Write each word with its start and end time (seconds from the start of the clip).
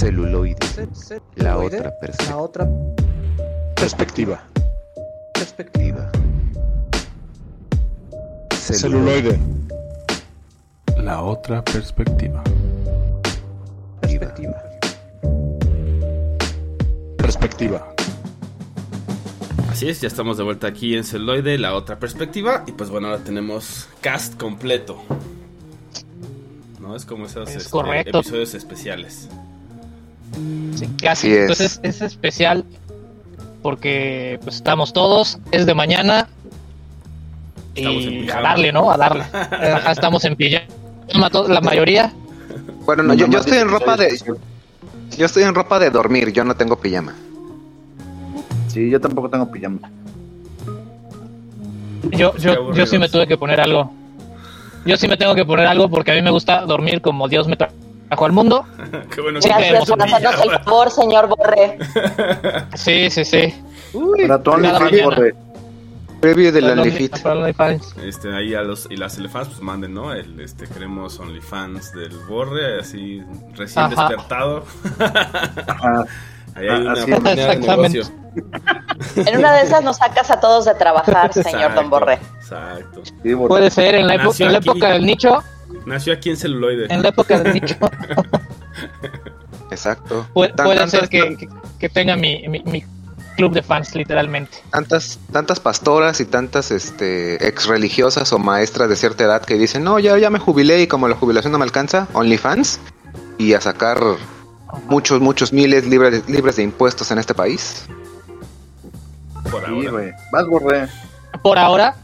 Celuloide. 0.00 0.56
La 1.36 1.58
otra 1.58 1.92
perspectiva. 2.00 2.30
La 2.30 2.36
otra 2.38 2.66
Perspectiva. 3.74 4.42
perspectiva. 5.34 6.10
Celuloide. 8.50 9.38
La 10.96 11.22
otra 11.22 11.62
perspectiva. 11.62 12.42
Perspectiva. 14.00 14.62
Perspectiva. 17.18 17.94
Así 19.68 19.90
es, 19.90 20.00
ya 20.00 20.08
estamos 20.08 20.38
de 20.38 20.44
vuelta 20.44 20.66
aquí 20.66 20.96
en 20.96 21.04
Celoide, 21.04 21.58
la 21.58 21.74
otra 21.74 21.98
perspectiva. 21.98 22.64
Y 22.66 22.72
pues 22.72 22.88
bueno, 22.88 23.08
ahora 23.08 23.22
tenemos 23.22 23.86
cast 24.00 24.40
completo. 24.40 25.02
¿No? 26.80 26.96
Es 26.96 27.04
como 27.04 27.26
esos 27.26 27.50
Es 27.50 27.66
este, 27.66 28.08
episodios 28.08 28.54
especiales. 28.54 29.28
Sí, 30.74 30.86
casi. 31.02 31.08
Así 31.08 31.32
es. 31.32 31.38
Entonces 31.40 31.80
es 31.82 32.00
especial 32.02 32.64
porque 33.62 34.38
pues 34.42 34.56
estamos 34.56 34.92
todos, 34.92 35.38
es 35.52 35.66
de 35.66 35.74
mañana 35.74 36.28
y 37.74 38.28
a 38.30 38.40
darle, 38.40 38.72
¿no? 38.72 38.90
A 38.90 38.96
darle. 38.96 39.24
Ajá, 39.32 39.92
estamos 39.92 40.24
en 40.24 40.36
pijama, 40.36 41.30
to- 41.30 41.48
la 41.48 41.60
mayoría. 41.60 42.12
Bueno, 42.84 43.02
no, 43.02 43.14
yo, 43.14 43.26
yo 43.26 43.38
estoy 43.40 43.58
en 43.58 43.68
ropa 43.68 43.96
de. 43.96 44.18
Yo 45.16 45.26
estoy 45.26 45.42
en 45.42 45.54
ropa 45.54 45.78
de 45.78 45.90
dormir, 45.90 46.32
yo 46.32 46.44
no 46.44 46.54
tengo 46.54 46.76
pijama. 46.76 47.14
Sí, 48.68 48.88
yo 48.88 49.00
tampoco 49.00 49.28
tengo 49.28 49.50
pijama. 49.50 49.90
Yo, 52.12 52.34
yo, 52.36 52.72
yo 52.72 52.86
sí 52.86 52.98
me 52.98 53.08
tuve 53.08 53.26
que 53.26 53.36
poner 53.36 53.60
algo. 53.60 53.92
Yo 54.86 54.96
sí 54.96 55.06
me 55.06 55.16
tengo 55.16 55.34
que 55.34 55.44
poner 55.44 55.66
algo 55.66 55.90
porque 55.90 56.12
a 56.12 56.14
mí 56.14 56.22
me 56.22 56.30
gusta 56.30 56.62
dormir 56.62 57.02
como 57.02 57.28
Dios 57.28 57.46
me 57.46 57.56
trajo 57.56 57.74
al 58.10 58.32
mundo. 58.32 58.66
Qué 59.14 59.20
bueno 59.20 59.40
que 59.40 59.48
Gracias 59.48 59.88
por 59.88 60.02
hacernos 60.02 60.40
el 60.42 60.50
favor, 60.64 60.90
señor 60.90 61.28
Borre. 61.28 61.78
Sí, 62.74 63.10
sí, 63.10 63.24
sí. 63.24 63.54
Para 64.26 64.42
tu 64.42 64.50
cada 64.50 64.56
OnlyFans, 64.56 64.80
mañana. 64.92 65.04
Borre. 65.04 65.34
Preview 66.20 66.52
del 66.52 66.64
Para 66.64 66.82
OnlyFit. 66.82 67.22
para 67.22 67.34
OnlyFans. 67.40 67.96
Este, 68.04 68.34
ahí 68.36 68.54
a 68.54 68.60
los 68.62 68.86
y 68.90 68.96
las 68.96 69.16
elefants 69.16 69.48
pues 69.48 69.62
manden, 69.62 69.94
¿no? 69.94 70.12
El 70.12 70.38
este 70.40 70.66
queremos 70.66 71.18
OnlyFans 71.18 71.92
del 71.92 72.16
Borre, 72.28 72.80
así 72.80 73.22
recién 73.54 73.86
Ajá. 73.86 74.08
despertado. 74.08 74.64
Ajá. 75.66 76.04
Ahí 76.56 76.66
hay 76.66 76.80
una 76.80 76.94
de 76.94 77.32
Exactamente. 77.32 77.98
negocio. 77.98 78.14
En 79.24 79.38
una 79.38 79.52
de 79.52 79.62
esas 79.62 79.84
nos 79.84 79.98
sacas 79.98 80.32
a 80.32 80.40
todos 80.40 80.64
de 80.64 80.74
trabajar, 80.74 81.32
señor 81.32 81.54
Exacto, 81.54 81.80
Don 81.80 81.90
Borre. 81.90 82.14
Exacto. 82.40 83.02
Sí, 83.22 83.34
Borre. 83.34 83.48
Puede 83.48 83.70
ser 83.70 83.94
en 83.94 84.08
la, 84.08 84.14
en 84.14 84.52
la 84.52 84.58
época 84.58 84.88
del 84.88 85.06
nicho. 85.06 85.44
Nació 85.86 86.12
aquí 86.12 86.30
en 86.30 86.36
celuloide. 86.36 86.86
En 86.92 87.02
la 87.02 87.08
época 87.08 87.38
del 87.38 87.54
nicho. 87.54 87.74
Exacto. 89.70 90.26
Puede, 90.32 90.52
Tan- 90.52 90.66
puede 90.66 90.78
tantas- 90.80 91.00
ser 91.00 91.08
que, 91.08 91.36
que, 91.36 91.48
que 91.78 91.88
tenga 91.88 92.16
mi, 92.16 92.46
mi, 92.48 92.60
mi 92.64 92.84
club 93.36 93.52
de 93.52 93.62
fans, 93.62 93.94
literalmente. 93.94 94.58
tantas 94.70 95.18
tantas 95.32 95.60
pastoras 95.60 96.20
y 96.20 96.24
tantas 96.26 96.70
este 96.70 97.46
ex 97.46 97.66
religiosas 97.66 98.32
o 98.32 98.38
maestras 98.38 98.88
de 98.88 98.96
cierta 98.96 99.24
edad 99.24 99.42
que 99.42 99.54
dicen 99.56 99.82
no 99.84 99.98
ya 99.98 100.18
ya 100.18 100.28
me 100.28 100.38
jubilé 100.38 100.82
y 100.82 100.86
como 100.86 101.08
la 101.08 101.14
jubilación 101.16 101.52
no 101.52 101.58
me 101.58 101.64
alcanza 101.64 102.06
OnlyFans 102.12 102.80
y 103.38 103.54
a 103.54 103.60
sacar 103.60 103.98
muchos 104.88 105.20
muchos 105.20 105.52
miles 105.54 105.86
libres 105.86 106.28
libres 106.28 106.56
de 106.56 106.64
impuestos 106.64 107.10
en 107.12 107.18
este 107.18 107.32
país 107.32 107.86
por 109.50 109.64
Sí, 109.64 109.70
ahora. 109.70 109.90
güey. 109.90 110.12
Vas, 110.32 110.46
Borre. 110.46 110.88
Por 111.42 111.58
ahora, 111.58 111.96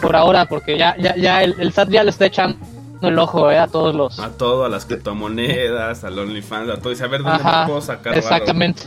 por 0.00 0.14
ahora, 0.14 0.44
porque 0.46 0.78
ya, 0.78 0.94
ya, 0.98 1.16
ya 1.16 1.42
el, 1.42 1.56
el 1.58 1.72
SAT 1.72 1.88
ya 1.90 2.04
le 2.04 2.10
está 2.10 2.26
echando 2.26 2.56
el 3.08 3.18
ojo 3.18 3.50
eh, 3.50 3.58
a 3.58 3.66
todos 3.66 3.94
los. 3.94 4.18
A 4.20 4.30
todo, 4.30 4.64
a 4.64 4.68
las 4.68 4.84
criptomonedas, 4.86 6.04
al 6.04 6.18
OnlyFans, 6.18 6.70
a 6.70 6.76
todo. 6.78 6.90
Dice, 6.90 7.04
a 7.04 7.08
ver 7.08 7.22
dónde 7.22 7.42
Ajá, 7.42 7.60
me 7.62 7.66
puedo 7.68 7.80
sacar. 7.80 8.16
exactamente. 8.16 8.82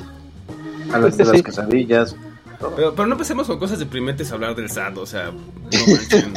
A 0.93 0.97
las 0.99 1.17
de 1.17 1.25
Sí. 1.25 1.31
las 1.31 1.41
quesadillas. 1.43 2.15
Pero, 2.75 2.93
pero 2.93 3.07
no 3.07 3.13
empecemos 3.13 3.47
con 3.47 3.57
cosas 3.57 3.79
deprimentes 3.79 4.31
a 4.31 4.35
hablar 4.35 4.55
del 4.55 4.69
SAT, 4.69 4.97
o 4.97 5.05
sea, 5.05 5.31
no 5.31 5.39
manchen. 5.87 6.33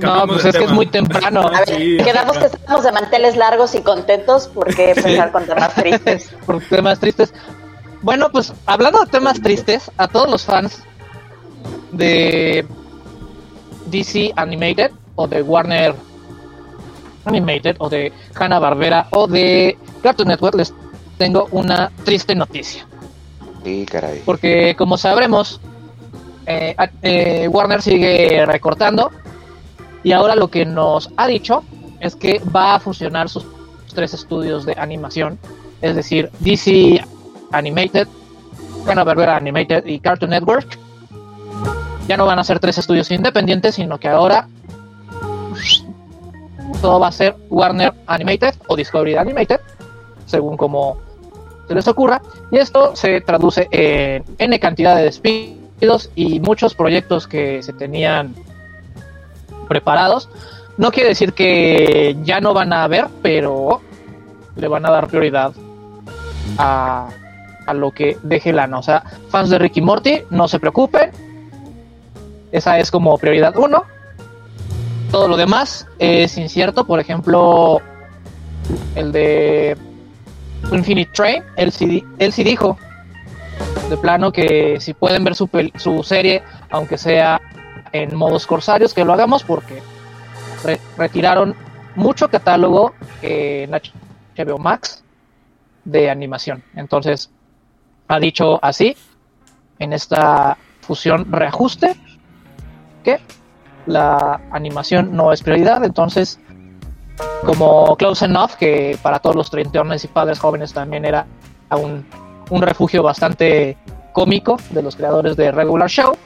No, 0.00 0.26
pues 0.28 0.44
es 0.44 0.56
que 0.56 0.64
es 0.64 0.70
muy 0.70 0.86
temprano. 0.86 1.40
A 1.52 1.60
ver, 1.60 1.68
Sí. 1.68 1.96
quedamos 2.04 2.38
que 2.38 2.44
estamos 2.46 2.84
de 2.84 2.92
manteles 2.92 3.36
largos 3.36 3.74
y 3.74 3.80
contentos 3.82 4.48
porque 4.54 4.90
empezar 4.90 5.32
con 5.32 5.44
temas 5.46 5.74
tristes. 5.74 6.30
por 6.46 6.60
temas 6.62 7.00
tristes. 7.00 7.34
Bueno, 8.02 8.28
pues 8.30 8.52
hablando 8.66 9.00
de 9.00 9.06
temas 9.06 9.40
tristes, 9.40 9.90
a 9.96 10.06
todos 10.06 10.30
los 10.30 10.44
fans 10.44 10.82
de 11.92 12.64
DC 13.86 14.32
Animated 14.36 14.90
o 15.16 15.26
de 15.26 15.42
Warner 15.42 15.94
Animated 17.24 17.76
o 17.78 17.88
de 17.88 18.12
Hanna 18.34 18.58
Barbera 18.58 19.08
o 19.10 19.26
de 19.26 19.76
Cartoon 20.02 20.28
Network 20.28 20.56
les 20.56 20.74
tengo 21.18 21.48
una 21.52 21.90
triste 22.04 22.34
noticia. 22.34 22.86
sí 23.62 23.86
caray 23.86 24.22
Porque 24.24 24.74
como 24.76 24.96
sabremos, 24.96 25.60
eh, 26.46 26.76
eh, 27.02 27.48
Warner 27.48 27.82
sigue 27.82 28.44
recortando 28.46 29.10
y 30.02 30.12
ahora 30.12 30.36
lo 30.36 30.48
que 30.48 30.66
nos 30.66 31.10
ha 31.16 31.26
dicho 31.26 31.64
es 32.00 32.14
que 32.14 32.40
va 32.54 32.74
a 32.74 32.80
fusionar 32.80 33.28
sus 33.28 33.46
tres 33.94 34.12
estudios 34.12 34.66
de 34.66 34.74
animación, 34.76 35.38
es 35.80 35.94
decir, 35.96 36.30
DC 36.40 37.02
Animated, 37.52 38.08
Hanna-Barbera 38.86 39.36
Animated 39.36 39.86
y 39.86 40.00
Cartoon 40.00 40.30
Network. 40.30 40.78
Ya 42.06 42.18
no 42.18 42.26
van 42.26 42.38
a 42.38 42.44
ser 42.44 42.58
tres 42.60 42.76
estudios 42.76 43.10
independientes, 43.10 43.76
sino 43.76 43.98
que 43.98 44.08
ahora 44.08 44.48
todo 46.84 47.00
va 47.00 47.08
a 47.08 47.12
ser 47.12 47.34
Warner 47.48 47.94
Animated 48.06 48.56
o 48.66 48.76
Discovery 48.76 49.16
Animated, 49.16 49.58
según 50.26 50.58
como 50.58 50.98
se 51.66 51.74
les 51.74 51.88
ocurra. 51.88 52.20
Y 52.50 52.58
esto 52.58 52.94
se 52.94 53.22
traduce 53.22 53.68
en 53.70 54.22
N 54.36 54.60
cantidad 54.60 54.94
de 54.94 55.04
despidos 55.04 56.10
y 56.14 56.40
muchos 56.40 56.74
proyectos 56.74 57.26
que 57.26 57.62
se 57.62 57.72
tenían 57.72 58.34
preparados. 59.66 60.28
No 60.76 60.92
quiere 60.92 61.08
decir 61.08 61.32
que 61.32 62.18
ya 62.22 62.42
no 62.42 62.52
van 62.52 62.74
a 62.74 62.84
haber, 62.84 63.06
pero 63.22 63.80
le 64.54 64.68
van 64.68 64.84
a 64.84 64.90
dar 64.90 65.08
prioridad 65.08 65.54
a, 66.58 67.08
a 67.66 67.72
lo 67.72 67.92
que 67.92 68.18
deje 68.22 68.52
lana. 68.52 68.78
O 68.78 68.82
sea, 68.82 69.04
fans 69.30 69.48
de 69.48 69.58
Ricky 69.58 69.80
Morty, 69.80 70.24
no 70.28 70.48
se 70.48 70.60
preocupen. 70.60 71.12
Esa 72.52 72.78
es 72.78 72.90
como 72.90 73.16
prioridad 73.16 73.56
uno. 73.56 73.84
Todo 75.14 75.28
lo 75.28 75.36
demás 75.36 75.86
es 76.00 76.36
incierto. 76.36 76.84
Por 76.84 76.98
ejemplo, 76.98 77.80
el 78.96 79.12
de 79.12 79.76
Infinite 80.72 81.12
Train, 81.14 81.44
él 81.54 81.70
sí, 81.70 82.04
él 82.18 82.32
sí 82.32 82.42
dijo 82.42 82.76
de 83.88 83.96
plano 83.96 84.32
que 84.32 84.80
si 84.80 84.92
pueden 84.92 85.22
ver 85.22 85.36
su, 85.36 85.48
su 85.76 86.02
serie, 86.02 86.42
aunque 86.68 86.98
sea 86.98 87.40
en 87.92 88.16
modos 88.16 88.44
corsarios, 88.44 88.92
que 88.92 89.04
lo 89.04 89.12
hagamos 89.12 89.44
porque 89.44 89.80
re- 90.64 90.80
retiraron 90.98 91.54
mucho 91.94 92.28
catálogo 92.28 92.92
en 93.22 93.70
HBO 93.70 94.58
Max 94.58 95.04
de 95.84 96.10
animación. 96.10 96.64
Entonces, 96.74 97.30
ha 98.08 98.18
dicho 98.18 98.58
así, 98.64 98.96
en 99.78 99.92
esta 99.92 100.58
fusión 100.80 101.30
reajuste, 101.30 101.94
que 103.04 103.20
la 103.86 104.40
animación 104.50 105.14
no 105.14 105.32
es 105.32 105.42
prioridad. 105.42 105.84
Entonces, 105.84 106.38
como 107.44 107.96
Close 107.96 108.24
Enough, 108.24 108.52
que 108.58 108.98
para 109.02 109.18
todos 109.18 109.36
los 109.36 109.50
treintones 109.50 110.04
y 110.04 110.08
padres 110.08 110.38
jóvenes 110.38 110.72
también 110.72 111.04
era 111.04 111.26
un, 111.70 112.04
un 112.50 112.62
refugio 112.62 113.02
bastante 113.02 113.76
cómico 114.12 114.56
de 114.70 114.82
los 114.82 114.96
creadores 114.96 115.36
de 115.36 115.50
Regular 115.50 115.88
Show, 115.88 116.16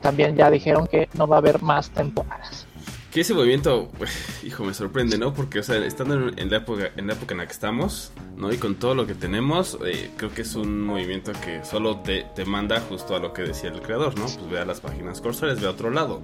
también 0.00 0.36
ya 0.36 0.50
dijeron 0.50 0.86
que 0.86 1.08
no 1.14 1.26
va 1.26 1.36
a 1.36 1.38
haber 1.40 1.60
más 1.60 1.90
temporadas. 1.90 2.67
Que 3.18 3.22
ese 3.22 3.34
movimiento, 3.34 3.90
hijo, 4.44 4.62
me 4.62 4.72
sorprende, 4.72 5.18
¿no? 5.18 5.34
Porque, 5.34 5.58
o 5.58 5.62
sea, 5.64 5.84
estando 5.84 6.28
en, 6.36 6.50
la 6.50 6.58
época, 6.58 6.92
en 6.96 7.08
la 7.08 7.14
época 7.14 7.34
en 7.34 7.38
la 7.38 7.46
que 7.46 7.52
estamos, 7.52 8.12
¿no? 8.36 8.52
Y 8.52 8.58
con 8.58 8.76
todo 8.76 8.94
lo 8.94 9.08
que 9.08 9.16
tenemos, 9.16 9.76
eh, 9.84 10.12
creo 10.16 10.32
que 10.32 10.42
es 10.42 10.54
un 10.54 10.82
movimiento 10.82 11.32
que 11.44 11.64
solo 11.64 11.96
te, 11.96 12.26
te 12.36 12.44
manda 12.44 12.78
justo 12.78 13.16
a 13.16 13.18
lo 13.18 13.32
que 13.32 13.42
decía 13.42 13.70
el 13.70 13.82
creador, 13.82 14.16
¿no? 14.16 14.26
Pues 14.26 14.48
ve 14.48 14.60
a 14.60 14.64
las 14.64 14.80
páginas 14.80 15.20
corsarias, 15.20 15.60
ve 15.60 15.66
a 15.66 15.70
otro 15.70 15.90
lado. 15.90 16.22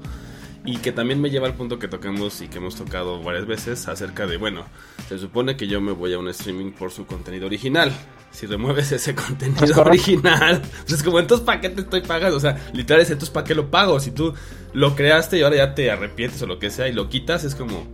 Y 0.67 0.79
que 0.79 0.93
también 0.93 1.21
me 1.21 1.29
lleva 1.29 1.47
al 1.47 1.55
punto 1.55 1.79
que 1.79 1.89
tocamos 1.89 2.41
y 2.41 2.49
que 2.49 2.57
hemos 2.57 2.75
tocado 2.77 3.23
varias 3.23 3.45
veces 3.47 3.87
acerca 3.87 4.27
de, 4.27 4.39
bueno, 4.39 4.65
se 5.09 5.19
supone 5.19 5.57
que 5.59 5.67
yo 5.67 5.81
me 5.83 5.93
voy 5.93 6.15
a 6.15 6.19
un 6.19 6.29
streaming 6.29 6.73
por 6.73 6.91
su 6.91 7.05
contenido 7.05 7.45
original. 7.47 7.93
Si 8.31 8.47
remueves 8.47 8.91
ese 8.91 9.15
contenido 9.15 9.63
Es 9.65 9.77
original, 9.77 10.63
pues 10.81 10.93
es 10.95 11.03
como, 11.03 11.19
entonces, 11.21 11.45
¿para 11.45 11.61
qué 11.61 11.69
te 11.69 11.83
estoy 11.83 12.01
pagando? 12.01 12.37
O 12.39 12.41
sea, 12.41 12.59
literal 12.73 13.03
es, 13.03 13.11
entonces, 13.11 13.31
¿para 13.31 13.45
qué 13.47 13.55
lo 13.55 13.71
pago? 13.71 14.01
Si 14.01 14.11
tú 14.11 14.33
lo 14.73 14.97
creaste 14.97 15.39
y 15.39 15.43
ahora 15.43 15.57
ya 15.57 15.75
te 15.75 15.91
arrepientes 15.91 16.41
o 16.43 16.47
lo 16.47 16.59
que 16.59 16.71
sea 16.71 16.89
y 16.89 16.93
lo 16.93 17.09
quitas, 17.11 17.45
es 17.45 17.55
como, 17.55 17.87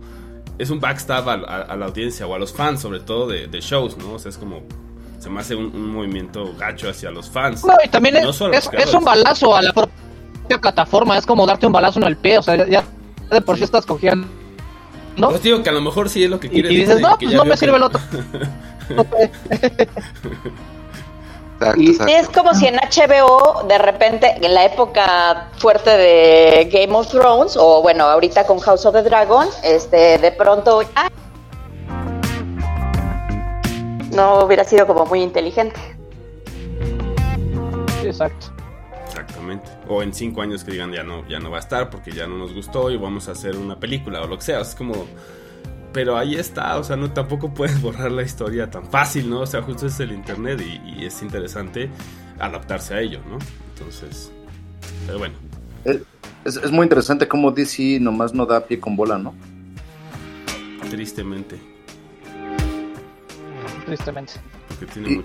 es 0.57 0.69
un 0.69 0.79
backstab 0.79 1.29
a, 1.29 1.33
a- 1.33 1.61
a 1.63 1.75
la 1.75 1.85
audiencia 1.87 2.25
o 2.25 2.33
a 2.33 2.39
los 2.39 2.53
fans, 2.53 2.79
sobre 2.81 3.01
todo 3.01 3.27
de, 3.27 3.47
de 3.47 3.59
shows, 3.59 3.97
¿no? 3.97 4.13
O 4.13 4.19
sea, 4.19 4.29
es 4.29 4.37
como, 4.37 4.63
se 5.19 5.29
me 5.29 5.41
hace 5.41 5.55
un, 5.55 5.65
un 5.75 5.89
movimiento 5.91 6.55
gacho 6.57 6.89
hacia 6.89 7.11
los 7.11 7.29
fans. 7.29 7.63
No, 7.65 7.73
y 7.83 7.89
también 7.89 8.15
es, 8.15 8.23
No 8.23 8.29
es, 8.53 8.69
es 8.73 8.93
un 8.93 9.03
balazo 9.03 9.55
a 9.55 9.61
la 9.61 9.73
propia 9.73 9.93
plataforma, 10.59 11.17
es 11.17 11.25
como 11.25 11.45
darte 11.45 11.65
un 11.67 11.73
balazo 11.73 11.99
en 11.99 12.07
el 12.07 12.17
pie, 12.17 12.37
o 12.37 12.43
sea, 12.43 12.55
ya, 12.55 12.65
ya 12.67 12.83
de 13.29 13.41
por 13.41 13.57
sí 13.57 13.63
estás 13.63 13.85
cogiendo, 13.85 14.27
¿no? 15.17 15.29
Pues 15.29 15.41
digo 15.43 15.61
que 15.63 15.69
a 15.69 15.73
lo 15.73 15.81
mejor 15.81 16.09
sí 16.09 16.23
es 16.23 16.29
lo 16.29 16.39
que 16.39 16.49
quieres 16.49 16.71
y 16.71 16.75
dices, 16.75 16.99
no, 16.99 17.17
pues 17.17 17.33
no 17.33 17.45
me 17.45 17.51
que- 17.51 17.57
sirve 17.57 17.77
el 17.77 17.83
otro. 17.83 18.01
Exacto, 21.61 21.81
exacto. 21.81 22.13
Es 22.13 22.29
como 22.29 22.53
si 22.55 22.65
en 22.65 22.75
HBO, 22.77 23.63
de 23.67 23.77
repente, 23.77 24.35
en 24.41 24.53
la 24.55 24.65
época 24.65 25.47
fuerte 25.59 25.91
de 25.91 26.67
Game 26.73 26.91
of 26.97 27.07
Thrones, 27.09 27.55
o 27.55 27.83
bueno, 27.83 28.05
ahorita 28.05 28.47
con 28.47 28.59
House 28.59 28.83
of 28.87 28.95
the 28.95 29.03
Dragon, 29.03 29.47
este, 29.63 30.17
de 30.17 30.31
pronto. 30.31 30.81
¡ay! 30.95 31.09
No 34.11 34.39
hubiera 34.43 34.63
sido 34.63 34.87
como 34.87 35.05
muy 35.05 35.21
inteligente. 35.21 35.79
Exacto. 38.03 38.47
Exactamente. 39.09 39.69
O 39.93 40.01
en 40.01 40.13
cinco 40.13 40.41
años 40.41 40.63
que 40.63 40.71
digan 40.71 40.93
ya 40.93 41.03
no, 41.03 41.27
ya 41.27 41.41
no 41.41 41.51
va 41.51 41.57
a 41.57 41.59
estar 41.59 41.89
porque 41.89 42.13
ya 42.13 42.25
no 42.25 42.37
nos 42.37 42.53
gustó 42.53 42.89
y 42.91 42.95
vamos 42.95 43.27
a 43.27 43.33
hacer 43.33 43.57
una 43.57 43.77
película 43.77 44.21
o 44.21 44.27
lo 44.27 44.37
que 44.37 44.43
sea. 44.43 44.61
Es 44.61 44.73
como. 44.73 45.05
Pero 45.91 46.17
ahí 46.17 46.35
está, 46.35 46.77
o 46.77 46.83
sea, 46.85 46.95
no 46.95 47.11
tampoco 47.11 47.53
puedes 47.53 47.81
borrar 47.81 48.09
la 48.09 48.23
historia 48.23 48.69
tan 48.71 48.85
fácil, 48.85 49.29
¿no? 49.29 49.41
O 49.41 49.45
sea, 49.45 49.61
justo 49.61 49.87
es 49.87 49.99
el 49.99 50.13
internet 50.13 50.61
y, 50.61 51.01
y 51.01 51.05
es 51.05 51.21
interesante 51.21 51.89
adaptarse 52.39 52.93
a 52.93 53.01
ello, 53.01 53.19
¿no? 53.29 53.37
Entonces. 53.73 54.31
Pero 55.05 55.19
bueno. 55.19 55.35
Es, 56.45 56.55
es 56.55 56.71
muy 56.71 56.83
interesante 56.83 57.27
cómo 57.27 57.51
DC 57.51 57.99
nomás 57.99 58.33
no 58.33 58.45
da 58.45 58.65
pie 58.65 58.79
con 58.79 58.95
bola, 58.95 59.17
¿no? 59.17 59.35
Tristemente. 60.89 61.59
Tristemente. 63.85 64.39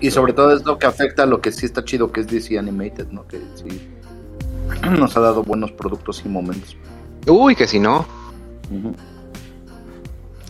Y, 0.01 0.11
sobre 0.11 0.33
todo 0.33 0.53
es 0.53 0.65
lo 0.65 0.77
que 0.77 0.87
afecta 0.87 1.23
a 1.23 1.25
lo 1.25 1.39
que 1.39 1.53
sí 1.53 1.65
está 1.65 1.85
chido, 1.85 2.11
que 2.11 2.19
es 2.21 2.27
DC 2.27 2.59
Animated, 2.59 3.07
¿no? 3.07 3.25
Que 3.27 3.39
sí 3.55 3.65
nos 4.97 5.15
ha 5.17 5.19
dado 5.21 5.43
buenos 5.43 5.71
productos 5.71 6.21
y 6.25 6.29
momentos. 6.29 6.75
Uy, 7.27 7.55
que 7.55 7.67
si 7.67 7.79
no, 7.79 8.05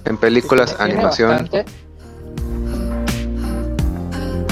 en 0.05 0.17
películas, 0.17 0.75
Tiene 0.77 0.93
animación. 0.93 1.29
bastante. 1.29 1.65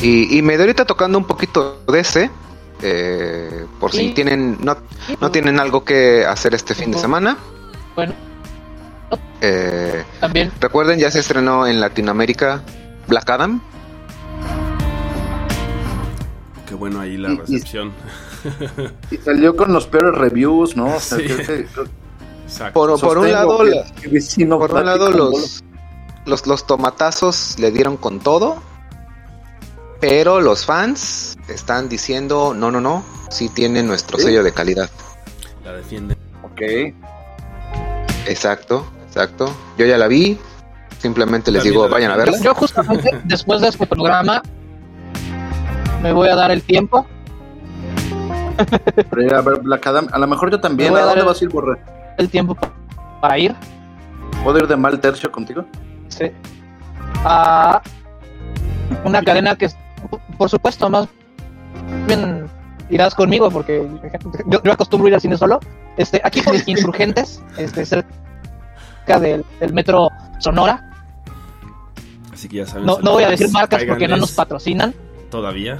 Y, 0.01 0.37
y 0.37 0.41
me 0.41 0.53
doy 0.57 0.63
ahorita 0.67 0.85
tocando 0.85 1.17
un 1.17 1.25
poquito 1.25 1.81
de 1.87 1.99
ese, 1.99 2.29
eh, 2.81 3.65
por 3.79 3.91
si 3.91 4.11
tienen 4.11 4.57
no, 4.63 4.77
no 5.19 5.31
tienen 5.31 5.59
algo 5.59 5.83
que 5.83 6.25
hacer 6.25 6.53
este 6.53 6.75
fin 6.75 6.91
de 6.91 6.97
semana. 6.99 7.37
Bueno, 7.95 8.13
Eh, 9.41 10.03
también 10.19 10.51
recuerden, 10.59 10.99
ya 10.99 11.09
se 11.11 11.19
estrenó 11.19 11.65
en 11.67 11.79
Latinoamérica 11.79 12.61
Black 13.07 13.29
Adam. 13.29 13.61
Qué 16.67 16.73
bueno 16.75 16.99
ahí 16.99 17.17
la 17.17 17.29
Y- 17.29 17.33
y- 17.33 17.37
recepción. 17.37 17.91
Y 19.11 19.17
salió 19.17 19.55
con 19.55 19.73
los 19.73 19.87
peores 19.87 20.15
reviews, 20.15 20.75
¿no? 20.75 20.95
O 20.95 20.99
sea, 20.99 21.17
Sí. 21.17 21.23
creo 21.25 21.37
que- 21.37 21.65
creo- 21.65 21.87
Exacto. 22.45 22.73
Por, 22.73 22.99
por 22.99 23.17
un 23.17 23.31
lado, 23.31 23.57
que- 24.01 24.09
que 24.09 24.45
por 24.45 24.73
un 24.73 24.85
lado 24.85 25.09
los, 25.11 25.63
los, 26.25 26.45
los 26.45 26.67
tomatazos 26.67 27.57
le 27.57 27.71
dieron 27.71 27.97
con 27.97 28.19
todo, 28.19 28.61
pero 29.99 30.41
los 30.41 30.65
fans 30.65 31.37
están 31.47 31.89
diciendo, 31.89 32.53
no, 32.55 32.69
no, 32.71 32.79
no, 32.81 33.03
sí 33.31 33.49
tienen 33.49 33.87
nuestro 33.87 34.19
¿Sí? 34.19 34.25
sello 34.25 34.43
de 34.43 34.51
calidad. 34.53 34.89
La 35.63 35.73
defiende. 35.73 36.15
Ok. 36.43 36.61
Exacto, 38.27 38.85
exacto. 39.07 39.51
Yo 39.77 39.85
ya 39.85 39.97
la 39.97 40.07
vi, 40.07 40.37
simplemente 40.99 41.51
les 41.51 41.61
También 41.63 41.73
digo, 41.81 41.89
vayan 41.89 42.11
a 42.11 42.15
verla. 42.17 42.37
yo 42.41 42.53
justamente 42.53 43.09
después 43.23 43.61
de 43.61 43.69
este 43.69 43.85
programa 43.87 44.41
me 46.01 46.13
voy 46.13 46.29
a 46.29 46.35
dar 46.35 46.51
el 46.51 46.61
tiempo. 46.61 47.05
Pero 49.09 49.37
a 49.37 49.41
ver 49.41 49.59
Black 49.61 49.87
Adam. 49.87 50.07
A 50.11 50.19
lo 50.19 50.27
mejor 50.27 50.51
yo 50.51 50.59
también. 50.59 50.91
Voy 50.91 50.99
¿A 50.99 51.03
a 51.03 51.07
dónde 51.07 51.23
vas 51.23 51.41
a 51.41 51.45
ir, 51.45 51.49
Borre? 51.51 51.79
El 52.17 52.29
tiempo 52.29 52.57
para 53.21 53.37
ir. 53.37 53.55
¿Puedo 54.43 54.59
ir 54.59 54.67
de 54.67 54.75
mal 54.75 54.99
tercio 54.99 55.31
contigo? 55.31 55.65
Sí. 56.09 56.31
A 57.23 57.81
una 59.03 59.21
cadena 59.23 59.55
que, 59.55 59.69
por 60.37 60.49
supuesto, 60.49 60.89
más 60.89 61.07
bien 62.07 62.47
irás 62.89 63.15
conmigo 63.15 63.49
porque 63.49 63.87
yo, 64.47 64.61
yo 64.63 64.71
acostumbro 64.71 65.07
ir 65.07 65.15
al 65.15 65.21
cine 65.21 65.37
solo. 65.37 65.59
Este, 65.97 66.21
aquí 66.23 66.41
por 66.41 66.55
Insurgentes, 66.67 67.41
este, 67.57 67.85
cerca 67.85 69.19
del, 69.19 69.43
del 69.59 69.73
metro 69.73 70.09
Sonora. 70.39 70.91
Así 72.31 72.47
que 72.47 72.57
ya 72.57 72.65
saben. 72.65 72.85
No, 72.85 72.99
no 72.99 73.13
voy 73.13 73.23
a 73.23 73.29
decir 73.29 73.49
marcas 73.49 73.83
porque 73.85 74.07
no 74.07 74.17
nos 74.17 74.33
patrocinan. 74.33 74.93
Todavía. 75.31 75.79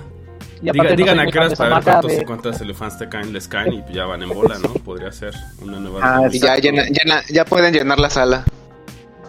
Diga- 0.74 0.96
digan 0.96 1.20
a 1.20 1.26
qué 1.28 1.38
horas 1.38 1.56
para 1.56 1.76
ver 1.76 1.84
cuántos, 1.84 2.12
de- 2.12 2.26
cuántas 2.26 2.62
elefants 2.62 2.98
te 2.98 3.10
caen, 3.10 3.34
les 3.34 3.48
caen 3.48 3.74
y 3.90 3.94
ya 3.94 4.06
van 4.06 4.22
en 4.24 4.30
bola, 4.30 4.58
¿no? 4.60 4.74
Podría 4.74 5.12
ser 5.12 5.34
una 5.62 5.80
nueva. 5.80 6.00
Ah, 6.02 6.28
Y 6.32 6.40
ya, 6.40 6.56
llena- 6.58 6.86
llena- 6.86 7.22
ya 7.32 7.46
pueden 7.46 7.74
llenar 7.74 8.00
la 8.00 8.10
sala. 8.10 8.44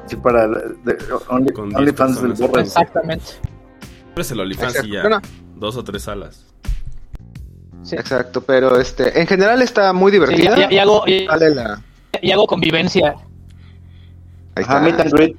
Sí, 0.07 0.17
para 0.17 0.45
el- 0.45 0.77
de- 0.85 0.97
Only, 1.29 1.53
Con 1.53 1.75
Only 1.77 1.91
10 1.93 1.97
fans 1.97 2.23
del. 2.23 2.33
Exactamente. 2.61 3.25
Es 4.17 4.31
el 4.31 4.41
OnlyFans 4.41 4.85
y 4.85 4.93
ya. 4.93 5.01
Bueno, 5.03 5.21
Dos 5.57 5.77
o 5.77 5.85
tres 5.85 6.03
salas. 6.03 6.45
Sí. 7.83 7.95
exacto, 7.97 8.41
pero 8.41 8.79
este, 8.81 9.21
en 9.21 9.27
general 9.27 9.63
está 9.63 9.93
muy 9.93 10.11
Sí, 10.11 10.19
divertida. 10.19 10.67
y, 10.71 10.75
y 10.75 10.79
hago, 10.79 11.05
y, 11.07 11.27
Vale 11.27 11.55
la- 11.55 11.81
y 12.21 12.31
hago 12.33 12.47
convivencia. 12.47 13.15
ahí 14.55 14.63
está. 14.63 14.81
meet 14.81 14.99
and 15.01 15.13
greet. 15.13 15.37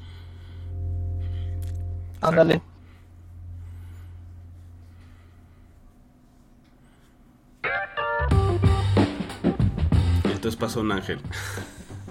Ándale. 2.21 2.61
Entonces 10.47 10.59
pasó 10.59 10.79
un 10.81 10.91
ángel. 10.91 11.19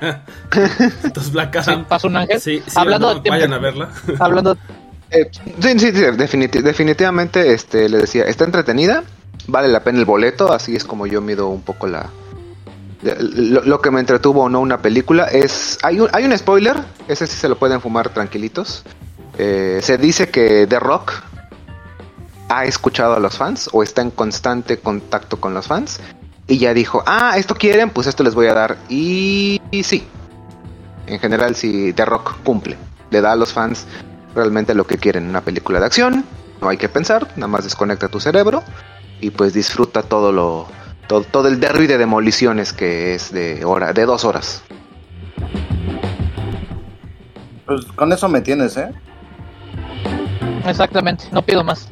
entonces 1.05 1.33
Black 1.33 1.63
Sí, 1.63 1.71
Adam. 1.71 1.85
pasó 1.87 2.09
un 2.09 2.17
ángel. 2.17 2.41
Sí, 2.41 2.63
sí, 2.67 2.73
Hablando 2.77 3.15
¿no? 3.15 3.21
de 3.21 3.31
vayan 3.31 3.53
a 3.53 3.59
verla. 3.59 3.89
Hablando 4.19 4.57
Eh, 5.11 5.31
sí, 5.61 5.79
sí, 5.79 5.93
sí, 5.93 6.03
definiti- 6.03 6.63
definitivamente, 6.63 7.53
este, 7.55 7.89
le 7.89 7.99
decía, 7.99 8.25
está 8.25 8.45
entretenida, 8.45 9.05
vale 9.47 9.69
la 9.69 9.85
pena 9.85 9.99
el 10.01 10.05
boleto, 10.05 10.53
así 10.53 10.75
es 10.75 10.85
como 10.85 11.07
yo 11.07 11.21
mido 11.21 11.49
un 11.49 11.63
poco 11.63 11.87
la... 11.87 12.11
Lo, 13.03 13.63
lo 13.63 13.81
que 13.81 13.91
me 13.93 14.01
entretuvo 14.01 14.43
o 14.45 14.49
no 14.49 14.59
una 14.61 14.79
película 14.83 15.27
es... 15.27 15.79
Hay 15.83 16.01
un, 16.01 16.09
hay 16.13 16.25
un 16.25 16.37
spoiler, 16.37 16.77
ese 17.07 17.27
sí 17.29 17.37
se 17.37 17.49
lo 17.49 17.57
pueden 17.57 17.81
fumar 17.81 18.09
tranquilitos. 18.09 18.83
Eh, 19.39 19.79
se 19.83 19.97
dice 19.97 20.29
que 20.29 20.67
The 20.67 20.81
Rock 20.81 21.13
ha 22.49 22.65
escuchado 22.65 23.15
a 23.15 23.21
los 23.21 23.37
fans 23.37 23.69
o 23.73 23.83
está 23.85 24.03
en 24.03 24.11
constante 24.11 24.79
contacto 24.79 25.39
con 25.41 25.55
los 25.55 25.67
fans 25.69 26.01
y 26.49 26.59
ya 26.59 26.75
dijo, 26.75 27.03
ah, 27.07 27.35
esto 27.37 27.55
quieren, 27.55 27.91
pues 27.91 28.07
esto 28.07 28.23
les 28.23 28.35
voy 28.35 28.47
a 28.47 28.55
dar. 28.55 28.77
Y, 28.89 29.61
y 29.71 29.83
sí, 29.83 30.07
en 31.07 31.19
general 31.19 31.57
si 31.57 31.93
The 31.93 32.05
Rock 32.05 32.37
cumple, 32.45 32.77
le 33.11 33.21
da 33.21 33.33
a 33.33 33.37
los 33.37 33.53
fans 33.53 33.87
realmente 34.35 34.75
lo 34.75 34.87
que 34.87 34.99
quieren, 34.99 35.29
una 35.29 35.41
película 35.41 35.81
de 35.81 35.87
acción, 35.87 36.25
no 36.61 36.69
hay 36.69 36.77
que 36.77 36.89
pensar, 36.89 37.29
nada 37.37 37.49
más 37.49 37.65
desconecta 37.65 38.09
tu 38.09 38.21
cerebro 38.21 38.63
y 39.21 39.31
pues 39.31 39.55
disfruta 39.55 40.03
todo 40.03 40.33
lo 40.33 40.69
todo, 41.09 41.23
todo 41.23 41.49
el 41.49 41.61
derby 41.61 41.87
de 41.87 41.99
demoliciones 41.99 42.73
que 42.73 43.15
es 43.15 43.33
de 43.33 43.65
hora, 43.65 43.93
de 43.93 44.05
dos 44.05 44.25
horas. 44.25 44.63
Pues 47.65 47.85
con 47.97 48.13
eso 48.13 48.29
me 48.29 48.41
tienes, 48.41 48.77
¿eh? 48.77 48.93
Exactamente, 50.65 51.25
no 51.33 51.43
pido 51.43 51.65
más. 51.65 51.89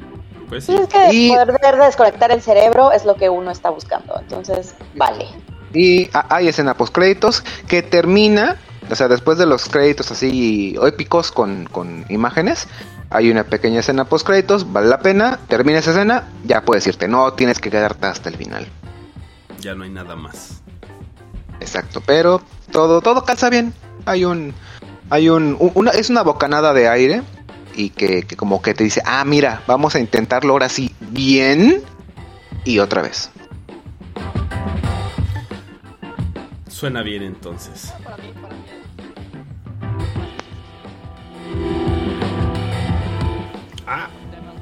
Pues 0.49 0.65
Sí, 0.65 0.77
sí. 0.77 0.83
es 0.83 0.89
que 0.89 1.15
Y- 1.15 1.29
poder 1.31 1.77
desconectar 1.79 2.31
el 2.33 2.43
cerebro 2.43 2.93
es 2.93 3.05
lo 3.05 3.17
que 3.17 3.29
uno 3.29 3.51
está 3.51 3.71
buscando. 3.71 4.19
Entonces, 4.21 4.75
vale. 4.95 5.27
Y 5.73 6.09
ha- 6.13 6.27
hay 6.35 6.49
escena 6.49 6.75
post 6.77 6.95
créditos 6.95 7.43
que 7.67 7.83
termina, 7.83 8.57
o 8.91 8.95
sea, 8.95 9.09
después 9.09 9.39
de 9.39 9.47
los 9.47 9.69
créditos 9.69 10.11
así 10.13 10.77
épicos 10.87 11.33
con, 11.33 11.65
con 11.67 12.05
imágenes, 12.09 12.69
hay 13.11 13.31
una 13.31 13.45
pequeña 13.45 13.81
escena 13.81 14.05
post 14.05 14.27
créditos, 14.27 14.73
vale 14.73 14.89
la 14.89 14.99
pena, 15.01 15.39
termina 15.49 15.79
esa 15.79 15.91
escena, 15.91 16.29
ya 16.45 16.63
puedes 16.63 16.87
irte, 16.87 17.09
no 17.09 17.33
tienes 17.33 17.59
que 17.61 17.71
quedarte 17.71 18.07
hasta 18.07 18.29
el 18.29 18.37
final. 18.37 18.67
Ya 19.61 19.75
no 19.75 19.85
hay 19.85 19.91
nada 19.91 20.15
más. 20.17 20.61
Exacto, 21.61 22.03
pero 22.05 22.43
todo 22.71 23.01
todo 23.01 23.25
calza 23.25 23.49
bien. 23.51 23.73
Hay 24.07 24.25
un 24.25 24.55
hay 25.11 25.29
un 25.29 25.57
una 25.75 25.91
es 25.93 26.11
una 26.11 26.23
bocanada 26.23 26.73
de 26.75 26.89
aire 26.89 27.23
y 27.75 27.91
que, 27.91 28.23
que 28.25 28.37
como 28.37 28.63
que 28.63 28.75
te 28.75 28.85
dice, 28.85 29.03
"Ah, 29.05 29.25
mira, 29.25 29.63
vamos 29.67 29.95
a 29.95 30.01
intentarlo 30.01 30.53
ahora 30.53 30.69
sí 30.69 30.95
bien 31.01 31.83
y 32.65 32.79
otra 32.79 33.03
vez." 33.03 33.31
Suena 36.69 37.03
bien 37.03 37.23
entonces. 37.23 37.93
Ah, 43.87 44.09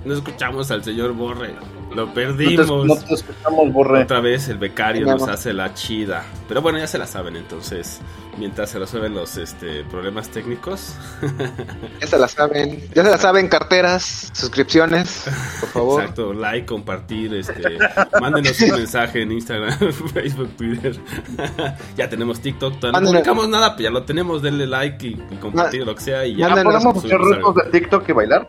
no 0.05 0.15
escuchamos 0.15 0.71
al 0.71 0.83
señor 0.85 1.13
Borre. 1.13 1.55
Lo 1.95 2.07
No 2.07 2.13
te, 2.13 2.15
perdimos. 2.23 2.87
no 2.87 2.97
te 2.97 3.15
escuchamos, 3.15 3.73
Borre. 3.73 4.03
Otra 4.03 4.21
vez 4.21 4.49
el 4.49 4.59
becario 4.59 5.07
nos 5.07 5.29
hace 5.29 5.53
la 5.53 5.75
chida. 5.75 6.25
Pero 6.49 6.63
bueno, 6.63 6.79
ya 6.79 6.87
se 6.87 6.99
la 6.99 7.07
saben 7.07 7.37
entonces. 7.37 8.01
Mientras 8.43 8.71
se 8.71 8.79
resuelven 8.81 9.15
los 9.15 9.37
este, 9.37 9.85
problemas 9.85 10.29
técnicos. 10.29 10.97
Ya 12.01 12.07
se 12.09 12.19
la 12.19 12.27
saben, 12.27 12.89
ya 12.93 13.05
se 13.05 13.11
la 13.11 13.17
saben 13.19 13.47
carteras, 13.47 14.31
suscripciones, 14.33 15.23
por 15.61 15.69
favor. 15.69 16.01
Exacto, 16.01 16.33
like, 16.33 16.67
compartir, 16.67 17.33
este, 17.35 17.79
mándenos 18.21 18.61
un 18.61 18.71
mensaje 18.71 19.23
en 19.23 19.31
Instagram, 19.31 19.79
Facebook, 20.13 20.49
Twitter. 20.57 20.99
ya 21.97 22.09
tenemos 22.09 22.41
TikTok, 22.41 22.81
todavía 22.81 22.99
no 23.01 23.07
publicamos 23.07 23.49
nada, 23.49 23.77
pero 23.77 23.85
ya 23.89 23.91
lo 23.93 24.03
tenemos, 24.03 24.43
denle 24.43 24.67
like 24.67 25.07
y, 25.07 25.11
y 25.31 25.37
compartir 25.37 25.87
lo 25.87 25.95
que 25.95 26.01
sea 26.01 26.27
y 26.27 26.35
ya. 26.35 26.49
¿Ya 26.49 26.57
Mándenos- 26.57 26.83
podemos 26.83 27.05
hacer 27.05 27.19
retos 27.21 27.37
algo. 27.37 27.53
de 27.53 27.71
TikTok 27.71 28.09
y 28.09 28.13
bailar? 28.13 28.47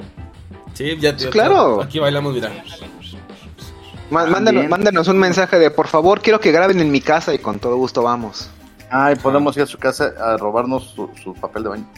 Sí, 0.73 0.97
ya 0.99 1.15
Claro. 1.15 1.83
Aquí 1.83 1.99
bailamos, 1.99 2.33
mira. 2.33 2.49
Má- 4.09 4.25
Mándenos, 4.25 4.61
Bien. 4.61 4.69
mándenos 4.71 5.07
un 5.07 5.19
mensaje 5.19 5.59
de 5.59 5.69
por 5.69 5.85
favor, 5.87 6.21
quiero 6.21 6.39
que 6.39 6.51
graben 6.51 6.79
en 6.79 6.89
mi 6.91 7.01
casa 7.01 7.31
y 7.35 7.37
con 7.37 7.59
todo 7.59 7.75
gusto 7.75 8.01
vamos. 8.01 8.49
Ay, 8.95 9.15
podemos 9.15 9.57
ir 9.57 9.63
a 9.63 9.65
su 9.65 9.79
casa 9.79 10.13
a 10.19 10.37
robarnos 10.37 10.83
su, 10.95 11.09
su 11.23 11.33
papel 11.33 11.63
de 11.63 11.69
baño. 11.69 11.89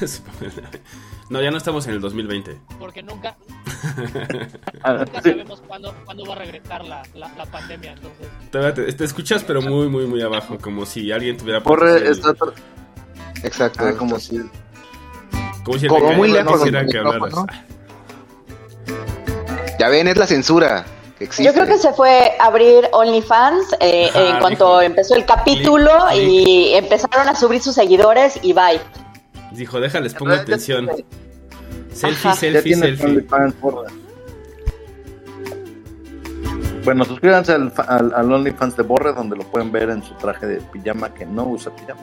no, 1.30 1.40
ya 1.40 1.50
no 1.50 1.56
estamos 1.56 1.86
en 1.86 1.94
el 1.94 2.00
2020. 2.02 2.58
Porque 2.78 3.02
nunca, 3.02 3.34
Ah, 4.82 4.92
nunca 4.94 5.22
sabemos 5.22 5.62
cuándo, 5.66 5.94
cuándo 6.04 6.26
va 6.26 6.34
a 6.34 6.38
regresar 6.38 6.84
la, 6.84 7.02
la, 7.14 7.28
la 7.34 7.46
pandemia. 7.46 7.94
Entonces, 7.94 8.74
te, 8.74 8.92
te 8.92 9.04
escuchas, 9.04 9.42
pero 9.42 9.62
muy, 9.62 9.88
muy, 9.88 10.06
muy 10.06 10.20
abajo. 10.20 10.58
Como 10.60 10.84
si 10.84 11.10
alguien 11.10 11.38
tuviera. 11.38 11.62
Corre, 11.62 12.00
puesto 12.02 12.30
el- 12.30 12.52
está 12.52 13.46
Exacto. 13.46 13.84
ah, 13.86 13.92
como 13.96 14.18
si 14.20 14.38
Como 15.64 15.78
si 15.78 15.86
el 15.86 15.90
como 15.92 16.12
muy 16.12 16.28
no 16.28 16.34
lejos 16.34 16.56
quisiera 16.58 16.80
del 16.80 16.90
que 16.90 16.98
hablaras. 16.98 17.22
micrófono. 17.22 17.52
Ya 19.78 19.88
ven, 19.88 20.08
es 20.08 20.16
la 20.18 20.26
censura 20.26 20.84
existe. 21.24 21.44
Yo 21.44 21.52
creo 21.52 21.66
que 21.66 21.78
se 21.78 21.92
fue 21.92 22.32
a 22.38 22.46
abrir 22.46 22.88
OnlyFans 22.92 23.76
eh, 23.80 24.10
en 24.14 24.38
cuanto 24.40 24.66
dijo. 24.66 24.82
empezó 24.82 25.14
el 25.16 25.24
capítulo 25.24 25.90
y 26.14 26.72
empezaron 26.74 27.28
a 27.28 27.34
subir 27.34 27.60
sus 27.62 27.74
seguidores 27.74 28.38
y 28.42 28.52
bye. 28.52 28.80
Dijo, 29.52 29.80
déjales, 29.80 30.14
pongo 30.14 30.32
atención. 30.32 30.88
Selfie, 31.92 32.30
Ajá. 32.30 32.38
selfie, 32.38 32.74
selfie. 32.74 33.26
Bueno, 36.84 37.04
suscríbanse 37.04 37.52
al, 37.52 37.70
fa- 37.70 37.82
al, 37.84 38.12
al 38.14 38.32
OnlyFans 38.32 38.76
de 38.76 38.82
Borre, 38.82 39.12
donde 39.12 39.36
lo 39.36 39.44
pueden 39.44 39.70
ver 39.70 39.90
en 39.90 40.02
su 40.02 40.14
traje 40.14 40.46
de 40.46 40.56
pijama 40.60 41.14
que 41.14 41.24
no 41.24 41.44
usa 41.44 41.74
pijama. 41.76 42.00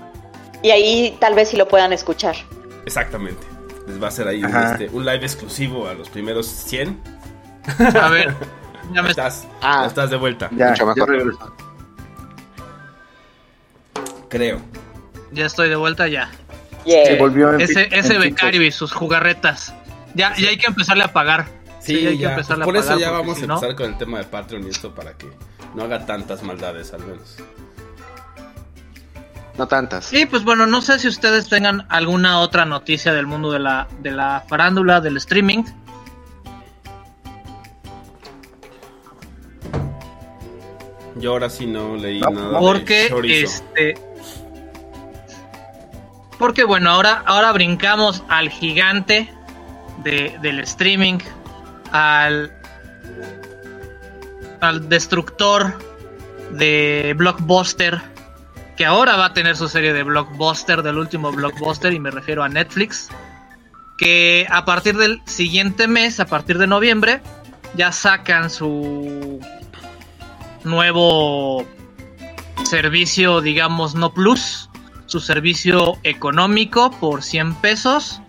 Y 0.62 0.70
ahí 0.72 1.18
tal 1.20 1.36
vez 1.36 1.50
sí 1.50 1.58
lo 1.58 1.68
puedan 1.68 1.92
escuchar. 1.92 2.36
Exactamente. 2.86 3.46
Les 3.88 4.02
va 4.02 4.06
a 4.06 4.10
hacer 4.10 4.28
ahí 4.28 4.44
un, 4.44 4.56
este, 4.56 4.90
un 4.94 5.04
live 5.06 5.26
exclusivo 5.26 5.88
a 5.88 5.94
los 5.96 6.10
primeros 6.10 6.46
100. 6.48 6.98
a 8.02 8.10
ver, 8.10 8.34
ya 8.94 9.02
me 9.02 9.10
Estás, 9.10 9.48
Ah. 9.62 9.86
estás 9.88 10.10
de 10.10 10.18
vuelta. 10.18 10.50
Ya, 10.52 10.70
Mucho 10.70 10.94
ya 10.96 11.06
mejor. 11.06 11.38
Creo. 14.30 14.60
ya 15.32 15.46
estoy 15.46 15.70
de 15.70 15.76
vuelta 15.76 16.08
ya. 16.08 16.30
Yeah. 16.86 17.06
Se 17.06 17.16
volvió 17.18 17.54
en 17.54 17.62
Ese, 17.62 17.90
ese 17.92 18.16
en 18.16 18.22
becario 18.22 18.62
y 18.64 18.72
sus 18.72 18.94
jugarretas. 18.94 19.74
Ya, 20.14 20.36
ya 20.38 20.50
hay 20.50 20.58
que 20.58 20.68
empezarle 20.68 21.04
a 21.04 21.14
pagar. 21.14 21.48
Sí, 21.80 21.96
hay 22.08 22.18
que 22.18 22.24
ya. 22.24 22.32
empezarle 22.32 22.66
por 22.66 22.76
a 22.76 22.80
eso 22.80 22.88
pagar, 22.90 23.00
ya 23.02 23.08
porque 23.10 23.22
vamos 23.28 23.44
a 23.44 23.48
no- 23.48 23.54
empezar 23.56 23.76
con 23.76 23.86
el 23.92 23.98
tema 23.98 24.18
de 24.20 24.24
Patreon 24.26 24.66
y 24.66 24.70
esto 24.70 24.94
para 24.94 25.14
que 25.14 25.28
no 25.76 25.84
haga 25.84 26.06
tantas 26.06 26.44
maldades 26.44 26.94
al 26.94 27.02
menos. 27.06 27.36
No 29.58 29.68
tantas. 29.68 30.14
Y 30.14 30.26
pues 30.26 30.44
bueno, 30.46 30.66
no 30.68 30.82
sé 30.82 31.00
si 31.00 31.08
ustedes 31.10 31.50
tengan 31.50 31.86
alguna 31.90 32.40
otra 32.40 32.64
noticia 32.66 33.14
del 33.14 33.28
mundo 33.28 33.52
de 33.52 33.60
la, 33.60 33.88
de 34.00 34.12
la 34.12 34.44
farándula, 34.48 35.02
del 35.02 35.18
streaming. 35.18 35.64
Yo 41.20 41.32
ahora 41.34 41.50
sí 41.50 41.66
no 41.68 41.96
leí 41.96 42.20
No, 42.20 42.30
nada. 42.32 42.60
Porque 42.60 43.08
este. 43.44 43.96
Porque 46.38 46.64
bueno, 46.64 46.90
ahora, 46.92 47.22
ahora 47.26 47.52
brincamos 47.52 48.24
al 48.30 48.50
gigante 48.50 49.30
de- 50.04 50.38
del 50.42 50.60
streaming, 50.62 51.18
al, 51.92 52.52
al 54.62 54.88
destructor 54.88 55.78
de 56.52 57.14
Blockbuster, 57.18 58.00
que 58.78 58.86
ahora 58.86 59.18
va 59.18 59.26
a 59.26 59.34
tener 59.34 59.58
su 59.58 59.68
serie 59.68 59.92
de 59.92 60.04
Blockbuster, 60.04 60.82
del 60.82 60.98
último 60.98 61.32
Blockbuster, 61.34 61.92
y 61.92 62.00
me 62.00 62.10
refiero 62.12 62.42
a 62.42 62.48
Netflix, 62.48 63.10
que 63.98 64.48
a 64.50 64.64
partir 64.64 64.96
del 64.98 65.22
siguiente 65.26 65.88
mes, 65.90 66.22
a 66.22 66.26
partir 66.26 66.58
de 66.58 66.68
noviembre, 66.68 67.20
ya 67.76 67.92
sacan 67.92 68.50
su 68.50 69.42
nuevo 70.64 71.66
servicio, 72.66 73.42
digamos, 73.42 73.96
no 73.96 74.14
plus, 74.14 74.70
su 75.06 75.20
servicio 75.20 75.98
económico 76.04 76.92
por 76.92 77.24
100 77.24 77.56
pesos, 77.56 78.22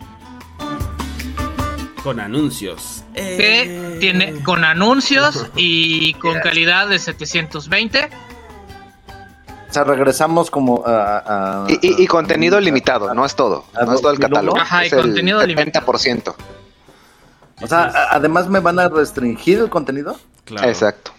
Con 2.02 2.18
anuncios. 2.18 3.04
que 3.14 3.62
Eh. 3.62 3.96
tiene 4.00 4.42
con 4.42 4.64
anuncios 4.64 5.46
y 5.56 6.14
con 6.20 6.40
calidad 6.40 6.88
de 6.88 6.98
720. 6.98 8.08
O 9.68 9.72
sea, 9.72 9.84
regresamos 9.84 10.50
como 10.50 10.82
a... 10.86 11.62
a- 11.64 11.70
Y, 11.70 11.74
y- 11.86 12.02
y 12.04 12.06
contenido 12.06 12.56
a- 12.56 12.60
limitado, 12.60 13.12
no 13.14 13.24
es 13.26 13.36
todo. 13.36 13.66
a 13.74 13.84
No 13.84 13.94
es 13.94 14.00
todo 14.00 14.12
el 14.12 14.18
2001. 14.18 14.28
catálogo. 14.28 14.58
Ajá, 14.58 14.84
y 14.84 14.88
el 14.88 14.94
contenido 15.02 15.46
limitado. 15.46 15.86
70%. 15.92 16.34
O 17.62 17.66
sea, 17.66 17.82
a- 17.84 18.16
además 18.16 18.48
me 18.48 18.60
van 18.60 18.78
a 18.78 18.88
restringir 18.88 19.58
el 19.58 19.68
contenido. 19.68 20.16
Claro. 20.44 20.66
Exacto. 20.68 21.12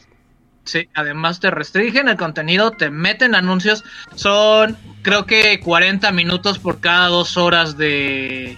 Sí, 0.63 0.87
además 0.93 1.39
te 1.39 1.49
restringen 1.51 2.07
el 2.07 2.17
contenido, 2.17 2.71
te 2.71 2.89
meten 2.91 3.33
anuncios. 3.35 3.83
Son, 4.15 4.77
creo 5.01 5.25
que 5.25 5.59
40 5.59 6.11
minutos 6.11 6.59
por 6.59 6.79
cada 6.79 7.07
dos 7.07 7.35
horas 7.37 7.77
de, 7.77 8.57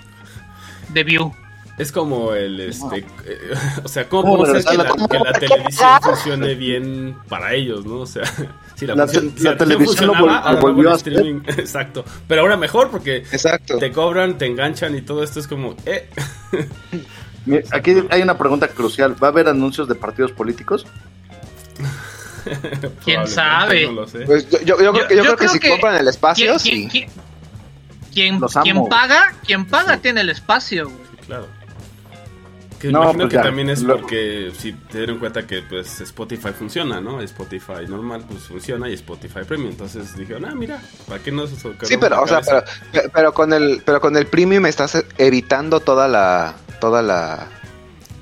de 0.90 1.04
view. 1.04 1.34
Es 1.78 1.92
como 1.92 2.34
el, 2.34 2.60
este, 2.60 3.00
eh, 3.00 3.54
o 3.84 3.88
sea, 3.88 4.08
¿cómo 4.08 4.24
¿Cómo 4.24 4.38
podemos 4.40 4.66
hacer 4.66 4.78
que 4.78 4.84
la, 4.84 4.90
la- 4.96 5.08
que 5.08 5.20
la 5.20 5.34
televisión 5.34 5.90
funcione 6.04 6.54
bien 6.56 7.16
para 7.28 7.54
ellos, 7.54 7.84
no? 7.86 8.02
O 8.02 8.06
sea, 8.06 8.24
si 8.76 8.86
la, 8.86 8.94
La 8.96 9.06
función- 9.08 9.32
te- 9.32 9.38
si 9.40 9.44
la 9.46 9.58
televisión 9.58 10.08
lo 10.08 10.14
vol- 10.14 10.40
ahora 10.44 10.60
volvió 10.60 10.92
a 10.92 10.96
streaming, 10.98 11.42
exacto. 11.48 12.06
Pero 12.28 12.42
ahora 12.42 12.58
mejor 12.58 12.92
porque 12.92 13.18
Exacto. 13.32 13.80
te 13.80 13.92
cobran, 13.92 14.38
te 14.38 14.46
enganchan 14.46 14.96
y 14.96 15.02
todo 15.02 15.24
esto 15.24 15.40
es 15.40 15.48
como, 15.48 15.76
eh, 15.86 16.10
Aquí 17.72 17.94
hay 18.10 18.22
una 18.22 18.38
pregunta 18.38 18.68
crucial. 18.70 19.16
¿Va 19.22 19.28
a 19.28 19.32
haber 19.32 19.50
anuncios 19.50 19.88
de 19.90 19.96
partidos 19.96 20.32
políticos? 20.32 20.86
Probablemente, 22.44 23.28
sabe? 23.32 23.86
No 23.86 23.92
lo 23.94 24.08
sé. 24.08 24.20
Pues 24.26 24.50
yo, 24.50 24.60
yo- 24.60 24.82
yo 24.82 24.92
creo 24.94 25.08
que, 25.08 25.16
yo 25.16 25.24
creo 25.24 25.36
que 25.38 25.48
si 25.50 25.60
compran 25.60 25.96
el 25.98 26.08
espacio, 26.08 26.46
¿Quién, 26.46 26.60
sí. 26.60 26.88
quién- 26.92 27.10
quién- 28.14 28.40
Los 28.40 28.56
amo, 28.56 28.64
quién 28.64 28.78
güey. 28.78 28.90
paga, 28.90 29.34
quien 29.46 29.66
paga 29.66 29.98
tiene 29.98 30.22
el 30.22 30.30
espacio. 30.30 30.86
güey. 30.86 30.98
Sí, 31.12 31.26
claro. 31.28 31.48
Que 32.80 32.92
No, 32.92 33.02
imagino 33.04 33.20
pues 33.24 33.30
que 33.30 33.36
ya, 33.38 33.42
también 33.44 33.70
es 33.70 33.82
lo- 33.82 33.96
porque 33.98 34.52
si 34.60 34.74
te 34.74 34.98
dieron 34.98 35.18
cuenta 35.18 35.48
que 35.48 35.62
pues 35.62 36.02
Spotify 36.02 36.50
funciona, 36.50 37.00
¿no? 37.00 37.22
Spotify 37.22 37.86
normal 37.88 38.26
pues 38.28 38.44
funciona 38.44 38.90
y 38.90 38.94
Spotify 38.96 39.40
Premium. 39.48 39.72
Entonces 39.72 40.18
dijeron, 40.18 40.44
ah, 40.44 40.54
mira, 40.54 40.82
¿para 41.08 41.24
qué 41.24 41.32
no 41.32 41.48
se 41.48 41.56
Sí, 41.56 41.96
pero, 41.98 42.22
o 42.22 42.28
sea, 42.28 42.42
pero, 42.42 43.10
pero 43.14 43.34
con 43.34 43.54
el, 43.54 43.82
pero 43.86 44.02
con 44.02 44.18
el 44.18 44.28
premium 44.28 44.66
estás 44.66 45.02
evitando 45.18 45.80
toda 45.80 46.10
la, 46.10 46.56
toda 46.82 47.02
la, 47.02 47.48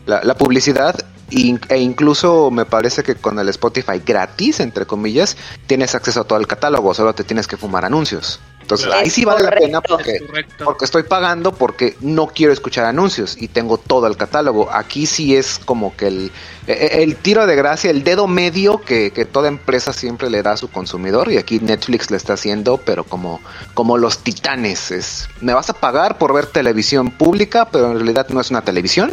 la, 0.06 0.24
la 0.24 0.36
publicidad 0.36 0.94
e 1.32 1.78
incluso 1.80 2.52
me 2.52 2.66
parece 2.66 3.04
que 3.04 3.16
con 3.16 3.40
el 3.40 3.50
Spotify 3.50 4.02
gratis, 4.06 4.60
entre 4.60 4.86
comillas, 4.86 5.38
tienes 5.68 5.96
acceso 5.96 6.22
a 6.22 6.24
todo 6.26 6.40
el 6.40 6.48
catálogo, 6.48 6.94
solo 6.94 7.14
te 7.14 7.24
tienes 7.24 7.48
que 7.48 7.58
fumar 7.58 7.86
anuncios. 7.86 8.40
Entonces 8.62 8.88
ahí 8.94 9.10
sí 9.10 9.26
vale 9.26 9.44
la 9.44 9.52
pena 9.52 9.82
porque, 9.82 10.20
porque 10.64 10.86
estoy 10.86 11.04
pagando 11.04 11.52
porque 11.52 11.98
no 12.00 12.28
quiero 12.28 12.54
escuchar 12.54 12.86
anuncios 12.86 13.36
y 13.38 13.48
tengo 13.50 13.78
todo 13.78 14.08
el 14.08 14.16
catálogo. 14.16 14.72
Aquí 14.72 15.08
sí 15.08 15.36
es 15.36 15.60
como 15.60 15.94
que 15.98 16.08
el, 16.08 16.32
e- 16.68 17.04
el 17.04 17.16
tiro 17.18 17.48
de 17.48 17.56
gracia, 17.56 17.90
el 17.92 18.04
dedo 18.04 18.28
medio 18.28 18.80
que, 18.80 19.12
que 19.12 19.26
toda 19.26 19.50
empresa 19.50 19.92
siempre 19.94 20.30
le 20.30 20.42
da 20.42 20.52
a 20.54 20.58
su 20.58 20.70
consumidor 20.70 21.32
y 21.32 21.38
aquí 21.38 21.60
Netflix 21.60 22.12
le 22.12 22.18
está 22.18 22.34
haciendo, 22.34 22.78
pero 22.78 23.04
como, 23.04 23.42
como 23.74 23.98
los 23.98 24.20
titanes. 24.20 24.92
Es, 24.92 25.28
me 25.42 25.54
vas 25.54 25.70
a 25.70 25.74
pagar 25.74 26.18
por 26.18 26.34
ver 26.34 26.46
televisión 26.46 27.12
pública, 27.12 27.68
pero 27.70 27.88
en 27.92 27.96
realidad 27.96 28.28
no 28.30 28.40
es 28.40 28.52
una 28.52 28.62
televisión 28.62 29.12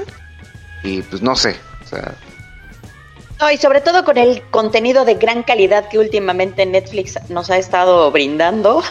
y 0.84 1.02
pues 1.02 1.22
no 1.22 1.34
sé. 1.34 1.56
Sea, 1.88 2.14
No, 3.40 3.50
y 3.50 3.57
sobre 3.57 3.80
todo 3.80 4.04
con 4.04 4.18
el 4.18 4.42
contenido 4.50 5.04
de 5.04 5.14
gran 5.14 5.42
calidad 5.42 5.88
que 5.88 5.99
últimamente 5.99 6.66
Netflix 6.66 7.18
nos 7.30 7.50
ha 7.50 7.59
estado 7.59 8.11
brindando, 8.11 8.83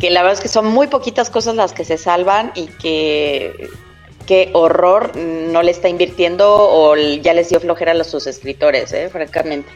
que 0.00 0.10
la 0.10 0.22
verdad 0.22 0.38
es 0.38 0.40
que 0.40 0.48
son 0.48 0.66
muy 0.66 0.86
poquitas 0.86 1.28
cosas 1.30 1.54
las 1.54 1.72
que 1.72 1.84
se 1.84 1.98
salvan 1.98 2.52
y 2.54 2.66
que 2.66 3.68
qué 4.26 4.50
horror 4.54 5.16
no 5.16 5.62
le 5.62 5.70
está 5.72 5.88
invirtiendo 5.88 6.46
o 6.56 6.96
ya 6.96 7.34
les 7.34 7.48
dio 7.50 7.60
flojera 7.60 7.92
a 7.92 8.04
sus 8.04 8.26
escritores, 8.26 8.92
eh, 8.92 9.08
francamente. 9.10 9.68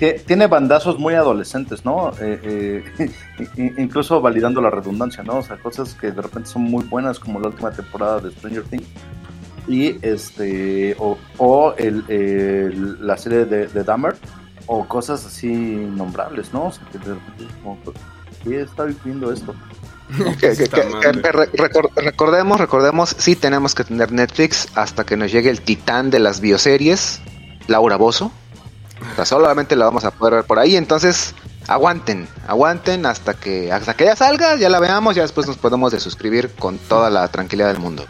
Tie- 0.00 0.24
Tiene 0.24 0.46
bandazos 0.46 0.98
muy 0.98 1.14
adolescentes, 1.14 1.84
¿no? 1.84 2.10
Eh, 2.20 2.84
eh, 2.98 3.10
incluso 3.78 4.20
validando 4.20 4.60
la 4.60 4.70
redundancia, 4.70 5.22
¿no? 5.22 5.38
O 5.38 5.42
sea, 5.42 5.56
cosas 5.56 5.94
que 5.94 6.10
de 6.10 6.22
repente 6.22 6.48
son 6.48 6.62
muy 6.62 6.84
buenas, 6.84 7.18
como 7.18 7.38
la 7.40 7.48
última 7.48 7.70
temporada 7.72 8.20
de 8.20 8.30
Stranger 8.30 8.62
Things. 8.64 8.86
Y 9.66 9.96
este, 10.06 10.94
o, 10.98 11.16
o 11.38 11.74
el, 11.78 12.04
el- 12.08 13.06
la 13.06 13.16
serie 13.16 13.44
de, 13.46 13.66
de 13.66 13.84
Dahmer, 13.84 14.16
o 14.66 14.86
cosas 14.86 15.24
así 15.24 15.48
innombrables, 15.52 16.52
¿no? 16.52 16.66
O 16.66 16.72
sea, 16.72 16.86
que 16.90 16.98
de 16.98 17.14
repente 17.14 17.44
es 17.44 17.52
como, 17.62 17.78
¿qué 18.42 18.60
está 18.62 18.84
viviendo 18.84 19.32
esto? 19.32 19.54
que, 20.40 20.52
que- 20.54 21.32
recordemos, 21.96 22.60
recordemos, 22.60 23.14
sí 23.18 23.36
tenemos 23.36 23.74
que 23.74 23.84
tener 23.84 24.12
Netflix 24.12 24.68
hasta 24.74 25.04
que 25.04 25.16
nos 25.16 25.32
llegue 25.32 25.50
el 25.50 25.60
titán 25.62 26.10
de 26.10 26.18
las 26.18 26.40
bioseries, 26.40 27.20
Laura 27.68 27.96
Bozo. 27.96 28.30
O 29.12 29.14
sea, 29.16 29.24
solamente 29.24 29.76
la 29.76 29.86
vamos 29.86 30.04
a 30.04 30.10
poder 30.12 30.34
ver 30.34 30.44
por 30.44 30.58
ahí, 30.58 30.76
entonces 30.76 31.34
aguanten, 31.68 32.28
aguanten 32.46 33.06
hasta 33.06 33.34
que 33.34 33.72
hasta 33.72 33.94
que 33.94 34.04
ya 34.04 34.16
salga, 34.16 34.56
ya 34.56 34.68
la 34.68 34.78
veamos, 34.80 35.14
ya 35.14 35.22
después 35.22 35.46
nos 35.46 35.56
podemos 35.56 35.92
desuscribir 35.92 36.50
con 36.58 36.78
toda 36.78 37.10
la 37.10 37.26
tranquilidad 37.28 37.68
del 37.68 37.78
mundo. 37.78 38.04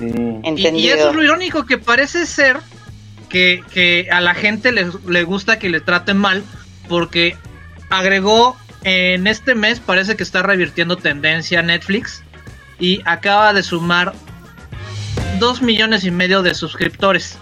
Sí. 0.00 0.06
Y, 0.06 0.48
Entendido. 0.48 0.78
y 0.78 0.88
eso 0.88 1.10
es 1.10 1.16
lo 1.16 1.22
irónico, 1.22 1.66
que 1.66 1.78
parece 1.78 2.26
ser 2.26 2.58
que, 3.28 3.62
que 3.72 4.08
a 4.10 4.20
la 4.20 4.34
gente 4.34 4.72
le, 4.72 4.88
le 5.06 5.22
gusta 5.24 5.58
que 5.58 5.68
le 5.68 5.80
traten 5.80 6.16
mal, 6.16 6.42
porque 6.88 7.36
agregó 7.90 8.56
en 8.82 9.26
este 9.26 9.54
mes, 9.54 9.78
parece 9.78 10.16
que 10.16 10.22
está 10.22 10.42
revirtiendo 10.42 10.96
tendencia 10.96 11.62
Netflix 11.62 12.22
y 12.78 13.02
acaba 13.04 13.52
de 13.52 13.62
sumar 13.62 14.14
dos 15.38 15.62
millones 15.62 16.04
y 16.04 16.10
medio 16.10 16.42
de 16.42 16.54
suscriptores. 16.54 17.38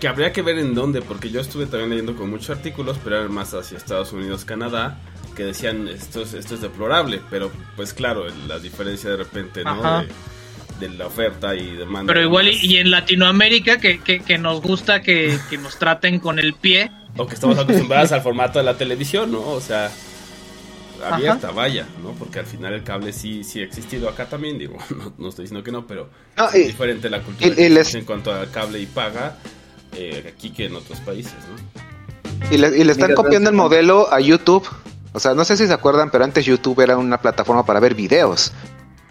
Que 0.00 0.08
habría 0.08 0.32
que 0.32 0.42
ver 0.42 0.58
en 0.58 0.74
dónde, 0.74 1.02
porque 1.02 1.30
yo 1.30 1.40
estuve 1.40 1.66
también 1.66 1.90
leyendo 1.90 2.16
con 2.16 2.30
muchos 2.30 2.50
artículos, 2.50 2.96
pero 3.02 3.16
eran 3.18 3.32
más 3.32 3.52
hacia 3.52 3.76
Estados 3.76 4.12
Unidos, 4.12 4.44
Canadá, 4.44 4.98
que 5.36 5.44
decían 5.44 5.88
esto 5.88 6.22
es, 6.22 6.32
esto 6.32 6.54
es 6.54 6.60
deplorable, 6.60 7.20
pero 7.28 7.50
pues 7.76 7.92
claro, 7.92 8.24
la 8.46 8.58
diferencia 8.58 9.10
de 9.10 9.16
repente, 9.16 9.64
¿no? 9.64 9.70
Ajá. 9.70 10.02
De, 10.02 10.08
de 10.80 10.88
la 10.88 11.06
oferta 11.06 11.54
y 11.54 11.76
demanda. 11.76 12.12
Pero 12.12 12.24
igual 12.24 12.48
y, 12.48 12.78
en 12.78 12.90
Latinoamérica 12.90 13.78
que, 13.78 14.00
que- 14.00 14.20
que 14.20 14.38
nos 14.38 14.60
gusta 14.62 15.02
que, 15.02 15.38
que 15.48 15.58
nos 15.58 15.78
traten 15.78 16.18
con 16.18 16.38
el 16.38 16.54
pie. 16.54 16.90
O 17.16 17.26
que 17.26 17.34
estamos 17.34 17.58
acostumbrados 17.58 18.10
al 18.12 18.22
formato 18.22 18.58
de 18.58 18.64
la 18.64 18.76
televisión, 18.76 19.30
¿no? 19.32 19.40
O 19.40 19.60
sea, 19.60 19.90
abierta, 21.04 21.50
vaya, 21.50 21.86
¿no? 22.02 22.10
Porque 22.12 22.38
al 22.40 22.46
final 22.46 22.74
el 22.74 22.82
cable 22.84 23.12
sí, 23.12 23.42
sí 23.44 23.60
ha 23.60 23.64
existido 23.64 24.08
acá 24.08 24.26
también, 24.26 24.58
digo, 24.58 24.76
no, 24.90 25.12
no 25.18 25.28
estoy 25.28 25.44
diciendo 25.44 25.64
que 25.64 25.72
no, 25.72 25.86
pero 25.86 26.08
Ah, 26.36 26.50
es 26.52 26.60
y- 26.60 26.66
diferente 26.68 27.08
la 27.10 27.20
cultura 27.22 27.46
y- 27.48 27.52
y 27.52 27.54
que 27.54 27.68
les- 27.70 27.78
existe 27.80 27.98
en 27.98 28.04
cuanto 28.04 28.32
al 28.32 28.50
cable 28.50 28.80
y 28.80 28.86
paga 28.86 29.36
eh, 29.96 30.32
aquí 30.36 30.50
que 30.50 30.66
en 30.66 30.76
otros 30.76 31.00
países, 31.00 31.34
¿no? 31.50 32.50
Y 32.54 32.58
le, 32.58 32.68
y 32.78 32.84
le 32.84 32.92
están 32.92 33.08
Mira, 33.08 33.16
copiando 33.16 33.50
el 33.50 33.56
modelo 33.56 34.12
a 34.12 34.20
YouTube. 34.20 34.66
O 35.12 35.18
sea, 35.20 35.34
no 35.34 35.44
sé 35.44 35.56
si 35.56 35.66
se 35.66 35.72
acuerdan, 35.72 36.10
pero 36.10 36.22
antes 36.24 36.44
YouTube 36.46 36.80
era 36.80 36.96
una 36.96 37.18
plataforma 37.20 37.66
para 37.66 37.80
ver 37.80 37.94
videos. 37.94 38.52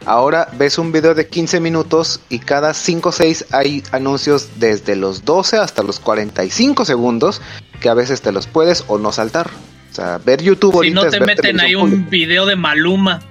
Ahora 0.05 0.47
ves 0.57 0.77
un 0.77 0.91
video 0.91 1.13
de 1.13 1.27
15 1.27 1.59
minutos 1.59 2.19
y 2.29 2.39
cada 2.39 2.73
5 2.73 3.09
o 3.09 3.11
6 3.11 3.45
hay 3.51 3.83
anuncios 3.91 4.49
desde 4.57 4.95
los 4.95 5.25
12 5.25 5.57
hasta 5.57 5.83
los 5.83 5.99
45 5.99 6.85
segundos 6.85 7.41
que 7.81 7.89
a 7.89 7.93
veces 7.93 8.21
te 8.21 8.31
los 8.31 8.47
puedes 8.47 8.83
o 8.87 8.97
no 8.97 9.11
saltar. 9.11 9.49
O 9.91 9.95
sea, 9.95 10.17
ver 10.23 10.41
YouTube 10.41 10.71
Si 10.71 10.77
ahorita 10.77 11.01
no 11.03 11.09
te 11.09 11.19
meten 11.19 11.59
ahí 11.59 11.75
un 11.75 11.89
pública. 11.89 12.09
video 12.09 12.45
de 12.45 12.55
Maluma. 12.55 13.21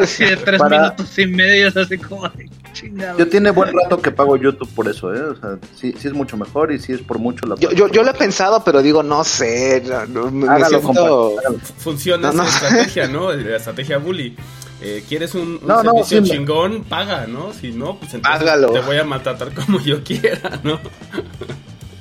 Así 0.00 0.24
de 0.24 0.36
tres 0.36 0.58
Para- 0.60 0.80
minutos 0.94 1.18
y 1.18 1.26
medio, 1.26 1.68
es 1.68 1.76
así 1.76 1.98
como 1.98 2.28
de 2.28 2.48
chingado. 2.72 3.18
Yo 3.18 3.28
tiene 3.28 3.50
buen 3.50 3.72
rato 3.74 4.00
que 4.00 4.10
pago 4.10 4.36
YouTube 4.36 4.68
por 4.74 4.88
eso, 4.88 5.12
¿eh? 5.14 5.20
O 5.20 5.36
sea, 5.36 5.58
sí, 5.76 5.94
sí 5.98 6.08
es 6.08 6.14
mucho 6.14 6.36
mejor 6.36 6.72
y 6.72 6.78
sí 6.78 6.92
es 6.92 7.00
por 7.00 7.18
mucho 7.18 7.46
la 7.46 7.56
Yo, 7.56 7.70
yo, 7.72 7.88
yo 7.88 8.02
lo 8.02 8.10
he 8.10 8.14
pensado, 8.14 8.62
pero 8.64 8.82
digo, 8.82 9.02
no 9.02 9.22
sé. 9.24 9.82
no, 9.86 10.06
no, 10.06 10.30
me- 10.30 10.48
Hágalo, 10.48 10.80
siento-. 10.80 11.32
Funciona 11.78 12.28
No, 12.32 12.42
no. 12.42 12.48
esa 12.48 12.66
estrategia, 12.68 13.08
¿no? 13.08 13.32
La 13.34 13.56
estrategia 13.56 13.98
bully. 13.98 14.36
Eh, 14.80 15.04
¿Quieres 15.08 15.34
un, 15.34 15.58
un 15.62 15.66
No, 15.66 15.82
no, 15.82 16.04
servicio 16.04 16.22
chingón? 16.24 16.84
Paga, 16.84 17.26
¿no? 17.26 17.52
Si 17.52 17.72
no, 17.72 17.98
pues 17.98 18.14
entonces 18.14 18.40
Págalo. 18.40 18.70
te 18.72 18.80
voy 18.80 18.98
a 18.98 19.04
maltratar 19.04 19.52
como 19.54 19.80
yo 19.80 20.02
quiera, 20.02 20.60
¿no? 20.62 20.80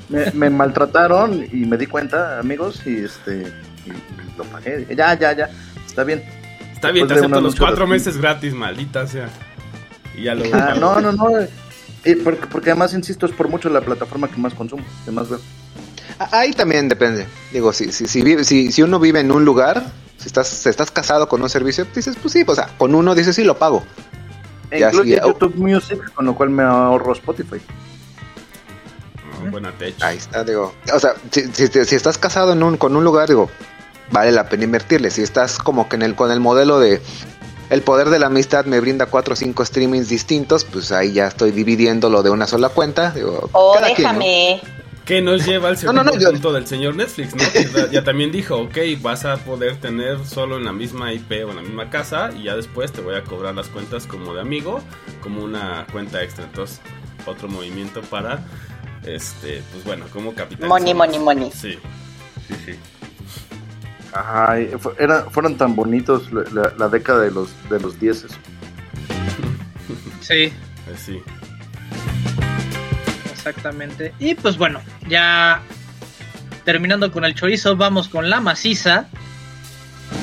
Me, 0.10 0.32
me 0.32 0.50
maltrataron 0.50 1.46
y 1.52 1.66
me 1.66 1.78
di 1.78 1.88
cuenta, 1.88 2.40
amigos, 2.40 2.82
y 2.86 2.98
este 3.06 3.54
y, 3.86 3.90
y 3.92 4.38
lo 4.38 4.44
pagué. 4.46 4.86
Ya, 4.96 5.18
ya, 5.18 5.34
ya. 5.34 5.50
Está 5.86 6.04
bien. 6.04 6.24
Está 6.74 6.92
bien, 6.92 7.08
te 7.08 7.14
Después 7.14 7.32
de 7.32 7.38
acepto 7.38 7.42
los 7.42 7.56
cuatro 7.56 7.88
meses 7.88 8.18
gratis, 8.18 8.54
maldita 8.54 9.08
sea. 9.08 9.30
Y 10.18 10.24
ya 10.24 10.36
lo 10.36 10.44
Ah, 10.54 10.76
no, 10.78 11.00
no, 11.00 11.12
no. 11.14 11.30
eh, 12.04 12.18
porque, 12.24 12.48
porque 12.48 12.72
además, 12.72 12.94
insisto, 12.94 13.26
es 13.26 13.32
por 13.32 13.48
mucho 13.48 13.70
la 13.70 13.82
plataforma 13.82 14.28
que 14.28 14.38
más 14.38 14.54
consumo, 14.54 14.84
que 15.06 15.12
más 15.12 15.30
veo. 15.30 15.40
Ah, 16.20 16.30
Ahí 16.40 16.52
también 16.52 16.90
depende. 16.90 17.26
Digo, 17.54 17.72
si, 17.72 17.92
si, 17.92 18.06
si, 18.08 18.22
vive- 18.22 18.44
si, 18.44 18.72
si 18.72 18.82
uno 18.84 19.00
vive 19.00 19.22
en 19.22 19.32
un 19.32 19.46
lugar, 19.46 19.84
si 20.24 20.28
estás, 20.28 20.48
si 20.48 20.70
estás 20.70 20.90
casado 20.90 21.28
con 21.28 21.42
un 21.42 21.50
servicio, 21.50 21.86
dices, 21.94 22.16
pues 22.22 22.32
sí, 22.32 22.46
o 22.48 22.56
sea, 22.56 22.70
con 22.78 22.96
uno 22.96 23.14
dices, 23.14 23.36
sí, 23.36 23.44
lo 23.44 23.58
pago. 23.58 23.84
Ya, 24.72 24.88
incluye 24.88 25.16
sí. 25.16 25.22
YouTube 25.22 25.56
Music, 25.56 26.00
con 26.14 26.26
lo 26.26 26.34
cual 26.34 26.50
me 26.50 26.64
ahorro 26.64 27.12
Spotify. 27.12 27.58
No, 29.44 29.52
buena 29.52 29.74
tech. 29.74 30.02
Ahí 30.02 30.18
está, 30.18 30.46
digo. 30.46 30.74
O 30.94 31.00
sea, 31.00 31.16
si, 31.30 31.42
si, 31.52 31.68
si 31.68 31.96
estás 31.96 32.18
casado 32.18 32.54
en 32.54 32.64
un, 32.64 32.78
con 32.78 32.96
un 32.96 33.04
lugar, 33.04 33.28
digo, 33.28 33.50
vale 34.12 34.32
la 34.32 34.48
pena 34.48 34.64
invertirle. 34.64 35.12
Si 35.12 35.22
estás 35.22 35.58
como 35.58 35.90
que 35.90 35.98
en 35.98 36.04
el, 36.04 36.16
con 36.16 36.32
el 36.32 36.40
modelo 36.40 36.80
de 36.80 37.02
el 37.70 37.82
poder 37.82 38.10
de 38.10 38.20
la 38.20 38.28
amistad 38.28 38.64
me 38.64 38.80
brinda 38.80 39.08
cuatro 39.08 39.34
o 39.34 39.36
cinco 39.36 39.66
streamings 39.66 40.08
distintos, 40.08 40.64
pues 40.64 40.94
ahí 40.94 41.12
ya 41.12 41.28
estoy 41.28 41.52
dividiéndolo 41.52 42.24
de 42.24 42.30
una 42.30 42.48
sola 42.48 42.70
cuenta. 42.70 43.12
Digo, 43.12 43.50
O 43.52 43.74
cada 43.74 43.94
quien, 43.94 44.18
¿no? 44.18 44.83
Que 45.06 45.22
nos 45.22 45.46
lleva 45.46 45.68
al 45.70 45.78
segundo 45.78 46.02
no, 46.04 46.12
no, 46.12 46.18
yo- 46.20 46.32
punto 46.32 46.54
del 46.54 46.66
señor 46.66 46.96
Netflix, 46.96 47.36
¿no? 47.36 47.44
Ya- 47.76 47.92
ya 47.92 48.04
también 48.06 48.32
dijo, 48.32 48.56
ok, 48.56 48.78
vas 49.02 49.26
a 49.26 49.36
poder 49.38 49.76
tener 49.78 50.26
solo 50.26 50.58
en 50.58 50.64
la 50.64 50.72
misma 50.72 51.12
IP 51.12 51.44
o 51.44 51.50
en 51.50 51.58
la 51.58 51.62
misma 51.62 51.90
casa 51.90 52.32
y 52.38 52.44
ya 52.44 52.56
después 52.56 52.92
te 52.94 53.02
voy 53.02 53.16
a 53.16 53.24
cobrar 53.24 53.54
las 53.54 53.68
cuentas 53.68 54.08
como 54.08 54.34
de 54.34 54.40
amigo, 54.42 54.82
como 55.22 55.44
una 55.44 55.86
cuenta 55.92 56.24
extra. 56.24 56.46
Entonces, 56.46 56.80
otro 57.26 57.50
movimiento 57.50 58.02
para, 58.02 58.46
este, 59.06 59.62
pues 59.74 59.84
bueno, 59.84 60.06
como 60.14 60.34
capitalizar. 60.34 60.70
Money, 60.70 60.94
money, 60.94 61.20
money. 61.20 61.52
Sí, 61.52 61.78
sí, 62.48 62.56
sí. 62.66 62.72
Ay, 64.14 64.70
era- 65.00 65.24
fueron 65.32 65.58
tan 65.58 65.76
bonitos 65.76 66.32
la, 66.32 66.44
la- 66.54 66.74
la 66.78 66.88
década 66.88 67.22
de 67.24 67.32
los 67.32 67.50
de 67.70 67.80
los 67.80 68.00
dieces. 68.00 68.32
Sí, 70.22 70.54
Pues 70.86 71.00
sí. 71.02 71.22
Exactamente. 73.46 74.14
Y 74.20 74.36
pues 74.36 74.58
bueno, 74.58 74.82
ya 75.08 75.62
terminando 76.64 77.12
con 77.12 77.26
el 77.26 77.36
chorizo, 77.36 77.76
vamos 77.76 78.08
con 78.08 78.30
la 78.30 78.40
maciza. 78.40 79.08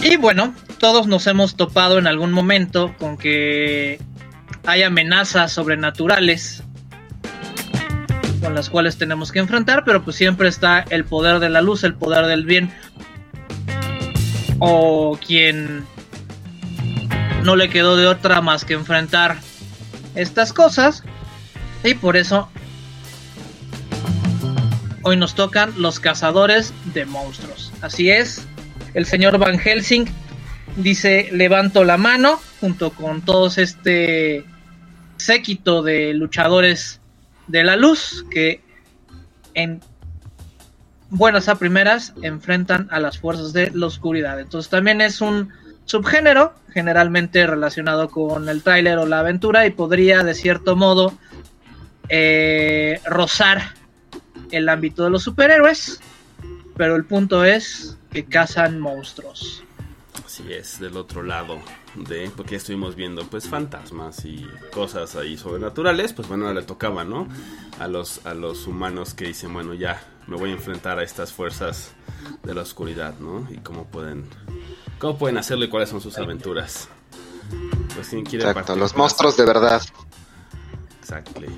Y 0.03 0.17
bueno, 0.17 0.55
todos 0.79 1.07
nos 1.07 1.27
hemos 1.27 1.57
topado 1.57 1.99
en 1.99 2.07
algún 2.07 2.33
momento 2.33 2.95
con 2.99 3.19
que 3.19 4.01
hay 4.65 4.83
amenazas 4.83 5.53
sobrenaturales 5.53 6.63
con 8.41 8.55
las 8.55 8.71
cuales 8.71 8.97
tenemos 8.97 9.33
que 9.33 9.39
enfrentar, 9.39 9.85
pero 9.85 10.03
pues 10.03 10.17
siempre 10.17 10.49
está 10.49 10.81
el 10.89 11.05
poder 11.05 11.41
de 11.41 11.51
la 11.51 11.61
luz, 11.61 11.85
el 11.85 11.95
poder 11.95 12.25
del 12.25 12.47
bien, 12.47 12.73
o 14.59 15.19
quien 15.19 15.85
no 17.43 17.55
le 17.55 17.69
quedó 17.69 17.97
de 17.97 18.07
otra 18.07 18.41
más 18.41 18.65
que 18.65 18.73
enfrentar 18.73 19.37
estas 20.15 20.55
cosas, 20.55 21.05
y 21.85 21.93
por 21.93 22.17
eso 22.17 22.49
hoy 25.03 25.17
nos 25.17 25.35
tocan 25.35 25.73
los 25.77 26.01
cazadores 26.01 26.73
de 26.93 27.07
monstruos. 27.07 27.73
Así 27.81 28.11
es, 28.11 28.47
el 28.95 29.07
señor 29.07 29.39
Van 29.39 29.59
Helsing 29.59 30.07
dice 30.77 31.29
levanto 31.33 31.85
la 31.85 31.97
mano 31.97 32.41
junto 32.61 32.91
con 32.91 33.23
todos 33.23 33.59
este 33.59 34.45
séquito 35.17 35.83
de 35.83 36.15
luchadores 36.15 37.01
de 37.49 37.65
la 37.65 37.77
luz 37.77 38.25
que 38.31 38.63
en 39.55 39.81
buenas 41.11 41.49
a 41.49 41.57
primeras 41.57 42.15
enfrentan 42.23 42.89
a 42.91 43.01
las 43.01 43.19
fuerzas 43.19 43.53
de 43.53 43.71
la 43.75 43.87
oscuridad. 43.87 44.39
Entonces 44.39 44.71
también 44.71 45.01
es 45.01 45.21
un 45.21 45.51
subgénero 45.85 46.55
generalmente 46.73 47.47
relacionado 47.47 48.09
con 48.09 48.49
el 48.49 48.63
tráiler 48.63 48.99
o 48.99 49.07
la 49.07 49.21
aventura 49.21 49.67
y 49.67 49.71
podría 49.71 50.23
de 50.23 50.35
cierto 50.35 50.77
modo 50.77 51.13
eh, 52.09 53.01
rozar 53.05 53.75
el 54.51 54.69
ámbito 54.69 55.05
de 55.05 55.11
los 55.11 55.23
superhéroes, 55.23 56.01
pero 56.77 56.97
el 56.97 57.05
punto 57.05 57.45
es 57.45 57.97
que 58.11 58.25
cazan 58.25 58.81
monstruos. 58.81 59.63
Así 60.25 60.53
es, 60.53 60.79
del 60.81 60.97
otro 60.97 61.23
lado 61.23 61.61
de, 61.95 62.31
porque 62.37 62.53
ya 62.53 62.57
estuvimos 62.59 62.95
viendo 62.95 63.25
pues 63.27 63.49
fantasmas 63.49 64.25
y 64.25 64.47
cosas 64.73 65.17
ahí 65.17 65.37
sobrenaturales, 65.37 66.13
pues 66.13 66.29
bueno, 66.29 66.53
le 66.53 66.63
tocaba, 66.63 67.05
¿no? 67.05 67.29
A 67.79 67.89
los, 67.89 68.25
a 68.27 68.35
los 68.35 68.67
humanos 68.67 69.15
que 69.15 69.27
dicen, 69.27 69.53
bueno, 69.53 69.75
ya 69.75 70.03
me 70.27 70.37
voy 70.37 70.51
a 70.51 70.53
enfrentar 70.53 70.99
a 70.99 71.03
estas 71.03 71.33
fuerzas 71.33 71.93
de 72.43 72.55
la 72.55 72.63
oscuridad, 72.63 73.15
¿no? 73.19 73.47
Y 73.51 73.59
cómo 73.59 73.85
pueden, 73.87 74.25
cómo 74.99 75.19
pueden 75.19 75.39
hacerlo 75.39 75.65
y 75.65 75.69
cuáles 75.69 75.89
son 75.89 76.01
sus 76.01 76.17
aventuras. 76.19 76.89
Pues 77.95 78.09
quién 78.09 78.25
quiere 78.25 78.45
Exacto, 78.45 78.67
partir 78.67 78.77
los 78.77 78.97
monstruos 78.97 79.37
de 79.37 79.45
verdad. 79.45 79.83
Exactly. 81.01 81.49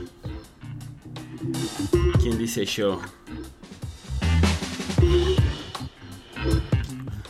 ¿Quién 2.20 2.38
dice 2.38 2.64
yo? 2.64 3.00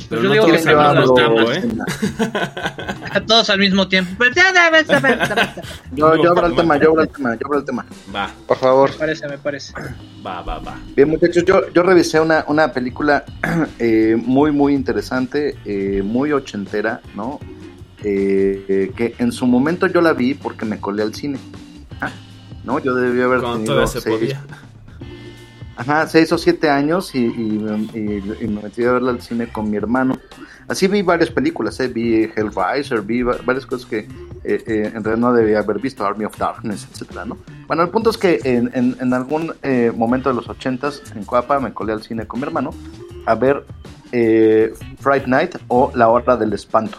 Pero 0.08 0.22
Yo 0.24 0.28
no 0.28 0.34
digo 0.34 0.46
todos 0.46 0.62
que 0.62 0.68
al 0.68 0.98
mismo 0.98 1.14
tiempo. 1.14 1.52
¿eh? 1.52 1.62
A 3.12 3.20
todos 3.24 3.48
al 3.50 3.58
mismo 3.58 3.88
tiempo. 3.88 4.10
Pero 4.18 4.34
ya 4.34 4.52
Yo, 5.92 6.16
yo 6.16 6.30
abro 6.32 6.46
el 6.48 6.54
tema, 6.54 6.76
yo 6.76 6.90
abro 6.90 7.02
el 7.02 7.08
tema, 7.08 7.34
yo 7.34 7.46
abro 7.46 7.58
el 7.60 7.64
tema. 7.64 7.86
Va, 8.14 8.30
Por 8.46 8.58
favor. 8.58 8.90
Me 8.90 8.96
parece, 8.98 9.26
me 9.28 9.38
parece. 9.38 9.72
va, 10.24 10.42
va, 10.42 10.58
va. 10.58 10.78
Bien, 10.94 11.08
muchachos, 11.08 11.44
yo, 11.46 11.72
yo 11.72 11.82
revisé 11.82 12.20
una, 12.20 12.44
una 12.48 12.70
película 12.72 13.24
eh, 13.78 14.14
muy, 14.22 14.52
muy 14.52 14.74
interesante, 14.74 15.56
eh, 15.64 16.02
muy 16.04 16.32
ochentera, 16.32 17.00
¿no? 17.14 17.40
Eh, 18.04 18.64
eh, 18.68 18.92
que 18.94 19.14
en 19.18 19.32
su 19.32 19.46
momento 19.46 19.86
yo 19.86 20.00
la 20.00 20.12
vi 20.12 20.34
porque 20.34 20.66
me 20.66 20.78
colé 20.78 21.04
al 21.04 21.14
cine. 21.14 21.38
¿No? 22.64 22.78
Yo 22.78 22.94
debía 22.94 23.24
haber 23.24 23.40
Cuando 23.40 23.56
tenido 23.58 23.74
todavía 23.74 23.92
se 23.92 24.00
seis, 24.00 24.18
podía. 24.18 24.42
Ajá, 25.76 26.06
seis 26.06 26.30
o 26.32 26.38
siete 26.38 26.68
años 26.70 27.14
y, 27.14 27.18
y- 27.18 27.90
y- 27.94 28.44
y 28.44 28.48
me 28.48 28.62
metí 28.62 28.84
a 28.84 28.92
verla 28.92 29.10
al 29.10 29.22
cine 29.22 29.48
con 29.48 29.70
mi 29.70 29.76
hermano. 29.76 30.16
Así 30.68 30.86
vi 30.86 31.02
varias 31.02 31.30
películas, 31.30 31.80
¿eh? 31.80 31.88
vi 31.88 32.30
Hellraiser, 32.36 33.02
vi 33.02 33.22
va- 33.22 33.36
varias 33.44 33.66
cosas 33.66 33.86
que, 33.86 33.98
eh, 33.98 34.62
eh, 34.66 34.92
en 34.94 35.02
realidad 35.02 35.16
no 35.16 35.32
debía 35.32 35.58
haber 35.58 35.80
visto 35.80 36.04
Army 36.06 36.24
of 36.24 36.36
Darkness, 36.38 36.86
etcétera, 36.92 37.24
¿no? 37.24 37.36
Bueno, 37.66 37.82
el 37.82 37.88
punto 37.88 38.10
es 38.10 38.16
que 38.16 38.38
en, 38.44 38.70
en- 38.74 38.96
en 39.00 39.12
algún 39.12 39.52
eh, 39.62 39.90
momento 39.94 40.28
de 40.28 40.36
los 40.36 40.48
ochentas 40.48 41.02
en 41.16 41.24
Coapa 41.24 41.58
me 41.58 41.72
colé 41.72 41.92
al 41.94 42.02
cine 42.02 42.26
con 42.26 42.40
mi 42.40 42.46
hermano 42.46 42.70
a 43.26 43.34
ver 43.34 43.64
eh, 44.12 44.72
Fright 45.00 45.26
Night 45.26 45.56
o 45.68 45.90
La 45.94 46.08
Hora 46.10 46.36
del 46.36 46.52
Espanto, 46.52 46.98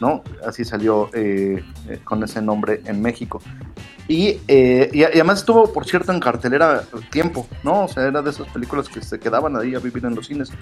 ¿no? 0.00 0.24
Así 0.44 0.64
salió 0.64 1.10
eh, 1.14 1.62
eh, 1.88 2.00
con 2.02 2.22
ese 2.24 2.40
nombre 2.42 2.80
en 2.86 3.00
México. 3.02 3.40
Y, 4.08 4.38
eh, 4.46 4.90
y, 4.92 5.02
además 5.02 5.40
estuvo, 5.40 5.72
por 5.72 5.84
cierto, 5.84 6.12
en 6.12 6.20
cartelera 6.20 6.84
tiempo, 7.10 7.46
¿no? 7.64 7.84
O 7.84 7.88
sea, 7.88 8.06
era 8.06 8.22
de 8.22 8.30
esas 8.30 8.46
películas 8.48 8.88
que 8.88 9.02
se 9.02 9.18
quedaban 9.18 9.56
ahí 9.56 9.74
a 9.74 9.80
vivir 9.80 10.04
en 10.04 10.14
los 10.14 10.26
cines, 10.26 10.52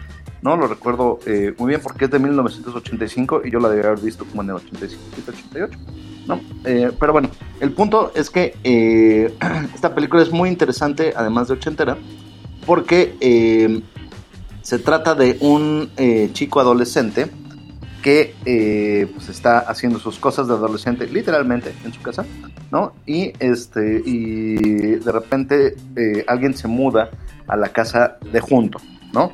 ¿no? 0.41 0.57
Lo 0.57 0.67
recuerdo 0.67 1.19
eh, 1.27 1.55
muy 1.59 1.69
bien 1.69 1.81
porque 1.83 2.07
es 2.07 2.11
de 2.11 2.19
1985 2.19 3.43
y 3.45 3.51
yo 3.51 3.59
la 3.61 3.69
debía 3.69 3.87
haber 3.91 4.01
visto 4.01 4.25
como 4.25 4.43
en 4.43 4.51
el 4.51 4.55
87, 4.57 5.31
88, 5.31 5.79
¿no? 6.27 6.41
Eh, 6.65 6.91
pero 6.99 7.13
bueno, 7.13 7.29
el 7.61 7.73
punto 7.73 8.13
es 8.15 8.31
que 8.31 8.57
eh, 8.65 9.35
esta 9.75 9.95
película 9.95 10.23
es 10.23 10.31
muy 10.31 10.49
interesante, 10.49 11.13
además 11.15 11.49
de 11.49 11.55
ochentera, 11.55 11.99
porque 12.65 13.15
eh, 13.21 13.83
se 14.63 14.79
trata 14.79 15.15
de 15.15 15.37
un 15.41 15.91
chico 16.33 16.61
adolescente 16.61 17.31
que 18.05 18.35
eh, 18.45 19.11
pues 19.15 19.31
está 19.31 19.61
haciendo 19.61 19.99
sus 19.99 20.19
cosas 20.19 20.47
de 20.47 20.53
adolescente 20.53 21.07
literalmente 21.07 21.73
en 21.87 21.93
su 21.95 22.03
casa, 22.03 22.27
¿no? 22.71 22.93
Y 23.07 23.33
este 23.39 24.03
y 24.05 24.57
de 24.97 25.11
repente 25.11 25.75
eh, 25.97 26.23
alguien 26.29 26.55
se 26.55 26.69
muda 26.69 27.09
a 27.49 27.57
la 27.57 27.71
casa 27.71 28.19
de 28.31 28.41
junto, 28.41 28.79
¿no? 29.15 29.33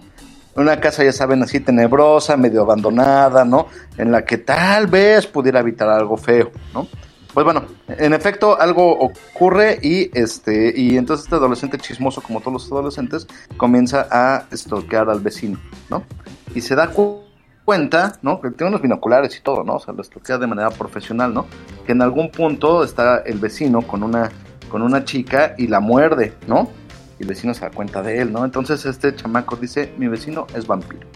Una 0.55 0.79
casa, 0.79 1.03
ya 1.03 1.13
saben, 1.13 1.43
así 1.43 1.59
tenebrosa, 1.59 2.37
medio 2.37 2.63
abandonada, 2.63 3.45
¿no? 3.45 3.67
En 3.99 4.13
la 4.13 4.25
que 4.25 4.39
tal 4.39 4.87
vez 4.87 5.27
pudiera 5.27 5.59
habitar 5.59 5.89
algo 5.89 6.17
feo, 6.17 6.53
¿no? 6.73 6.87
Pues 7.35 7.43
bueno, 7.45 7.65
en 7.89 8.13
efecto 8.13 8.61
algo 8.61 8.99
ocurre 9.01 9.81
y 9.83 10.17
este 10.17 10.73
y 10.77 10.97
entonces 10.97 11.25
este 11.25 11.35
adolescente 11.37 11.77
chismoso 11.79 12.21
como 12.21 12.39
todos 12.41 12.53
los 12.53 12.71
adolescentes 12.71 13.27
comienza 13.57 14.07
a 14.13 14.45
stalkear 14.57 15.11
al 15.11 15.19
vecino, 15.19 15.59
¿no? 15.89 16.05
Y 16.55 16.61
se 16.61 16.77
da 16.77 16.87
cu- 16.89 17.23
cuenta, 17.65 18.15
¿no? 18.23 18.41
Que 18.41 18.51
tiene 18.51 18.71
unos 18.71 18.83
binoculares 18.83 19.37
y 19.37 19.41
todo, 19.43 19.65
¿no? 19.65 19.77
O 19.77 19.81
sea, 19.81 19.95
lo 19.95 20.03
stalkea 20.03 20.39
de 20.39 20.47
manera 20.47 20.71
profesional, 20.71 21.33
¿no? 21.33 21.47
Que 21.87 21.93
en 21.93 22.03
algún 22.03 22.31
punto 22.31 22.85
está 22.85 23.19
el 23.19 23.39
vecino 23.39 23.83
con 23.83 24.03
una 24.03 24.31
con 24.71 24.83
una 24.83 25.05
chica 25.05 25.55
y 25.59 25.67
la 25.67 25.81
muerde, 25.81 26.33
¿no? 26.47 26.71
Y 27.19 27.25
el 27.25 27.29
vecino 27.29 27.53
se 27.53 27.63
da 27.63 27.71
cuenta 27.71 28.03
de 28.03 28.21
él, 28.21 28.33
¿no? 28.33 28.45
Entonces 28.45 28.87
este 28.87 29.15
chamaco 29.15 29.57
dice, 29.57 29.93
mi 29.99 30.09
vecino 30.09 30.47
es 30.55 30.67
vampiro. 30.67 31.07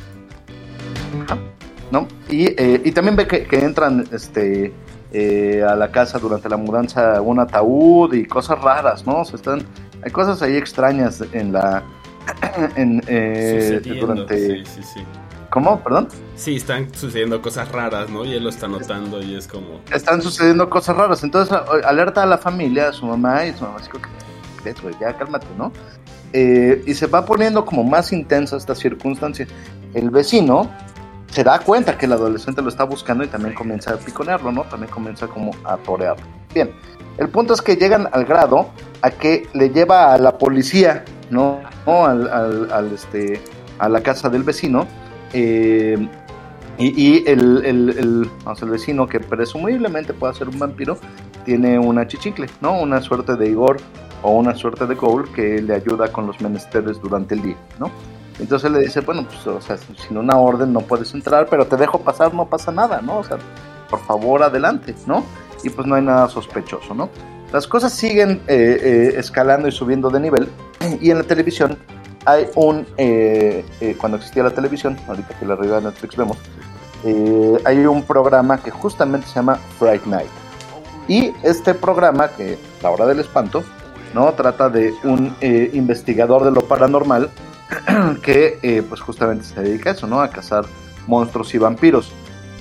¿No? 1.90 2.08
Y, 2.28 2.46
eh, 2.60 2.82
y 2.84 2.90
también 2.90 3.14
ve 3.14 3.26
que, 3.26 3.44
que 3.44 3.64
entran 3.64 4.04
este, 4.10 4.72
eh, 5.12 5.62
a 5.62 5.76
la 5.76 5.92
casa 5.92 6.18
durante 6.18 6.48
la 6.48 6.56
mudanza 6.56 7.20
un 7.20 7.38
ataúd 7.38 8.12
y 8.14 8.24
cosas 8.24 8.60
raras, 8.60 9.06
¿no? 9.06 9.20
O 9.20 9.24
sea, 9.24 9.36
están, 9.36 9.62
hay 10.02 10.10
cosas 10.10 10.42
ahí 10.42 10.56
extrañas 10.56 11.22
en 11.32 11.52
la... 11.52 11.82
En, 12.76 13.02
eh, 13.06 13.80
durante... 14.00 14.64
Sí, 14.64 14.64
sí, 14.64 14.82
sí. 14.82 15.00
¿Cómo? 15.50 15.78
¿Perdón? 15.80 16.08
Sí, 16.36 16.56
están 16.56 16.92
sucediendo 16.94 17.40
cosas 17.40 17.70
raras, 17.70 18.10
¿no? 18.10 18.24
Y 18.24 18.34
él 18.34 18.42
lo 18.42 18.50
está 18.50 18.66
notando 18.66 19.22
y 19.22 19.36
es 19.36 19.46
como... 19.46 19.80
están 19.92 20.20
sucediendo 20.20 20.68
cosas 20.68 20.96
raras. 20.96 21.22
Entonces 21.22 21.56
alerta 21.84 22.22
a 22.24 22.26
la 22.26 22.38
familia, 22.38 22.88
a 22.88 22.92
su 22.92 23.06
mamá 23.06 23.46
y 23.46 23.52
su 23.52 23.62
mamá 23.64 23.76
así 23.78 23.88
que, 23.90 23.98
"¿Qué 23.98 24.08
crees, 24.62 24.82
güey? 24.82 24.94
Ya 25.00 25.16
cálmate, 25.16 25.46
¿no? 25.56 25.72
Eh, 26.32 26.82
y 26.86 26.94
se 26.94 27.06
va 27.06 27.24
poniendo 27.24 27.64
como 27.64 27.84
más 27.84 28.12
intensa 28.12 28.56
esta 28.56 28.74
circunstancia. 28.74 29.46
El 29.94 30.10
vecino 30.10 30.68
se 31.30 31.44
da 31.44 31.60
cuenta 31.60 31.96
que 31.96 32.06
el 32.06 32.12
adolescente 32.12 32.60
lo 32.62 32.68
está 32.68 32.82
buscando 32.82 33.22
y 33.22 33.28
también 33.28 33.54
comienza 33.54 33.92
a 33.94 33.96
piconearlo, 33.96 34.50
¿no? 34.50 34.62
También 34.64 34.90
comienza 34.90 35.28
como 35.28 35.52
a 35.64 35.76
torearlo. 35.76 36.24
Bien, 36.52 36.72
el 37.18 37.28
punto 37.28 37.54
es 37.54 37.62
que 37.62 37.76
llegan 37.76 38.08
al 38.10 38.24
grado 38.24 38.70
a 39.02 39.10
que 39.12 39.46
le 39.54 39.70
lleva 39.70 40.12
a 40.12 40.18
la 40.18 40.36
policía, 40.36 41.04
¿no? 41.30 41.60
¿No? 41.86 42.04
Al, 42.06 42.90
este, 42.92 43.40
a 43.78 43.88
la 43.88 44.02
casa 44.02 44.28
del 44.28 44.42
vecino. 44.42 44.88
eh, 45.32 46.08
y, 46.78 47.28
el, 47.28 47.64
el, 47.64 47.90
el, 47.90 48.30
el 48.62 48.68
vecino, 48.68 49.06
que 49.06 49.20
presumiblemente 49.20 50.12
puede 50.12 50.34
ser 50.34 50.48
un 50.48 50.58
vampiro, 50.58 50.98
tiene 51.44 51.78
una 51.78 52.06
chichicle, 52.06 52.48
¿no? 52.60 52.80
Una 52.80 53.00
suerte 53.00 53.36
de 53.36 53.48
Igor 53.48 53.76
o 54.22 54.32
una 54.32 54.54
suerte 54.54 54.86
de 54.86 54.94
Goul 54.94 55.30
que 55.32 55.62
le 55.62 55.74
ayuda 55.74 56.10
con 56.10 56.26
los 56.26 56.40
menesteres 56.40 57.00
durante 57.00 57.34
el 57.34 57.42
día, 57.42 57.56
¿no? 57.78 57.90
Entonces 58.40 58.70
le 58.70 58.80
dice, 58.80 59.00
bueno, 59.00 59.24
pues, 59.26 59.46
o 59.46 59.60
sea, 59.60 59.76
sin 59.76 60.16
una 60.16 60.36
orden 60.36 60.72
no 60.72 60.80
puedes 60.80 61.14
entrar, 61.14 61.46
pero 61.48 61.66
te 61.66 61.76
dejo 61.76 62.00
pasar, 62.00 62.34
no 62.34 62.46
pasa 62.46 62.72
nada, 62.72 63.00
¿no? 63.00 63.18
O 63.18 63.24
sea, 63.24 63.38
por 63.88 64.00
favor, 64.00 64.42
adelante, 64.42 64.94
¿no? 65.06 65.24
Y 65.62 65.70
pues 65.70 65.86
no 65.86 65.94
hay 65.94 66.02
nada 66.02 66.28
sospechoso, 66.28 66.94
¿no? 66.94 67.10
Las 67.52 67.68
cosas 67.68 67.92
siguen 67.92 68.42
eh, 68.48 68.78
eh, 68.82 69.14
escalando 69.16 69.68
y 69.68 69.72
subiendo 69.72 70.10
de 70.10 70.18
nivel, 70.18 70.48
y 71.00 71.10
en 71.10 71.18
la 71.18 71.24
televisión 71.24 71.78
hay 72.24 72.46
un, 72.54 72.86
eh, 72.96 73.64
eh, 73.80 73.96
cuando 73.98 74.18
existía 74.18 74.42
la 74.42 74.50
televisión, 74.50 74.96
ahorita 75.08 75.38
que 75.38 75.46
la 75.46 75.56
realidad 75.56 75.78
de 75.80 75.86
Netflix 75.86 76.16
vemos, 76.16 76.38
eh, 77.04 77.58
hay 77.64 77.84
un 77.84 78.02
programa 78.02 78.58
que 78.58 78.70
justamente 78.70 79.26
se 79.26 79.34
llama 79.34 79.56
Fright 79.78 80.04
Night. 80.06 80.30
Y 81.06 81.32
este 81.42 81.74
programa, 81.74 82.28
que 82.28 82.58
La 82.82 82.90
Hora 82.90 83.06
del 83.06 83.20
Espanto, 83.20 83.62
¿no? 84.14 84.32
Trata 84.32 84.70
de 84.70 84.94
un 85.02 85.36
eh, 85.40 85.70
investigador 85.74 86.44
de 86.44 86.52
lo 86.52 86.62
paranormal 86.62 87.28
que 88.22 88.58
eh, 88.62 88.82
pues 88.88 89.00
justamente 89.00 89.44
se 89.44 89.60
dedica 89.60 89.90
a 89.90 89.92
eso, 89.92 90.06
¿no? 90.06 90.20
A 90.20 90.30
cazar 90.30 90.64
monstruos 91.06 91.54
y 91.54 91.58
vampiros. 91.58 92.12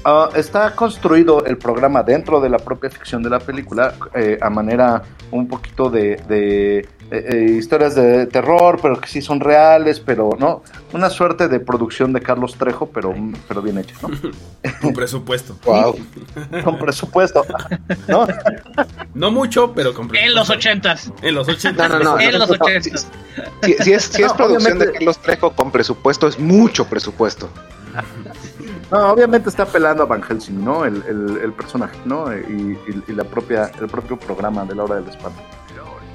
Ah, 0.04 0.30
está 0.36 0.76
construido 0.76 1.46
el 1.46 1.58
programa 1.58 2.04
dentro 2.04 2.42
de 2.42 2.50
la 2.50 2.58
propia 2.58 2.90
ficción 2.90 3.24
de 3.24 3.30
la 3.30 3.40
película 3.40 3.94
eh, 4.14 4.38
a 4.42 4.50
manera 4.50 5.02
un 5.32 5.48
poquito 5.48 5.90
de, 5.90 6.18
de, 6.28 6.86
eh, 7.16 7.26
eh, 7.30 7.56
historias 7.60 7.94
de 7.96 8.26
terror, 8.26 8.80
pero 8.82 9.00
que 9.00 9.08
sí 9.08 9.22
son 9.22 9.40
reales, 9.40 10.00
pero 10.00 10.32
no, 10.40 10.64
una 10.94 11.10
suerte 11.10 11.48
de 11.48 11.60
producción 11.60 12.12
de 12.12 12.22
Carlos 12.22 12.56
Trejo, 12.56 12.88
pero, 12.88 13.14
pero 13.48 13.62
bien 13.62 13.78
hecha, 13.78 13.96
¿no? 14.02 14.10
Con 14.82 14.94
presupuesto. 14.94 15.56
Wow. 15.66 15.96
Con 16.64 16.78
presupuesto, 16.80 17.46
¿no? 18.08 18.28
No 19.14 19.32
mucho, 19.32 19.74
pero 19.74 19.94
con 19.94 20.06
En 20.06 20.10
presupuesto. 20.10 20.40
los 20.40 20.50
ochentas. 20.50 21.12
En 21.22 21.36
los 21.36 21.48
80. 21.48 21.88
No, 21.88 22.00
no, 22.00 22.04
no. 22.04 22.20
En 22.20 22.40
los 22.40 22.50
ochentas. 22.50 23.08
Si, 23.62 23.74
si 23.74 23.94
es, 23.94 24.04
si 24.06 24.22
es 24.24 24.28
No, 24.32 24.36
producción 24.38 24.80
de 24.80 24.92
Carlos 24.92 25.18
Trejo 25.20 25.52
con 25.54 25.72
presupuesto, 25.72 26.28
es 26.28 26.40
mucho 26.40 26.86
presupuesto. 26.88 27.48
No, 28.92 29.12
obviamente 29.12 29.50
está 29.50 29.64
apelando 29.64 30.04
a 30.04 30.06
Van 30.06 30.22
Helsing, 30.22 30.64
¿no? 30.64 30.86
El, 30.86 31.04
el- 31.08 31.40
el 31.44 31.54
personaje, 31.54 31.98
¿no? 32.06 32.32
Y, 32.36 32.78
y- 32.88 33.04
y 33.08 33.12
la 33.14 33.24
propia, 33.24 33.72
el 33.80 33.88
propio 33.88 34.18
programa 34.18 34.66
de 34.66 34.76
la 34.76 34.84
hora 34.84 34.96
del 34.96 35.08
espanto. 35.10 35.40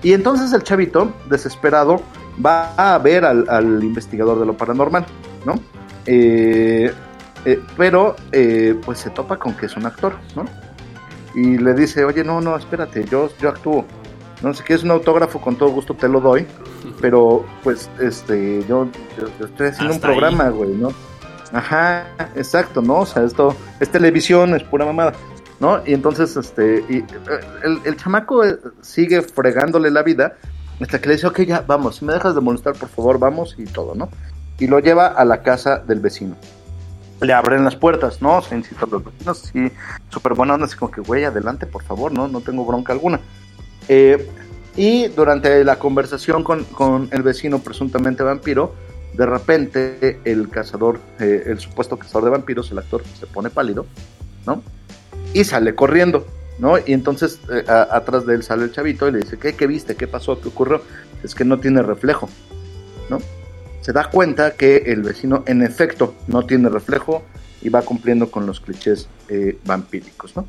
Y 0.02 0.12
entonces 0.12 0.52
el 0.52 0.62
chavito, 0.62 1.12
desesperado, 1.28 2.00
va 2.44 2.72
a 2.76 2.98
ver 2.98 3.24
al, 3.24 3.46
al 3.48 3.82
investigador 3.82 4.38
de 4.38 4.46
lo 4.46 4.56
paranormal, 4.56 5.04
¿no? 5.44 5.54
Eh, 6.06 6.92
eh, 7.44 7.60
pero, 7.76 8.16
eh, 8.32 8.74
pues 8.84 8.98
se 8.98 9.10
topa 9.10 9.36
con 9.38 9.54
que 9.54 9.66
es 9.66 9.76
un 9.76 9.86
actor, 9.86 10.14
¿no? 10.36 10.44
Y 11.34 11.58
le 11.58 11.74
dice, 11.74 12.04
oye, 12.04 12.24
no, 12.24 12.40
no, 12.40 12.56
espérate, 12.56 13.04
yo, 13.04 13.28
yo 13.40 13.48
actúo. 13.48 13.84
No 14.42 14.54
sé, 14.54 14.62
quieres 14.62 14.84
un 14.84 14.92
autógrafo, 14.92 15.40
con 15.40 15.56
todo 15.56 15.70
gusto 15.70 15.94
te 15.94 16.08
lo 16.08 16.20
doy, 16.20 16.46
pero 17.00 17.44
pues, 17.64 17.90
este, 18.00 18.64
yo, 18.68 18.86
yo- 19.18 19.28
yo 19.38 19.46
estoy 19.46 19.68
haciendo 19.68 19.94
Hasta 19.94 20.08
un 20.08 20.14
programa, 20.14 20.48
güey, 20.50 20.70
¿no? 20.70 20.90
Ajá, 21.52 22.04
exacto, 22.36 22.82
¿no? 22.82 23.00
O 23.00 23.06
sea, 23.06 23.24
esto 23.24 23.54
es 23.80 23.88
televisión, 23.90 24.54
es 24.54 24.62
pura 24.64 24.84
mamada, 24.84 25.12
¿no? 25.60 25.82
Y 25.86 25.94
entonces, 25.94 26.36
este, 26.36 26.78
eh, 26.78 27.04
el, 27.62 27.80
el 27.84 27.96
chamaco 27.96 28.44
eh, 28.44 28.58
sigue 28.80 29.22
fregándole 29.22 29.90
la 29.90 30.02
vida 30.02 30.36
hasta 30.80 31.00
que 31.00 31.08
le 31.08 31.14
dice, 31.14 31.26
ok, 31.26 31.40
ya, 31.40 31.64
vamos, 31.66 31.96
si 31.96 32.04
me 32.04 32.12
dejas 32.12 32.34
de 32.34 32.40
molestar, 32.40 32.74
por 32.74 32.88
favor, 32.88 33.18
vamos 33.18 33.56
y 33.58 33.64
todo, 33.64 33.94
¿no? 33.94 34.08
Y 34.58 34.68
lo 34.68 34.78
lleva 34.78 35.08
a 35.08 35.24
la 35.24 35.42
casa 35.42 35.78
del 35.78 36.00
vecino. 36.00 36.36
Le 37.20 37.32
abren 37.32 37.64
las 37.64 37.74
puertas, 37.74 38.22
¿no? 38.22 38.40
Se 38.42 38.56
incita 38.56 38.84
a 38.84 38.88
los 38.88 39.04
vecinos, 39.04 39.38
sí, 39.52 39.72
súper 40.08 40.34
buena 40.34 40.54
onda, 40.54 40.66
así 40.66 40.76
como 40.76 40.92
que, 40.92 41.00
güey, 41.00 41.24
adelante, 41.24 41.66
por 41.66 41.82
favor, 41.82 42.12
¿no? 42.12 42.28
No 42.28 42.40
tengo 42.40 42.64
bronca 42.64 42.92
alguna. 42.92 43.20
Eh, 43.88 44.28
y 44.76 45.08
durante 45.08 45.64
la 45.64 45.80
conversación 45.80 46.44
con, 46.44 46.62
con 46.64 47.08
el 47.10 47.22
vecino 47.22 47.58
presuntamente 47.58 48.22
vampiro, 48.22 48.74
de 49.14 49.26
repente 49.26 50.20
el 50.24 50.48
cazador, 50.48 51.00
eh, 51.18 51.42
el 51.46 51.58
supuesto 51.58 51.98
cazador 51.98 52.24
de 52.24 52.30
vampiros, 52.30 52.70
el 52.70 52.78
actor, 52.78 53.02
se 53.18 53.26
pone 53.26 53.50
pálido, 53.50 53.86
¿no? 54.46 54.62
Y 55.34 55.44
sale 55.44 55.74
corriendo, 55.74 56.26
¿no? 56.58 56.78
Y 56.78 56.92
entonces 56.92 57.38
eh, 57.52 57.64
a- 57.68 57.88
atrás 57.96 58.26
de 58.26 58.34
él 58.34 58.42
sale 58.42 58.64
el 58.64 58.72
chavito 58.72 59.08
y 59.08 59.12
le 59.12 59.18
dice, 59.18 59.38
¿qué, 59.38 59.54
¿qué 59.54 59.66
viste? 59.66 59.94
¿Qué 59.96 60.06
pasó? 60.06 60.40
¿Qué 60.40 60.48
ocurrió? 60.48 60.82
Es 61.22 61.34
que 61.34 61.44
no 61.44 61.58
tiene 61.58 61.82
reflejo, 61.82 62.28
¿no? 63.10 63.18
Se 63.80 63.92
da 63.92 64.10
cuenta 64.10 64.52
que 64.52 64.76
el 64.86 65.02
vecino 65.02 65.44
en 65.46 65.62
efecto 65.62 66.14
no 66.26 66.44
tiene 66.44 66.68
reflejo 66.68 67.22
y 67.62 67.68
va 67.68 67.82
cumpliendo 67.82 68.30
con 68.30 68.46
los 68.46 68.60
clichés 68.60 69.08
eh, 69.28 69.58
vampíricos, 69.64 70.36
¿no? 70.36 70.46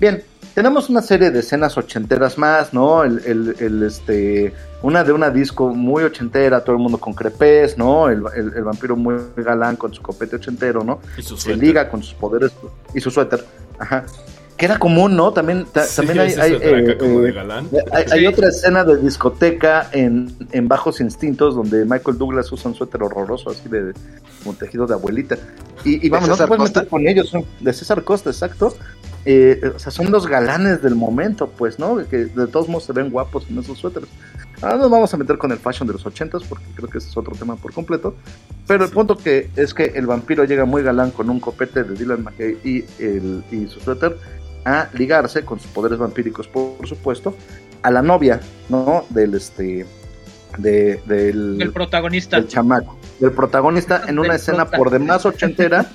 Bien, 0.00 0.22
tenemos 0.54 0.88
una 0.88 1.02
serie 1.02 1.30
de 1.30 1.40
escenas 1.40 1.76
ochenteras 1.76 2.38
más, 2.38 2.72
¿no? 2.72 3.04
El, 3.04 3.20
el- 3.26 3.56
el, 3.58 3.82
este, 3.82 4.52
una 4.82 5.04
de 5.04 5.12
una 5.12 5.30
disco 5.30 5.68
muy 5.74 6.02
ochentera, 6.04 6.62
todo 6.64 6.74
el 6.76 6.82
mundo 6.82 6.98
con 6.98 7.12
crepés, 7.12 7.76
¿no? 7.76 8.08
El, 8.08 8.22
vampiro 8.62 8.96
muy 8.96 9.14
galán 9.36 9.76
con 9.76 9.92
su 9.92 10.00
copete 10.02 10.36
ochentero, 10.36 10.82
¿no? 10.84 11.00
Y 11.18 11.22
su 11.22 11.36
Se 11.36 11.54
liga 11.56 11.88
con 11.90 12.02
sus 12.02 12.14
poderes 12.14 12.52
y 12.94 13.00
su 13.00 13.10
suéter, 13.10 13.44
ajá. 13.80 14.04
que 14.56 14.66
era 14.66 14.78
común, 14.78 15.16
¿no? 15.16 15.32
También, 15.32 15.64
ta- 15.72 15.84
Sí, 15.84 15.96
también 15.96 16.20
hay, 16.20 16.32
hay, 16.34 16.52
eh, 16.60 16.96
como 17.00 17.20
de 17.22 17.30
eh, 17.30 17.32
galán. 17.32 17.66
hay- 17.92 18.04
hay 18.12 18.20
Sí. 18.20 18.26
otra 18.26 18.48
escena 18.48 18.84
de 18.84 18.98
discoteca 18.98 19.88
en, 19.92 20.34
en 20.52 20.68
Bajos 20.68 21.00
Instintos 21.00 21.54
donde 21.54 21.86
Michael 21.86 22.18
Douglas 22.18 22.52
usa 22.52 22.70
un 22.70 22.76
suéter 22.76 23.02
horroroso 23.02 23.48
así 23.50 23.68
de 23.70 23.94
como 24.44 24.54
tejido 24.54 24.86
de 24.86 24.92
abuelita. 24.94 25.38
Y, 25.82 26.06
y 26.06 26.10
vamos, 26.10 26.28
no 26.28 26.36
te 26.36 26.46
puedes 26.46 26.62
meter 26.64 26.86
con 26.88 27.08
ellos, 27.08 27.30
son 27.30 27.44
de 27.60 27.72
César 27.72 28.04
Costa, 28.04 28.28
exacto. 28.28 28.76
Eh, 29.24 29.60
o 29.74 29.78
sea, 29.78 29.90
son 29.92 30.10
los 30.10 30.26
galanes 30.26 30.82
del 30.82 30.94
momento, 30.94 31.48
pues, 31.56 31.78
¿no? 31.78 31.96
Que 32.08 32.26
de 32.26 32.46
todos 32.46 32.68
modos 32.68 32.84
se 32.84 32.92
ven 32.92 33.10
guapos 33.10 33.46
en 33.50 33.58
esos 33.58 33.78
suéteres. 33.78 34.08
Ahora 34.62 34.76
nos 34.76 34.90
vamos 34.90 35.12
a 35.14 35.16
meter 35.16 35.38
con 35.38 35.52
el 35.52 35.58
fashion 35.58 35.86
de 35.86 35.94
los 35.94 36.04
ochentas 36.04 36.42
porque 36.44 36.64
creo 36.74 36.88
que 36.88 36.98
ese 36.98 37.08
es 37.08 37.16
otro 37.16 37.34
tema 37.34 37.56
por 37.56 37.72
completo. 37.72 38.14
Pero 38.66 38.84
el 38.84 38.90
punto 38.90 39.16
que 39.16 39.48
es 39.56 39.72
que 39.72 39.84
el 39.84 40.06
vampiro 40.06 40.44
llega 40.44 40.64
muy 40.64 40.82
galán 40.82 41.10
con 41.12 41.30
un 41.30 41.40
copete 41.40 41.82
de 41.82 41.94
Dylan 41.94 42.24
McKay 42.24 42.58
y, 42.62 42.84
el, 43.02 43.42
y 43.50 43.66
su 43.68 43.80
suéter 43.80 44.16
a 44.66 44.88
ligarse 44.92 45.44
con 45.44 45.58
sus 45.58 45.70
poderes 45.70 45.98
vampíricos, 45.98 46.46
por, 46.46 46.86
supuesto, 46.86 47.34
a 47.82 47.90
la 47.90 48.02
novia, 48.02 48.40
¿no? 48.68 49.06
Del 49.08 49.34
este 49.34 49.86
de, 50.58 51.00
del, 51.06 51.60
El 51.62 51.72
protagonista. 51.72 52.36
del 52.36 52.48
chamaco, 52.48 52.98
del 53.18 53.32
protagonista 53.32 54.02
en 54.08 54.18
una 54.18 54.32
Del 54.32 54.36
escena 54.36 54.64
prota. 54.66 54.76
por 54.76 54.90
demás 54.90 55.24
ochentera 55.24 55.86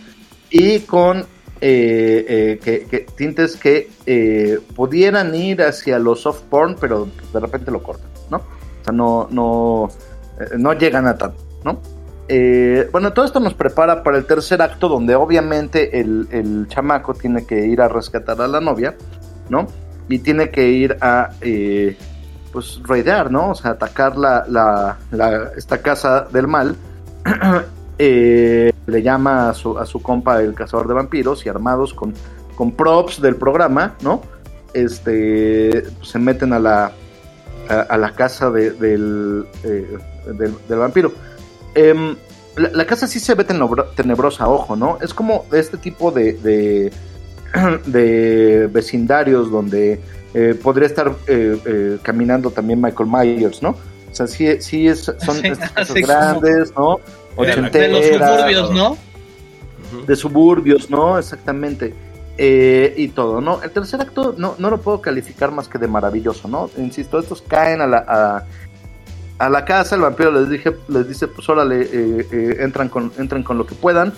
y 0.50 0.80
con 0.80 1.20
eh, 1.62 2.26
eh, 2.28 2.60
que, 2.64 2.86
que 2.86 3.00
tintes 3.16 3.56
que 3.58 3.90
eh, 4.06 4.60
pudieran 4.76 5.36
ir 5.36 5.62
hacia 5.62 6.00
los 6.00 6.22
soft 6.22 6.42
porn, 6.50 6.76
pero 6.80 7.08
de 7.34 7.40
repente 7.40 7.70
lo 7.70 7.84
cortan, 7.84 8.10
sea, 8.86 8.94
no, 8.94 9.28
no, 9.30 9.90
eh, 10.40 10.56
no 10.58 10.74
llegan 10.74 11.08
a 11.08 11.18
tanto, 11.18 11.42
¿no? 11.64 11.80
Eh, 12.28 12.90
bueno, 12.92 13.14
todo 13.14 13.26
esto 13.26 13.40
nos 13.40 13.54
prepara 13.54 14.02
para 14.02 14.18
el 14.18 14.26
tercer 14.26 14.62
acto, 14.62 14.90
donde 14.90 15.16
obviamente 15.16 16.00
el, 16.00 16.28
el 16.32 16.68
chamaco 16.68 17.14
tiene 17.14 17.46
que 17.46 17.68
ir 17.68 17.82
a 17.82 17.88
rescatar 17.88 18.42
a 18.42 18.48
la 18.48 18.60
novia, 18.60 18.96
¿no? 19.50 19.68
Y 20.10 20.20
tiene 20.20 20.50
que 20.50 20.70
ir 20.70 20.98
a, 21.02 21.32
eh, 21.42 21.98
pues, 22.52 22.80
raidear, 22.84 23.32
¿no? 23.32 23.52
O 23.52 23.56
sea, 23.56 23.72
atacar 23.72 24.18
la, 24.18 24.46
la, 24.48 25.52
esta 25.58 25.82
casa 25.82 26.28
del 26.32 26.48
mal. 26.48 26.76
Eh, 27.98 28.74
le 28.88 29.02
llama 29.02 29.50
a 29.50 29.54
su, 29.54 29.80
a 29.80 29.86
su 29.86 30.02
compa 30.02 30.42
el 30.42 30.54
cazador 30.54 30.86
de 30.90 30.96
vampiros 30.96 31.46
y 31.46 31.50
armados 31.50 31.94
con, 31.94 32.14
con 32.58 32.74
props 32.74 33.22
del 33.22 33.38
programa, 33.38 33.96
¿no? 34.02 34.22
Este, 34.74 35.86
se 36.02 36.20
meten 36.20 36.52
a 36.52 36.60
la, 36.60 36.92
a, 37.70 37.82
a 37.82 37.98
la 37.98 38.12
casa 38.14 38.50
de- 38.52 38.72
del, 38.72 39.46
eh, 39.64 39.98
del, 40.28 40.54
del 40.68 40.78
vampiro. 40.80 41.12
Em, 41.74 42.16
la, 42.58 42.70
la 42.72 42.86
casa 42.86 43.08
sí 43.08 43.20
se 43.20 43.34
ve 43.36 43.46
tenebro- 43.46 43.88
tenebrosa, 43.96 44.48
ojo, 44.48 44.76
¿no? 44.76 44.98
Es 45.02 45.14
como 45.14 45.46
de 45.52 45.60
este 45.60 45.78
tipo 45.78 46.12
de, 46.12 46.34
de, 46.34 46.92
de 47.86 48.70
vecindarios 48.72 49.52
donde 49.52 50.00
eh, 50.34 50.58
podría 50.62 50.88
estar 50.88 51.14
eh, 51.28 51.58
eh, 51.66 51.98
caminando 52.02 52.52
también 52.52 52.82
Michael 52.82 53.10
Myers, 53.10 53.62
¿no? 53.62 53.70
O 53.70 54.16
sea, 54.16 54.28
sí, 54.28 54.62
sí 54.62 54.88
es, 54.88 55.00
son 55.04 55.36
Sí, 55.42 55.48
estas 55.48 55.72
casas 55.72 55.96
grandes, 55.96 56.74
¿no? 56.76 57.00
De 57.72 57.88
los 57.90 58.06
suburbios, 58.06 58.72
¿no? 58.72 58.98
De 60.08 60.16
suburbios, 60.16 60.90
¿no? 60.90 61.20
Exactamente. 61.20 61.94
Eh, 62.38 62.94
y 62.98 63.08
todo, 63.10 63.40
¿no? 63.40 63.64
El 63.64 63.72
tercer 63.72 64.02
acto 64.02 64.36
no, 64.38 64.56
no 64.60 64.70
lo 64.70 64.82
puedo 64.82 65.00
calificar 65.00 65.52
más 65.52 65.70
que 65.70 65.78
de 65.78 65.88
maravilloso, 65.88 66.50
¿no? 66.50 66.70
Insisto, 66.78 67.18
estos 67.18 67.42
caen 67.42 67.80
a 67.80 67.88
la, 67.88 68.04
a, 68.06 68.44
a 69.38 69.50
la 69.50 69.64
casa, 69.64 69.96
el 69.96 70.02
vampiro 70.02 70.32
les, 70.32 70.50
dije, 70.50 70.76
les 70.90 71.08
dice, 71.08 71.28
pues 71.28 71.48
órale, 71.48 71.84
eh, 71.84 72.28
eh, 72.32 72.58
entran, 72.60 72.90
con, 72.90 73.12
entran 73.18 73.42
con 73.42 73.58
lo 73.58 73.66
que 73.66 73.76
puedan. 73.76 74.12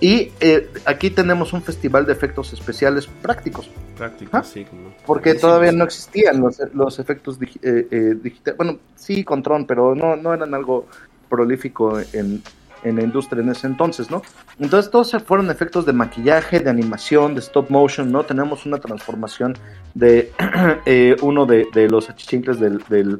Y 0.00 0.30
eh, 0.38 0.70
aquí 0.84 1.10
tenemos 1.10 1.52
un 1.52 1.60
festival 1.62 2.06
de 2.06 2.12
efectos 2.12 2.52
especiales 2.52 3.08
prácticos, 3.20 3.68
Práctico, 3.96 4.30
¿Ah? 4.36 4.44
sí. 4.44 4.64
Como... 4.64 4.94
porque 5.04 5.32
Sí, 5.32 5.40
todavía 5.40 5.72
sí. 5.72 5.76
no 5.76 5.84
existían 5.84 6.40
los, 6.40 6.60
los 6.72 7.00
efectos 7.00 7.36
eh, 7.62 8.14
digitales. 8.22 8.56
Bueno, 8.56 8.78
sí, 8.94 9.24
con 9.24 9.42
Tron, 9.42 9.66
pero 9.66 9.96
no, 9.96 10.14
no 10.14 10.32
eran 10.32 10.54
algo 10.54 10.86
prolífico 11.28 11.98
en, 12.12 12.40
en 12.82 12.96
la 12.96 13.02
industria 13.02 13.42
en 13.42 13.50
ese 13.50 13.66
entonces, 13.66 14.10
¿no? 14.10 14.22
Entonces 14.58 14.90
todos 14.90 15.16
fueron 15.24 15.50
efectos 15.50 15.86
de 15.86 15.92
maquillaje, 15.92 16.60
de 16.60 16.70
animación, 16.70 17.34
de 17.34 17.40
stop 17.40 17.70
motion, 17.70 18.10
¿no? 18.10 18.24
Tenemos 18.24 18.66
una 18.66 18.78
transformación 18.78 19.56
de 19.94 20.32
eh, 20.86 21.16
uno 21.22 21.46
de, 21.46 21.66
los 21.90 22.10
achichincles 22.10 22.58
del, 22.60 23.18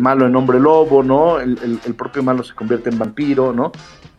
malo 0.00 0.26
en 0.26 0.36
hombre 0.36 0.60
lobo, 0.60 1.02
¿no? 1.02 1.40
El, 1.40 1.78
propio 1.96 2.22
malo 2.22 2.42
se 2.42 2.54
convierte 2.54 2.90
en 2.90 2.98
vampiro, 2.98 3.52
¿no? 3.52 3.72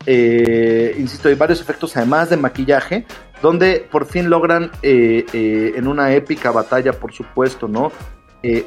Eh, 0.06 0.96
insisto, 0.98 1.28
hay 1.28 1.34
varios 1.34 1.60
efectos 1.60 1.96
además 1.96 2.30
de 2.30 2.36
maquillaje, 2.36 3.06
donde 3.42 3.86
por 3.90 4.06
fin 4.06 4.30
logran 4.30 4.70
eh, 4.82 5.24
en 5.76 5.86
una 5.86 6.12
épica 6.12 6.50
batalla, 6.50 6.92
por 6.92 7.12
supuesto, 7.12 7.68
¿no? 7.68 7.92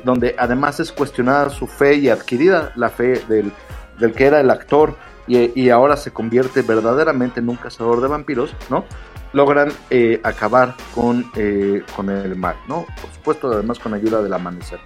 Donde 0.04 0.36
además 0.38 0.80
es 0.82 0.92
cuestionada 0.92 1.50
su 1.50 1.66
fe 1.66 1.96
y 1.96 2.10
adquirida 2.10 2.74
la 2.76 2.90
fe 2.90 3.22
del 3.28 4.14
que 4.14 4.26
era 4.26 4.42
el 4.42 4.50
actor 4.50 4.96
y, 5.28 5.70
ahora 5.70 5.96
se 5.98 6.12
convierte 6.12 6.62
verdaderamente 6.62 7.40
en 7.40 7.50
un 7.50 7.56
cazador 7.56 8.02
de 8.02 8.08
vampiros, 8.08 8.54
¿no? 8.70 8.86
Logran 9.34 9.72
eh, 9.90 10.20
acabar 10.24 10.76
con, 10.94 11.32
eh, 11.36 11.84
con 11.96 12.10
el 12.10 12.36
mal, 12.36 12.56
¿no? 12.68 12.86
Por 13.02 13.12
supuesto, 13.14 13.52
además 13.52 13.80
con 13.80 13.94
ayuda 13.94 14.22
del 14.22 14.34
amanecer, 14.34 14.80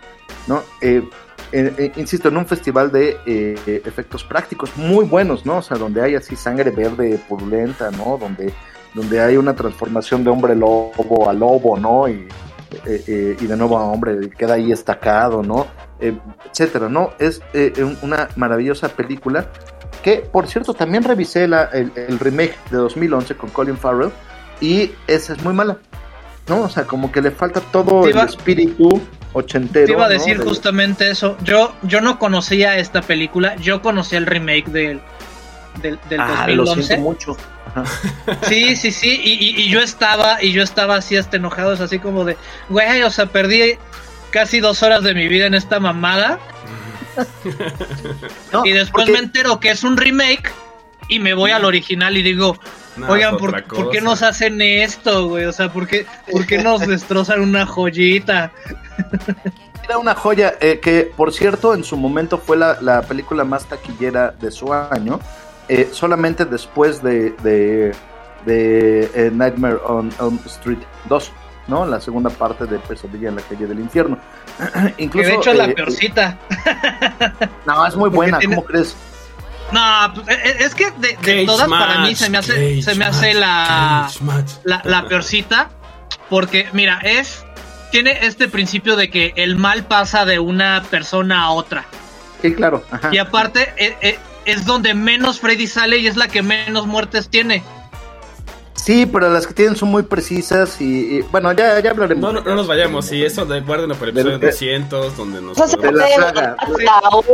¿no? 0.48 0.62
Eh, 0.82 1.02
insisto, 1.96 2.28
en 2.30 2.38
un 2.38 2.46
festival 2.46 2.92
de 2.92 3.18
eh, 3.26 3.82
efectos 3.86 4.24
prácticos 4.24 4.76
muy 4.78 5.06
buenos, 5.06 5.46
¿no? 5.46 5.58
O 5.58 5.62
sea, 5.62 5.78
donde 5.78 6.02
hay 6.02 6.16
así 6.16 6.36
sangre 6.36 6.70
verde 6.70 7.20
purulenta, 7.30 7.90
¿no? 7.92 8.18
Donde, 8.20 8.54
donde 8.94 9.22
hay 9.22 9.38
una 9.38 9.56
transformación 9.56 10.24
de 10.24 10.30
hombre 10.30 10.56
lobo 10.56 11.30
a 11.30 11.34
lobo, 11.34 11.78
¿no? 11.78 12.08
Y, 12.10 12.28
y 12.86 13.48
de 13.48 13.56
nuevo 13.58 13.78
a 13.78 13.86
hombre, 13.86 14.30
queda 14.32 14.56
ahí 14.56 14.72
estacado, 14.72 15.42
¿no? 15.42 15.66
Etcétera, 16.00 16.90
¿no? 16.90 17.12
Es 17.20 17.42
un- 17.78 17.98
una 18.02 18.28
maravillosa 18.36 18.90
película 18.90 19.50
que, 20.06 20.18
por 20.20 20.48
cierto, 20.48 20.76
también 20.76 21.04
revisé 21.04 21.48
la- 21.48 21.64
el, 21.74 21.92
el 21.96 22.20
remake 22.20 22.56
de 22.70 22.78
2011 22.78 23.34
con 23.36 23.50
Colin 23.50 23.76
Farrell 23.76 24.12
y 24.62 24.92
esa 25.08 25.34
es 25.34 25.44
muy 25.44 25.52
mala, 25.54 25.78
¿no? 26.48 26.62
O 26.62 26.70
sea, 26.70 26.84
como 26.84 27.12
que 27.12 27.22
le 27.24 27.32
falta 27.32 27.60
todo 27.60 28.04
Te 28.04 28.10
el 28.12 28.16
iba- 28.16 28.26
espíritu 28.26 29.02
ochentero. 29.34 29.88
Te 29.88 29.92
iba 29.94 30.06
a 30.06 30.10
decir 30.10 30.38
de- 30.38 30.46
justamente 30.46 31.10
eso. 31.10 31.36
Yo, 31.44 31.74
yo 31.82 32.02
no 32.02 32.20
conocía 32.20 32.78
esta 32.78 33.02
película, 33.02 33.56
yo 33.56 33.82
conocía 33.82 34.20
el 34.20 34.28
remake 34.28 34.68
del, 34.68 35.02
del, 35.82 35.98
del 36.08 36.20
Ah, 36.22 36.46
lo 36.50 36.66
2011. 36.66 36.84
siento 36.84 37.04
mucho. 37.04 37.38
Ajá. 37.74 37.84
Sí, 38.48 38.76
sí, 38.76 38.92
sí, 38.92 39.20
y, 39.24 39.32
y- 39.44 39.62
y 39.64 39.70
yo 39.70 39.82
estaba, 39.82 40.42
y 40.44 40.52
yo 40.52 40.62
estaba 40.62 40.98
así 40.98 41.18
hasta 41.18 41.38
enojado, 41.38 41.74
es 41.74 41.82
así 41.82 41.98
como 41.98 42.24
de, 42.26 42.38
güey, 42.70 43.02
o 43.02 43.10
sea, 43.10 43.26
perdí 43.26 43.74
casi 44.30 44.60
dos 44.60 44.84
horas 44.84 45.02
de 45.04 45.16
mi 45.16 45.28
vida 45.28 45.48
en 45.48 45.56
esta 45.56 45.80
mamada, 45.80 46.38
No, 48.52 48.66
y 48.66 48.72
después 48.72 49.06
porque- 49.06 49.12
me 49.14 49.20
entero 49.20 49.60
que 49.60 49.72
es 49.72 49.84
un 49.84 49.98
remake, 49.98 50.52
y 51.08 51.20
me 51.20 51.34
voy 51.34 51.52
al 51.52 51.66
original 51.66 52.18
y 52.18 52.24
digo, 52.24 52.58
No, 52.96 53.08
oigan, 53.08 53.38
¿por, 53.38 53.64
qué 53.92 54.02
nos 54.02 54.24
hacen 54.24 54.62
esto, 54.62 55.28
güey? 55.28 55.46
O 55.46 55.52
sea, 55.52 55.72
¿por 55.72 55.88
qué, 55.88 56.06
por 56.32 56.46
qué 56.46 56.58
nos 56.58 56.82
destrozan 56.88 57.42
una 57.42 57.66
joyita? 57.66 58.52
Era 59.84 59.98
una 60.00 60.16
joya 60.16 60.56
eh, 60.62 60.80
que, 60.82 61.12
por 61.16 61.32
cierto, 61.32 61.74
en 61.76 61.84
su 61.84 61.96
momento 61.96 62.40
fue 62.40 62.58
la, 62.58 62.80
la 62.82 63.04
película 63.04 63.44
más 63.44 63.66
taquillera 63.66 64.32
de 64.32 64.50
su 64.50 64.74
año, 64.74 65.20
eh, 65.68 65.90
solamente 65.92 66.46
después 66.46 67.04
de, 67.04 67.32
de, 67.44 67.94
de, 68.46 69.12
eh, 69.14 69.30
Nightmare 69.32 69.78
on 69.86 70.12
Elm 70.20 70.40
Street 70.46 70.80
2, 71.08 71.32
¿no? 71.68 71.86
La 71.86 72.00
segunda 72.00 72.30
parte 72.30 72.66
de 72.66 72.80
Pesadilla 72.80 73.30
en 73.30 73.36
la 73.36 73.42
calle 73.42 73.68
del 73.68 73.80
infierno. 73.80 74.18
Que 74.98 75.04
Incluso, 75.04 75.30
de 75.30 75.36
hecho 75.36 75.52
es 75.52 75.58
la 75.58 75.66
eh, 75.66 75.74
peorcita. 75.74 76.38
No, 77.66 77.86
es 77.86 77.96
muy 77.96 78.10
buena, 78.10 78.40
tiene- 78.40 78.56
¿cómo 78.56 78.68
crees? 78.68 78.96
No, 79.72 79.82
pues, 80.14 80.28
eh, 80.28 80.42
eh, 80.46 80.56
es 80.60 80.76
que 80.76 80.92
de, 80.92 81.46
todas 81.46 81.68
para 81.68 82.00
mí 82.00 82.16
se 82.16 82.30
me 82.30 82.38
hace, 82.38 82.82
se 82.82 82.96
me 82.96 83.06
hace 83.06 83.34
match, 83.34 84.52
la, 84.64 84.82
la, 84.82 84.82
la 84.84 85.08
peorcita. 85.08 85.70
Porque, 86.30 86.68
mira, 86.74 87.00
es. 87.04 87.44
Tiene 87.92 88.26
este 88.26 88.48
principio 88.50 88.96
de 88.96 89.10
que 89.10 89.34
el 89.38 89.56
mal 89.56 89.86
pasa 89.86 90.26
de 90.26 90.40
una 90.40 90.84
persona 90.90 91.44
a 91.44 91.52
otra. 91.52 91.86
Sí, 92.42 92.54
claro. 92.54 92.84
Ajá. 92.92 93.10
Y 93.14 93.18
aparte, 93.20 93.74
eh, 93.78 93.96
eh, 94.02 94.20
es 94.46 94.66
donde 94.66 94.94
menos 94.94 95.40
Freddy 95.40 95.68
sale 95.68 96.00
y 96.00 96.08
es 96.08 96.18
la 96.18 96.28
que 96.28 96.42
menos 96.42 96.88
muertes 96.88 97.30
tiene. 97.30 97.64
Sí, 98.86 99.08
pero 99.08 99.32
las 99.32 99.48
que 99.48 99.54
tienen 99.56 99.76
son 99.76 99.90
muy 99.90 100.04
precisas 100.04 100.80
y, 100.80 101.18
y, 101.18 101.22
bueno, 101.32 101.52
ya, 101.54 101.80
ya 101.80 101.90
hablaremos. 101.90 102.22
No, 102.22 102.40
no, 102.40 102.48
no 102.48 102.56
nos 102.56 102.68
vayamos, 102.68 103.08
sí, 103.08 103.26
eso 103.26 103.44
de 103.44 103.62
guárdenlo 103.62 103.96
para 103.96 104.12
el 104.12 104.18
episodio 104.18 104.38
Del- 104.38 104.52
200, 104.52 105.18
donde 105.18 105.42
nos... 105.42 105.58
Eso 105.58 105.68
se 105.70 105.78
De 105.78 105.92
la 105.92 106.08
saga. 106.08 106.56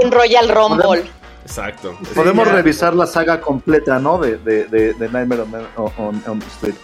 un 0.01 0.11
Royal 0.13 0.47
Rumble. 0.47 1.03
Exacto. 1.43 1.97
Podemos 2.15 2.47
ya. 2.47 2.53
revisar 2.53 2.95
la 2.95 3.05
saga 3.05 3.41
completa, 3.41 3.99
¿no? 3.99 4.17
De, 4.17 4.37
de, 4.37 4.63
de, 4.67 4.93
de 4.93 5.09
Nightmare 5.09 5.43
on, 5.75 5.91
on 5.97 6.23
Elm 6.25 6.39
Street. 6.53 6.75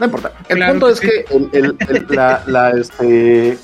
No 0.00 0.06
importa. 0.06 0.32
El 0.48 0.56
Claro 0.56 0.72
punto 0.72 0.86
que 0.88 0.92
es 0.94 0.98
sí. 0.98 1.06
que 1.08 1.36
el, 1.36 1.50
el- 1.52 1.76
el- 1.88 2.06
la, 2.16 2.42
la, 2.48 2.70
este, 2.70 3.56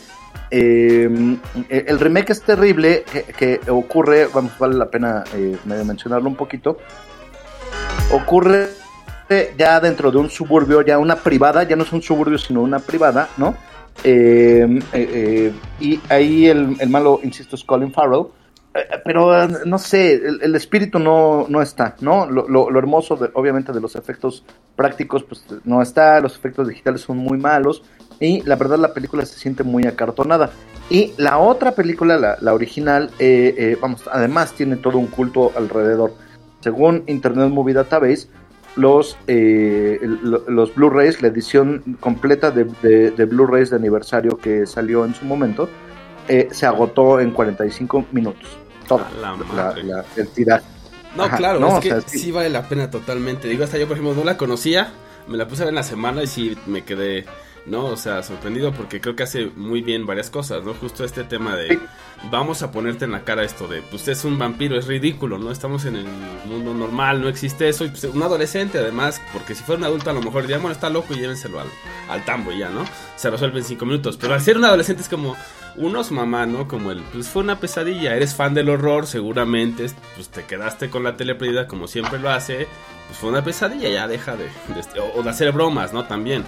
eh, 0.53 1.37
el 1.69 1.99
remake 1.99 2.31
es 2.31 2.43
terrible 2.43 3.05
que, 3.13 3.25
que 3.25 3.61
ocurre, 3.69 4.29
vamos, 4.33 4.53
vale 4.57 4.77
la 4.77 4.87
pena 4.89 5.25
eh, 5.35 5.57
medio 5.65 5.85
mencionarlo 5.85 6.29
un 6.29 6.37
poquito. 6.37 6.79
Ocurre 8.13 8.69
ya 9.59 9.81
dentro 9.81 10.11
de 10.11 10.19
un 10.19 10.29
suburbio, 10.31 10.83
ya 10.83 10.99
una 10.99 11.17
privada, 11.17 11.63
ya 11.63 11.77
no 11.77 11.85
es 11.85 11.93
un 11.93 12.03
suburbio, 12.03 12.39
sino 12.39 12.63
una 12.63 12.79
privada, 12.79 13.29
¿no? 13.37 13.55
Eh, 14.03 14.67
eh, 14.93 15.09
eh, 15.13 15.53
y 15.81 16.01
ahí 16.09 16.47
el, 16.47 16.77
el 16.81 16.89
malo, 16.89 17.21
insisto, 17.23 17.57
es 17.57 17.65
Colin 17.65 17.93
Farrell. 17.93 18.27
Pero 19.05 19.47
no 19.65 19.79
sé, 19.79 20.15
el, 20.15 20.41
el 20.43 20.55
espíritu 20.57 20.99
no, 20.99 21.47
no 21.49 21.63
está, 21.63 21.95
¿no? 22.01 22.27
Lo, 22.27 22.49
lo- 22.49 22.77
hermoso, 22.77 23.17
obviamente, 23.35 23.73
de 23.73 23.81
los 23.81 23.95
efectos 23.95 24.43
prácticos, 24.75 25.23
pues 25.23 25.45
no 25.65 25.81
está, 25.81 26.21
los 26.21 26.35
efectos 26.35 26.67
digitales 26.67 27.03
son 27.03 27.19
muy 27.19 27.39
malos, 27.39 27.85
y 28.19 28.43
la 28.43 28.57
verdad 28.57 28.79
la 28.79 28.93
película 28.93 29.25
se 29.27 29.39
siente 29.39 29.63
muy 29.63 29.87
acartonada. 29.87 30.51
Y 30.91 31.13
la 31.19 31.39
otra 31.39 31.71
película, 31.73 32.19
la, 32.19 32.37
la 32.41 32.53
original, 32.53 33.11
vamos, 33.81 34.03
además 34.11 34.53
tiene 34.55 34.75
todo 34.77 34.99
un 34.99 35.07
culto 35.07 35.53
alrededor. 35.57 36.13
Según 36.61 37.05
Internet 37.07 37.51
Movie 37.51 37.75
Database, 37.75 38.27
los, 38.77 39.17
eh, 39.27 40.01
los 40.03 40.75
Blu-rays, 40.75 41.23
la 41.23 41.29
edición 41.29 41.97
completa 42.01 42.51
de, 42.51 42.65
de- 42.83 43.11
de 43.13 43.25
Blu-rays 43.25 43.71
de 43.71 43.77
aniversario 43.77 44.37
que 44.37 44.67
salió 44.67 45.05
en 45.05 45.15
su 45.15 45.25
momento, 45.25 45.69
eh, 46.29 46.49
se 46.51 46.67
agotó 46.67 47.21
en 47.21 47.31
45 47.31 48.07
minutos. 48.13 48.49
Todo, 48.89 49.05
la 49.21 49.37
la- 49.55 49.77
la- 49.83 50.05
el 50.17 50.29
tiraje. 50.29 50.65
No, 51.17 51.25
Ajá, 51.25 51.37
claro, 51.37 51.61
no, 51.61 51.69
es 51.69 51.75
o 51.75 51.81
que 51.81 51.89
sea, 51.91 52.01
sí. 52.01 52.19
sí. 52.19 52.31
vale 52.33 52.51
la 52.51 52.69
pena 52.69 52.91
totalmente. 52.91 53.47
Digo, 53.49 53.63
hasta 53.65 53.79
yo, 53.79 53.87
por 53.87 53.97
ejemplo, 53.97 54.15
no 54.17 54.25
la 54.25 54.37
conocía, 54.37 54.93
me 55.29 55.37
la 55.37 55.47
puse 55.47 55.63
a 55.63 55.67
ver 55.67 55.71
en 55.73 55.77
la 55.77 55.83
semana 55.85 56.23
y 56.25 56.27
sí 56.27 56.57
me 56.67 56.83
quedé, 56.85 57.25
¿no? 57.67 57.87
O 57.87 57.97
sea, 57.97 58.23
sorprendido 58.23 58.73
porque 58.73 59.01
creo 59.01 59.17
que 59.17 59.23
hace 59.23 59.47
muy 59.57 59.81
bien 59.83 60.07
varias 60.07 60.31
cosas, 60.31 60.63
¿no? 60.65 60.75
Justo 60.75 61.05
este 61.05 61.25
tema 61.25 61.57
de, 61.57 61.79
vamos 62.31 62.63
a 62.63 62.71
ponerte 62.71 63.05
en 63.07 63.13
la 63.13 63.25
cara 63.25 63.43
esto 63.45 63.67
de, 63.69 63.81
pues 63.83 64.07
es 64.09 64.25
un 64.25 64.39
vampiro, 64.39 64.79
es 64.79 64.87
ridículo, 64.87 65.39
¿no? 65.39 65.51
Estamos 65.51 65.85
en 65.87 65.97
el 65.97 66.07
mundo 66.47 66.75
normal, 66.75 67.23
no 67.23 67.29
existe 67.29 67.69
eso. 67.69 67.85
Y 67.85 67.89
pues, 67.89 68.05
un 68.05 68.23
adolescente, 68.23 68.79
además, 68.79 69.21
porque 69.33 69.55
si 69.55 69.63
fuera 69.65 69.79
un 69.79 69.85
adulto 69.85 70.11
a 70.11 70.13
lo 70.13 70.21
mejor 70.23 70.43
diría, 70.43 70.59
bueno, 70.59 70.73
está 70.73 70.91
loco 70.91 71.15
y 71.15 71.19
llévenselo 71.21 71.61
al, 71.61 71.69
al 72.09 72.25
tambo 72.25 72.53
y 72.53 72.59
ya, 72.59 72.69
¿no? 72.69 72.85
Se 73.17 73.31
resuelve 73.31 73.59
en 73.61 73.65
cinco 73.65 73.87
minutos. 73.87 74.17
Pero 74.19 74.35
al 74.35 74.41
ser 74.43 74.59
un 74.59 74.65
adolescente 74.67 75.03
es 75.03 75.09
como, 75.09 75.35
unos 75.77 76.11
mamá, 76.13 76.45
¿no? 76.47 76.69
Como 76.69 76.91
el, 76.91 77.01
pues 77.03 77.29
fue 77.29 77.43
una 77.43 77.59
pesadilla, 77.61 78.15
eres 78.15 78.35
fan 78.35 78.53
del 78.55 78.69
horror, 78.69 79.07
seguramente, 79.07 79.87
pues 80.15 80.29
te 80.29 80.45
quedaste 80.45 80.91
con 80.91 81.03
la 81.03 81.17
tele 81.17 81.35
prendida 81.35 81.67
como 81.67 81.89
siempre 81.89 82.19
lo 82.19 82.31
hace, 82.31 82.69
pues 83.09 83.19
fue 83.19 83.31
una 83.31 83.43
pesadilla, 83.43 83.89
ya 83.89 84.07
deja 84.07 84.37
de, 84.37 84.45
de- 84.45 85.01
o, 85.01 85.19
o 85.19 85.23
de 85.23 85.31
hacer 85.31 85.51
bromas, 85.53 85.93
¿no? 85.93 86.05
También. 86.05 86.45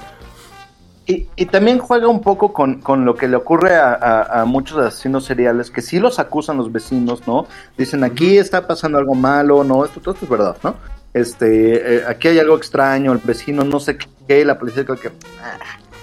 Y, 1.09 1.29
y 1.37 1.47
también 1.47 1.79
juega 1.79 2.09
un 2.09 2.21
poco 2.21 2.53
con, 2.53 2.81
con 2.81 3.05
lo 3.05 3.15
que 3.15 3.29
le 3.29 3.37
ocurre 3.37 3.77
a, 3.77 3.93
a- 3.95 4.41
a 4.41 4.45
muchos 4.45 4.79
asesinos 4.79 5.25
seriales, 5.25 5.71
que 5.71 5.81
sí 5.81 6.01
los 6.01 6.19
acusan 6.19 6.57
los 6.57 6.73
vecinos, 6.73 7.27
¿no? 7.29 7.47
Dicen, 7.79 8.03
aquí 8.03 8.39
está 8.39 8.67
pasando 8.67 8.99
algo 8.99 9.15
malo, 9.15 9.63
¿no? 9.63 9.85
Esto, 9.85 10.01
todo 10.01 10.15
esto 10.15 10.25
es 10.27 10.31
verdad, 10.31 10.57
¿no? 10.65 10.75
Este, 11.15 11.99
eh, 11.99 12.05
aquí 12.09 12.29
hay 12.29 12.39
algo 12.41 12.57
extraño, 12.57 13.13
el 13.13 13.19
vecino 13.23 13.63
no 13.65 13.79
sé 13.79 13.97
qué, 14.27 14.45
la 14.45 14.59
policía 14.59 14.85
creo 14.85 14.99
que... 14.99 15.09
ah, 15.43 15.57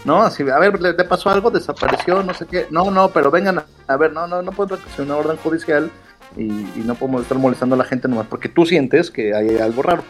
No, 0.05 0.21
así, 0.23 0.41
a 0.49 0.57
ver, 0.57 0.81
¿le, 0.81 0.93
le 0.93 1.03
pasó 1.03 1.29
algo? 1.29 1.51
¿Desapareció? 1.51 2.23
No 2.23 2.33
sé 2.33 2.45
qué. 2.45 2.67
No, 2.71 2.89
no, 2.89 3.09
pero 3.09 3.29
vengan 3.29 3.59
a, 3.59 3.65
a 3.87 3.97
ver, 3.97 4.13
no, 4.13 4.25
no, 4.27 4.41
no 4.41 4.51
puedo 4.53 4.75
hacer 4.75 5.05
una 5.05 5.17
orden 5.17 5.35
judicial 5.37 5.91
y, 6.37 6.43
y 6.45 6.83
no 6.85 6.95
podemos 6.95 7.21
estar 7.23 7.37
molestando 7.37 7.75
a 7.75 7.77
la 7.77 7.83
gente 7.83 8.07
nomás 8.07 8.27
porque 8.27 8.47
tú 8.49 8.65
sientes 8.65 9.11
que 9.11 9.35
hay 9.35 9.57
algo 9.57 9.81
raro. 9.83 10.03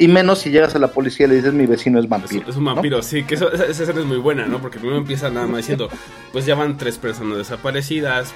Y 0.00 0.08
menos 0.08 0.38
si 0.38 0.50
llegas 0.50 0.74
a 0.74 0.78
la 0.78 0.88
policía 0.88 1.26
y 1.26 1.28
le 1.28 1.34
dices, 1.36 1.52
mi 1.52 1.66
vecino 1.66 2.00
es 2.00 2.08
vampiro. 2.08 2.48
es 2.48 2.56
un 2.56 2.64
¿no? 2.64 2.74
vampiro, 2.74 3.02
sí, 3.02 3.22
que 3.24 3.34
eso- 3.34 3.52
esa, 3.52 3.66
esa 3.66 3.82
escena 3.82 4.00
es 4.00 4.06
muy 4.06 4.16
buena, 4.16 4.46
¿no? 4.46 4.58
Porque 4.60 4.78
primero 4.78 4.98
empieza 4.98 5.28
nada 5.30 5.46
más 5.46 5.58
diciendo, 5.58 5.88
pues 6.32 6.46
ya 6.46 6.54
van 6.54 6.78
tres 6.78 6.96
personas 6.96 7.36
desaparecidas, 7.36 8.32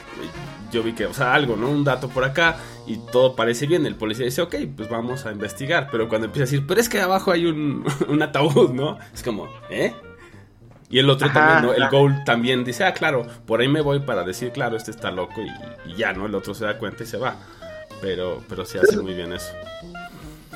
yo 0.70 0.82
vi 0.82 0.92
que, 0.92 1.06
o 1.06 1.14
sea, 1.14 1.32
algo, 1.34 1.56
¿no? 1.56 1.70
Un 1.70 1.82
dato 1.82 2.08
por 2.10 2.22
acá 2.24 2.56
y 2.86 2.98
todo 3.10 3.34
parece 3.34 3.66
bien. 3.66 3.86
El 3.86 3.94
policía 3.94 4.26
dice, 4.26 4.42
ok, 4.42 4.54
pues 4.76 4.88
vamos 4.90 5.24
a 5.24 5.32
investigar. 5.32 5.88
Pero 5.90 6.08
cuando 6.08 6.26
empieza 6.26 6.42
a 6.42 6.46
decir, 6.50 6.66
pero 6.66 6.80
es 6.80 6.88
que 6.88 7.00
abajo 7.00 7.30
hay 7.32 7.46
un, 7.46 7.84
un 8.08 8.22
ataúd, 8.22 8.70
¿no? 8.72 8.98
Es 9.14 9.22
como, 9.22 9.48
¿eh? 9.70 9.94
Y 10.90 10.98
el 10.98 11.08
otro 11.08 11.28
Ajá, 11.28 11.34
también, 11.34 11.62
¿no? 11.62 11.72
El. 11.72 11.90
Gold 11.90 12.24
también 12.24 12.62
dice, 12.64 12.84
ah, 12.84 12.92
claro, 12.92 13.26
por 13.46 13.60
ahí 13.60 13.68
me 13.68 13.80
voy 13.80 14.00
para 14.00 14.22
decir, 14.22 14.50
claro, 14.52 14.76
este 14.76 14.90
está 14.90 15.10
loco 15.10 15.40
y, 15.40 15.90
y 15.90 15.94
ya, 15.96 16.12
¿no? 16.12 16.26
El 16.26 16.34
otro 16.34 16.52
se 16.54 16.66
da 16.66 16.76
cuenta 16.76 17.04
y 17.04 17.06
se 17.06 17.16
va. 17.16 17.36
Pero, 18.02 18.42
pero 18.48 18.66
se 18.66 18.80
hace 18.80 18.98
muy 18.98 19.14
bien 19.14 19.32
eso. 19.32 19.52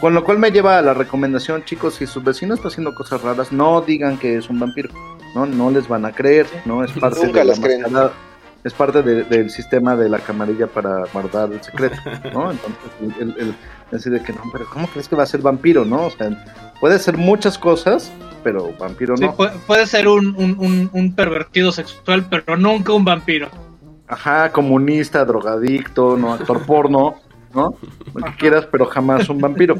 Con 0.01 0.15
lo 0.15 0.23
cual 0.23 0.39
me 0.39 0.51
lleva 0.53 0.79
a 0.79 0.83
la 0.83 0.95
recomendación, 0.95 1.65
chicos, 1.65 1.95
si 1.95 2.07
su 2.07 2.21
vecino 2.23 2.55
está 2.55 2.69
haciendo 2.69 2.95
cosas 2.95 3.21
raras, 3.23 3.51
no 3.53 3.81
digan 3.81 4.17
que 4.17 4.37
es 4.37 4.49
un 4.49 4.61
vampiro, 4.61 4.91
no, 5.35 5.45
no 5.47 5.71
les 5.71 5.89
van 5.89 6.05
a 6.07 6.13
creer, 6.13 6.47
no 6.65 6.85
es 6.85 6.93
parte 6.93 7.27
Nunca 7.27 7.41
de 7.41 7.45
la 7.47 7.51
les 7.53 7.61
creen. 7.61 7.83
mascarada, 7.83 8.13
es 8.63 8.73
parte 8.75 9.03
de- 9.03 9.25
del 9.25 9.51
sistema 9.51 9.97
de 9.97 10.09
la 10.09 10.19
camarilla 10.21 10.69
para 10.69 11.05
guardar 11.13 11.51
el 11.53 11.61
secreto, 11.63 11.97
¿no? 12.33 12.51
Entonces, 12.53 13.37
el, 13.39 13.55
decir 13.91 14.13
de 14.13 14.23
que 14.23 14.33
no, 14.33 14.43
pero 14.53 14.67
¿cómo 14.73 14.87
crees 14.87 15.09
que 15.09 15.17
va 15.17 15.25
a 15.25 15.27
ser 15.27 15.41
vampiro, 15.41 15.85
no? 15.85 16.03
O 16.07 16.11
sea, 16.11 16.31
puede 16.81 16.99
ser 17.01 17.17
muchas 17.17 17.59
cosas, 17.59 18.13
pero 18.45 18.71
vampiro 18.79 19.17
Sí, 19.17 19.25
no. 19.25 19.35
puede, 19.35 19.53
puede 19.67 19.87
ser 19.89 20.07
un, 20.07 20.29
un, 20.37 20.57
un- 20.61 20.91
un 20.93 21.13
pervertido 21.15 21.73
sexual, 21.73 22.25
pero 22.31 22.57
nunca 22.57 22.93
un 22.93 23.05
vampiro. 23.05 23.49
Ajá, 24.07 24.53
comunista, 24.53 25.25
drogadicto, 25.25 26.17
no 26.17 26.33
actor 26.33 26.65
porno, 26.65 27.17
¿no? 27.55 27.75
Lo 28.15 28.25
que 28.27 28.37
quieras, 28.39 28.67
pero 28.71 28.87
jamás 28.87 29.29
un 29.29 29.39
vampiro. 29.39 29.77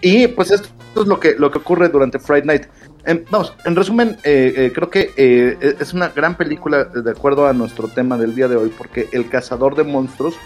Y 0.00 0.28
pues 0.28 0.50
esto 0.50 0.68
es 0.96 1.06
lo 1.06 1.18
que, 1.18 1.34
lo 1.38 1.50
que 1.50 1.58
ocurre 1.58 1.88
durante 1.88 2.18
Friday 2.18 2.46
Night. 2.46 2.62
Em, 3.04 3.24
vamos, 3.30 3.54
en 3.64 3.76
resumen, 3.76 4.16
eh, 4.24 4.54
eh, 4.56 4.72
creo 4.74 4.90
que 4.90 5.12
eh, 5.16 5.76
es 5.80 5.92
una 5.92 6.08
gran 6.08 6.36
película 6.36 6.84
de 6.84 7.10
acuerdo 7.10 7.46
a 7.46 7.52
nuestro 7.52 7.88
tema 7.88 8.16
del 8.16 8.34
día 8.34 8.48
de 8.48 8.56
hoy, 8.56 8.72
porque 8.76 9.08
el 9.12 9.28
cazador 9.28 9.76
de 9.76 9.84
monstruos 9.84 10.36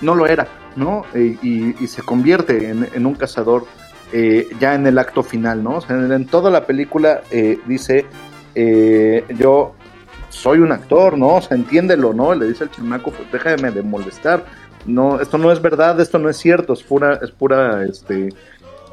no 0.00 0.14
lo 0.14 0.26
era, 0.26 0.48
¿no? 0.74 1.04
Y, 1.14 1.76
y 1.80 1.86
se 1.86 2.02
convierte 2.02 2.68
en, 2.70 2.88
en 2.92 3.06
un 3.06 3.14
cazador 3.14 3.66
eh, 4.14 4.50
ya 4.60 4.74
en 4.74 4.86
el 4.86 4.98
acto 4.98 5.22
final, 5.22 5.64
¿no? 5.64 5.76
O 5.76 5.80
sea, 5.80 5.96
en, 5.96 6.12
en 6.12 6.26
toda 6.26 6.50
la 6.50 6.66
película 6.66 7.22
eh, 7.30 7.58
dice, 7.66 8.04
eh, 8.54 9.24
yo 9.38 9.74
soy 10.28 10.58
un 10.58 10.70
actor, 10.70 11.16
¿no? 11.16 11.36
O 11.36 11.40
sea, 11.40 11.56
entiéndelo, 11.56 12.12
¿no? 12.12 12.34
Le 12.34 12.46
dice 12.46 12.64
el 12.64 12.70
chamaco, 12.70 13.10
pues 13.10 13.32
déjame 13.32 13.70
de 13.70 13.82
molestar. 13.82 14.44
No, 14.86 15.20
esto 15.20 15.38
no 15.38 15.52
es 15.52 15.60
verdad, 15.62 15.98
esto 16.00 16.18
no 16.18 16.28
es 16.28 16.36
cierto, 16.36 16.72
es 16.72 16.82
pura, 16.82 17.20
es 17.22 17.30
pura, 17.30 17.84
este, 17.84 18.28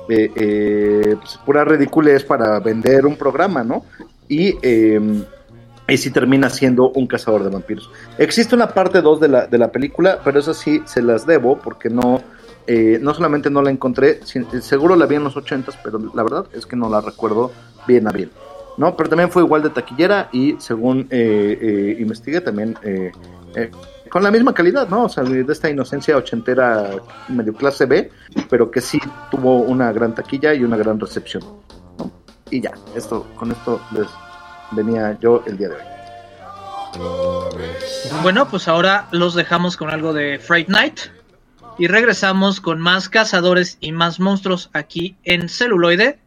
eh, 0.10 0.32
eh, 0.36 1.16
pues, 1.20 1.38
pura 1.46 1.66
ridiculez 1.66 2.24
para 2.24 2.60
vender 2.60 3.06
un 3.06 3.16
programa, 3.16 3.64
¿no? 3.64 3.86
Y, 4.28 4.56
eh, 4.62 5.00
y 5.88 5.98
sí 5.98 6.12
termina 6.12 6.50
siendo 6.50 6.90
un 6.92 7.08
cazador 7.08 7.44
de 7.44 7.50
vampiros. 7.50 7.90
Existe 8.18 8.54
una 8.56 8.68
parte 8.70 9.02
2 9.02 9.20
de 9.20 9.28
la, 9.28 9.48
de 9.48 9.58
la 9.58 9.72
película, 9.72 10.20
pero 10.24 10.40
esa 10.40 10.54
sí 10.54 10.82
se 10.86 11.02
las 11.02 11.26
debo 11.26 11.58
porque 11.58 11.90
no, 11.90 12.22
eh, 12.68 13.00
no 13.02 13.14
solamente 13.16 13.50
no 13.50 13.64
la 13.64 13.72
encontré, 13.72 14.20
si- 14.24 14.46
seguro 14.62 14.96
la 14.96 15.08
vi 15.08 15.16
en 15.16 15.24
los 15.24 15.36
80s, 15.36 15.78
pero 15.84 16.00
la 16.14 16.22
verdad 16.22 16.46
es 16.54 16.68
que 16.68 16.76
no 16.76 16.90
la 16.90 17.02
recuerdo 17.02 17.52
bien 17.88 18.08
a 18.08 18.12
bien. 18.12 18.30
¿no? 18.78 18.96
Pero 18.96 19.10
también 19.10 19.30
fue 19.32 19.42
igual 19.44 19.64
de 19.64 19.72
taquillera 19.72 20.30
y 20.32 20.56
según 20.60 21.08
eh, 21.10 21.58
eh, 21.60 21.98
investigué 22.00 22.40
también 22.40 22.78
eh, 22.84 23.12
con 24.10 24.24
la 24.24 24.32
misma 24.32 24.54
calidad, 24.54 24.88
¿no? 24.88 25.06
O 25.06 25.10
sea, 25.10 25.24
de 25.24 25.46
esta 25.52 25.70
inocencia 25.70 26.18
ochentera 26.18 26.92
medio 27.28 27.54
clase 27.54 27.86
B, 27.86 28.12
pero 28.50 28.70
que 28.70 28.82
sí 28.82 29.00
tuvo 29.32 29.60
una 29.60 29.92
gran 29.92 30.16
taquilla 30.16 30.54
y 30.54 30.64
una 30.64 30.78
gran 30.78 31.00
recepción, 31.00 31.44
¿no? 31.98 32.12
Y 32.50 32.62
ya, 32.62 32.72
esto, 32.96 33.28
con 33.36 33.52
esto 33.52 33.80
les 33.92 34.08
venía 34.72 35.18
yo 35.20 35.44
el 35.46 35.58
día 35.58 35.70
de 35.70 35.76
hoy. 35.76 35.82
Bueno, 38.24 38.48
pues 38.50 38.68
ahora 38.68 39.08
los 39.12 39.36
dejamos 39.36 39.78
con 39.78 39.90
algo 39.90 40.14
de 40.14 40.40
Fright 40.40 40.70
Night 40.70 41.00
y 41.78 41.88
regresamos 41.88 42.60
con 42.60 42.80
más 42.80 43.10
cazadores 43.10 43.78
y 43.80 43.92
más 43.92 44.20
monstruos 44.20 44.70
aquí 44.74 45.16
en 45.24 45.50
celuloide. 45.50 46.20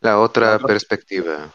La 0.00 0.18
otra 0.18 0.58
perspectiva. 0.58 1.52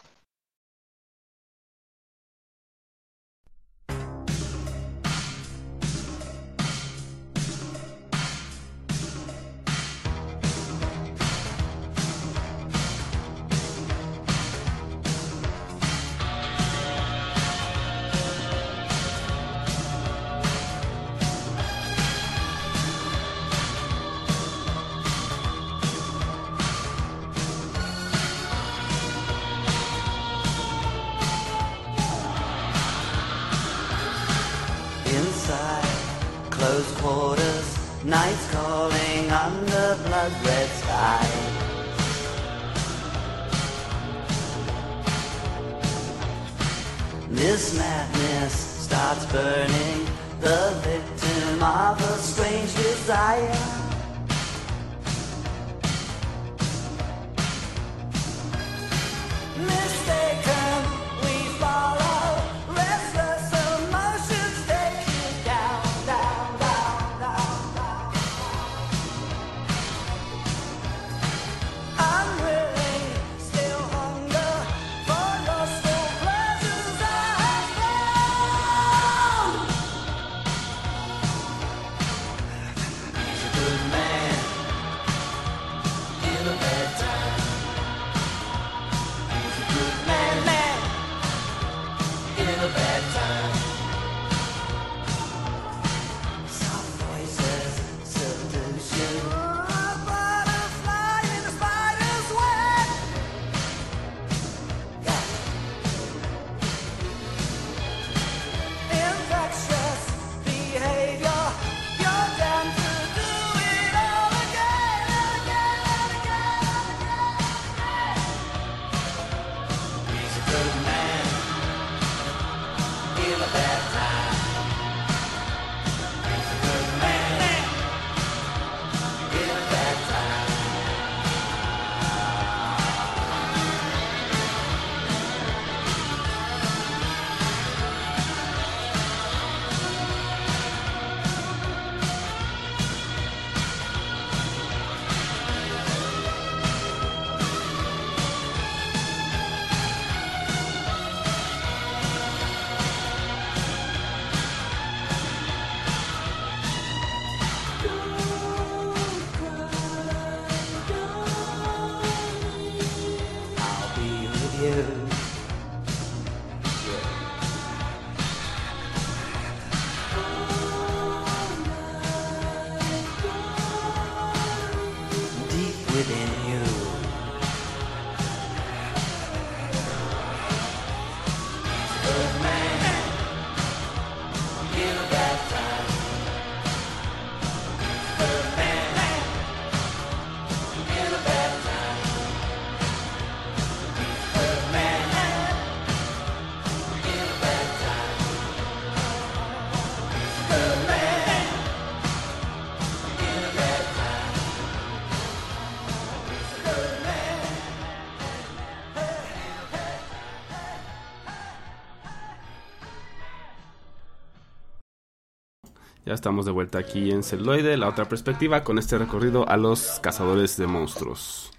Ya 216.08 216.14
estamos 216.14 216.46
de 216.46 216.52
vuelta 216.52 216.78
aquí 216.78 217.10
en 217.10 217.22
Celuloide, 217.22 217.76
la 217.76 217.86
otra 217.86 218.06
perspectiva, 218.06 218.64
con 218.64 218.78
este 218.78 218.96
recorrido 218.96 219.46
a 219.46 219.58
los 219.58 220.00
cazadores 220.00 220.56
de 220.56 220.66
monstruos. 220.66 221.50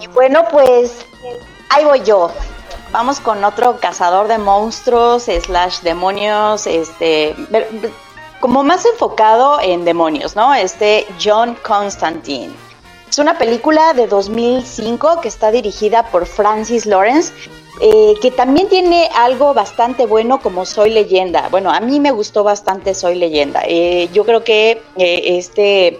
Y 0.00 0.06
bueno, 0.06 0.44
pues 0.50 1.04
ahí 1.68 1.84
voy 1.84 2.00
yo. 2.06 2.30
Vamos 2.90 3.20
con 3.20 3.44
otro 3.44 3.78
cazador 3.78 4.28
de 4.28 4.38
monstruos, 4.38 5.24
slash 5.24 5.80
demonios, 5.80 6.66
este, 6.66 7.36
como 8.40 8.64
más 8.64 8.86
enfocado 8.86 9.60
en 9.60 9.84
demonios, 9.84 10.34
¿no? 10.34 10.54
Este 10.54 11.06
John 11.22 11.54
Constantine. 11.62 12.54
Es 13.10 13.18
una 13.18 13.36
película 13.36 13.92
de 13.92 14.06
2005 14.06 15.20
que 15.20 15.28
está 15.28 15.50
dirigida 15.50 16.10
por 16.10 16.24
Francis 16.24 16.86
Lawrence, 16.86 17.30
eh, 17.80 18.14
que 18.20 18.30
también 18.30 18.68
tiene 18.68 19.08
algo 19.14 19.54
bastante 19.54 20.06
bueno 20.06 20.40
como 20.40 20.64
Soy 20.66 20.90
leyenda. 20.90 21.48
Bueno, 21.50 21.70
a 21.70 21.80
mí 21.80 22.00
me 22.00 22.10
gustó 22.10 22.44
bastante 22.44 22.94
Soy 22.94 23.14
leyenda. 23.14 23.62
Eh, 23.66 24.08
yo 24.12 24.24
creo 24.24 24.42
que 24.42 24.82
eh, 24.96 25.38
este 25.38 25.98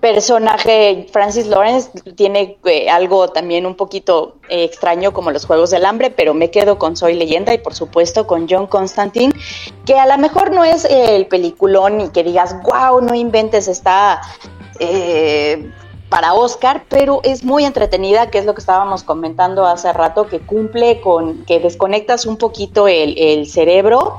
personaje 0.00 1.06
Francis 1.12 1.46
Lawrence 1.46 1.90
tiene 2.14 2.56
algo 2.90 3.28
también 3.28 3.66
un 3.66 3.74
poquito 3.74 4.36
extraño 4.48 5.12
como 5.12 5.30
los 5.30 5.44
Juegos 5.44 5.70
del 5.70 5.84
Hambre, 5.84 6.10
pero 6.10 6.32
me 6.32 6.50
quedo 6.50 6.78
con 6.78 6.96
Soy 6.96 7.14
leyenda 7.14 7.52
y 7.52 7.58
por 7.58 7.74
supuesto 7.74 8.26
con 8.26 8.46
John 8.48 8.66
Constantine, 8.66 9.34
que 9.84 9.98
a 9.98 10.06
lo 10.06 10.16
mejor 10.16 10.52
no 10.52 10.64
es 10.64 10.86
el 10.86 11.26
peliculón 11.26 12.00
y 12.00 12.08
que 12.08 12.24
digas, 12.24 12.56
wow, 12.62 13.02
no 13.02 13.14
inventes, 13.14 13.68
está... 13.68 14.22
eh, 14.78 15.70
para 16.10 16.34
Oscar, 16.34 16.84
pero 16.88 17.20
es 17.22 17.44
muy 17.44 17.64
entretenida, 17.64 18.30
que 18.30 18.38
es 18.38 18.44
lo 18.44 18.54
que 18.54 18.60
estábamos 18.60 19.04
comentando 19.04 19.64
hace 19.64 19.92
rato, 19.92 20.26
que 20.26 20.40
cumple 20.40 21.00
con 21.00 21.44
que 21.46 21.60
desconectas 21.60 22.26
un 22.26 22.36
poquito 22.36 22.88
el, 22.88 23.16
el 23.16 23.46
cerebro 23.46 24.18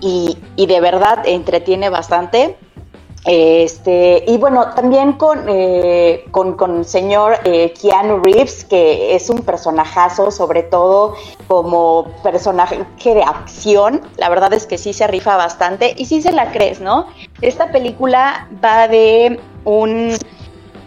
y, 0.00 0.38
y 0.56 0.66
de 0.66 0.80
verdad 0.80 1.22
entretiene 1.26 1.90
bastante. 1.90 2.56
Este, 3.24 4.24
y 4.26 4.38
bueno, 4.38 4.72
también 4.74 5.14
con, 5.14 5.44
eh, 5.48 6.24
con, 6.30 6.54
con 6.54 6.84
señor 6.84 7.34
eh, 7.44 7.74
Keanu 7.78 8.20
Reeves, 8.22 8.64
que 8.64 9.14
es 9.14 9.28
un 9.28 9.42
personajazo, 9.42 10.30
sobre 10.30 10.62
todo 10.62 11.14
como 11.46 12.06
personaje 12.22 12.86
de 13.04 13.22
acción. 13.22 14.00
La 14.16 14.30
verdad 14.30 14.54
es 14.54 14.66
que 14.66 14.78
sí 14.78 14.94
se 14.94 15.06
rifa 15.08 15.36
bastante 15.36 15.94
y 15.98 16.06
sí 16.06 16.22
se 16.22 16.32
la 16.32 16.52
crees, 16.52 16.80
¿no? 16.80 17.06
Esta 17.42 17.70
película 17.70 18.48
va 18.64 18.88
de 18.88 19.38
un 19.64 20.16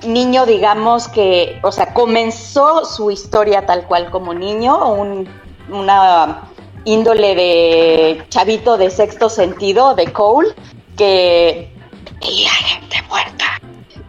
niño, 0.06 0.46
digamos 0.46 1.08
que, 1.08 1.60
o 1.64 1.72
sea, 1.72 1.94
comenzó 1.94 2.86
su 2.86 3.12
historia 3.12 3.66
tal 3.66 3.86
cual 3.88 4.10
como 4.10 4.34
niño, 4.34 4.94
un- 4.94 5.30
una 5.72 6.44
índole 6.86 7.36
de 7.36 8.24
chavito 8.30 8.78
de 8.78 8.90
sexto 8.90 9.30
sentido, 9.30 9.94
de 9.96 10.12
Cole, 10.12 10.50
que 10.98 11.72
veía 12.20 12.50
gente 12.50 12.96
muerta. 13.10 13.46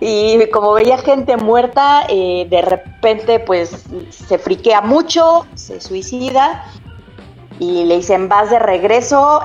Y 0.01 0.51
como 0.51 0.73
veía 0.73 0.99
gente 0.99 1.37
muerta, 1.37 2.05
eh, 2.09 2.47
de 2.51 2.63
repente 2.63 3.39
pues 3.41 3.85
se 4.11 4.39
friquea 4.39 4.81
mucho, 4.81 5.47
se 5.55 5.81
suicida 5.81 6.65
y 7.61 7.85
le 7.85 7.97
dicen 7.99 8.29
vas 8.29 8.51
de 8.51 8.59
regreso 8.59 9.43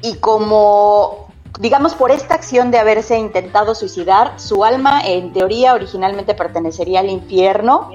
y 0.00 0.16
como 0.16 1.31
digamos 1.62 1.94
por 1.94 2.10
esta 2.10 2.34
acción 2.34 2.72
de 2.72 2.78
haberse 2.78 3.16
intentado 3.16 3.76
suicidar, 3.76 4.34
su 4.40 4.64
alma 4.64 5.00
en 5.00 5.32
teoría 5.32 5.74
originalmente 5.74 6.34
pertenecería 6.34 6.98
al 7.00 7.08
infierno 7.08 7.88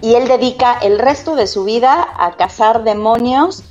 y 0.00 0.14
él 0.14 0.26
dedica 0.26 0.76
el 0.82 0.98
resto 0.98 1.36
de 1.36 1.46
su 1.46 1.62
vida 1.62 2.08
a 2.18 2.32
cazar 2.32 2.82
demonios 2.82 3.62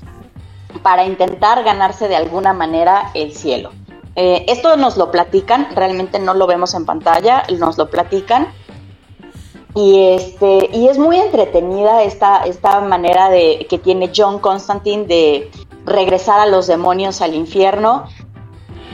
para 0.84 1.04
intentar 1.04 1.66
ganarse 1.66 2.08
de 2.08 2.16
alguna 2.16 2.54
manera 2.54 3.12
el 3.14 3.34
cielo. 3.34 3.72
Eh, 4.16 4.46
esto 4.48 4.78
nos 4.78 4.96
lo 4.96 5.12
platican, 5.12 5.68
realmente 5.76 6.18
no 6.18 6.34
lo 6.34 6.48
vemos 6.48 6.74
en 6.74 6.86
pantalla, 6.86 7.44
nos 7.60 7.78
lo 7.78 7.90
platican. 7.90 8.48
Y 9.76 10.14
este, 10.14 10.70
y 10.72 10.88
es 10.88 10.98
muy 10.98 11.18
entretenida 11.18 12.04
esta, 12.04 12.44
esta 12.46 12.80
manera 12.80 13.30
de 13.30 13.68
que 13.70 13.78
tiene 13.78 14.12
John 14.16 14.40
Constantine 14.40 15.06
de 15.06 15.52
regresar 15.86 16.40
a 16.40 16.46
los 16.46 16.68
demonios 16.68 17.22
al 17.22 17.34
infierno. 17.34 18.06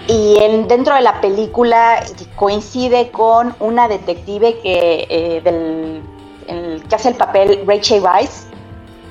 Y 0.07 0.37
en, 0.41 0.67
dentro 0.67 0.95
de 0.95 1.01
la 1.01 1.19
película 1.19 2.03
coincide 2.35 3.11
con 3.11 3.55
una 3.59 3.87
detective 3.89 4.59
que, 4.59 5.05
eh, 5.09 5.41
del, 5.43 6.01
el- 6.47 6.83
que 6.87 6.95
hace 6.95 7.09
el 7.09 7.15
papel 7.15 7.63
Rachel 7.67 8.01
Weisz, 8.01 8.45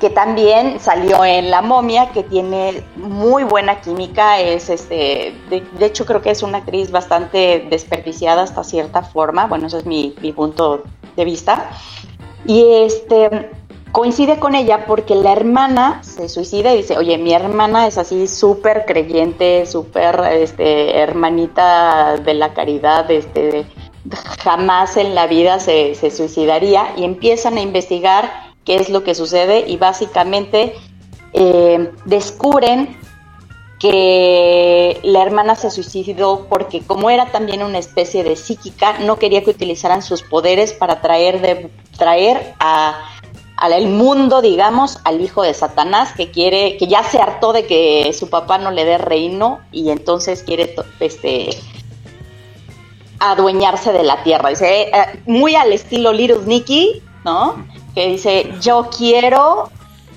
que 0.01 0.11
también 0.11 0.79
salió 0.81 1.25
en 1.25 1.51
La 1.51 1.63
momia, 1.63 2.11
que 2.13 2.23
tiene 2.23 2.83
muy 2.97 3.45
buena 3.45 3.81
química, 3.81 4.41
es 4.41 4.69
este, 4.71 5.35
de, 5.51 5.63
de 5.79 5.87
hecho 5.87 6.05
creo 6.07 6.21
que 6.23 6.31
es 6.31 6.43
una 6.43 6.59
actriz 6.59 6.91
bastante 6.91 7.67
desperdiciada 7.71 8.43
hasta 8.43 8.63
cierta 8.65 9.03
forma, 9.03 9.47
bueno, 9.47 9.67
ese 9.67 9.79
es 9.79 9.87
mi, 9.87 10.15
mi 10.21 10.33
punto 10.33 10.83
de 11.17 11.25
vista. 11.25 11.71
Y 12.47 12.63
este 12.85 13.51
coincide 13.97 14.39
con 14.39 14.55
ella 14.55 14.85
porque 14.85 15.15
la 15.15 15.33
hermana 15.33 16.03
se 16.05 16.29
suicida 16.29 16.75
y 16.75 16.83
dice, 16.83 16.99
oye, 16.99 17.17
mi 17.17 17.33
hermana 17.33 17.87
es 17.87 17.97
así 17.97 18.29
súper 18.29 18.85
creyente, 18.85 19.65
súper 19.65 20.21
este, 20.33 20.99
hermanita 20.99 22.19
de 22.19 22.35
la 22.35 22.53
caridad, 22.53 23.11
este, 23.11 23.65
jamás 24.45 24.99
en 24.99 25.15
la 25.15 25.27
vida 25.27 25.61
se, 25.61 25.95
se 25.95 26.11
suicidaría 26.11 26.93
y 26.99 27.05
empiezan 27.05 27.57
a 27.57 27.63
investigar 27.63 28.31
qué 28.67 28.77
es 28.77 28.91
lo 28.91 29.03
que 29.03 29.15
sucede 29.15 29.65
y 29.67 29.79
básicamente 29.79 30.75
eh, 31.33 31.91
descubren 32.05 32.99
que 33.79 35.01
la 35.05 35.23
hermana 35.23 35.55
se 35.55 35.71
suicidó 35.71 36.47
porque 36.51 36.83
como 36.83 37.09
era 37.09 37.33
también 37.33 37.63
una 37.63 37.79
especie 37.79 38.25
de 38.25 38.37
psíquica, 38.37 38.99
no 38.99 39.19
quería 39.19 39.43
que 39.43 39.51
utilizaran 39.51 40.03
sus 40.03 40.23
poderes 40.23 40.75
para 40.75 41.01
traer, 41.01 41.41
de, 41.41 41.71
traer 41.97 42.55
a, 42.59 43.16
al 43.57 43.87
mundo, 43.89 44.43
digamos, 44.43 44.99
al 45.05 45.21
hijo 45.21 45.43
de 45.43 45.55
Satanás, 45.55 46.13
que 46.17 46.31
quiere, 46.31 46.77
que 46.77 46.87
ya 46.87 47.03
se 47.03 47.19
hartó 47.21 47.53
de 47.53 47.67
que 47.67 48.13
su 48.19 48.29
papá 48.29 48.59
no 48.59 48.71
le 48.71 48.85
dé 48.85 48.99
reino 48.99 49.61
y 49.73 49.91
entonces 49.91 50.43
quiere 50.43 50.75
este 51.01 51.51
adueñarse 53.19 53.93
de 53.93 54.03
la 54.03 54.23
tierra. 54.23 54.51
Dice, 54.51 54.83
eh, 54.83 54.91
eh, 54.93 55.21
muy 55.27 55.55
al 55.55 55.73
estilo 55.73 56.13
Little 56.13 56.45
Nicky, 56.47 57.03
¿no? 57.25 57.67
Que 57.95 58.09
dice, 58.09 58.53
yo 58.61 58.91
quiero 58.97 59.71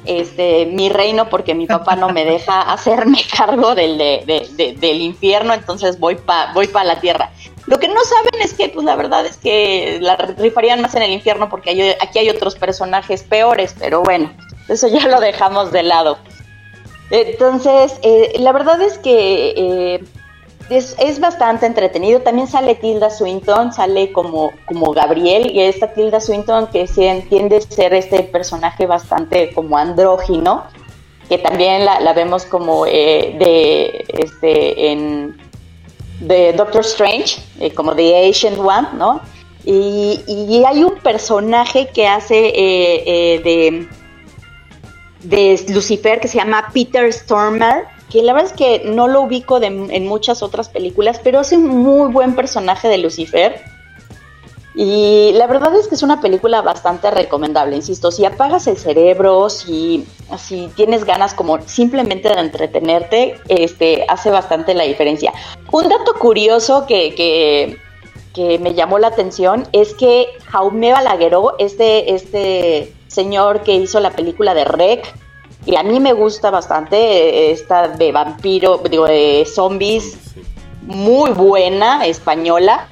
este 0.06 0.66
mi 0.66 0.88
reino 0.90 1.30
porque 1.30 1.54
mi 1.54 1.66
papá 1.66 1.96
no 1.98 2.10
me 2.10 2.24
deja 2.26 2.62
hacerme 2.62 3.20
cargo 3.38 3.76
del, 3.76 3.98
de- 3.98 4.24
de- 4.26 4.48
de- 4.56 4.74
del 4.74 5.02
infierno, 5.02 5.54
entonces 5.54 6.00
voy 6.00 6.16
para 6.16 6.54
voy 6.54 6.68
pa 6.68 6.84
la 6.84 7.00
tierra. 7.00 7.32
Lo 7.70 7.78
que 7.78 7.88
no 7.88 8.04
saben 8.04 8.42
es 8.42 8.56
que, 8.56 8.70
pues 8.70 8.84
la 8.84 8.96
verdad 8.96 9.28
es 9.28 9.38
que 9.38 10.00
la 10.02 10.16
rifarían 10.16 10.82
más 10.82 10.96
en 10.96 11.04
el 11.04 11.12
infierno 11.12 11.50
porque 11.50 11.96
aquí 12.02 12.18
hay 12.18 12.28
otros 12.28 12.56
personajes 12.56 13.22
peores, 13.22 13.76
pero 13.78 14.02
bueno, 14.02 14.34
eso 14.68 14.88
ya 14.88 15.08
lo 15.08 15.20
dejamos 15.20 15.72
de 15.72 15.84
lado. 15.84 16.18
Entonces, 17.12 18.00
eh, 18.02 18.34
la 18.40 18.54
verdad 18.54 18.82
es 18.82 18.98
que 18.98 19.54
eh, 19.56 20.04
es, 20.72 21.20
bastante 21.20 21.68
entretenido. 21.68 22.22
También 22.22 22.48
sale 22.48 22.74
Tilda 22.74 23.12
Swinton, 23.12 23.72
sale 23.72 24.12
como, 24.14 24.52
como 24.66 24.92
Gabriel, 24.92 25.52
y 25.54 25.62
esta 25.62 25.94
Tilda 25.94 26.20
Swinton 26.20 26.68
que 26.72 26.88
se 26.88 27.08
entiende 27.08 27.62
ser 27.62 27.94
este 27.94 28.24
personaje 28.24 28.88
bastante 28.88 29.54
como 29.54 29.78
andrógino, 29.78 30.64
que 31.28 31.38
también 31.38 31.86
la, 31.86 32.00
la 32.00 32.14
vemos 32.14 32.46
como 32.46 32.88
eh, 32.88 33.36
de 33.38 34.06
este 34.08 34.92
en 34.92 35.49
de 36.20 36.54
Doctor 36.54 36.82
Strange, 36.82 37.42
eh, 37.60 37.72
como 37.72 37.96
The 37.96 38.28
Ancient 38.28 38.58
One, 38.60 38.88
¿no? 38.98 39.22
Y, 39.66 40.64
hay 40.66 40.84
un 40.84 40.96
personaje 41.00 41.90
que 41.94 42.08
hace 42.08 42.48
eh, 42.48 43.04
eh, 43.06 43.42
de 43.44 43.88
de 45.24 45.60
Lucifer 45.70 46.20
que 46.20 46.28
se 46.28 46.38
llama 46.38 46.70
Peter 46.74 47.12
Stormer, 47.12 47.84
que 48.10 48.22
la 48.24 48.34
verdad 48.34 48.52
es 48.52 48.58
que 48.58 48.84
no 48.86 49.08
lo 49.08 49.22
ubico 49.22 49.60
de- 49.60 49.68
en 49.68 50.08
muchas 50.08 50.42
otras 50.42 50.70
películas, 50.70 51.20
pero 51.24 51.42
es 51.42 51.52
un 51.52 51.68
muy 51.68 52.12
buen 52.12 52.36
personaje 52.36 52.88
de 52.88 53.00
Lucifer. 53.00 53.62
Y 54.82 55.34
la 55.34 55.46
verdad 55.46 55.76
es 55.76 55.90
que 55.90 55.96
es 55.96 56.04
una 56.04 56.22
película 56.22 56.62
bastante 56.62 57.12
recomendable, 57.12 57.76
insisto, 57.76 58.12
si 58.12 58.24
apagas 58.24 58.66
el 58.66 58.78
cerebro, 58.78 59.50
si, 59.50 60.08
si 60.38 60.70
tienes 60.74 61.04
ganas 61.04 61.34
como 61.34 61.60
simplemente 61.68 62.30
de 62.30 62.40
entretenerte, 62.40 63.36
este, 63.50 64.06
hace 64.08 64.32
bastante 64.32 64.74
la 64.74 64.86
diferencia. 64.86 65.34
Un 65.70 65.90
dato 65.90 66.14
curioso 66.14 66.86
que, 66.88 67.14
que, 67.14 67.78
que 68.34 68.58
me 68.60 68.74
llamó 68.74 69.00
la 69.00 69.08
atención 69.08 69.68
es 69.74 69.94
que 69.96 70.28
Jaume 70.46 70.94
Balagueró, 70.94 71.56
este, 71.60 72.16
este 72.16 72.96
señor 73.08 73.64
que 73.64 73.74
hizo 73.74 74.00
la 74.00 74.12
película 74.12 74.54
de 74.54 74.64
Rec, 74.64 75.14
que 75.66 75.78
a 75.78 75.84
mí 75.84 76.00
me 76.00 76.14
gusta 76.14 76.52
bastante, 76.52 76.96
eh, 76.96 77.52
esta 77.52 77.90
de 77.90 78.14
vampiro, 78.14 78.80
digo, 78.90 79.08
de 79.08 79.46
zombies, 79.46 80.18
muy 80.84 81.32
buena, 81.32 82.06
española, 82.06 82.88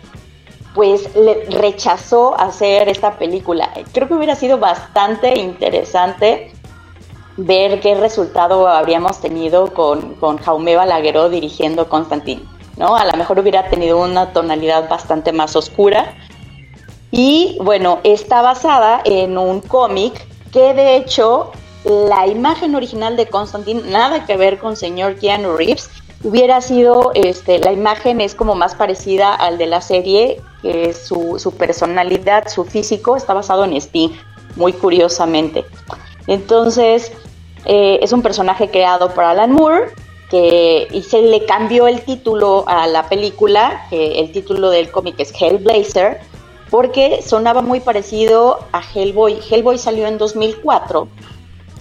pues 0.78 1.10
rechazó 1.50 2.40
hacer 2.40 2.88
esta 2.88 3.18
película. 3.18 3.72
Creo 3.94 4.08
que 4.08 4.14
hubiera 4.14 4.36
sido 4.36 4.60
bastante 4.60 5.40
interesante 5.40 6.52
ver 7.36 7.80
qué 7.80 7.96
resultado 7.96 8.68
habríamos 8.68 9.20
tenido 9.20 9.74
con, 9.74 10.14
con 10.14 10.38
Jaume 10.38 10.76
Balagueró 10.76 11.30
dirigiendo 11.30 11.90
Constantine, 11.90 12.44
¿no? 12.78 12.96
A 12.96 13.06
lo 13.06 13.14
mejor 13.14 13.40
hubiera 13.40 13.68
tenido 13.72 13.98
una 14.00 14.34
tonalidad 14.34 14.88
bastante 14.88 15.32
más 15.32 15.56
oscura. 15.56 16.14
Y 17.10 17.58
bueno, 17.64 17.98
está 18.04 18.44
basada 18.44 19.02
en 19.04 19.40
un 19.40 19.62
cómic 19.62 20.28
que 20.52 20.76
de 20.76 20.96
hecho 20.98 21.54
la 21.86 22.28
imagen 22.28 22.76
original 22.76 23.18
de 23.18 23.26
Constantine, 23.26 23.82
nada 23.90 24.28
que 24.28 24.38
ver 24.38 24.60
con 24.60 24.76
señor 24.76 25.16
Keanu 25.16 25.58
Reeves, 25.58 25.90
hubiera 26.24 26.62
sido, 26.62 27.12
este, 27.14 27.60
la 27.60 27.72
imagen 27.72 28.22
es 28.22 28.36
como 28.36 28.56
más 28.56 28.76
parecida 28.76 29.34
al 29.34 29.58
de 29.58 29.68
la 29.68 29.82
serie, 29.82 30.42
que 30.62 30.94
su, 30.94 31.54
personalidad, 31.58 32.48
su 32.48 32.66
físico 32.66 33.16
está 33.16 33.34
basado 33.34 33.64
en 33.66 33.74
Sting, 33.74 34.10
muy 34.56 34.74
curiosamente. 34.74 35.66
Entonces, 36.28 37.12
eh, 37.66 38.00
es 38.02 38.12
un 38.12 38.22
personaje 38.22 38.70
creado 38.70 39.14
por 39.14 39.24
Alan 39.24 39.52
Moore, 39.52 39.92
que, 40.30 40.88
y 40.92 41.04
se 41.04 41.22
le 41.22 41.46
cambió 41.46 41.88
el 41.88 42.02
título 42.02 42.66
a 42.68 42.88
la 42.88 43.08
película, 43.08 43.86
que 43.90 44.20
el 44.20 44.32
título 44.32 44.70
del 44.70 44.92
cómic 44.92 45.16
es 45.20 45.34
Hellblazer, 45.40 46.20
porque 46.70 47.22
sonaba 47.22 47.62
muy 47.62 47.80
parecido 47.80 48.60
a 48.74 48.82
Hellboy. 48.82 49.40
Hellboy 49.50 49.78
salió 49.78 50.06
en 50.08 50.18
2004 50.18 51.08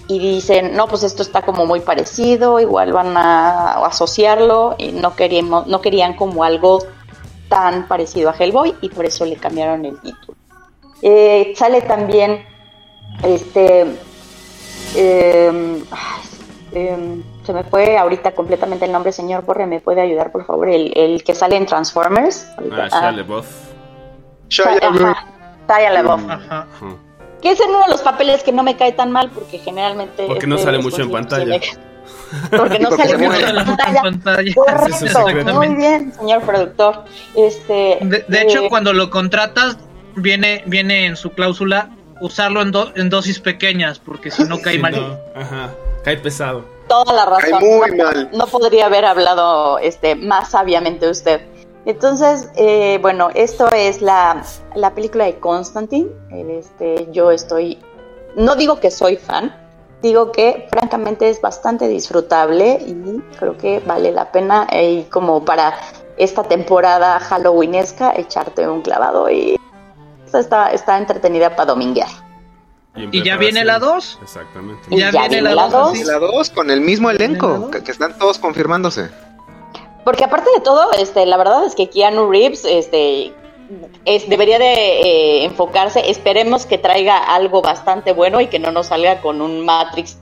y 0.09 0.18
dicen, 0.18 0.76
no, 0.76 0.86
pues 0.86 1.02
esto 1.02 1.22
está 1.22 1.42
como 1.42 1.66
muy 1.66 1.80
parecido, 1.80 2.61
igual 2.61 2.92
van 2.92 3.16
a 3.16 3.84
asociarlo 3.86 4.76
y 4.78 4.92
no, 4.92 5.16
queríamos, 5.16 5.66
no 5.66 5.80
querían 5.80 6.14
como 6.14 6.44
algo 6.44 6.78
tan 7.48 7.88
parecido 7.88 8.30
a 8.30 8.34
Hellboy 8.34 8.74
y 8.80 8.88
por 8.88 9.04
eso 9.04 9.24
le 9.24 9.36
cambiaron 9.36 9.84
el 9.84 10.00
título. 10.00 10.36
Eh, 11.02 11.52
sale 11.57 11.82
también 11.82 12.44
este... 13.22 13.98
eh, 14.94 15.84
ay, 15.90 16.22
eh, 16.72 17.22
se 17.44 17.52
me 17.52 17.62
fue 17.64 17.96
ahorita 17.96 18.32
completamente 18.34 18.84
el 18.84 18.92
nombre, 18.92 19.12
señor 19.12 19.44
Borre, 19.44 19.66
¿me 19.66 19.80
puede 19.80 20.00
ayudar 20.00 20.32
por 20.32 20.44
favor? 20.44 20.68
El, 20.68 20.92
el 20.96 21.22
que 21.22 21.34
sale 21.34 21.57
en 21.57 21.66
Transformers. 21.66 22.46
Ah, 22.72 22.88
Shia 22.88 23.12
LaBeouf. 23.12 23.46
Ajá, 25.02 25.26
Shia 25.68 25.90
LaBeouf. 25.90 26.22
Que 27.43 27.51
es 27.51 27.61
en 27.61 27.68
uno 27.70 27.82
de 27.84 27.91
los 27.91 28.03
papeles 28.03 28.43
que 28.43 28.53
no 28.53 28.62
me 28.62 28.76
cae 28.76 28.93
tan 28.93 29.11
mal 29.12 29.30
porque 29.30 29.59
generalmente... 29.59 30.24
Porque 30.26 30.47
no 30.47 30.59
sale 30.59 30.78
mucho 30.78 31.03
en 31.03 31.11
pantalla. 31.11 31.61
Porque 32.51 32.78
no 32.78 32.89
Porque 32.91 33.09
sale 33.09 33.18
mucho 33.28 33.47
en 33.47 33.57
pantalla. 34.03 34.53
Correcto, 34.55 35.55
muy 35.55 35.68
bien, 35.74 36.12
señor 36.14 36.43
productor. 36.43 37.05
Este, 37.34 37.99
De, 38.01 38.24
de 38.26 38.39
eh, 38.39 38.43
hecho, 38.43 38.68
cuando 38.68 38.93
lo 38.93 39.11
contratas, 39.11 39.76
viene, 40.16 40.62
viene 40.66 41.07
en 41.07 41.16
su 41.16 41.30
cláusula 41.32 41.91
usarlo 42.20 42.62
en, 42.62 42.72
do- 42.72 42.93
en 42.97 43.11
dosis 43.11 43.39
pequeñas, 43.41 43.99
porque 43.99 44.30
si 44.30 44.45
no 44.45 44.59
cae 44.62 44.74
Sí, 44.76 44.80
mal. 44.80 44.93
no, 44.97 45.41
Ajá, 45.41 45.70
cae 46.05 46.16
pesado. 46.16 46.64
toda 46.89 47.12
la 47.12 47.26
razón. 47.26 47.51
Cae 47.61 47.61
muy 47.61 47.91
no, 47.97 48.05
mal. 48.05 48.30
no 48.32 48.47
podría 48.47 48.87
haber 48.87 49.05
hablado 49.05 49.78
este, 49.78 50.14
más 50.16 50.51
sabiamente 50.51 51.09
usted. 51.09 51.43
Entonces, 51.87 52.51
eh, 52.57 52.99
bueno, 53.01 53.30
esto 53.34 53.68
es 53.70 54.03
la, 54.03 54.43
la 54.74 54.93
película 54.93 55.24
de 55.24 55.39
Constantine. 55.39 56.11
Este, 56.30 57.09
yo 57.12 57.30
estoy, 57.30 57.78
no 58.34 58.57
digo 58.57 58.80
que 58.80 58.91
soy 58.91 59.16
fan, 59.16 59.55
digo 60.03 60.32
que 60.32 60.66
francamente 60.70 61.28
es 61.28 61.41
bastante 61.41 61.87
disfrutable 61.87 62.80
y 62.84 63.22
creo 63.39 63.57
que 63.57 63.78
vale 63.87 64.11
la 64.11 64.32
pena 64.32 64.66
eh, 64.72 65.07
como 65.12 65.45
para 65.45 65.78
esta 66.16 66.43
temporada 66.43 67.20
halloweenesca 67.20 68.12
echarte 68.16 68.68
un 68.68 68.82
clavado 68.82 69.30
y 69.30 69.57
está, 70.32 70.72
está 70.72 70.99
entretenida 70.99 71.55
para 71.55 71.66
dominguear. 71.66 72.09
¿Y 72.97 73.22
ya 73.22 73.37
viene 73.37 73.64
la 73.64 73.78
preparación. 73.78 74.18
2? 74.18 74.18
Exactamente. 74.22 74.82
Y 74.91 74.99
Ya 74.99 75.11
ya 75.12 75.20
viene 75.20 75.28
viene 75.37 75.55
la 75.55 75.55
la 75.55 75.62
2. 75.68 75.72
dos. 75.72 75.93
así. 75.93 76.01
Y 76.01 76.05
la 76.05 76.18
2 76.18 76.51
con 76.51 76.70
el 76.70 76.80
mismo 76.80 77.11
¿Viene 77.11 77.18
la 77.18 77.24
elenco, 77.26 77.70
que 77.70 77.91
están 77.93 78.18
todos 78.18 78.39
confirmándose. 78.39 79.11
Porque 80.07 80.22
aparte 80.22 80.48
de 80.54 80.61
todo, 80.61 80.92
este, 80.92 81.26
la 81.26 81.36
verdad 81.36 81.66
es 81.66 81.74
que 81.74 81.90
Keanu 81.90 82.30
Reeves, 82.30 82.64
este, 82.64 83.32
es, 84.04 84.28
debería 84.28 84.57
de 84.61 85.00
eh, 85.00 85.44
enfocarse. 85.44 86.09
Esperemos 86.09 86.64
que 86.64 86.78
traiga 86.78 87.18
algo 87.18 87.61
bastante 87.61 88.12
bueno 88.12 88.40
y 88.40 88.46
que 88.46 88.61
no 88.61 88.70
nos 88.70 88.86
salga 88.86 89.20
con 89.20 89.42
un 89.42 89.64
Matrix 89.64 90.16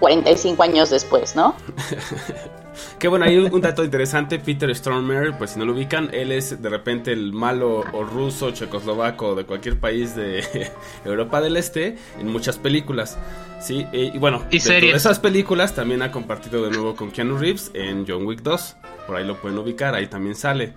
45 0.00 0.60
años 0.64 0.90
después, 0.90 1.36
¿no? 1.36 1.54
Que 2.98 3.06
bueno, 3.06 3.26
hay 3.26 3.36
un, 3.36 3.52
un 3.52 3.60
dato 3.60 3.84
interesante, 3.84 4.38
Peter 4.38 4.74
Stormer, 4.74 5.36
pues 5.36 5.50
si 5.50 5.58
no 5.58 5.66
lo 5.66 5.72
ubican, 5.74 6.08
él 6.14 6.32
es 6.32 6.62
de 6.62 6.68
repente 6.70 7.12
el 7.12 7.32
malo 7.34 7.84
o 7.92 8.02
ruso, 8.02 8.50
checoslovaco 8.52 9.34
de 9.34 9.44
cualquier 9.44 9.78
país 9.78 10.16
de 10.16 10.70
Europa 11.04 11.42
del 11.42 11.58
Este 11.58 11.98
en 12.18 12.28
muchas 12.28 12.56
películas. 12.56 13.18
Sí, 13.60 13.86
Eh, 13.92 14.10
y 14.14 14.18
bueno, 14.18 14.42
Y 14.50 14.54
de 14.54 14.60
series. 14.60 14.96
esas 14.96 15.18
películas 15.18 15.74
también 15.74 16.00
ha 16.00 16.10
compartido 16.10 16.64
de 16.64 16.70
nuevo 16.70 16.96
con 16.96 17.10
Keanu 17.10 17.36
Reeves 17.36 17.70
en 17.74 18.06
John 18.08 18.24
Wick 18.26 18.40
2. 18.40 18.76
Por 19.06 19.16
ahí 19.16 19.24
lo 19.26 19.40
pueden 19.40 19.58
ubicar, 19.58 19.94
ahí 19.94 20.06
también 20.06 20.34
sale. 20.34 20.74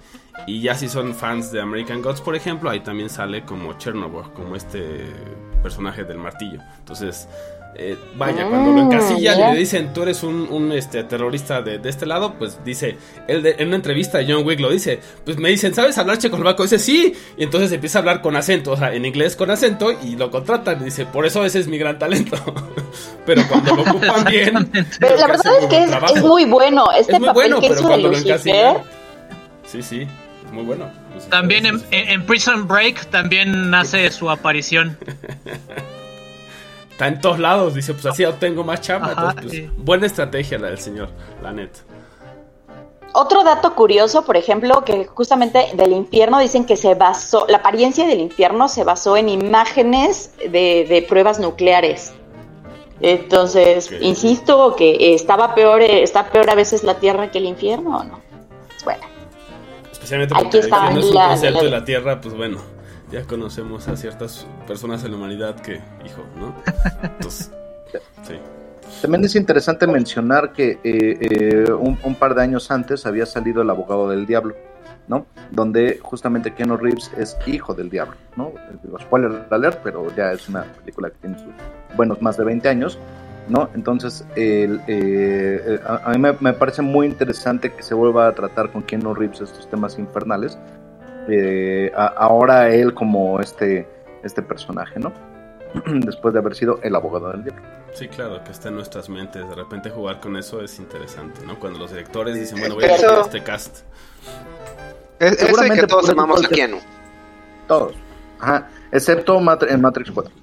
Y 0.48 0.62
ya 0.62 0.76
si 0.76 0.90
son 0.90 1.14
fans 1.14 1.52
de 1.52 1.62
American 1.62 2.02
Gods, 2.02 2.22
por 2.22 2.36
ejemplo, 2.36 2.70
ahí 2.70 2.82
también 2.82 3.10
sale 3.10 3.44
como 3.44 3.74
Chernobyl, 3.78 4.32
como 4.34 4.56
este 4.56 5.06
personaje 5.64 6.04
del 6.04 6.18
martillo. 6.18 6.60
Entonces, 6.80 7.28
eh, 7.78 7.98
vaya, 8.16 8.46
Mm, 8.46 8.50
cuando 8.50 8.72
lo 8.72 8.82
encasillan 8.84 9.40
y 9.40 9.54
le 9.54 9.60
dicen 9.60 9.92
tú 9.94 10.04
eres 10.04 10.24
un, 10.24 10.48
un, 10.50 10.72
este, 10.72 11.04
terrorista 11.04 11.62
de, 11.62 11.78
de 11.78 11.90
este 11.90 12.06
lado, 12.06 12.36
pues 12.40 12.60
dice, 12.64 12.98
él 13.28 13.44
de- 13.44 13.56
en 13.60 13.68
una 13.68 13.76
entrevista 13.76 14.20
John 14.28 14.46
Wick 14.46 14.60
lo 14.60 14.70
dice, 14.72 15.00
pues 15.26 15.38
me 15.38 15.50
dicen, 15.50 15.74
¿sabes 15.74 15.98
hablar 15.98 16.18
checoslovaco? 16.18 16.64
Dice, 16.64 16.80
sí, 16.80 17.14
y 17.38 17.44
entonces 17.44 17.72
empieza 17.72 17.98
a 17.98 18.02
hablar 18.02 18.22
con 18.22 18.36
acento, 18.36 18.72
o 18.72 18.78
sea, 18.78 18.94
en 18.94 19.06
inglés 19.06 19.36
con 19.36 19.52
acento, 19.52 19.92
y 20.04 20.16
lo 20.16 20.32
contratan, 20.32 20.82
y 20.82 20.86
dice, 20.86 21.06
por 21.06 21.26
eso 21.26 21.44
ese 21.46 21.60
es 21.60 21.68
mi 21.68 21.78
gran 21.78 22.00
talento. 22.00 22.38
Pero 23.26 23.42
cuando 23.50 23.76
lo 23.76 23.82
ocupan 23.82 24.24
bien... 24.26 24.70
Pero 25.00 25.18
la 25.18 25.28
verdad 25.28 25.54
es 25.62 25.66
que 25.68 25.84
es, 25.84 26.24
muy 26.24 26.46
bueno. 26.46 26.86
Este 26.98 27.14
Es 27.14 27.20
muy 27.20 27.28
papel 27.28 27.34
bueno, 27.52 27.62
que 27.62 27.68
pero 27.70 27.80
hizo 27.80 27.82
de 27.84 27.88
cuando 27.94 28.10
lo 28.12 28.18
encasillan... 28.18 28.78
Sí, 29.66 29.82
sí, 29.82 30.02
es 30.46 30.52
muy 30.54 30.64
bueno. 30.64 30.90
También 31.30 31.66
en- 31.66 31.82
en 31.92 32.26
Prison 32.26 32.68
Break 32.68 33.08
también 33.08 33.74
hace 33.74 34.10
su 34.12 34.30
aparición. 34.30 34.98
Está 36.96 37.08
en 37.10 37.20
todos 37.20 37.40
lados, 37.40 37.74
dice, 37.74 37.94
pues 37.94 38.06
así 38.06 38.24
obtengo 38.24 38.64
más 38.64 38.80
chamba. 38.80 39.12
Ajá, 39.12 39.30
entonces, 39.32 39.42
pues, 39.44 39.54
sí. 39.54 39.70
Buena 39.84 40.06
estrategia 40.06 40.58
la 40.58 40.68
del 40.70 40.80
señor, 40.80 41.10
la 41.44 41.52
neta. 41.52 41.80
Otro 43.14 43.44
dato 43.44 43.76
curioso, 43.76 44.24
por 44.26 44.38
ejemplo, 44.38 44.84
que 44.86 45.06
justamente 45.06 45.72
del 45.76 45.92
infierno 45.94 46.40
dicen 46.40 46.66
que 46.66 46.76
se 46.78 46.96
basó, 46.96 47.46
la 47.50 47.58
apariencia 47.58 48.08
del 48.08 48.20
infierno 48.22 48.68
se 48.70 48.84
basó 48.86 49.16
en 49.18 49.28
imágenes 49.30 50.32
de, 50.40 50.86
de 50.88 51.06
pruebas 51.08 51.40
nucleares. 51.40 52.14
Entonces, 53.02 53.90
insisto 54.02 54.76
que 54.78 55.14
estaba 55.16 55.54
peor, 55.54 55.82
eh, 55.82 56.02
está 56.02 56.30
peor 56.30 56.50
a 56.50 56.56
veces 56.56 56.84
la 56.84 56.96
tierra 57.00 57.30
que 57.30 57.40
el 57.40 57.46
infierno, 57.46 57.98
¿o 57.98 58.04
no? 58.06 58.22
Bueno, 58.86 59.02
Especialmente 59.92 60.34
Aquí 60.36 60.44
porque 60.44 60.60
está 60.60 60.90
no 60.92 61.00
es 61.00 61.06
un 61.08 61.14
la- 61.16 61.28
concepto 61.30 61.58
la- 61.60 61.64
de 61.66 61.70
la 61.72 61.86
Tierra, 61.86 62.22
pues 62.22 62.36
bueno, 62.36 62.58
ya 63.12 63.24
conocemos 63.24 63.88
a 63.88 63.96
ciertas 63.96 64.46
personas 64.68 65.04
en 65.04 65.12
la 65.12 65.18
humanidad 65.18 65.60
que, 65.60 65.82
hijo, 66.06 66.24
¿no? 66.38 66.54
Entonces, 67.04 67.52
sí. 68.24 68.36
También 69.02 69.24
es 69.26 69.36
interesante 69.36 69.88
mencionar 69.88 70.54
que 70.54 70.80
eh, 70.84 71.18
eh, 71.20 71.72
un, 71.72 72.16
par 72.16 72.36
de 72.36 72.44
años 72.44 72.72
antes 72.72 73.06
había 73.06 73.26
salido 73.26 73.62
El 73.62 73.70
abogado 73.70 74.10
del 74.10 74.26
diablo, 74.26 74.56
¿no? 75.08 75.26
Donde 75.52 76.00
justamente 76.02 76.54
Keanu 76.54 76.78
Reeves 76.78 77.12
es 77.18 77.38
hijo 77.46 77.74
del 77.74 77.90
diablo, 77.90 78.16
¿no? 78.36 78.54
Digo, 78.84 79.00
spoiler 79.00 79.46
alert, 79.50 79.80
pero 79.84 80.08
ya 80.16 80.32
es 80.32 80.48
una 80.50 80.64
película 80.64 81.10
que 81.10 81.18
tiene 81.18 81.38
sus 81.40 81.54
buenos 81.96 82.22
más 82.22 82.38
de 82.38 82.44
20 82.46 82.70
años, 82.70 83.00
¿no? 83.48 83.70
Entonces, 83.76 84.26
eh, 84.36 84.80
eh, 84.88 85.80
a, 85.86 86.12
mí 86.12 86.18
me, 86.18 86.34
me 86.40 86.54
parece 86.54 86.82
muy 86.82 87.08
interesante 87.08 87.74
que 87.74 87.84
se 87.84 87.94
vuelva 87.94 88.28
a 88.28 88.34
tratar 88.34 88.72
con 88.72 88.84
Keanu 88.84 89.14
Reeves 89.14 89.42
estos 89.42 89.70
temas 89.70 89.98
infernales. 90.00 90.58
Eh, 91.28 91.92
a- 91.96 92.08
ahora 92.08 92.70
él 92.74 92.94
como 92.94 93.40
este, 93.40 93.88
este 94.24 94.42
personaje, 94.42 95.00
¿no? 95.00 95.12
Después 95.86 96.34
de 96.34 96.40
haber 96.40 96.56
sido 96.56 96.80
el 96.84 96.96
abogado 96.96 97.32
del 97.32 97.44
diablo. 97.44 97.62
Sí, 97.94 98.08
claro, 98.08 98.44
que 98.44 98.52
está 98.52 98.70
en 98.70 98.76
nuestras 98.76 99.10
mentes. 99.10 99.48
De 99.48 99.56
repente 99.56 99.90
jugar 99.90 100.20
con 100.20 100.36
eso 100.38 100.62
es 100.62 100.78
interesante, 100.80 101.42
¿no? 101.46 101.58
Cuando 101.60 101.80
los 101.80 101.92
directores 101.92 102.36
dicen, 102.36 102.60
bueno, 102.60 102.76
voy 102.76 102.84
a 102.86 102.96
Eso- 102.96 103.08
hacer 103.12 103.20
este 103.22 103.44
cast. 103.44 103.80
Es, 105.20 105.38
Seguramente 105.40 105.82
que 105.82 105.88
todos 105.88 106.10
amamos 106.10 106.44
a 106.46 106.50
Keanu. 106.50 106.78
Todos. 107.68 107.94
Ajá. 108.40 108.68
Excepto 108.92 109.40
Mat- 109.40 109.64
en 109.70 109.80
Matrix 109.82 110.12
4. 110.12 110.34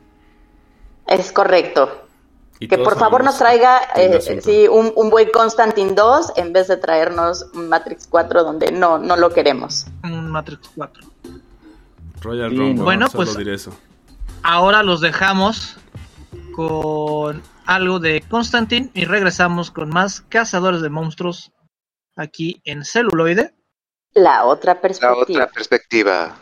es 1.09 1.31
correcto. 1.33 2.07
Y 2.63 2.69
Que 2.69 2.79
por 2.79 2.97
favor 2.99 3.25
nos 3.25 3.39
traiga 3.39 3.81
eh, 3.97 4.17
asunto. 4.17 4.43
sí, 4.43 4.69
un, 4.69 4.93
un 4.95 5.11
buen 5.11 5.31
Constantine 5.33 5.95
2 5.95 6.35
en 6.37 6.53
vez 6.53 6.69
de 6.69 6.77
traernos 6.77 7.47
un 7.55 7.69
Matrix 7.69 8.07
4 8.09 8.45
donde 8.45 8.71
no, 8.71 8.99
no 8.99 9.17
lo 9.17 9.31
queremos. 9.31 9.87
Un 10.05 10.31
Matrix 10.31 10.71
4. 10.77 11.03
Royal 12.21 12.51
Sí, 12.51 12.57
Rumble, 12.57 12.85
bueno, 12.85 13.09
solo 13.09 13.25
pues- 13.25 13.37
diré 13.37 13.55
eso. 13.55 13.73
Ahora 14.45 14.83
los 14.83 15.01
dejamos 15.01 15.77
con 16.55 17.43
algo 17.67 17.99
de 17.99 18.23
Constantine 18.29 18.91
y 18.95 19.05
regresamos 19.05 19.71
con 19.71 19.89
más 19.89 20.21
Cazadores 20.23 20.83
de 20.83 20.89
Monstruos 20.91 21.53
aquí 22.17 22.61
en 22.65 22.85
celuloide. 22.85 23.55
La 24.15 24.45
otra 24.45 24.75
La 24.75 24.81
perspectiva. 24.81 25.23
otra 25.23 25.47
perspectiva. 25.49 26.37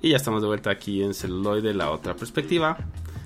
Y 0.00 0.10
ya 0.10 0.16
estamos 0.16 0.40
de 0.42 0.46
vuelta 0.48 0.70
aquí 0.70 1.02
en 1.02 1.12
celuloide, 1.14 1.74
la 1.74 1.90
otra 1.90 2.14
perspectiva. 2.14 2.76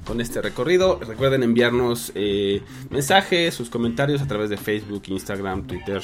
Con 0.07 0.21
este 0.21 0.43
recorrido, 0.43 0.99
recuerden 0.99 1.43
enviarnos 1.45 2.11
eh, 2.17 2.63
mensajes, 2.91 3.55
sus 3.55 3.71
comentarios 3.71 4.21
a 4.21 4.27
través 4.27 4.51
de 4.51 4.57
Facebook, 4.57 5.03
Instagram, 5.07 5.65
Twitter, 5.67 6.03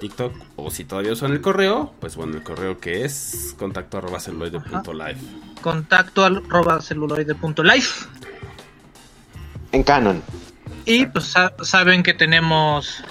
TikTok. 0.00 0.32
O 0.56 0.70
si 0.70 0.84
todavía 0.84 1.12
usan 1.12 1.32
el 1.32 1.40
correo, 1.42 1.92
pues 2.00 2.16
bueno, 2.16 2.36
el 2.36 2.42
correo 2.42 2.78
que 2.78 3.04
es 3.04 3.54
contacto 3.58 3.98
arroba 3.98 4.18
celuloide.live. 4.20 5.16
Contacto 5.60 6.24
arroba 6.24 6.80
celuloide.life. 6.80 8.06
En 9.72 9.82
Canon. 9.82 10.22
Y 10.86 11.06
pues 11.06 11.24
sa- 11.26 11.52
saben 11.62 12.02
que 12.02 12.14
tenemos 12.14 13.02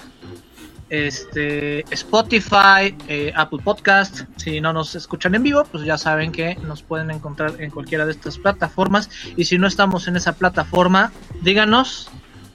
este 0.94 1.84
Spotify, 1.92 2.96
eh, 3.08 3.32
Apple 3.34 3.60
Podcast. 3.62 4.22
Si 4.36 4.60
no 4.60 4.72
nos 4.72 4.94
escuchan 4.94 5.34
en 5.34 5.42
vivo, 5.42 5.64
pues 5.64 5.84
ya 5.84 5.98
saben 5.98 6.32
que 6.32 6.56
nos 6.56 6.82
pueden 6.82 7.10
encontrar 7.10 7.60
en 7.60 7.70
cualquiera 7.70 8.06
de 8.06 8.12
estas 8.12 8.38
plataformas. 8.38 9.10
Y 9.36 9.44
si 9.44 9.58
no 9.58 9.66
estamos 9.66 10.08
en 10.08 10.16
esa 10.16 10.34
plataforma, 10.34 11.12
díganos 11.42 12.08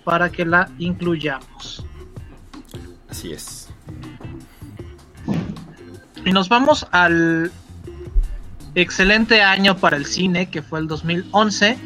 para 0.04 0.32
que 0.32 0.46
la 0.46 0.70
incluyamos. 0.80 1.86
Así 3.10 3.34
es. 3.34 3.70
Y 6.26 6.32
nos 6.32 6.50
vamos 6.50 6.88
al 6.92 7.52
excelente 8.76 9.42
año 9.42 9.78
para 9.78 9.98
el 9.98 10.06
cine, 10.06 10.50
que 10.50 10.62
fue 10.62 10.80
el 10.80 10.88
2011. 10.88 11.78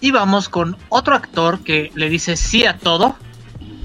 Y 0.00 0.10
vamos 0.12 0.48
con 0.48 0.76
otro 0.88 1.14
actor 1.14 1.60
que 1.60 1.92
le 1.94 2.08
dice 2.08 2.36
sí 2.36 2.64
a 2.64 2.78
todo, 2.78 3.16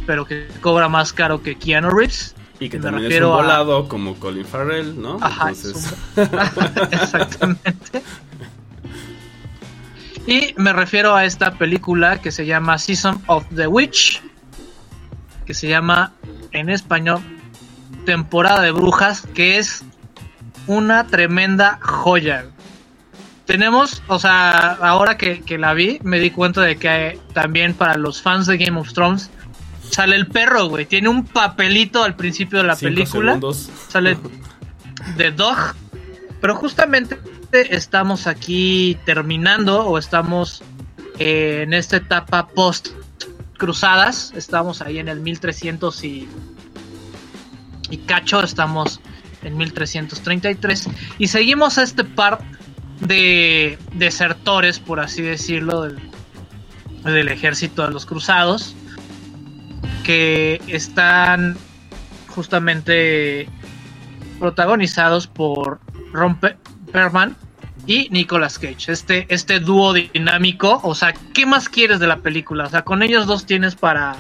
pero 0.06 0.26
que 0.26 0.48
cobra 0.62 0.88
más 0.90 1.14
caro 1.14 1.42
que 1.42 1.56
Keanu 1.56 1.90
Reeves. 1.90 2.36
Y 2.60 2.70
que 2.70 2.78
Me 2.78 2.84
también 2.84 3.12
es 3.12 3.18
un 3.20 3.26
a- 3.26 3.36
volado 3.36 3.88
como 3.88 4.16
Colin 4.16 4.46
Farrell, 4.46 5.00
¿no? 5.02 5.18
Ajá, 5.22 5.50
Entonces, 5.50 5.94
Exactamente. 6.92 8.02
Y 10.28 10.54
me 10.58 10.74
refiero 10.74 11.16
a 11.16 11.26
esta 11.26 11.52
película 11.54 12.20
que 12.22 12.32
se 12.32 12.46
llama 12.46 12.78
Season 12.80 13.22
of 13.28 13.46
the 13.56 13.68
Witch, 13.68 14.22
que 15.46 15.54
se 15.54 15.68
llama 15.68 16.14
en 16.52 16.70
español 16.70 17.20
Temporada 18.06 18.62
de 18.62 18.72
Brujas, 18.72 19.28
que 19.36 19.58
es 19.60 19.84
una 20.66 21.06
tremenda 21.08 21.80
joya. 21.82 22.46
Tenemos, 23.46 24.02
o 24.08 24.18
sea, 24.18 24.72
ahora 24.82 25.18
que, 25.18 25.42
que 25.42 25.60
la 25.60 25.76
vi, 25.76 26.00
me 26.04 26.20
di 26.20 26.32
cuenta 26.32 26.62
de 26.62 26.78
que 26.78 27.20
también 27.34 27.76
para 27.76 27.96
los 27.96 28.20
fans 28.24 28.48
de 28.48 28.58
Game 28.58 28.80
of 28.80 28.92
Thrones 28.94 29.30
sale 29.90 30.16
el 30.16 30.28
perro, 30.28 30.68
güey. 30.68 30.86
Tiene 30.86 31.10
un 31.10 31.26
papelito 31.26 32.04
al 32.04 32.16
principio 32.16 32.60
de 32.60 32.66
la 32.66 32.76
cinco 32.76 32.94
película. 32.96 33.34
segundos. 33.34 33.70
Sale 33.90 34.18
The 35.18 35.32
Dog. 35.32 35.76
Pero 36.42 36.56
justamente 36.56 37.20
estamos 37.52 38.28
aquí 38.28 38.98
terminando 39.06 39.86
o 39.86 39.98
estamos 39.98 40.64
eh, 41.20 41.62
en 41.64 41.74
esta 41.74 41.98
etapa 41.98 42.48
post 42.48 42.90
cruzadas. 43.58 44.34
Estamos 44.36 44.82
ahí 44.82 45.00
en 45.00 45.08
el 45.08 45.22
1300 45.22 46.04
y, 46.04 46.28
y 47.90 47.98
cacho. 48.00 48.44
Estamos 48.44 49.00
en 49.44 49.58
1333. 49.58 50.90
Y 51.20 51.28
seguimos 51.28 51.78
a 51.78 51.84
este 51.84 52.04
par 52.04 52.40
de 53.00 53.78
desertores, 53.94 54.80
por 54.80 55.00
así 55.00 55.22
decirlo, 55.22 55.84
del, 55.84 56.00
del 57.04 57.28
ejército 57.30 57.86
de 57.86 57.92
los 57.92 58.06
cruzados. 58.06 58.76
Que 60.06 60.62
están 60.68 61.58
justamente 62.28 63.50
protagonizados 64.40 65.26
por 65.26 65.80
Ron 66.14 66.40
Pe- 66.40 66.58
Perlman 66.92 67.36
y 67.88 68.08
Nicolas 68.12 68.60
Cage. 68.60 68.92
Este, 68.92 69.26
este 69.34 69.60
dúo 69.60 69.94
dinámico, 69.94 70.80
o 70.84 70.94
sea, 70.94 71.14
¿qué 71.34 71.46
más 71.46 71.70
quieres 71.70 72.00
de 72.00 72.08
la 72.08 72.18
película? 72.18 72.66
O 72.66 72.70
sea, 72.70 72.84
con 72.84 73.02
ellos 73.02 73.26
dos 73.26 73.46
tienes 73.46 73.76
para... 73.76 74.16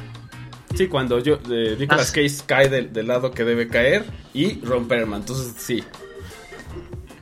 Sí, 0.74 0.88
cuando 0.88 1.20
yo, 1.20 1.40
eh, 1.52 1.76
Nicolas. 1.80 2.12
Cage 2.12 2.46
cae 2.46 2.68
del, 2.68 2.92
del 2.92 3.08
lado 3.08 3.32
que 3.32 3.44
debe 3.44 3.68
caer 3.68 4.06
y 4.34 4.60
Ron 4.62 4.88
Perlman. 4.88 5.22
Entonces, 5.22 5.54
sí. 5.58 5.84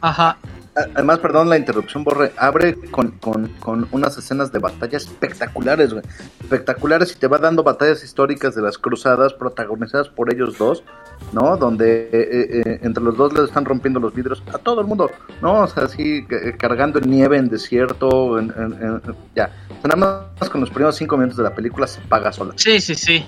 Ajá. 0.01 0.38
Además, 0.76 1.20
perdón 1.20 1.50
la 1.50 1.58
interrupción, 1.58 2.04
Borre, 2.04 2.32
abre 2.38 2.76
con, 2.90 3.12
con, 3.20 3.48
con 3.60 3.88
unas 3.92 4.18
escenas 4.18 4.52
de 4.52 4.58
batalla 4.60 4.98
espectaculares, 4.98 5.94
güey. 5.94 6.04
Espectaculares 6.42 7.12
y 7.16 7.20
te 7.20 7.28
va 7.28 7.38
dando 7.38 7.62
batallas 7.64 8.04
históricas 8.04 8.56
de 8.56 8.62
las 8.64 8.78
cruzadas 8.80 9.34
protagonizadas 9.34 10.10
por 10.10 10.34
ellos 10.34 10.58
dos, 10.58 10.84
¿no? 11.32 11.58
Donde 11.58 12.10
eh, 12.12 12.64
eh, 12.66 12.80
entre 12.82 13.04
los 13.04 13.16
dos 13.18 13.34
les 13.34 13.44
están 13.46 13.66
rompiendo 13.66 14.00
los 14.00 14.14
vidrios 14.16 14.42
a 14.52 14.58
todo 14.58 14.82
el 14.82 14.88
mundo, 14.88 15.12
¿no? 15.42 15.62
O 15.62 15.68
sea, 15.68 15.84
así 15.84 16.26
eh, 16.30 16.56
cargando 16.58 17.00
nieve, 17.02 17.38
en 17.38 17.50
desierto, 17.50 18.40
en, 18.40 18.52
en- 18.58 18.74
en- 18.82 19.02
ya. 19.36 19.52
Nada 19.84 20.28
más 20.40 20.50
con 20.50 20.62
los 20.62 20.70
primeros 20.72 20.96
cinco 20.96 21.18
minutos 21.18 21.38
de 21.38 21.44
la 21.44 21.54
película 21.54 21.86
se 21.86 22.02
paga 22.02 22.32
sola. 22.32 22.54
Sí, 22.56 22.80
sí, 22.82 22.96
sí. 22.96 23.26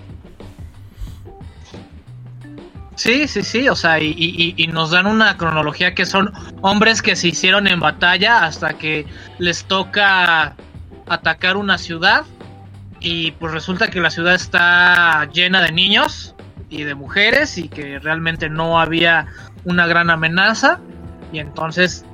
Sí, 2.96 3.28
sí, 3.28 3.44
sí, 3.44 3.68
o 3.68 3.76
sea, 3.76 4.00
y, 4.00 4.68
nos 4.72 4.92
dan 4.92 5.06
una 5.06 5.38
cronología 5.38 5.94
que 5.94 6.06
son 6.06 6.32
hombres 6.62 7.02
que 7.02 7.16
se 7.16 7.28
hicieron 7.28 7.68
en 7.68 7.80
batalla 7.80 8.46
hasta 8.46 8.78
que 8.78 9.06
les 9.38 9.66
toca 9.66 10.56
atacar 11.08 11.58
una 11.58 11.78
ciudad 11.78 12.24
y 13.02 13.32
pues 13.32 13.54
resulta 13.54 13.90
que 13.90 14.00
la 14.00 14.10
ciudad 14.10 14.34
está 14.34 15.30
llena 15.32 15.62
de 15.62 15.72
niños 15.72 16.36
y 16.70 16.84
de 16.84 16.96
mujeres 16.96 17.58
y 17.58 17.68
que 17.68 18.00
realmente 18.00 18.50
no 18.50 18.80
había 18.80 19.28
una 19.66 19.86
gran 19.88 20.10
amenaza 20.10 20.80
y 21.32 21.40
entonces 21.40 22.06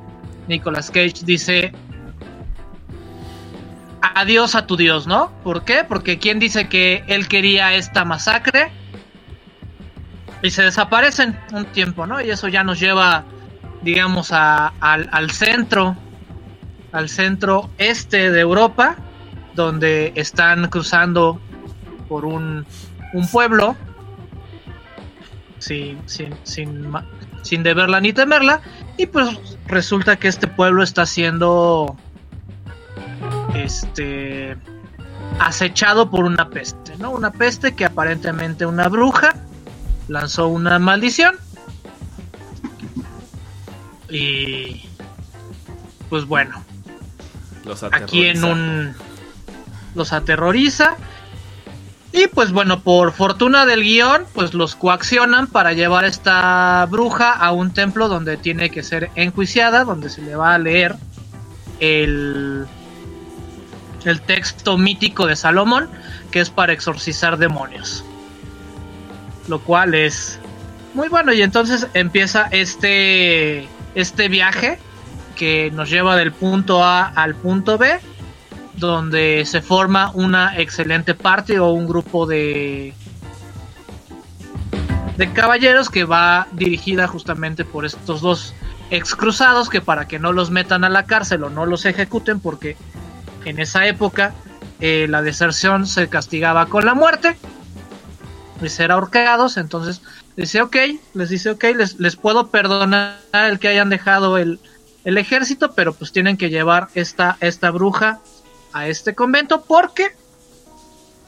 Nicolas 0.47 0.89
Cage 0.89 1.23
dice 1.23 1.71
adiós 4.15 4.55
a 4.55 4.65
tu 4.65 4.75
dios, 4.75 5.07
¿no? 5.07 5.31
¿Por 5.43 5.63
qué? 5.63 5.85
Porque 5.87 6.17
quién 6.17 6.39
dice 6.39 6.67
que 6.67 7.03
él 7.07 7.27
quería 7.27 7.75
esta 7.75 8.03
masacre 8.03 8.71
y 10.41 10.49
se 10.51 10.63
desaparecen 10.63 11.37
un 11.53 11.65
tiempo, 11.65 12.05
¿no? 12.07 12.21
Y 12.21 12.29
eso 12.31 12.47
ya 12.47 12.63
nos 12.63 12.79
lleva, 12.79 13.23
digamos, 13.81 14.31
a- 14.31 14.73
al, 14.79 15.07
al 15.11 15.31
centro, 15.31 15.95
al 16.91 17.09
centro 17.09 17.69
este 17.77 18.31
de 18.31 18.39
Europa, 18.41 18.95
donde 19.55 20.13
están 20.15 20.67
cruzando 20.69 21.39
por 22.09 22.25
un, 22.25 22.65
un 23.13 23.27
pueblo 23.27 23.75
sin, 25.59 26.01
sin, 26.07 26.33
sin, 26.43 26.91
sin 27.43 27.63
deberla 27.63 28.01
ni 28.01 28.13
temerla, 28.13 28.61
y 28.97 29.05
pues 29.05 29.29
resulta 29.67 30.15
que 30.15 30.27
este 30.27 30.47
pueblo 30.47 30.81
está 30.83 31.05
siendo 31.05 31.95
este 33.53 34.57
acechado 35.39 36.09
por 36.09 36.25
una 36.25 36.49
peste, 36.49 36.97
¿no? 36.97 37.11
Una 37.11 37.31
peste 37.31 37.73
que 37.75 37.85
aparentemente 37.85 38.65
una 38.65 38.87
bruja 38.89 39.35
lanzó 40.11 40.47
una 40.47 40.77
maldición. 40.77 41.35
Y 44.09 44.89
pues 46.09 46.25
bueno, 46.25 46.63
Los 47.63 47.83
aquí 47.83 48.27
en 48.27 48.43
un 48.43 48.95
los 49.95 50.13
aterroriza. 50.13 50.97
Y 52.13 52.27
pues 52.27 52.51
bueno, 52.51 52.81
por 52.81 53.13
fortuna 53.13 53.65
del 53.65 53.83
guion, 53.83 54.25
pues 54.33 54.53
los 54.53 54.75
coaccionan 54.75 55.47
para 55.47 55.71
llevar 55.71 56.03
a 56.03 56.07
esta 56.07 56.85
bruja 56.89 57.31
a 57.31 57.53
un 57.53 57.73
templo 57.73 58.09
donde 58.09 58.35
tiene 58.35 58.69
que 58.69 58.83
ser 58.83 59.11
enjuiciada, 59.15 59.85
donde 59.85 60.09
se 60.09 60.21
le 60.21 60.35
va 60.35 60.53
a 60.53 60.57
leer 60.57 60.97
el 61.79 62.67
el 64.03 64.19
texto 64.21 64.77
mítico 64.77 65.27
de 65.27 65.35
Salomón, 65.35 65.89
que 66.31 66.41
es 66.41 66.49
para 66.49 66.73
exorcizar 66.73 67.37
demonios. 67.37 68.03
Lo 69.47 69.59
cual 69.59 69.93
es 69.93 70.39
muy 70.93 71.09
bueno. 71.09 71.33
Y 71.33 71.41
entonces 71.41 71.87
empieza 71.93 72.47
este, 72.51 73.67
este 73.95 74.29
viaje 74.29 74.79
que 75.35 75.71
nos 75.71 75.89
lleva 75.89 76.15
del 76.15 76.31
punto 76.31 76.83
A 76.83 77.07
al 77.07 77.35
punto 77.35 77.77
B, 77.77 77.99
donde 78.75 79.43
se 79.45 79.61
forma 79.61 80.11
una 80.13 80.57
excelente 80.59 81.13
parte 81.15 81.59
o 81.59 81.71
un 81.71 81.87
grupo 81.87 82.25
de, 82.25 82.93
de 85.17 85.33
caballeros 85.33 85.89
que 85.89 86.03
va 86.03 86.47
dirigida 86.51 87.07
justamente 87.07 87.65
por 87.65 87.85
estos 87.85 88.21
dos 88.21 88.53
ex 88.89 89.15
cruzados 89.15 89.69
que 89.69 89.81
para 89.81 90.07
que 90.07 90.19
no 90.19 90.33
los 90.33 90.51
metan 90.51 90.83
a 90.83 90.89
la 90.89 91.05
cárcel 91.05 91.43
o 91.43 91.49
no 91.49 91.65
los 91.65 91.85
ejecuten 91.85 92.39
porque 92.39 92.75
en 93.45 93.59
esa 93.59 93.87
época 93.87 94.33
eh, 94.79 95.07
la 95.09 95.21
deserción 95.21 95.87
se 95.87 96.09
castigaba 96.09 96.65
con 96.65 96.85
la 96.85 96.93
muerte 96.93 97.37
y 98.65 98.69
ser 98.69 98.91
ahorcados 98.91 99.57
entonces 99.57 100.01
dice 100.35 100.61
ok 100.61 100.75
les 101.13 101.29
dice 101.29 101.49
ok 101.51 101.63
les, 101.75 101.99
les 101.99 102.15
puedo 102.15 102.47
perdonar 102.47 103.17
el 103.33 103.59
que 103.59 103.67
hayan 103.67 103.89
dejado 103.89 104.37
el, 104.37 104.59
el 105.03 105.17
ejército 105.17 105.73
pero 105.73 105.93
pues 105.93 106.11
tienen 106.11 106.37
que 106.37 106.49
llevar 106.49 106.89
esta, 106.95 107.37
esta 107.41 107.71
bruja 107.71 108.19
a 108.73 108.87
este 108.87 109.15
convento 109.15 109.63
porque 109.63 110.15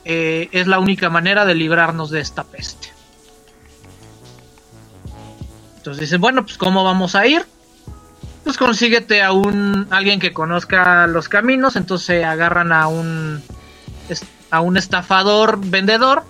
eh, 0.06 0.50
es 0.52 0.68
la 0.68 0.80
única 0.80 1.10
manera 1.10 1.46
de 1.46 1.56
librarnos 1.56 2.10
de 2.10 2.20
esta 2.20 2.44
peste. 2.44 2.90
Entonces 5.78 6.02
dicen 6.02 6.22
bueno 6.22 6.44
pues 6.44 6.58
cómo 6.58 6.84
vamos 6.84 7.16
a 7.16 7.26
ir 7.26 7.46
pues 8.44 8.58
consíguete 8.58 9.24
a 9.24 9.32
un 9.32 9.88
alguien 9.90 10.20
que 10.20 10.34
conozca 10.34 11.08
los 11.08 11.30
caminos, 11.30 11.78
entonces 11.78 12.26
agarran 12.26 12.74
a 12.74 12.88
un 12.88 13.42
a 14.52 14.62
un 14.62 14.78
estafador 14.78 15.60
vendedor 15.60 16.24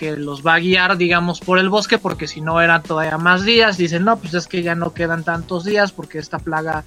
que 0.00 0.16
los 0.16 0.44
va 0.44 0.54
a 0.54 0.58
guiar, 0.60 0.96
digamos, 0.96 1.40
por 1.40 1.58
el 1.58 1.68
bosque, 1.68 1.98
porque 1.98 2.26
si 2.26 2.40
no 2.40 2.62
eran 2.62 2.82
todavía 2.82 3.18
más 3.18 3.44
días. 3.44 3.76
Dicen, 3.76 4.06
no, 4.06 4.16
pues 4.16 4.32
es 4.32 4.46
que 4.46 4.62
ya 4.62 4.74
no 4.74 4.94
quedan 4.94 5.24
tantos 5.24 5.62
días 5.62 5.92
porque 5.92 6.18
esta 6.18 6.38
plaga 6.38 6.84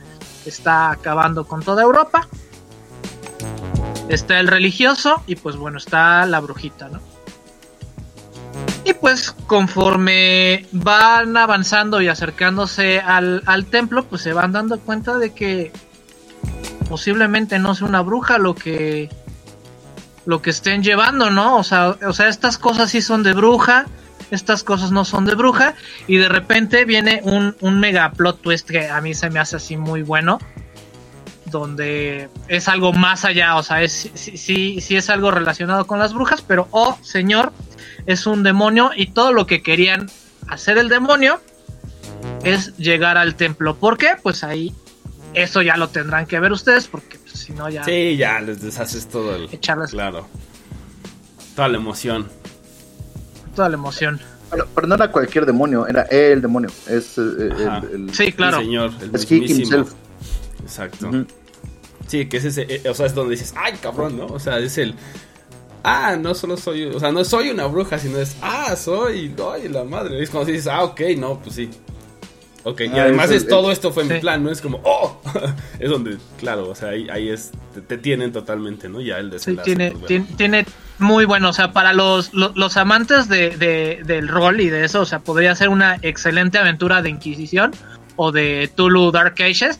está 0.47 0.89
acabando 0.89 1.45
con 1.45 1.61
toda 1.61 1.83
Europa. 1.83 2.27
Está 4.09 4.39
el 4.39 4.47
religioso 4.47 5.21
y 5.27 5.35
pues 5.35 5.57
bueno, 5.57 5.77
está 5.77 6.25
la 6.25 6.39
brujita, 6.39 6.89
¿no? 6.89 7.01
Y 8.83 8.93
pues 8.93 9.29
conforme 9.45 10.65
van 10.71 11.37
avanzando 11.37 12.01
y 12.01 12.07
acercándose 12.07 12.99
al, 12.99 13.43
al 13.45 13.67
templo, 13.67 14.05
pues 14.05 14.23
se 14.23 14.33
van 14.33 14.53
dando 14.53 14.79
cuenta 14.79 15.19
de 15.19 15.35
que 15.35 15.71
posiblemente 16.89 17.59
no 17.59 17.75
sea 17.75 17.87
una 17.87 18.01
bruja 18.01 18.39
lo 18.39 18.55
que 18.55 19.09
lo 20.25 20.41
que 20.41 20.49
estén 20.49 20.83
llevando, 20.83 21.29
¿no? 21.29 21.57
O 21.57 21.63
sea, 21.63 21.97
o 22.05 22.13
sea, 22.13 22.27
estas 22.27 22.57
cosas 22.57 22.91
sí 22.91 23.01
son 23.01 23.23
de 23.23 23.33
bruja, 23.33 23.85
estas 24.31 24.63
cosas 24.63 24.91
no 24.91 25.05
son 25.05 25.25
de 25.25 25.35
bruja, 25.35 25.75
y 26.07 26.17
de 26.17 26.29
repente 26.29 26.85
viene 26.85 27.21
un, 27.23 27.55
un 27.59 27.79
mega 27.79 28.11
plot 28.11 28.41
twist 28.41 28.69
que 28.69 28.89
a 28.89 29.01
mí 29.01 29.13
se 29.13 29.29
me 29.29 29.39
hace 29.39 29.57
así 29.57 29.77
muy 29.77 30.01
bueno, 30.01 30.39
donde 31.45 32.29
es 32.47 32.67
algo 32.67 32.93
más 32.93 33.25
allá, 33.25 33.55
o 33.57 33.63
sea, 33.63 33.83
es, 33.83 34.09
sí, 34.13 34.37
sí, 34.37 34.81
sí 34.81 34.95
es 34.95 35.09
algo 35.09 35.31
relacionado 35.31 35.85
con 35.85 35.99
las 35.99 36.13
brujas, 36.13 36.41
pero, 36.41 36.67
oh, 36.71 36.97
señor, 37.01 37.53
es 38.05 38.25
un 38.25 38.43
demonio 38.43 38.91
y 38.95 39.07
todo 39.07 39.33
lo 39.33 39.45
que 39.45 39.61
querían 39.61 40.09
hacer 40.47 40.77
el 40.77 40.89
demonio 40.89 41.39
es 42.43 42.75
llegar 42.77 43.17
al 43.17 43.35
templo. 43.35 43.75
¿Por 43.75 43.97
qué? 43.97 44.15
Pues 44.21 44.43
ahí 44.43 44.73
eso 45.33 45.61
ya 45.61 45.77
lo 45.77 45.89
tendrán 45.89 46.25
que 46.25 46.39
ver 46.39 46.51
ustedes 46.51 46.87
porque 46.87 47.17
si 47.33 47.51
no 47.53 47.69
ya 47.69 47.83
Sí, 47.83 48.15
ya 48.17 48.39
les 48.41 48.61
deshaces 48.61 49.07
todo 49.07 49.35
el. 49.35 49.49
Echarles- 49.49 49.89
Claro. 49.91 50.27
Toda 51.55 51.67
la 51.67 51.77
emoción. 51.77 52.29
toda 53.55 53.69
la 53.69 53.75
emoción. 53.75 54.19
Pero, 54.49 54.67
pero 54.73 54.87
no 54.87 54.95
era 54.95 55.11
cualquier 55.11 55.45
demonio, 55.45 55.87
era 55.87 56.03
el 56.03 56.41
demonio. 56.41 56.69
Es, 56.87 57.17
eh, 57.17 57.21
el- 57.39 57.67
Ajá. 57.67 57.81
el- 57.91 58.13
Sí, 58.13 58.31
claro. 58.31 58.57
El 58.59 58.65
señor, 58.65 58.91
el 59.01 59.15
Es 59.15 59.31
he 59.31 59.39
mismísimo. 59.39 59.61
himself. 59.79 59.93
Exacto. 60.63 61.11
Sí, 62.07 62.27
que 62.27 62.37
es 62.37 62.45
ese, 62.45 62.65
eh, 62.69 62.89
o 62.89 62.93
sea, 62.93 63.05
es 63.05 63.13
donde 63.15 63.31
dices, 63.31 63.53
ay, 63.55 63.73
cabrón, 63.81 64.17
¿no? 64.17 64.25
O 64.27 64.39
sea, 64.39 64.59
es 64.59 64.77
el, 64.77 64.93
ah, 65.83 66.15
no 66.19 66.33
solo 66.35 66.57
soy, 66.57 66.85
o 66.85 66.99
sea, 66.99 67.11
no 67.11 67.23
soy 67.23 67.49
una 67.49 67.65
bruja, 67.67 67.97
sino 67.99 68.17
es, 68.19 68.35
ah, 68.41 68.75
soy, 68.75 69.33
ay, 69.53 69.69
la 69.69 69.83
madre. 69.83 70.21
Es 70.21 70.29
cuando 70.29 70.51
dices, 70.51 70.67
ah, 70.67 70.83
ok, 70.83 71.01
no, 71.17 71.39
pues 71.39 71.55
sí. 71.55 71.69
Ok, 72.65 72.81
y 72.81 72.97
Ah, 72.97 73.03
además 73.03 73.29
es 73.31 73.47
todo 73.47 73.71
esto 73.71 73.91
fue 73.91 74.05
mi 74.05 74.15
Sí. 74.15 74.19
plan, 74.21 74.41
¿no? 74.43 74.49
Es 74.49 74.61
como, 74.61 74.79
oh, 74.83 75.21
es 75.79 75.89
donde, 75.89 76.17
claro, 76.39 76.69
o 76.69 76.75
sea, 76.75 76.89
ahí, 76.89 77.07
ahí 77.09 77.29
es, 77.29 77.51
te, 77.73 77.81
te 77.81 77.97
tienen 77.97 78.31
totalmente, 78.31 78.87
¿no? 78.87 79.01
Ya 79.01 79.17
el 79.17 79.25
Sí, 79.27 79.31
desenlace. 79.55 79.65
tiene, 79.65 79.91
pues, 79.91 80.01
bueno. 80.01 80.07
tiene, 80.07 80.25
tiene 80.37 80.65
muy 80.99 81.25
bueno, 81.25 81.49
o 81.49 81.53
sea, 81.53 81.73
para 81.73 81.91
los, 81.91 82.33
lo- 82.33 82.53
los, 82.55 82.77
amantes 82.77 83.27
de, 83.27 83.57
de- 83.57 84.01
del 84.05 84.27
rol 84.29 84.61
y 84.61 84.69
de 84.69 84.85
eso, 84.85 85.01
o 85.01 85.05
sea, 85.05 85.19
podría 85.19 85.53
ser 85.55 85.67
una 85.69 85.97
excelente 86.01 86.57
aventura 86.57 87.01
de 87.01 87.09
Inquisición 87.09 87.71
o 88.15 88.31
de 88.31 88.69
Tulu 88.73 89.11
Dark 89.11 89.35
Ages, 89.41 89.79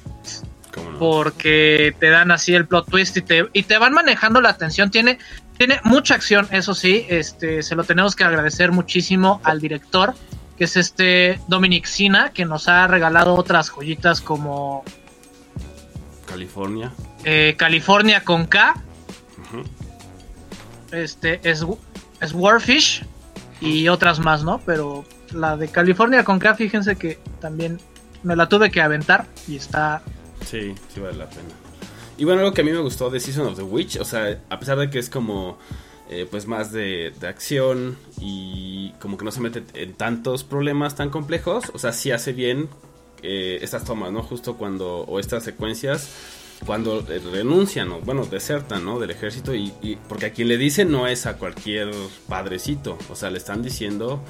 ¿Cómo 0.74 0.92
no? 0.92 1.00
porque 1.00 1.96
te 2.00 2.10
dan 2.10 2.32
así 2.32 2.54
el 2.56 2.66
plot 2.66 2.90
twist 2.90 3.16
y 3.16 3.22
te, 3.22 3.46
y 3.54 3.64
te 3.64 3.78
van 3.78 3.94
manejando 3.94 4.42
la 4.42 4.50
atención. 4.50 4.90
Tiene, 4.92 5.20
tiene 5.58 5.80
mucha 5.84 6.16
acción, 6.16 6.48
eso 6.52 6.74
sí, 6.74 7.06
este, 7.10 7.62
se 7.64 7.76
lo 7.76 7.84
tenemos 7.86 8.16
que 8.16 8.24
agradecer 8.26 8.72
muchísimo 8.72 9.40
al 9.44 9.62
director, 9.62 10.16
que 10.64 10.66
es 10.66 10.78
este 10.78 11.42
Dominic 11.50 11.84
Sina, 11.84 12.32
que 12.32 12.46
nos 12.46 12.70
ha 12.70 12.88
regalado 12.88 13.34
otras 13.34 13.70
joyitas 13.70 14.22
como 14.22 14.86
California. 16.26 16.94
eh, 17.26 17.56
California 17.58 18.24
con 18.24 18.46
K, 18.46 18.82
este 20.94 21.42
es, 21.44 21.66
es 22.22 22.34
Warfish 22.34 23.04
y 23.60 23.90
otras 23.90 24.20
más, 24.20 24.46
¿no? 24.46 24.62
Pero 24.66 25.04
la 25.34 25.58
de 25.58 25.68
California 25.68 26.24
con 26.24 26.40
K, 26.40 26.56
fíjense 26.56 26.96
que 26.96 27.20
también 27.42 27.82
me 28.24 28.38
la 28.38 28.48
tuve 28.48 28.72
que 28.72 28.82
aventar 28.82 29.26
y 29.50 29.58
está 29.58 30.02
Sí, 30.46 30.74
sí 30.94 31.02
vale 31.02 31.18
la 31.18 31.30
pena. 31.30 31.50
Y 32.18 32.24
bueno, 32.24 32.40
algo 32.40 32.54
que 32.54 32.62
a 32.62 32.64
mí 32.64 32.72
me 32.72 32.80
gustó 32.80 33.10
de 33.10 33.20
Season 33.20 33.48
of 33.48 33.58
the 33.58 33.64
Witch, 33.64 33.98
o 33.98 34.06
sea, 34.06 34.40
a 34.50 34.60
pesar 34.60 34.78
de 34.78 34.90
que 34.90 35.00
es 35.00 35.10
como 35.10 35.58
eh, 36.14 36.28
pues 36.30 36.48
más 36.48 36.72
de, 36.72 37.12
de 37.20 37.28
acción 37.28 37.98
y 38.22 38.92
como 39.00 39.18
que 39.18 39.26
no 39.26 39.32
se 39.32 39.42
mete 39.42 39.64
en 39.74 39.94
tantos 39.94 40.44
problemas 40.44 40.96
tan 40.96 41.10
complejos, 41.10 41.66
o 41.74 41.80
sea, 41.80 41.92
sí 41.92 42.12
hace 42.12 42.34
bien 42.34 42.70
eh, 43.22 43.60
estas 43.62 43.84
tomas, 43.86 44.12
¿no? 44.12 44.22
Justo 44.24 44.56
cuando, 44.58 45.00
o 45.02 45.20
estas 45.20 45.44
secuencias, 45.44 46.10
cuando 46.66 47.00
eh, 47.10 47.22
renuncian, 47.32 47.90
o 47.92 48.00
bueno, 48.02 48.26
desertan, 48.26 48.86
¿no? 48.86 49.00
Del 49.00 49.12
ejército, 49.12 49.54
y, 49.56 49.74
y- 49.82 49.96
porque 50.08 50.28
a 50.28 50.32
quien 50.32 50.48
le 50.50 50.58
dicen 50.58 50.92
no 50.92 51.08
es 51.08 51.26
a 51.26 51.38
cualquier 51.38 51.92
padrecito, 52.28 52.98
o 53.10 53.16
sea, 53.16 53.30
le 53.32 53.38
están 53.38 53.62
diciendo 53.64 54.22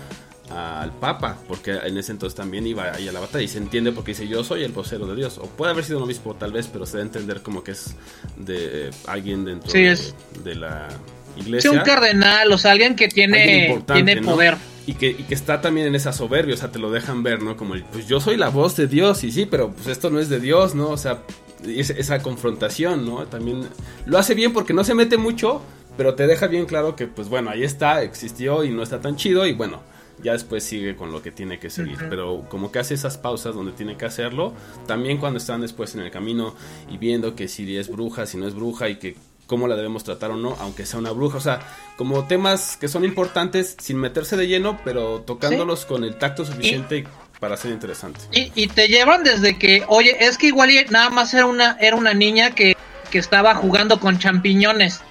al 0.50 0.92
Papa, 1.00 1.40
porque 1.48 1.72
en 1.72 1.98
ese 1.98 2.12
entonces 2.12 2.36
también 2.36 2.68
iba 2.68 2.92
ahí 2.94 3.08
a 3.08 3.12
la 3.12 3.20
batalla 3.22 3.44
y 3.44 3.48
se 3.48 3.58
entiende 3.58 3.92
porque 3.92 4.12
dice 4.12 4.28
yo 4.28 4.44
soy 4.44 4.64
el 4.64 4.72
vocero 4.74 5.08
de 5.08 5.16
Dios, 5.16 5.38
o 5.40 5.46
puede 5.48 5.72
haber 5.72 5.84
sido 5.86 5.98
un 6.00 6.04
obispo 6.04 6.36
tal 6.36 6.52
vez, 6.52 6.68
pero 6.72 6.86
se 6.86 6.98
da 6.98 7.04
a 7.04 7.06
entender 7.08 7.42
como 7.42 7.64
que 7.64 7.72
es 7.72 7.96
de 8.38 8.88
eh, 8.88 8.92
alguien 9.08 9.46
dentro 9.46 9.72
Sí, 9.72 9.84
de, 9.84 9.92
es- 9.94 10.14
de 10.44 10.54
la 10.56 10.90
Sí, 11.36 11.42
iglesia. 11.42 11.72
un 11.72 11.80
cardenal, 11.80 12.52
o 12.52 12.58
sea, 12.58 12.72
alguien 12.72 12.96
que 12.96 13.06
Alguien 13.06 13.32
tiene, 13.32 13.84
tiene 13.94 14.16
¿no? 14.22 14.32
poder. 14.32 14.58
Y 14.86 14.96
que, 14.96 15.08
y 15.12 15.24
que 15.24 15.34
está 15.34 15.62
también 15.62 15.88
en 15.88 15.96
esa 15.96 16.12
soberbia, 16.12 16.56
o 16.56 16.58
sea, 16.58 16.70
te 16.72 16.78
lo 16.80 16.92
dejan 16.92 17.24
ver, 17.24 17.42
¿no? 17.42 17.56
Como 17.56 17.74
el, 17.76 17.84
pues 17.86 18.08
yo 18.08 18.20
soy 18.20 18.36
la 18.36 18.50
voz 18.50 18.76
de 18.76 18.88
Dios, 18.88 19.24
y 19.24 19.32
sí, 19.32 19.46
pero 19.46 19.72
pues 19.72 19.88
esto 19.88 20.10
no 20.10 20.20
es 20.20 20.28
de 20.28 20.40
Dios, 20.42 20.76
¿no? 20.76 20.90
O 20.90 20.98
sea, 20.98 21.20
es- 21.66 21.90
esa 21.92 22.22
confrontación, 22.22 23.06
¿no? 23.06 23.24
También 23.28 23.62
lo 24.06 24.18
hace 24.18 24.34
bien 24.36 24.52
porque 24.52 24.74
no 24.74 24.84
se 24.84 24.94
mete 24.94 25.18
mucho, 25.18 25.62
pero 25.96 26.16
te 26.16 26.28
deja 26.28 26.48
bien 26.48 26.66
claro 26.66 26.96
que, 26.98 27.08
pues 27.08 27.30
bueno, 27.30 27.50
ahí 27.50 27.64
está, 27.64 28.04
existió 28.04 28.66
y 28.66 28.72
no 28.72 28.84
está 28.84 29.00
tan 29.00 29.16
chido, 29.16 29.48
y 29.48 29.54
bueno, 29.54 29.82
ya 30.22 30.34
después 30.34 30.64
sigue 30.66 30.98
con 30.98 31.14
lo 31.14 31.22
que 31.22 31.32
tiene 31.32 31.60
que 31.60 31.70
seguir. 31.70 31.98
Pero 32.10 32.44
como 32.50 32.70
que 32.72 32.80
hace 32.80 32.94
esas 32.94 33.18
pausas 33.18 33.56
donde 33.56 33.72
tiene 33.72 33.96
que 33.96 34.06
hacerlo, 34.06 34.54
también 34.86 35.18
cuando 35.18 35.38
están 35.38 35.62
después 35.62 35.96
en 35.96 36.02
el 36.02 36.12
camino 36.12 36.56
y 36.92 36.98
viendo 36.98 37.36
que 37.36 37.48
si 37.48 37.78
es 37.78 37.88
bruja, 37.90 38.26
si 38.26 38.38
no 38.38 38.48
es 38.48 38.54
bruja, 38.54 38.90
y 38.90 38.98
que 38.98 39.16
cómo 39.54 39.68
la 39.68 39.76
debemos 39.76 40.04
tratar 40.04 40.32
o 40.32 40.36
no, 40.36 40.58
aunque 40.60 40.84
sea 40.88 40.98
una 40.98 41.12
bruja. 41.12 41.38
O 41.38 41.42
sea, 41.42 41.60
como 41.96 42.26
temas 42.26 42.76
que 42.76 42.88
son 42.88 43.06
importantes 43.06 43.76
sin 43.80 43.98
meterse 43.98 44.36
de 44.36 44.48
lleno, 44.48 44.80
pero 44.84 45.22
tocándolos 45.22 45.86
con 45.86 46.04
el 46.04 46.18
tacto 46.18 46.44
suficiente 46.44 47.06
para 47.40 47.56
ser 47.56 47.70
interesante. 47.70 48.20
Y, 48.32 48.52
y 48.56 48.66
te 48.68 48.88
llevan 48.88 49.24
desde 49.24 49.60
que, 49.60 49.84
oye, 49.90 50.18
es 50.26 50.40
que 50.40 50.48
igual 50.48 50.72
nada 50.90 51.12
más 51.12 51.32
era 51.36 51.46
una, 51.46 51.78
era 51.80 51.96
una 51.96 52.16
niña 52.16 52.56
que, 52.56 52.76
que 53.12 53.20
estaba 53.20 53.54
jugando 53.54 54.00
con 54.00 54.18
champiñones. 54.18 55.02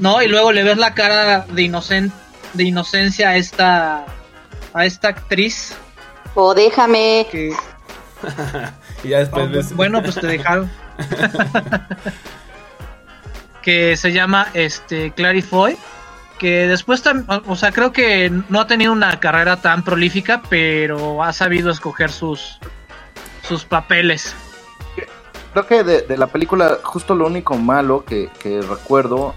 ¿no? 0.00 0.20
Y 0.22 0.26
luego 0.26 0.50
le 0.50 0.64
ves 0.64 0.76
la 0.76 0.92
cara 0.94 1.46
de 1.48 1.62
inocen, 1.62 2.10
de 2.54 2.64
inocencia 2.64 3.28
a 3.28 3.36
esta, 3.36 4.06
a 4.74 4.86
esta 4.86 5.08
actriz 5.08 5.72
O 6.34 6.52
déjame. 6.52 7.28
que, 7.30 7.52
y 9.04 9.08
ya 9.10 9.18
después 9.20 9.46
Oh, 9.46 9.50
ves- 9.52 9.72
bueno, 9.76 10.02
pues 10.02 10.16
te 10.16 10.26
dejaron. 10.26 10.68
que 13.66 13.96
se 13.96 14.12
llama 14.12 14.46
este 14.54 15.10
Clarifoy. 15.10 15.76
Que 16.38 16.68
después, 16.68 17.02
o 17.46 17.56
sea, 17.56 17.72
creo 17.72 17.92
que 17.92 18.30
no 18.50 18.60
ha 18.60 18.66
tenido 18.66 18.92
una 18.92 19.18
carrera 19.18 19.56
tan 19.60 19.82
prolífica, 19.82 20.42
pero 20.48 21.22
ha 21.24 21.32
sabido 21.32 21.70
escoger 21.70 22.10
sus, 22.12 22.58
sus 23.48 23.64
papeles. 23.64 24.34
Creo 25.52 25.66
que 25.66 25.82
de, 25.82 26.02
de 26.02 26.16
la 26.18 26.26
película, 26.26 26.78
justo 26.82 27.14
lo 27.14 27.26
único 27.26 27.56
malo 27.56 28.04
que, 28.04 28.28
que 28.38 28.60
recuerdo 28.60 29.34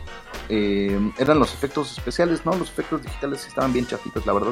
eh, 0.49 0.99
eran 1.17 1.39
los 1.39 1.53
efectos 1.53 1.93
especiales, 1.93 2.45
¿no? 2.45 2.53
Los 2.53 2.69
efectos 2.69 3.01
digitales 3.01 3.41
sí 3.41 3.47
estaban 3.47 3.71
bien 3.71 3.88
chafitos, 3.88 4.25
la 4.25 4.34
verdad. 4.34 4.51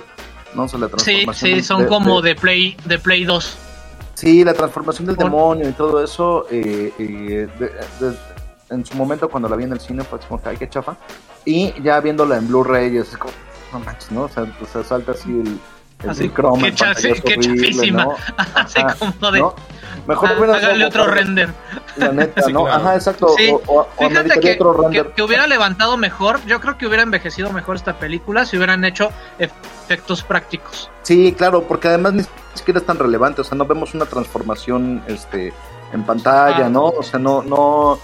No, 0.56 0.64
o 0.64 0.68
sea, 0.70 0.80
la 0.80 0.88
Sí, 0.88 0.94
transformación 0.96 1.50
sí, 1.50 1.56
del- 1.56 1.64
son 1.66 1.86
como 1.88 2.22
de 2.22 2.36
Play, 2.36 2.78
de 2.86 2.98
Play 2.98 3.26
2. 3.26 3.58
Sí, 4.14 4.44
la 4.46 4.54
transformación 4.54 5.06
del 5.08 5.18
demonio 5.18 5.68
y 5.70 5.74
todo 5.74 6.02
eso, 6.02 6.48
eh, 6.50 6.94
eh, 6.98 7.48
de- 7.60 7.70
de- 8.08 8.18
en 8.70 8.86
su 8.86 8.96
momento 8.96 9.30
cuando 9.30 9.48
la 9.50 9.56
vi 9.56 9.64
en 9.66 9.72
el 9.74 9.80
cine 9.80 10.04
fue 10.04 10.20
así 10.20 10.28
como 10.28 10.42
que, 10.42 10.50
ay, 10.50 10.58
qué 10.58 10.70
chafa. 10.70 10.96
Y 11.46 11.74
ya 11.82 12.00
viéndola 12.02 12.38
en 12.38 12.48
Blu-ray 12.48 12.98
es 12.98 13.16
como, 13.18 13.34
no 13.74 13.80
manches, 13.80 14.12
¿no? 14.12 14.24
O 14.24 14.30
sea, 14.30 14.44
o 14.44 14.66
sea, 14.66 14.84
salta 14.84 15.14
así 15.14 15.30
el, 15.30 15.60
el, 16.04 16.10
Así, 16.10 16.30
croma 16.30 16.62
qué 16.68 16.74
chafísima. 16.74 18.04
¿no? 18.06 18.16
Así 18.56 18.80
como 19.00 19.32
de. 19.32 19.40
¿no? 19.40 19.56
Mejor 20.06 20.30
"Ah, 20.30 20.36
hubiera 20.38 20.56
hágale 20.58 20.86
otro 20.86 21.06
render. 21.08 21.50
La 21.98 22.12
neta, 22.12 22.44
Sí, 22.44 22.54
¿no? 22.54 22.64
claro. 22.66 22.82
Ajá, 22.82 22.96
exacto. 22.96 23.30
Sí. 23.38 23.50
O, 23.50 23.62
o- 23.66 23.88
o 23.98 24.08
Fíjate 24.10 24.40
que, 24.40 24.54
otro 24.54 24.76
que- 24.76 24.82
render. 24.84 25.12
que 25.14 25.24
hubiera 25.24 25.48
levantado 25.48 25.98
mejor. 25.98 26.40
Yo 26.46 26.62
creo 26.62 26.78
que 26.78 26.86
hubiera 26.88 27.04
envejecido 27.04 27.52
mejor 27.52 27.76
esta 27.78 27.98
película 27.98 28.46
si 28.46 28.58
hubieran 28.58 28.86
hecho 28.86 29.10
efectos 29.40 30.24
prácticos. 30.24 30.90
Sí, 31.02 31.34
claro, 31.38 31.64
porque 31.64 31.88
además 31.88 32.14
ni 32.14 32.24
siquiera 32.54 32.80
es 32.80 32.86
tan 32.86 33.00
relevante, 33.00 33.42
o 33.42 33.44
sea, 33.44 33.58
no 33.58 33.66
vemos 33.66 33.94
una 33.96 34.06
transformación 34.06 35.04
este 35.08 35.52
en 35.94 36.04
pantalla, 36.04 36.68
Ah. 36.68 36.70
¿no? 36.70 36.86
O 36.86 37.02
sea, 37.04 37.20
no 37.20 37.42
no 37.44 37.98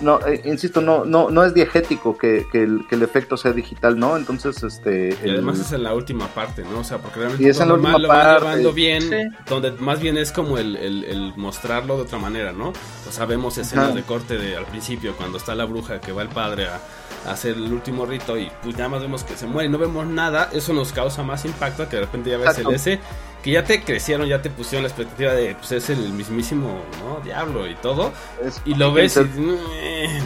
no, 0.00 0.20
eh, 0.26 0.42
insisto, 0.44 0.80
no, 0.80 1.04
no, 1.04 1.30
no 1.30 1.44
es 1.44 1.54
diegético 1.54 2.16
que, 2.16 2.46
que, 2.50 2.62
el, 2.62 2.86
que 2.88 2.94
el 2.96 3.02
efecto 3.02 3.36
sea 3.36 3.52
digital, 3.52 3.98
¿no? 3.98 4.16
Entonces, 4.16 4.62
este. 4.62 5.16
Y 5.22 5.28
el- 5.28 5.34
además 5.34 5.58
es 5.60 5.72
en 5.72 5.82
la 5.82 5.94
última 5.94 6.28
parte, 6.28 6.62
¿no? 6.62 6.80
O 6.80 6.84
sea, 6.84 6.98
porque 6.98 7.18
realmente 7.20 7.44
Y 7.44 7.48
es 7.48 7.60
en 7.60 7.68
la 7.68 7.74
última 7.74 7.98
lo 7.98 8.08
parte. 8.08 8.40
llevando 8.44 8.72
bien, 8.72 9.02
Sí. 9.02 9.16
donde 9.48 9.72
más 9.72 10.00
bien 10.00 10.16
es 10.16 10.32
como 10.32 10.58
el, 10.58 10.76
el- 10.76 11.04
el 11.04 11.32
mostrarlo 11.36 11.96
de 11.96 12.02
otra 12.02 12.18
manera, 12.18 12.52
¿no? 12.52 12.68
O 13.08 13.12
sea, 13.12 13.26
vemos 13.26 13.56
escenas 13.58 13.86
Ajá. 13.86 13.94
de 13.94 14.02
corte 14.02 14.36
de 14.38 14.56
al 14.56 14.66
principio, 14.66 15.14
cuando 15.16 15.38
está 15.38 15.54
la 15.54 15.64
bruja 15.64 16.00
que 16.00 16.12
va 16.12 16.22
el 16.22 16.28
padre 16.28 16.66
a, 16.68 16.80
a 17.26 17.32
hacer 17.32 17.54
el 17.56 17.72
último 17.72 18.06
rito 18.06 18.36
y 18.38 18.50
pues 18.62 18.76
nada 18.76 18.88
más 18.88 19.00
vemos 19.02 19.24
que 19.24 19.36
se 19.36 19.46
muere 19.46 19.68
y 19.68 19.72
no 19.72 19.78
vemos 19.78 20.06
nada, 20.06 20.50
eso 20.52 20.72
nos 20.72 20.92
causa 20.92 21.22
más 21.22 21.44
impacto 21.44 21.88
que 21.88 21.96
de 21.96 22.02
repente 22.02 22.30
ya 22.30 22.38
ves 22.38 22.48
Exacto. 22.50 22.70
el 22.70 22.74
ese, 22.76 23.00
que 23.46 23.52
ya 23.52 23.62
te 23.64 23.80
crecieron, 23.80 24.26
ya 24.26 24.42
te 24.42 24.50
pusieron 24.50 24.82
la 24.82 24.88
expectativa 24.88 25.32
de, 25.32 25.54
pues 25.54 25.70
es 25.70 25.88
el 25.88 26.12
mismísimo, 26.12 26.80
¿no? 26.98 27.20
Diablo 27.24 27.68
y 27.68 27.76
todo, 27.76 28.12
es- 28.44 28.60
y 28.64 28.74
lo 28.74 28.92
ves 28.92 29.16
y, 29.16 29.20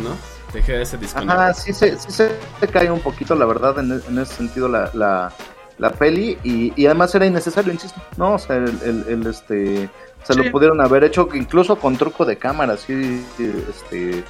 ¿no? 0.03 0.17
Te 0.53 0.63
queda 0.63 0.81
ese 0.81 0.97
disconnect. 0.97 1.31
Ajá, 1.39 1.53
sí 1.53 1.75
se, 1.75 1.99
sí 1.99 2.11
se 2.11 2.31
cae 2.73 2.91
un 2.91 3.01
poquito, 3.01 3.35
la 3.35 3.45
verdad, 3.45 3.79
en, 3.79 3.93
en 4.09 4.19
ese 4.19 4.35
sentido 4.37 4.69
la, 4.69 4.91
la, 4.95 5.31
la 5.77 5.91
peli 5.91 6.39
y, 6.43 6.73
y 6.81 6.87
además 6.87 7.15
era 7.15 7.27
innecesario, 7.27 7.71
insisto, 7.75 8.01
¿no? 8.17 8.33
O 8.37 8.39
sea, 8.39 8.57
el, 8.57 8.79
el- 8.85 9.05
el, 9.07 9.27
este, 9.27 9.91
se 10.25 10.33
Sí. 10.33 10.43
lo 10.43 10.51
pudieron 10.51 10.81
haber 10.81 11.05
hecho 11.05 11.29
incluso 11.35 11.77
con 11.77 11.99
truco 11.99 12.25
de 12.25 12.37
cámara, 12.39 12.79
sí, 12.79 13.23
este... 13.69 14.25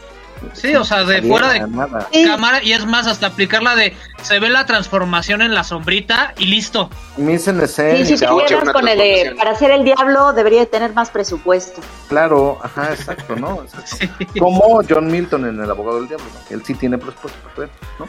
Sí, 0.52 0.74
o 0.74 0.84
sea, 0.84 1.04
de 1.04 1.22
fuera 1.22 1.50
de 1.52 1.60
nada. 1.68 2.08
cámara 2.26 2.62
y 2.62 2.72
es 2.72 2.86
más, 2.86 3.06
hasta 3.06 3.26
aplicarla 3.28 3.74
de 3.76 3.94
se 4.22 4.38
ve 4.38 4.48
la 4.50 4.66
transformación 4.66 5.42
en 5.42 5.54
la 5.54 5.64
sombrita 5.64 6.34
y 6.38 6.46
listo. 6.46 6.90
Mise 7.16 7.50
en 7.50 7.60
escena, 7.60 8.04
Sí, 8.04 8.16
si 8.16 8.20
te 8.24 8.26
con 8.72 8.88
el 8.88 8.98
de 8.98 9.34
para 9.36 9.54
ser 9.54 9.70
el 9.70 9.84
diablo 9.84 10.32
debería 10.32 10.60
de 10.60 10.66
tener 10.66 10.92
más 10.94 11.10
presupuesto. 11.10 11.80
claro, 12.08 12.58
ajá, 12.62 12.90
exacto, 12.92 13.36
¿no? 13.36 13.62
Exacto. 13.62 13.96
Sí. 14.32 14.38
Como 14.38 14.82
John 14.88 15.06
Milton 15.10 15.46
en 15.46 15.60
El 15.60 15.70
Abogado 15.70 15.98
del 16.00 16.08
Diablo, 16.08 16.26
¿no? 16.32 16.54
Él 16.56 16.62
sí 16.64 16.74
tiene 16.74 16.98
presupuesto, 16.98 17.38
pues, 17.54 17.70
¿no? 17.98 18.06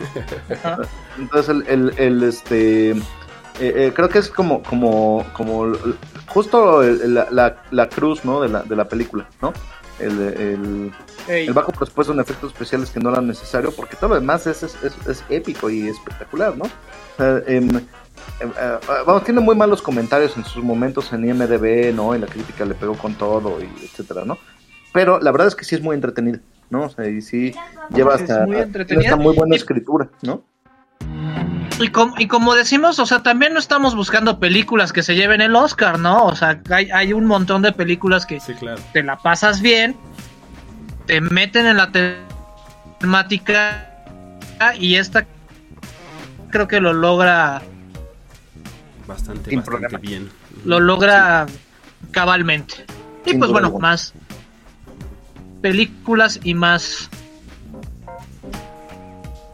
Entonces, 1.18 1.50
el, 1.50 1.66
el, 1.68 1.94
el, 1.98 2.24
este... 2.24 2.92
eh, 2.92 2.98
eh, 3.60 3.92
creo 3.96 4.10
que 4.10 4.20
es 4.20 4.30
como, 4.30 4.62
como, 4.64 5.26
como 5.34 5.74
justo 6.28 6.82
el- 6.84 7.14
la, 7.14 7.28
la, 7.32 7.58
la 7.72 7.90
cruz, 7.90 8.24
¿no? 8.26 8.42
De 8.42 8.50
la, 8.50 8.64
de 8.64 8.76
la 8.76 8.86
película, 8.86 9.26
¿no? 9.42 9.54
El, 10.06 10.91
el, 11.28 11.54
bajo 11.54 11.72
presupuesto 11.72 12.14
en 12.14 12.20
efectos 12.20 12.52
especiales 12.52 12.89
que 12.89 12.99
no 12.99 13.10
eran 13.12 13.28
necesario, 13.28 13.72
porque 13.72 13.95
todo 13.95 14.10
lo 14.10 14.16
demás 14.16 14.47
es, 14.47 14.64
es, 14.64 14.76
es- 14.84 15.08
es 15.08 15.24
épico 15.30 15.70
y 15.70 15.88
espectacular, 15.88 16.58
¿no? 16.58 16.66
O 16.66 17.18
sea, 17.18 17.38
em, 17.47 17.70
em, 17.70 17.78
eh, 18.49 18.78
vamos, 19.06 19.24
tiene 19.24 19.39
muy 19.41 19.56
malos 19.56 19.82
comentarios 19.82 20.36
en 20.38 20.43
sus 20.45 20.64
momentos 20.64 21.12
en 21.14 21.26
IMDB, 21.26 21.93
¿no? 21.93 22.16
Y 22.16 22.20
la 22.20 22.28
crítica 22.28 22.66
le 22.66 22.74
pegó 22.74 22.95
con 22.97 23.14
todo, 23.16 23.60
y 23.62 23.66
etcétera, 23.86 24.24
¿no? 24.26 24.38
Pero 24.93 25.20
la 25.20 25.32
verdad 25.32 25.47
es 25.47 25.56
que 25.56 25.64
sí 25.66 25.76
es 25.76 25.82
muy 25.82 25.95
entretenida, 25.95 26.39
¿no? 26.70 26.84
O 26.86 26.89
sea, 26.89 27.08
y 27.08 27.22
sí 27.22 27.54
lleva 27.93 28.18
Sí, 28.18 28.24
es 28.26 28.30
hasta, 28.32 28.45
muy 28.45 28.56
hasta 28.60 29.16
muy 29.16 29.36
buena 29.36 29.56
escritura, 29.56 30.10
¿no? 30.22 30.43
Y, 31.80 31.88
com- 31.90 32.14
y 32.18 32.28
como 32.28 32.54
decimos, 32.54 33.00
o 33.00 33.06
sea, 33.06 33.24
también 33.24 33.54
no 33.54 33.60
estamos 33.60 33.96
buscando 33.96 34.40
películas 34.40 34.94
que 34.94 35.02
se 35.04 35.16
lleven 35.16 35.42
el 35.42 35.56
Oscar, 35.56 35.98
¿no? 35.98 36.26
O 36.26 36.36
sea, 36.36 36.62
hay, 36.70 36.92
hay 36.92 37.14
un 37.14 37.26
montón 37.26 37.62
de 37.64 37.72
películas 37.72 38.26
que 38.26 38.40
Sí, 38.40 38.54
claro. 38.54 38.80
te 38.94 39.02
la 39.04 39.18
pasas 39.18 39.62
bien, 39.62 39.96
te 41.08 41.22
meten 41.22 41.66
en 41.66 41.78
la 41.78 41.90
temática 43.00 43.88
y 44.78 44.96
esta 44.96 45.26
creo 46.52 46.68
que 46.68 46.80
lo 46.82 46.94
logra, 46.94 47.62
Bastante, 49.08 49.50
Sin 49.50 49.60
bastante 49.60 49.88
problema. 49.90 49.98
bien. 50.00 50.30
lo 50.66 50.80
logra 50.80 51.48
cabalmente. 52.12 52.86
Y 53.26 53.32
Sin 53.32 53.40
pues 53.40 53.52
bueno, 53.52 53.72
más 53.80 54.14
películas 55.62 56.40
y 56.44 56.54
más 56.54 57.10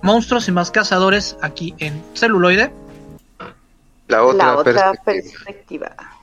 monstruos 0.07 0.47
y 0.47 0.53
más 0.53 0.71
cazadores 0.71 1.35
aquí 1.41 1.75
en 1.79 2.01
celuloide. 2.13 2.71
La 4.07 4.23
otra, 4.23 4.45
la 4.45 4.57
otra 4.57 4.93
perspectiva. 5.03 5.43
perspectiva. 5.45 6.16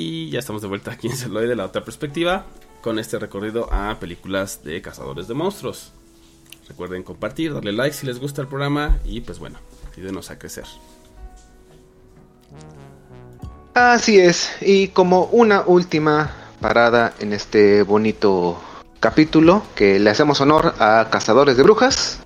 Y 0.00 0.30
ya 0.30 0.38
estamos 0.38 0.62
de 0.62 0.68
vuelta 0.68 0.92
aquí 0.92 1.08
en 1.08 1.16
Celuloide 1.16 1.48
de 1.48 1.56
la 1.56 1.64
otra 1.64 1.82
perspectiva 1.82 2.46
con 2.82 3.00
este 3.00 3.18
recorrido 3.18 3.68
a 3.72 3.98
películas 3.98 4.62
de 4.62 4.80
cazadores 4.80 5.26
de 5.26 5.34
monstruos. 5.34 5.92
Recuerden 6.68 7.02
compartir, 7.02 7.52
darle 7.52 7.72
like 7.72 7.96
si 7.96 8.06
les 8.06 8.20
gusta 8.20 8.40
el 8.40 8.46
programa 8.46 9.00
y 9.04 9.22
pues 9.22 9.40
bueno, 9.40 9.58
ayúdenos 9.96 10.30
a 10.30 10.38
crecer. 10.38 10.66
Así 13.74 14.20
es, 14.20 14.52
y 14.60 14.86
como 14.86 15.24
una 15.32 15.62
última 15.62 16.30
parada 16.60 17.12
en 17.18 17.32
este 17.32 17.82
bonito 17.82 18.56
capítulo 19.00 19.64
que 19.74 19.98
le 19.98 20.10
hacemos 20.10 20.40
honor 20.40 20.76
a 20.78 21.08
Cazadores 21.10 21.56
de 21.56 21.64
Brujas, 21.64 22.20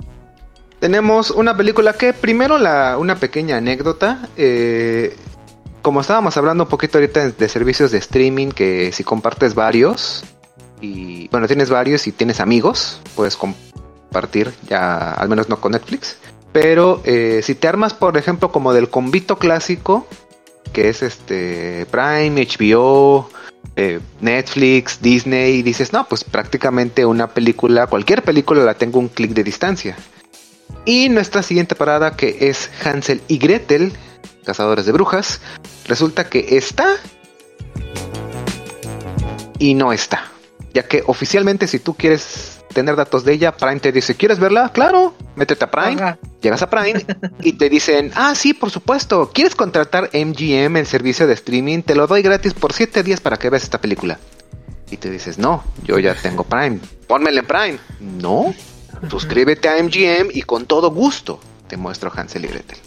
tenemos 0.78 1.30
una 1.30 1.56
película 1.56 1.94
que 1.94 2.12
primero 2.12 2.58
la, 2.58 2.98
una 2.98 3.16
pequeña 3.16 3.56
anécdota, 3.56 4.28
eh, 4.36 5.16
como 5.82 6.00
estábamos 6.00 6.36
hablando 6.36 6.64
un 6.64 6.70
poquito 6.70 6.98
ahorita 6.98 7.30
de 7.30 7.48
servicios 7.48 7.90
de 7.90 7.98
streaming, 7.98 8.48
que 8.48 8.92
si 8.92 9.04
compartes 9.04 9.54
varios, 9.54 10.24
y 10.80 11.28
bueno, 11.28 11.46
tienes 11.46 11.70
varios 11.70 12.06
y 12.06 12.12
tienes 12.12 12.40
amigos, 12.40 13.00
puedes 13.14 13.36
compartir, 13.36 14.52
ya 14.68 15.12
al 15.12 15.28
menos 15.28 15.48
no 15.48 15.60
con 15.60 15.72
Netflix, 15.72 16.16
pero 16.52 17.00
eh, 17.04 17.40
si 17.42 17.54
te 17.54 17.66
armas, 17.66 17.94
por 17.94 18.16
ejemplo, 18.16 18.52
como 18.52 18.72
del 18.72 18.88
convito 18.88 19.38
clásico, 19.38 20.06
que 20.72 20.88
es 20.88 21.02
este 21.02 21.86
Prime, 21.90 22.46
HBO, 22.46 23.28
eh, 23.76 24.00
Netflix, 24.20 25.00
Disney, 25.02 25.56
y 25.56 25.62
dices, 25.62 25.92
no, 25.92 26.06
pues 26.06 26.24
prácticamente 26.24 27.04
una 27.06 27.28
película, 27.28 27.86
cualquier 27.86 28.22
película 28.22 28.64
la 28.64 28.74
tengo 28.74 28.98
un 28.98 29.08
clic 29.08 29.32
de 29.32 29.44
distancia. 29.44 29.96
Y 30.84 31.08
nuestra 31.08 31.42
siguiente 31.42 31.74
parada, 31.74 32.16
que 32.16 32.36
es 32.40 32.70
Hansel 32.84 33.22
y 33.28 33.38
Gretel, 33.38 33.92
Cazadores 34.44 34.86
de 34.86 34.92
Brujas, 34.92 35.40
resulta 35.86 36.28
que 36.28 36.56
está 36.56 36.96
y 39.58 39.74
no 39.74 39.92
está. 39.92 40.30
Ya 40.74 40.84
que 40.84 41.02
oficialmente 41.06 41.66
si 41.66 41.78
tú 41.78 41.94
quieres 41.94 42.62
tener 42.72 42.96
datos 42.96 43.24
de 43.24 43.34
ella, 43.34 43.56
Prime 43.56 43.80
te 43.80 43.92
dice, 43.92 44.16
¿quieres 44.16 44.38
verla? 44.38 44.70
Claro, 44.72 45.14
métete 45.36 45.64
a 45.64 45.70
Prime. 45.70 46.02
Ajá. 46.02 46.18
Llegas 46.40 46.62
a 46.62 46.70
Prime 46.70 47.04
y 47.40 47.52
te 47.52 47.68
dicen, 47.68 48.10
ah, 48.14 48.34
sí, 48.34 48.54
por 48.54 48.70
supuesto, 48.70 49.30
¿quieres 49.32 49.54
contratar 49.54 50.10
MGM, 50.12 50.76
el 50.76 50.86
servicio 50.86 51.26
de 51.26 51.34
streaming? 51.34 51.82
Te 51.82 51.94
lo 51.94 52.06
doy 52.06 52.22
gratis 52.22 52.54
por 52.54 52.72
7 52.72 53.02
días 53.02 53.20
para 53.20 53.36
que 53.36 53.50
veas 53.50 53.62
esta 53.62 53.80
película. 53.80 54.18
Y 54.90 54.96
te 54.96 55.10
dices, 55.10 55.38
no, 55.38 55.64
yo 55.84 55.98
ya 55.98 56.14
tengo 56.14 56.44
Prime, 56.44 56.80
pónmela 57.06 57.40
en 57.40 57.46
Prime. 57.46 57.78
No, 58.00 58.54
suscríbete 59.08 59.68
a 59.68 59.82
MGM 59.82 60.30
y 60.32 60.42
con 60.42 60.66
todo 60.66 60.90
gusto 60.90 61.40
te 61.68 61.76
muestro 61.76 62.12
Hansel 62.14 62.44
y 62.44 62.48
Gretel. 62.48 62.78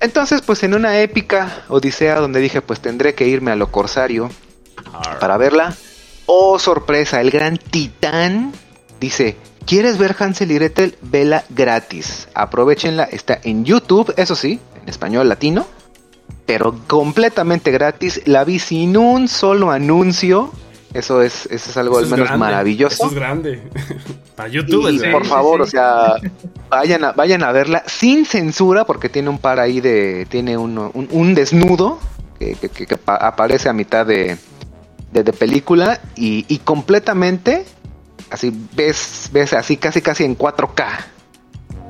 Entonces, 0.00 0.40
pues 0.42 0.62
en 0.62 0.74
una 0.74 1.00
épica 1.00 1.64
odisea 1.68 2.16
donde 2.16 2.40
dije, 2.40 2.62
pues 2.62 2.80
tendré 2.80 3.14
que 3.14 3.28
irme 3.28 3.50
a 3.50 3.56
lo 3.56 3.70
corsario 3.70 4.30
para 5.20 5.36
verla. 5.36 5.74
Oh, 6.26 6.58
sorpresa, 6.58 7.20
el 7.20 7.30
gran 7.30 7.58
titán 7.58 8.52
dice, 8.98 9.36
quieres 9.66 9.98
ver 9.98 10.16
Hansel 10.18 10.52
y 10.52 10.54
Gretel, 10.54 10.96
vela 11.02 11.44
gratis. 11.50 12.28
Aprovechenla, 12.34 13.04
está 13.04 13.40
en 13.42 13.64
YouTube, 13.64 14.14
eso 14.16 14.34
sí, 14.34 14.60
en 14.80 14.88
español 14.88 15.28
latino, 15.28 15.66
pero 16.46 16.80
completamente 16.86 17.70
gratis. 17.70 18.22
La 18.26 18.44
vi 18.44 18.58
sin 18.58 18.96
un 18.96 19.28
solo 19.28 19.70
anuncio. 19.70 20.52
Eso 20.92 21.22
es, 21.22 21.46
eso 21.46 21.70
es 21.70 21.76
algo 21.76 21.98
Eso 22.00 22.06
al 22.06 22.10
menos 22.10 22.26
grande, 22.28 22.38
maravilloso. 22.44 22.94
Eso 22.94 23.06
es 23.06 23.14
grande. 23.14 23.62
Para 24.34 24.48
YouTube 24.48 24.90
Y, 24.90 24.98
por 25.12 25.24
favor, 25.24 25.62
o 25.62 25.66
sea, 25.66 26.14
vayan 26.68 27.04
a, 27.04 27.12
vayan 27.12 27.44
a 27.44 27.52
verla 27.52 27.82
sin 27.86 28.26
censura 28.26 28.84
porque 28.84 29.08
tiene 29.08 29.28
un 29.28 29.38
par 29.38 29.60
ahí 29.60 29.80
de, 29.80 30.26
tiene 30.28 30.56
un, 30.56 30.76
un- 30.78 31.08
un 31.10 31.34
desnudo 31.34 31.98
que, 32.38 32.54
que- 32.54 32.68
que- 32.70 32.86
que 32.86 32.96
pa- 32.96 33.16
aparece 33.16 33.68
a 33.68 33.72
mitad 33.72 34.04
de, 34.04 34.36
de, 35.12 35.22
de 35.22 35.32
película 35.32 36.00
y, 36.16 36.44
y 36.48 36.58
completamente, 36.58 37.64
así 38.30 38.52
ves, 38.74 39.28
ves 39.32 39.52
así 39.52 39.76
casi 39.76 40.00
casi 40.02 40.24
en 40.24 40.36
4K. 40.36 40.86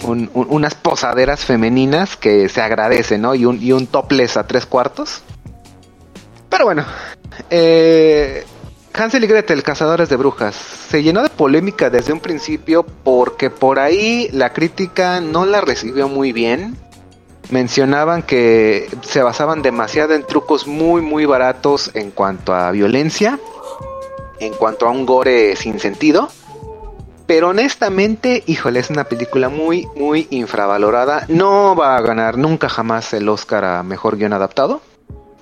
un- 0.05 0.30
un- 0.34 0.46
unas 0.51 0.74
posaderas 0.74 1.44
femeninas 1.44 2.16
que 2.16 2.48
se 2.51 2.61
agradecen, 2.61 3.22
¿no? 3.22 3.34
Y 3.34 3.44
un, 3.46 3.62
y 3.62 3.72
un 3.72 3.86
topless 3.86 4.36
a 4.36 4.46
tres 4.46 4.66
cuartos. 4.66 5.22
Pero 6.51 6.64
bueno, 6.64 6.84
eh, 7.48 8.44
Hansel 8.93 9.24
y 9.24 9.26
Gretel, 9.26 9.62
cazadores 9.62 10.09
de 10.09 10.16
brujas, 10.16 10.55
se 10.55 11.03
llenó 11.03 11.22
de 11.22 11.30
polémica 11.30 11.91
desde 11.91 12.12
un 12.12 12.20
principio 12.20 12.84
porque 12.84 13.49
por 13.49 13.78
ahí 13.78 14.28
la 14.32 14.53
crítica 14.53 15.20
no 15.20 15.47
la 15.47 15.61
recibió 15.61 16.09
muy 16.09 16.32
bien. 16.32 16.76
Mencionaban 17.51 18.22
que 18.22 18.88
se 19.03 19.22
basaban 19.22 19.62
demasiado 19.62 20.14
en 20.14 20.24
trucos 20.24 20.66
muy 20.66 21.03
muy 21.03 21.24
baratos 21.24 21.91
en 21.95 22.11
cuanto 22.11 22.55
a 22.55 22.70
violencia, 22.70 23.38
en 24.38 24.53
cuanto 24.55 24.86
a 24.86 24.91
un 24.91 25.07
gore 25.07 25.57
sin 25.57 25.80
sentido. 25.80 26.28
Pero 27.26 27.51
honestamente, 27.51 28.43
híjole, 28.47 28.80
es 28.80 28.91
una 28.91 29.05
película 29.05 29.49
muy, 29.49 29.86
muy 29.95 30.26
infravalorada. 30.30 31.26
No 31.28 31.76
va 31.76 31.97
a 31.97 32.01
ganar 32.01 32.36
nunca 32.36 32.68
jamás 32.68 33.12
el 33.14 33.28
Oscar 33.28 33.64
a 33.64 33.82
Mejor 33.84 34.16
Guión 34.16 34.32
Adaptado. 34.32 34.80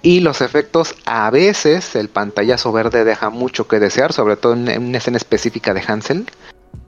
Y 0.03 0.21
los 0.21 0.41
efectos, 0.41 0.95
a 1.05 1.31
veces, 1.31 1.97
el 1.97 2.09
pantallazo 2.09 2.73
verde 2.73 3.05
deja 3.05 3.31
mucho 3.31 3.67
que 3.67 3.81
desear, 3.81 4.13
sobre 4.13 4.37
todo 4.37 4.53
en 4.55 4.83
una 4.83 4.99
escena 4.99 5.17
específica 5.17 5.75
de 5.75 5.83
Hansel. 5.87 6.27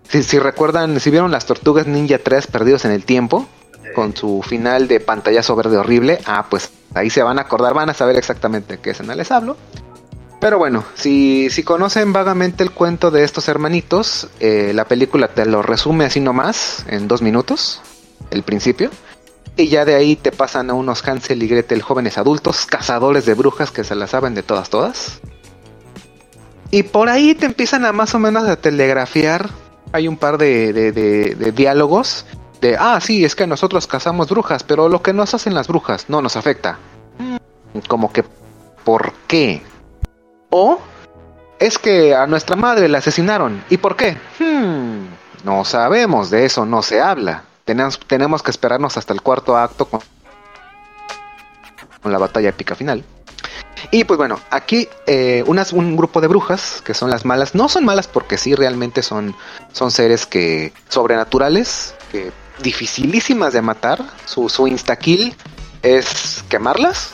Si, 0.08 0.22
si 0.22 0.38
recuerdan, 0.38 1.00
si 1.00 1.10
vieron 1.10 1.30
las 1.30 1.46
Tortugas 1.46 1.86
Ninja 1.86 2.18
3 2.18 2.46
Perdidos 2.46 2.84
en 2.84 2.92
el 2.92 3.04
Tiempo, 3.04 3.48
con 3.94 4.16
su 4.16 4.42
final 4.42 4.88
de 4.88 5.00
pantallazo 5.00 5.56
verde 5.56 5.76
horrible, 5.76 6.20
ah, 6.24 6.46
pues 6.48 6.70
ahí 6.94 7.10
se 7.10 7.22
van 7.22 7.38
a 7.38 7.42
acordar, 7.42 7.74
van 7.74 7.90
a 7.90 7.94
saber 7.94 8.16
exactamente 8.16 8.76
de 8.76 8.80
qué 8.80 8.90
escena 8.90 9.14
les 9.14 9.30
hablo. 9.30 9.56
Pero 10.40 10.58
bueno, 10.58 10.84
si, 10.94 11.50
si 11.50 11.62
conocen 11.62 12.12
vagamente 12.12 12.62
el 12.62 12.70
cuento 12.70 13.10
de 13.10 13.24
estos 13.24 13.48
hermanitos, 13.48 14.28
eh, 14.40 14.72
la 14.74 14.86
película 14.86 15.28
te 15.28 15.44
lo 15.44 15.62
resume 15.62 16.06
así 16.06 16.18
nomás, 16.18 16.86
en 16.88 17.08
dos 17.08 17.20
minutos, 17.20 17.82
el 18.30 18.42
principio. 18.42 18.90
Y 19.56 19.68
ya 19.68 19.84
de 19.84 19.94
ahí 19.94 20.16
te 20.16 20.32
pasan 20.32 20.70
a 20.70 20.74
unos 20.74 21.06
Hansel 21.06 21.42
y 21.42 21.48
Gretel 21.48 21.82
jóvenes 21.82 22.16
adultos, 22.18 22.64
cazadores 22.66 23.26
de 23.26 23.34
brujas 23.34 23.70
que 23.70 23.84
se 23.84 23.94
las 23.94 24.10
saben 24.10 24.34
de 24.34 24.42
todas, 24.42 24.70
todas. 24.70 25.20
Y 26.70 26.84
por 26.84 27.08
ahí 27.08 27.34
te 27.34 27.46
empiezan 27.46 27.84
a 27.84 27.92
más 27.92 28.14
o 28.14 28.18
menos 28.18 28.48
a 28.48 28.56
telegrafiar. 28.56 29.50
Hay 29.92 30.06
un 30.08 30.16
par 30.16 30.38
de, 30.38 30.72
de- 30.72 31.52
diálogos 31.52 32.24
de, 32.60 32.76
ah, 32.78 33.00
sí, 33.00 33.24
es 33.24 33.34
que 33.34 33.46
nosotros 33.46 33.86
cazamos 33.86 34.28
brujas, 34.28 34.62
pero 34.62 34.88
lo 34.88 35.02
que 35.02 35.12
nos 35.12 35.34
hacen 35.34 35.52
las 35.54 35.66
brujas 35.68 36.06
no 36.08 36.22
nos 36.22 36.36
afecta. 36.36 36.78
Mm, 37.18 37.78
Como 37.88 38.12
que, 38.12 38.24
¿por 38.84 39.12
qué? 39.26 39.62
O 40.50 40.78
es 41.58 41.76
que 41.78 42.14
a 42.14 42.26
nuestra 42.26 42.56
madre 42.56 42.88
la 42.88 42.98
asesinaron. 42.98 43.62
¿Y 43.68 43.76
por 43.78 43.96
qué? 43.96 44.16
Hmm, 44.38 45.06
no 45.44 45.64
sabemos, 45.64 46.30
de 46.30 46.44
eso 46.46 46.64
no 46.64 46.82
se 46.82 47.00
habla. 47.00 47.44
Tenemos, 47.70 48.00
tenemos 48.00 48.42
que 48.42 48.50
esperarnos 48.50 48.96
hasta 48.96 49.12
el 49.12 49.22
cuarto 49.22 49.56
acto 49.56 49.84
con, 49.84 50.00
la 52.02 52.18
batalla 52.18 52.48
épica 52.48 52.74
final. 52.74 53.04
Y 53.92 54.02
pues 54.02 54.18
bueno, 54.18 54.40
aquí 54.50 54.88
eh, 55.06 55.44
unas, 55.46 55.72
un 55.72 55.96
grupo 55.96 56.20
de 56.20 56.26
brujas 56.26 56.82
que 56.84 56.94
son 56.94 57.10
las 57.10 57.24
malas, 57.24 57.54
no 57.54 57.68
son 57.68 57.84
malas 57.84 58.08
porque 58.08 58.38
sí 58.38 58.56
realmente 58.56 59.04
son, 59.04 59.36
son 59.72 59.92
seres 59.92 60.26
que 60.26 60.72
sobrenaturales, 60.88 61.94
que 62.10 62.32
dificilísimas 62.60 63.52
de 63.52 63.62
matar. 63.62 64.04
Su, 64.24 64.48
su 64.48 64.66
insta-kill 64.66 65.36
es 65.84 66.42
quemarlas 66.48 67.12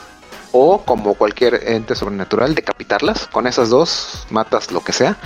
o 0.51 0.83
como 0.83 1.13
cualquier 1.15 1.69
ente 1.69 1.95
sobrenatural 1.95 2.55
decapitarlas. 2.55 3.27
Con 3.27 3.47
esas 3.47 3.69
dos 3.69 4.27
matas 4.29 4.71
lo 4.71 4.83
que 4.83 4.93
sea. 4.93 5.17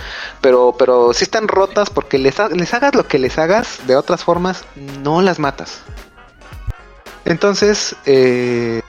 Pero, 0.41 0.75
pero 0.77 1.13
si 1.13 1.23
están 1.23 1.47
rotas 1.47 1.89
porque 1.89 2.17
les, 2.17 2.35
les 2.51 2.73
hagas 2.73 2.95
lo 2.95 3.07
que 3.07 3.19
les 3.19 3.37
hagas, 3.37 3.85
de 3.87 3.95
otras 3.95 4.23
formas 4.23 4.65
no 5.03 5.21
las 5.21 5.39
matas. 5.39 5.81
Entonces, 7.25 7.95
eh, 8.05 8.81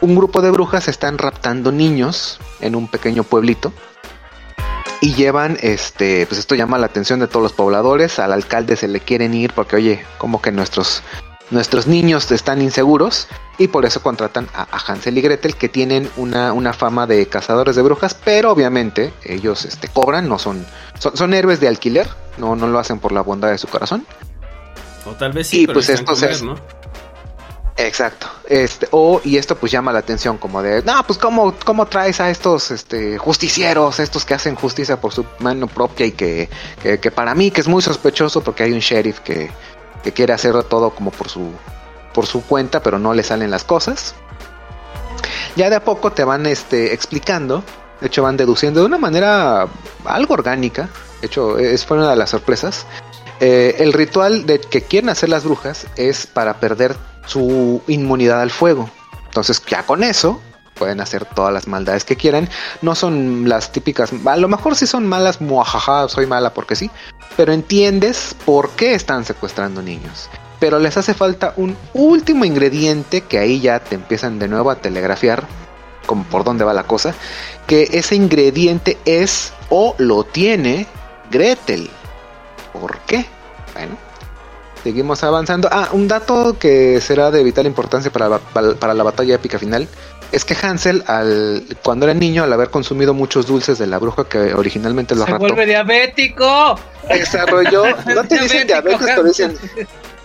un 0.00 0.14
grupo 0.14 0.42
de 0.42 0.50
brujas 0.50 0.88
están 0.88 1.18
raptando 1.18 1.72
niños 1.72 2.38
en 2.60 2.76
un 2.76 2.88
pequeño 2.88 3.24
pueblito. 3.24 3.72
Y 5.00 5.14
llevan, 5.14 5.58
este, 5.60 6.26
pues 6.26 6.38
esto 6.38 6.54
llama 6.54 6.78
la 6.78 6.86
atención 6.86 7.20
de 7.20 7.26
todos 7.26 7.42
los 7.42 7.52
pobladores. 7.52 8.18
Al 8.18 8.32
alcalde 8.32 8.76
se 8.76 8.88
le 8.88 9.00
quieren 9.00 9.34
ir 9.34 9.52
porque, 9.52 9.76
oye, 9.76 10.04
como 10.18 10.40
que 10.40 10.50
nuestros, 10.50 11.02
nuestros 11.54 11.86
niños 11.86 12.30
están 12.30 12.60
inseguros. 12.60 13.28
Y 13.56 13.68
por 13.68 13.86
eso 13.86 14.02
contratan 14.02 14.48
a, 14.52 14.62
a 14.70 14.92
Hansel 14.92 15.16
y 15.16 15.22
Gretel, 15.22 15.56
que 15.56 15.68
tienen 15.68 16.10
una, 16.16 16.52
una 16.52 16.72
fama 16.72 17.06
de 17.06 17.26
cazadores 17.26 17.76
de 17.76 17.82
brujas. 17.82 18.14
Pero 18.14 18.50
obviamente 18.50 19.14
ellos 19.24 19.64
este, 19.64 19.88
cobran, 19.88 20.28
no 20.28 20.38
son, 20.38 20.66
son, 20.98 21.16
son 21.16 21.32
héroes 21.32 21.60
de 21.60 21.68
alquiler. 21.68 22.08
No, 22.36 22.56
no 22.56 22.66
lo 22.66 22.78
hacen 22.78 22.98
por 22.98 23.12
la 23.12 23.22
bondad 23.22 23.50
de 23.50 23.58
su 23.58 23.68
corazón. 23.68 24.04
O 25.06 25.12
tal 25.12 25.32
vez 25.32 25.46
sí, 25.46 25.62
Y 25.62 25.66
pero 25.66 25.74
pues 25.74 25.88
esto 25.88 26.12
comer, 26.12 26.42
¿no? 26.42 26.56
Exacto. 27.76 28.28
Este, 28.48 28.86
o, 28.92 29.20
y 29.24 29.36
esto 29.36 29.56
pues 29.56 29.72
llama 29.72 29.92
la 29.92 29.98
atención 29.98 30.38
como 30.38 30.62
de, 30.62 30.82
no, 30.82 31.02
pues 31.06 31.18
cómo, 31.18 31.54
cómo 31.64 31.86
traes 31.86 32.20
a 32.20 32.30
estos 32.30 32.70
este, 32.70 33.18
justicieros, 33.18 33.98
estos 33.98 34.24
que 34.24 34.34
hacen 34.34 34.54
justicia 34.54 35.00
por 35.00 35.12
su 35.12 35.24
mano 35.40 35.66
propia 35.66 36.06
y 36.06 36.12
que, 36.12 36.48
que, 36.82 37.00
que 37.00 37.10
para 37.10 37.34
mí 37.34 37.50
que 37.50 37.60
es 37.60 37.68
muy 37.68 37.82
sospechoso 37.82 38.42
porque 38.42 38.62
hay 38.62 38.72
un 38.72 38.78
sheriff 38.78 39.20
que, 39.20 39.50
que 40.04 40.12
quiere 40.12 40.32
hacer 40.32 40.62
todo 40.64 40.90
como 40.90 41.10
por 41.10 41.28
su, 41.28 41.50
por 42.12 42.26
su 42.26 42.44
cuenta, 42.44 42.82
pero 42.82 42.98
no 42.98 43.14
le 43.14 43.22
salen 43.24 43.50
las 43.50 43.64
cosas. 43.64 44.14
Ya 45.56 45.70
de 45.70 45.76
a 45.76 45.84
poco 45.84 46.12
te 46.12 46.22
van 46.22 46.46
este, 46.46 46.92
explicando, 46.92 47.64
de 48.00 48.08
hecho 48.08 48.22
van 48.22 48.36
deduciendo 48.36 48.80
de 48.80 48.86
una 48.86 48.98
manera 48.98 49.66
algo 50.04 50.34
orgánica, 50.34 50.88
de 51.20 51.26
hecho 51.26 51.58
es 51.58 51.86
fue 51.86 51.96
una 51.96 52.10
de 52.10 52.16
las 52.16 52.30
sorpresas, 52.30 52.86
eh, 53.40 53.76
el 53.78 53.92
ritual 53.92 54.46
de 54.46 54.60
que 54.60 54.82
quieren 54.82 55.10
hacer 55.10 55.28
las 55.28 55.44
brujas 55.44 55.86
es 55.96 56.26
para 56.26 56.60
perder 56.60 56.96
su 57.26 57.82
inmunidad 57.86 58.42
al 58.42 58.50
fuego. 58.50 58.90
Entonces 59.26 59.62
ya 59.66 59.84
con 59.84 60.04
eso 60.04 60.40
pueden 60.74 61.00
hacer 61.00 61.24
todas 61.24 61.52
las 61.52 61.66
maldades 61.66 62.04
que 62.04 62.16
quieran. 62.16 62.48
No 62.82 62.94
son 62.94 63.48
las 63.48 63.72
típicas, 63.72 64.10
a 64.24 64.36
lo 64.36 64.48
mejor 64.48 64.76
sí 64.76 64.86
son 64.86 65.06
malas, 65.06 65.40
muajaja, 65.40 66.08
soy 66.08 66.26
mala 66.26 66.52
porque 66.52 66.76
sí, 66.76 66.90
pero 67.36 67.52
entiendes 67.52 68.36
por 68.44 68.70
qué 68.70 68.94
están 68.94 69.24
secuestrando 69.24 69.82
niños. 69.82 70.28
Pero 70.60 70.78
les 70.78 70.96
hace 70.96 71.14
falta 71.14 71.52
un 71.56 71.76
último 71.92 72.44
ingrediente 72.44 73.22
que 73.22 73.38
ahí 73.38 73.60
ya 73.60 73.80
te 73.80 73.96
empiezan 73.96 74.38
de 74.38 74.48
nuevo 74.48 74.70
a 74.70 74.76
telegrafiar 74.76 75.44
como 76.06 76.24
por 76.24 76.44
dónde 76.44 76.64
va 76.64 76.74
la 76.74 76.84
cosa, 76.84 77.14
que 77.66 77.88
ese 77.92 78.14
ingrediente 78.14 78.98
es 79.04 79.52
o 79.70 79.94
lo 79.98 80.24
tiene 80.24 80.86
Gretel. 81.30 81.90
¿Por 82.72 82.98
qué? 83.00 83.26
Bueno, 83.74 83.96
seguimos 84.84 85.24
avanzando. 85.24 85.68
Ah, 85.72 85.88
un 85.92 86.06
dato 86.06 86.56
que 86.58 87.00
será 87.00 87.30
de 87.30 87.42
vital 87.42 87.66
importancia 87.66 88.12
para 88.12 88.28
la, 88.28 88.38
para, 88.38 88.94
la 88.94 89.02
batalla 89.02 89.34
épica 89.34 89.58
final 89.58 89.88
es 90.30 90.44
que 90.44 90.54
Hansel, 90.60 91.02
al, 91.06 91.64
cuando 91.82 92.06
era 92.06 92.14
niño, 92.14 92.44
al 92.44 92.52
haber 92.52 92.70
consumido 92.70 93.14
muchos 93.14 93.46
dulces 93.46 93.78
de 93.78 93.86
la 93.86 93.98
bruja 93.98 94.24
que 94.28 94.54
originalmente 94.54 95.14
lo 95.14 95.24
Se 95.24 95.30
raptó, 95.30 95.46
vuelve 95.46 95.66
diabético. 95.66 96.78
desarrolló, 97.08 97.84
no 98.14 98.24
te 98.24 98.38
dicen 98.38 98.66
diabetes, 98.66 99.06
pero 99.06 99.22
dicen 99.24 99.56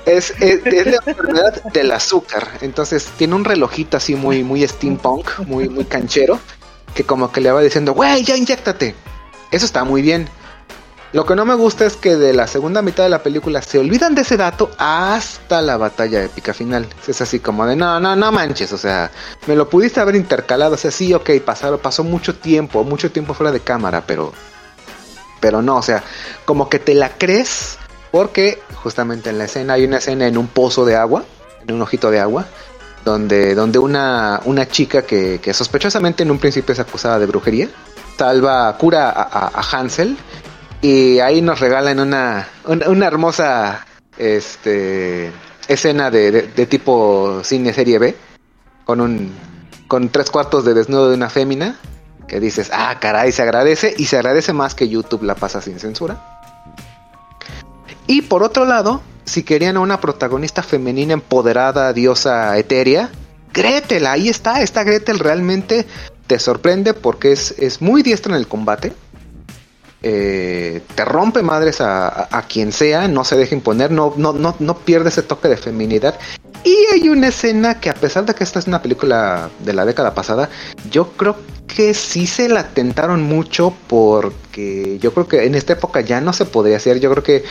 es, 0.06 0.34
es, 0.40 0.65
es 0.65 0.86
la 0.88 0.99
enfermedad 1.06 1.64
del 1.72 1.91
azúcar. 1.91 2.48
Entonces 2.61 3.10
tiene 3.18 3.36
un 3.36 3.45
relojito 3.45 3.98
así 3.98 4.15
muy, 4.15 4.44
muy 4.44 4.68
steampunk, 4.68 5.40
muy, 5.45 5.69
muy 5.69 5.86
canchero, 5.86 6.40
que 6.94 7.03
como 7.03 7.31
que 7.31 7.41
le 7.41 7.52
va 7.52 7.61
diciendo, 7.61 7.94
güey, 7.94 8.23
ya 8.23 8.36
inyectate. 8.36 8.95
Eso 9.52 9.65
está 9.65 9.84
muy 9.84 10.02
bien. 10.02 10.27
Lo 11.11 11.26
que 11.26 11.36
no 11.36 11.44
me 11.44 11.56
gusta 11.56 11.86
es 11.86 11.95
que 11.95 12.15
de 12.18 12.34
la 12.34 12.45
segunda 12.45 12.84
mitad 12.84 13.03
de 13.03 13.10
la 13.10 13.23
película 13.23 13.64
se 13.64 13.80
olvidan 13.80 14.14
de 14.14 14.22
ese 14.22 14.38
dato 14.38 14.69
hasta 14.77 15.60
la 15.64 15.76
batalla 15.76 16.23
épica 16.23 16.53
final. 16.53 16.88
Es 17.07 17.19
así 17.19 17.40
como 17.40 17.65
de, 17.65 17.76
no, 17.76 17.99
no, 17.99 18.15
no 18.15 18.31
manches, 18.31 18.72
o 18.73 18.77
sea, 18.77 19.10
me 19.48 19.56
lo 19.56 19.68
pudiste 19.69 19.99
haber 19.99 20.15
intercalado, 20.15 20.76
o 20.76 20.77
sea, 20.77 20.91
sí, 20.91 21.11
ok, 21.14 21.31
pasaron, 21.44 21.80
pasó 21.80 22.03
mucho 22.03 22.36
tiempo, 22.36 22.84
mucho 22.84 23.11
tiempo 23.11 23.34
fuera 23.34 23.52
de 23.52 23.60
cámara, 23.60 24.03
pero, 24.06 24.34
pero 25.40 25.64
no, 25.64 25.77
o 25.77 25.81
sea, 25.81 26.03
como 26.45 26.69
que 26.69 26.77
te 26.77 26.94
la 26.94 27.10
crees 27.18 27.80
porque 28.11 28.61
justamente 28.76 29.31
en 29.31 29.40
la 29.40 29.45
escena 29.45 29.73
hay 29.73 29.86
una 29.86 29.98
escena 29.98 30.27
en 30.27 30.38
un 30.38 30.48
pozo 30.48 30.86
de 30.86 30.95
agua, 30.95 31.23
en 31.68 31.73
un 31.73 31.81
ojito 31.81 32.11
de 32.11 32.19
agua, 32.19 32.45
donde, 33.03 33.56
donde 33.56 33.80
una, 33.80 34.41
una 34.45 34.68
chica 34.68 35.02
que, 35.02 35.41
sospechosamente 35.56 36.22
en 36.22 36.30
un 36.30 36.38
principio 36.38 36.73
es 36.73 36.80
acusada 36.80 37.18
de 37.18 37.26
brujería, 37.26 37.68
salva, 38.15 38.77
cura 38.77 39.10
a- 39.10 39.48
a 39.48 39.61
Hansel 39.72 40.15
Y 40.81 41.19
ahí 41.19 41.41
nos 41.41 41.60
regalan 41.60 41.99
una, 41.99 42.47
una, 42.65 43.06
hermosa 43.06 43.85
este, 44.18 45.31
escena 45.68 46.10
de 46.10 46.65
tipo 46.68 47.41
cine 47.43 47.73
serie 47.73 47.99
B, 47.99 48.15
con 48.85 49.01
un 49.01 49.34
con 49.89 50.07
tres 50.10 50.30
cuartos 50.30 50.64
de 50.64 50.76
desnudo 50.76 51.10
de 51.10 51.15
una 51.15 51.30
fémina, 51.30 51.76
que 52.27 52.39
dices, 52.39 52.69
ah, 52.72 52.95
caray, 53.01 53.34
se 53.34 53.41
agradece, 53.41 53.93
y 53.97 54.06
se 54.06 54.18
agradece 54.18 54.53
más 54.53 54.76
que 54.76 54.88
YouTube 54.88 55.23
la 55.23 55.35
pasa 55.35 55.61
sin 55.61 55.80
censura. 55.80 56.39
Y 58.06 58.22
por 58.22 58.43
otro 58.43 58.65
lado, 58.65 59.01
si 59.26 59.43
querían 59.43 59.77
a 59.77 59.80
una 59.80 59.99
protagonista 59.99 60.61
femenina 60.61 61.14
empoderada, 61.14 61.91
diosa 61.91 62.56
etérea, 62.57 63.10
Gretel, 63.51 64.06
ahí 64.06 64.30
está, 64.30 64.61
esta 64.61 64.84
Gretel 64.84 65.18
realmente 65.18 65.88
te 66.27 66.38
sorprende 66.38 66.93
porque 66.93 67.31
es, 67.31 67.56
es 67.57 67.81
muy 67.81 68.03
diestra 68.03 68.34
en 68.34 68.39
el 68.39 68.47
combate. 68.47 68.93
Eh, 70.01 70.81
te 70.95 71.03
rompe 71.05 71.43
madres 71.43 71.81
a, 71.81 72.27
a- 72.35 72.41
quien 72.43 72.71
sea, 72.71 73.07
no 73.07 73.23
se 73.26 73.35
deja 73.35 73.53
imponer, 73.53 73.91
no, 73.91 74.13
no, 74.15 74.31
no, 74.34 74.55
no 74.59 74.77
pierde 74.77 75.09
ese 75.09 75.23
toque 75.23 75.49
de 75.49 75.57
feminidad. 75.57 76.17
Y 76.63 76.76
hay 76.93 77.09
una 77.09 77.27
escena 77.30 77.80
que 77.80 77.89
a 77.89 77.93
pesar 77.93 78.26
de 78.26 78.34
que 78.34 78.43
esta 78.43 78.59
es 78.59 78.67
una 78.67 78.81
película 78.81 79.49
de 79.59 79.73
la 79.73 79.85
década 79.85 80.13
pasada, 80.13 80.49
yo 80.89 81.11
creo 81.13 81.35
que 81.67 81.93
sí 81.93 82.27
se 82.27 82.49
la 82.49 82.63
tentaron 82.69 83.23
mucho 83.23 83.73
porque 83.88 84.97
yo 84.99 85.13
creo 85.13 85.27
que 85.27 85.45
en 85.45 85.55
esta 85.55 85.73
época 85.73 86.01
ya 86.01 86.19
no 86.21 86.34
se 86.34 86.45
podría 86.45 86.77
hacer, 86.77 86.99
yo 86.99 87.11
creo 87.11 87.23
que 87.23 87.43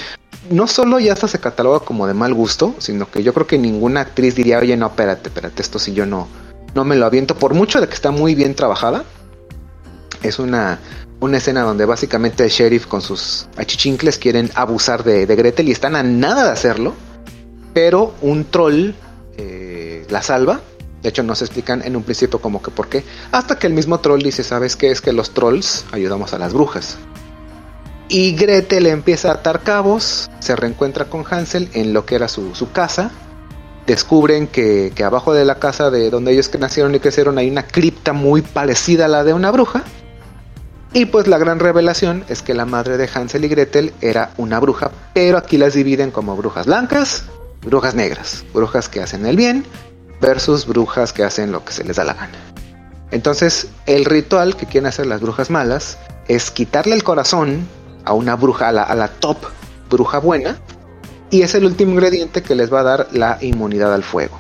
no 0.50 0.66
solo 0.66 0.98
ya 0.98 1.12
hasta 1.12 1.28
se 1.28 1.40
cataloga 1.40 1.80
como 1.80 2.06
de 2.06 2.14
mal 2.14 2.34
gusto, 2.34 2.74
sino 2.78 3.10
que 3.10 3.22
yo 3.22 3.32
creo 3.34 3.46
que 3.46 3.58
ninguna 3.58 4.00
actriz 4.02 4.34
diría, 4.34 4.58
oye, 4.58 4.76
no, 4.76 4.86
espérate, 4.86 5.28
espérate, 5.28 5.62
esto 5.62 5.78
sí 5.78 5.92
yo 5.92 6.04
no, 6.06 6.28
no 6.74 6.84
me 6.84 6.96
lo 6.96 7.06
aviento, 7.06 7.34
por 7.34 7.54
mucho 7.54 7.80
de 7.80 7.88
que 7.88 7.94
está 7.94 8.10
muy 8.10 8.34
bien 8.34 8.54
trabajada. 8.54 9.04
Es 10.22 10.38
una, 10.40 10.80
una 11.20 11.38
escena 11.38 11.62
donde 11.62 11.84
básicamente 11.84 12.44
el 12.44 12.50
sheriff 12.50 12.86
con 12.86 13.00
sus 13.00 13.48
achichincles 13.56 14.18
quieren 14.18 14.50
abusar 14.54 15.02
de, 15.02 15.26
de 15.26 15.36
Gretel 15.36 15.68
y 15.68 15.72
están 15.72 15.96
a 15.96 16.02
nada 16.02 16.44
de 16.44 16.50
hacerlo, 16.50 16.94
pero 17.74 18.14
un 18.20 18.44
troll 18.44 18.92
eh, 19.36 20.06
la 20.10 20.22
salva. 20.22 20.60
De 21.02 21.08
hecho, 21.10 21.22
no 21.22 21.34
se 21.36 21.44
explican 21.44 21.82
en 21.84 21.94
un 21.94 22.02
principio 22.02 22.40
como 22.40 22.60
que 22.60 22.72
por 22.72 22.88
qué. 22.88 23.04
Hasta 23.30 23.58
que 23.58 23.68
el 23.68 23.72
mismo 23.72 24.00
troll 24.00 24.20
dice, 24.20 24.42
¿sabes 24.42 24.74
qué? 24.74 24.90
Es 24.90 25.00
que 25.00 25.12
los 25.12 25.30
trolls 25.30 25.84
ayudamos 25.92 26.34
a 26.34 26.38
las 26.38 26.52
brujas. 26.52 26.98
Y 28.08 28.34
Gretel 28.34 28.86
empieza 28.86 29.30
a 29.30 29.34
atar 29.34 29.62
cabos, 29.62 30.28
se 30.40 30.56
reencuentra 30.56 31.04
con 31.04 31.24
Hansel 31.28 31.68
en 31.74 31.92
lo 31.92 32.04
que 32.04 32.16
era 32.16 32.26
su, 32.26 32.54
su 32.54 32.72
casa. 32.72 33.12
Descubren 33.86 34.48
que, 34.48 34.92
que 34.94 35.04
abajo 35.04 35.32
de 35.34 35.44
la 35.44 35.60
casa 35.60 35.90
de 35.90 36.10
donde 36.10 36.32
ellos 36.32 36.50
nacieron 36.58 36.94
y 36.94 37.00
crecieron 37.00 37.38
hay 37.38 37.48
una 37.48 37.66
cripta 37.66 38.12
muy 38.12 38.42
parecida 38.42 39.04
a 39.04 39.08
la 39.08 39.24
de 39.24 39.34
una 39.34 39.50
bruja. 39.50 39.84
Y 40.92 41.06
pues 41.06 41.26
la 41.26 41.38
gran 41.38 41.58
revelación 41.58 42.24
es 42.28 42.42
que 42.42 42.54
la 42.54 42.64
madre 42.64 42.96
de 42.96 43.08
Hansel 43.12 43.44
y 43.44 43.48
Gretel 43.48 43.92
era 44.00 44.30
una 44.38 44.58
bruja, 44.58 44.90
pero 45.12 45.36
aquí 45.36 45.58
las 45.58 45.74
dividen 45.74 46.10
como 46.10 46.36
brujas 46.36 46.66
blancas, 46.66 47.24
brujas 47.62 47.94
negras, 47.94 48.44
brujas 48.54 48.88
que 48.88 49.02
hacen 49.02 49.26
el 49.26 49.36
bien 49.36 49.66
versus 50.20 50.66
brujas 50.66 51.12
que 51.12 51.24
hacen 51.24 51.52
lo 51.52 51.64
que 51.64 51.72
se 51.72 51.84
les 51.84 51.96
da 51.96 52.04
la 52.04 52.14
gana. 52.14 52.38
Entonces, 53.10 53.68
el 53.86 54.04
ritual 54.04 54.56
que 54.56 54.66
quieren 54.66 54.86
hacer 54.86 55.06
las 55.06 55.20
brujas 55.20 55.50
malas 55.50 55.98
es 56.26 56.50
quitarle 56.50 56.94
el 56.94 57.04
corazón 57.04 57.66
a 58.04 58.12
una 58.14 58.36
bruja, 58.36 58.68
a 58.68 58.72
la, 58.72 58.82
a 58.82 58.94
la 58.94 59.08
top 59.08 59.38
bruja 59.90 60.18
buena, 60.18 60.58
y 61.30 61.42
es 61.42 61.54
el 61.54 61.64
último 61.64 61.92
ingrediente 61.92 62.42
que 62.42 62.54
les 62.54 62.72
va 62.72 62.80
a 62.80 62.84
dar 62.84 63.08
la 63.12 63.38
inmunidad 63.40 63.92
al 63.92 64.02
fuego. 64.02 64.38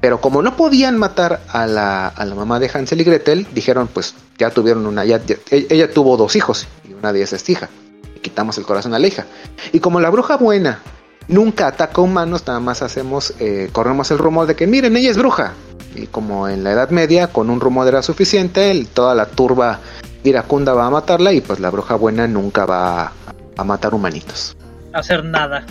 Pero 0.00 0.20
como 0.20 0.42
no 0.42 0.56
podían 0.56 0.96
matar 0.96 1.40
a 1.48 1.66
la, 1.66 2.08
a 2.08 2.24
la 2.24 2.34
mamá 2.34 2.60
de 2.60 2.70
Hansel 2.72 3.00
y 3.00 3.04
Gretel, 3.04 3.46
dijeron 3.52 3.88
pues 3.92 4.14
ya 4.38 4.50
tuvieron 4.50 4.86
una, 4.86 5.04
ya, 5.04 5.20
e- 5.50 5.66
ella 5.70 5.90
tuvo 5.92 6.16
dos 6.16 6.36
hijos 6.36 6.66
y 6.88 6.94
una 6.94 7.12
de 7.12 7.22
esas 7.22 7.42
es 7.42 7.48
hija. 7.48 7.68
Y 8.14 8.20
quitamos 8.20 8.58
el 8.58 8.64
corazón 8.64 8.94
a 8.94 8.98
la 8.98 9.06
hija. 9.06 9.26
Y 9.72 9.80
como 9.80 10.00
la 10.00 10.10
bruja 10.10 10.36
buena 10.36 10.80
nunca 11.26 11.66
ataca 11.66 12.00
humanos, 12.00 12.44
nada 12.46 12.60
más 12.60 12.82
hacemos, 12.82 13.34
eh, 13.40 13.70
corremos 13.72 14.10
el 14.10 14.18
rumor 14.18 14.46
de 14.46 14.54
que 14.54 14.66
miren, 14.66 14.96
ella 14.96 15.10
es 15.10 15.18
bruja. 15.18 15.54
Y 15.94 16.06
como 16.06 16.48
en 16.48 16.62
la 16.62 16.72
Edad 16.72 16.90
Media, 16.90 17.28
con 17.28 17.50
un 17.50 17.60
rumor 17.60 17.88
era 17.88 18.02
suficiente, 18.02 18.86
toda 18.94 19.14
la 19.14 19.26
turba 19.26 19.80
iracunda 20.22 20.74
va 20.74 20.86
a 20.86 20.90
matarla 20.90 21.32
y 21.32 21.40
pues 21.40 21.58
la 21.58 21.70
bruja 21.70 21.96
buena 21.96 22.28
nunca 22.28 22.66
va 22.66 23.02
a, 23.02 23.12
a 23.56 23.64
matar 23.64 23.94
humanitos. 23.94 24.56
Hacer 24.92 25.24
nada. 25.24 25.64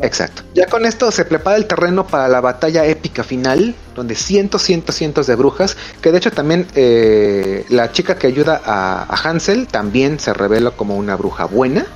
Exacto. 0.00 0.42
Ya 0.54 0.66
con 0.66 0.84
esto 0.84 1.10
se 1.10 1.24
prepara 1.24 1.56
el 1.56 1.66
terreno 1.66 2.06
para 2.06 2.28
la 2.28 2.40
batalla 2.40 2.84
épica 2.86 3.22
final, 3.24 3.74
donde 3.94 4.14
cientos, 4.14 4.62
cientos, 4.62 4.94
cientos 4.96 5.26
de 5.26 5.34
brujas, 5.36 5.76
que 6.00 6.12
de 6.12 6.18
hecho 6.18 6.30
también 6.32 6.66
eh, 6.74 7.64
la 7.68 7.92
chica 7.92 8.16
que 8.16 8.26
ayuda 8.26 8.60
a, 8.64 9.04
Hansel 9.24 9.66
también 9.68 10.18
se 10.18 10.32
revela 10.34 10.72
como 10.72 10.96
una 10.96 11.16
bruja 11.16 11.44
buena. 11.44 11.86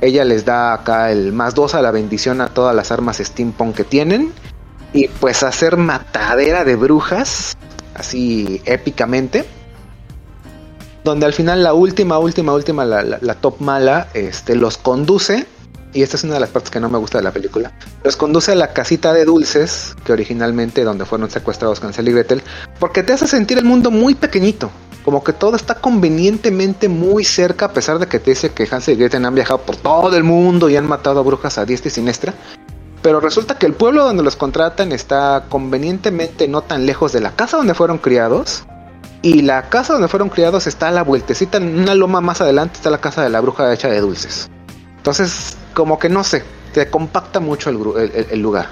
Ella 0.00 0.24
les 0.24 0.44
da 0.44 0.72
acá 0.74 1.10
el 1.12 1.32
más 1.32 1.54
dos 1.54 1.74
a 1.74 1.82
la 1.82 1.90
bendición 1.90 2.40
a 2.40 2.48
todas 2.48 2.74
las 2.74 2.90
armas 2.92 3.18
steampunk 3.18 3.74
que 3.76 3.84
tienen. 3.84 4.32
Y 4.92 5.08
pues 5.08 5.42
hacer 5.42 5.76
matadera 5.76 6.64
de 6.64 6.74
brujas, 6.76 7.56
así 7.94 8.60
épicamente. 8.64 9.44
Donde 11.04 11.26
al 11.26 11.32
final 11.32 11.62
la 11.62 11.72
última, 11.74 12.18
última, 12.18 12.52
última, 12.52 12.84
la, 12.84 13.02
la- 13.02 13.18
la 13.20 13.34
top 13.34 13.60
mala, 13.60 14.08
este, 14.14 14.54
los 14.56 14.76
conduce. 14.78 15.46
Y 15.92 16.02
esta 16.02 16.16
es 16.16 16.24
una 16.24 16.34
de 16.34 16.40
las 16.40 16.50
partes 16.50 16.70
que 16.70 16.78
no 16.78 16.88
me 16.88 16.98
gusta 16.98 17.18
de 17.18 17.24
la 17.24 17.32
película. 17.32 17.72
Los 18.04 18.16
conduce 18.16 18.52
a 18.52 18.54
la 18.54 18.72
casita 18.72 19.12
de 19.12 19.24
dulces, 19.24 19.96
que 20.04 20.12
originalmente 20.12 20.84
donde 20.84 21.04
fueron 21.04 21.30
secuestrados 21.30 21.82
Hansel 21.82 22.08
y 22.08 22.12
Gretel, 22.12 22.42
porque 22.78 23.02
te 23.02 23.12
hace 23.12 23.26
sentir 23.26 23.58
el 23.58 23.64
mundo 23.64 23.90
muy 23.90 24.14
pequeñito. 24.14 24.70
Como 25.04 25.24
que 25.24 25.32
todo 25.32 25.56
está 25.56 25.76
convenientemente 25.76 26.88
muy 26.88 27.24
cerca, 27.24 27.66
a 27.66 27.72
pesar 27.72 27.98
de 27.98 28.06
que 28.06 28.20
te 28.20 28.30
dice 28.30 28.50
que 28.50 28.68
Hansel 28.70 28.94
y 28.94 28.98
Gretel 28.98 29.24
han 29.24 29.34
viajado 29.34 29.62
por 29.62 29.76
todo 29.76 30.16
el 30.16 30.24
mundo 30.24 30.68
y 30.68 30.76
han 30.76 30.86
matado 30.86 31.20
a 31.20 31.22
brujas 31.22 31.58
a 31.58 31.64
diestra 31.64 31.88
y 31.88 31.90
siniestra. 31.90 32.34
Pero 33.02 33.18
resulta 33.18 33.56
que 33.56 33.66
el 33.66 33.72
pueblo 33.72 34.04
donde 34.04 34.22
los 34.22 34.36
contratan 34.36 34.92
está 34.92 35.46
convenientemente 35.48 36.46
no 36.48 36.62
tan 36.62 36.86
lejos 36.86 37.12
de 37.12 37.20
la 37.20 37.32
casa 37.32 37.56
donde 37.56 37.74
fueron 37.74 37.98
criados. 37.98 38.64
Y 39.22 39.42
la 39.42 39.68
casa 39.68 39.94
donde 39.94 40.08
fueron 40.08 40.28
criados 40.28 40.66
está 40.66 40.88
a 40.88 40.92
la 40.92 41.02
vueltecita, 41.02 41.58
en 41.58 41.78
una 41.78 41.94
loma 41.94 42.20
más 42.20 42.40
adelante 42.40 42.76
está 42.76 42.90
la 42.90 43.00
casa 43.00 43.22
de 43.22 43.28
la 43.28 43.40
bruja 43.40 43.72
hecha 43.72 43.88
de 43.88 44.00
dulces. 44.00 44.50
Entonces, 44.96 45.56
como 45.74 45.98
que 45.98 46.08
no 46.08 46.24
sé, 46.24 46.42
te 46.72 46.88
compacta 46.88 47.40
mucho 47.40 47.70
el, 47.70 48.10
el- 48.14 48.26
el- 48.30 48.40
lugar. 48.40 48.68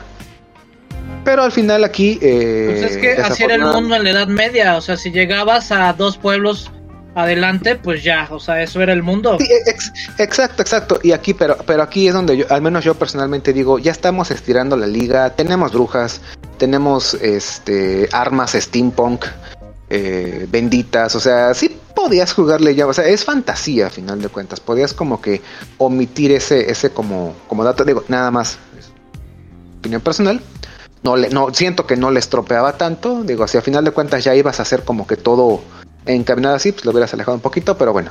Pero 1.24 1.42
al 1.42 1.52
final 1.52 1.84
aquí... 1.84 2.18
eh, 2.22 2.78
Pues 2.80 2.92
es 2.92 2.96
que 2.98 3.12
así 3.22 3.42
era 3.44 3.54
el 3.56 3.62
mundo 3.62 3.96
en 3.96 4.04
la 4.04 4.10
Edad 4.10 4.28
Media. 4.28 4.76
O 4.76 4.80
sea, 4.80 4.96
si 4.96 5.10
llegabas 5.10 5.70
a 5.72 5.92
dos 5.92 6.16
pueblos 6.16 6.70
adelante, 7.14 7.74
pues 7.76 8.02
ya, 8.04 8.28
o 8.30 8.38
sea, 8.38 8.62
eso 8.62 8.80
era 8.80 8.92
el 8.92 9.02
mundo. 9.02 9.36
Sí, 9.40 9.46
ex- 9.66 9.92
exacto, 10.18 10.62
exacto. 10.62 11.00
Y 11.02 11.12
aquí, 11.12 11.34
pero, 11.34 11.56
pero 11.66 11.82
aquí 11.82 12.06
es 12.08 12.14
donde 12.14 12.36
yo, 12.36 12.46
al 12.48 12.62
menos 12.62 12.84
yo 12.84 12.94
personalmente 12.94 13.52
digo, 13.52 13.78
ya 13.78 13.90
estamos 13.92 14.30
estirando 14.30 14.76
la 14.76 14.86
liga, 14.86 15.30
tenemos 15.30 15.72
brujas, 15.72 16.20
tenemos 16.58 17.14
este 17.14 18.08
armas 18.12 18.52
steampunk 18.52 19.24
eh, 19.90 20.46
benditas, 20.50 21.14
o 21.14 21.20
sea, 21.20 21.54
sí 21.54 21.76
podías 21.94 22.32
jugarle 22.32 22.74
ya, 22.74 22.86
o 22.86 22.92
sea, 22.92 23.06
es 23.06 23.24
fantasía 23.24 23.86
a 23.86 23.90
final 23.90 24.20
de 24.20 24.28
cuentas, 24.28 24.60
podías 24.60 24.92
como 24.92 25.20
que 25.20 25.42
omitir 25.78 26.32
ese, 26.32 26.70
ese 26.70 26.90
como, 26.90 27.34
como 27.48 27.64
dato, 27.64 27.84
digo, 27.84 28.04
nada 28.08 28.30
más, 28.30 28.58
opinión 29.78 30.00
personal. 30.00 30.40
No, 31.04 31.16
le, 31.16 31.30
no 31.30 31.54
siento 31.54 31.86
que 31.86 31.96
no 31.96 32.10
le 32.10 32.18
estropeaba 32.18 32.76
tanto, 32.76 33.22
digo, 33.22 33.46
si 33.46 33.56
a 33.56 33.62
final 33.62 33.84
de 33.84 33.92
cuentas 33.92 34.24
ya 34.24 34.34
ibas 34.34 34.58
a 34.58 34.62
hacer 34.62 34.84
como 34.84 35.06
que 35.06 35.16
todo 35.16 35.60
encaminado 36.06 36.56
así, 36.56 36.72
pues 36.72 36.84
lo 36.84 36.90
hubieras 36.90 37.14
alejado 37.14 37.36
un 37.36 37.40
poquito, 37.40 37.78
pero 37.78 37.92
bueno. 37.92 38.10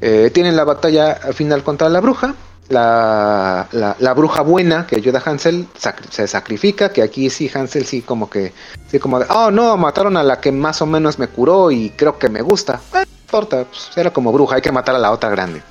Eh, 0.00 0.30
tienen 0.32 0.56
la 0.56 0.64
batalla 0.64 1.14
final 1.32 1.62
contra 1.62 1.88
la 1.88 2.00
bruja. 2.00 2.34
La, 2.70 3.66
la, 3.72 4.14
bruja 4.14 4.42
buena 4.42 4.86
que 4.86 4.94
ayuda 4.94 5.20
a 5.24 5.28
Hansel 5.28 5.66
se 6.08 6.28
sacrifica, 6.28 6.92
que 6.92 7.02
aquí 7.02 7.28
sí 7.28 7.50
Hansel 7.52 7.84
sí 7.84 8.00
como 8.00 8.30
que, 8.30 8.52
sí 8.88 9.00
como 9.00 9.18
de, 9.18 9.26
oh 9.28 9.50
no, 9.50 9.76
mataron 9.76 10.16
a 10.16 10.22
la 10.22 10.40
que 10.40 10.52
más 10.52 10.80
o 10.80 10.86
menos 10.86 11.18
me 11.18 11.26
curó 11.26 11.72
y 11.72 11.90
creo 11.90 12.16
que 12.16 12.28
me 12.28 12.42
gusta. 12.42 12.80
Eh, 12.94 13.04
importa, 13.24 13.64
pues, 13.64 13.90
era 13.96 14.12
como 14.12 14.32
bruja, 14.32 14.54
hay 14.54 14.62
que 14.62 14.70
matar 14.70 14.94
a 14.94 15.00
la 15.00 15.10
otra 15.10 15.30
grande. 15.30 15.62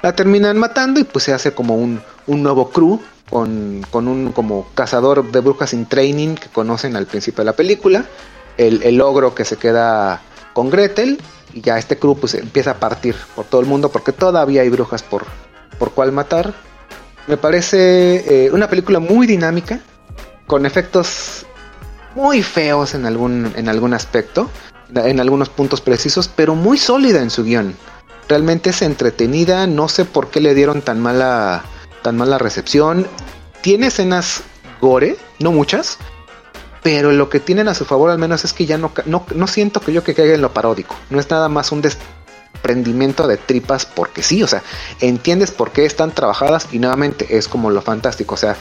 La 0.00 0.16
terminan 0.16 0.56
matando 0.56 0.98
y 0.98 1.04
pues 1.04 1.24
se 1.24 1.34
hace 1.34 1.52
como 1.52 1.76
un, 1.76 2.00
un 2.26 2.42
nuevo 2.42 2.70
crew 2.70 2.98
con, 3.28 3.84
con 3.90 4.08
un 4.08 4.32
como 4.32 4.66
cazador 4.74 5.30
de 5.30 5.40
brujas 5.40 5.74
in 5.74 5.84
training 5.84 6.36
que 6.36 6.48
conocen 6.48 6.96
al 6.96 7.04
principio 7.04 7.42
de 7.42 7.50
la 7.50 7.52
película. 7.52 8.06
El, 8.56 8.82
el 8.82 8.98
ogro 9.02 9.34
que 9.34 9.44
se 9.44 9.58
queda 9.58 10.22
con 10.54 10.70
Gretel 10.70 11.20
y 11.52 11.60
ya 11.60 11.78
este 11.78 11.98
crew 11.98 12.16
pues 12.16 12.34
empieza 12.34 12.72
a 12.72 12.80
partir 12.80 13.14
por 13.34 13.44
todo 13.44 13.60
el 13.60 13.66
mundo 13.66 13.90
porque 13.90 14.12
todavía 14.12 14.62
hay 14.62 14.68
brujas 14.68 15.02
por, 15.02 15.26
por 15.78 15.92
cual 15.92 16.12
matar. 16.12 16.54
Me 17.26 17.36
parece 17.36 18.46
eh, 18.46 18.50
una 18.50 18.68
película 18.68 18.98
muy 18.98 19.26
dinámica, 19.26 19.80
con 20.46 20.66
efectos 20.66 21.46
muy 22.14 22.42
feos 22.42 22.94
en 22.94 23.06
algún, 23.06 23.52
en 23.56 23.68
algún 23.68 23.94
aspecto, 23.94 24.50
en 24.94 25.20
algunos 25.20 25.48
puntos 25.48 25.80
precisos, 25.80 26.28
pero 26.28 26.54
muy 26.54 26.76
sólida 26.78 27.20
en 27.22 27.30
su 27.30 27.44
guion. 27.44 27.74
Realmente 28.28 28.70
es 28.70 28.82
entretenida, 28.82 29.66
no 29.66 29.88
sé 29.88 30.04
por 30.04 30.28
qué 30.30 30.40
le 30.40 30.54
dieron 30.54 30.82
tan 30.82 31.00
mala, 31.00 31.62
tan 32.02 32.16
mala 32.16 32.38
recepción. 32.38 33.06
Tiene 33.60 33.88
escenas 33.88 34.42
gore, 34.80 35.16
no 35.38 35.52
muchas, 35.52 35.98
pero 36.82 37.12
lo 37.12 37.28
que 37.28 37.40
tienen 37.40 37.68
a 37.68 37.74
su 37.74 37.84
favor 37.84 38.10
al 38.10 38.18
menos 38.18 38.44
es 38.44 38.52
que 38.52 38.66
ya 38.66 38.78
no, 38.78 38.90
no, 39.06 39.24
no 39.34 39.46
siento 39.46 39.80
que 39.80 39.92
yo 39.92 40.02
que 40.02 40.14
caiga 40.14 40.34
en 40.34 40.40
lo 40.42 40.52
paródico. 40.52 40.96
No 41.10 41.20
es 41.20 41.30
nada 41.30 41.48
más 41.48 41.70
un 41.72 41.82
des- 41.82 41.98
prendimiento 42.62 43.26
de 43.26 43.36
tripas 43.36 43.86
porque 43.86 44.22
sí, 44.22 44.42
o 44.42 44.46
sea, 44.46 44.62
entiendes 45.00 45.50
por 45.50 45.70
qué 45.70 45.84
están 45.84 46.12
trabajadas 46.12 46.68
y 46.72 46.78
nuevamente 46.78 47.36
es 47.36 47.48
como 47.48 47.70
lo 47.70 47.82
fantástico, 47.82 48.34
o 48.34 48.38
sea, 48.38 48.56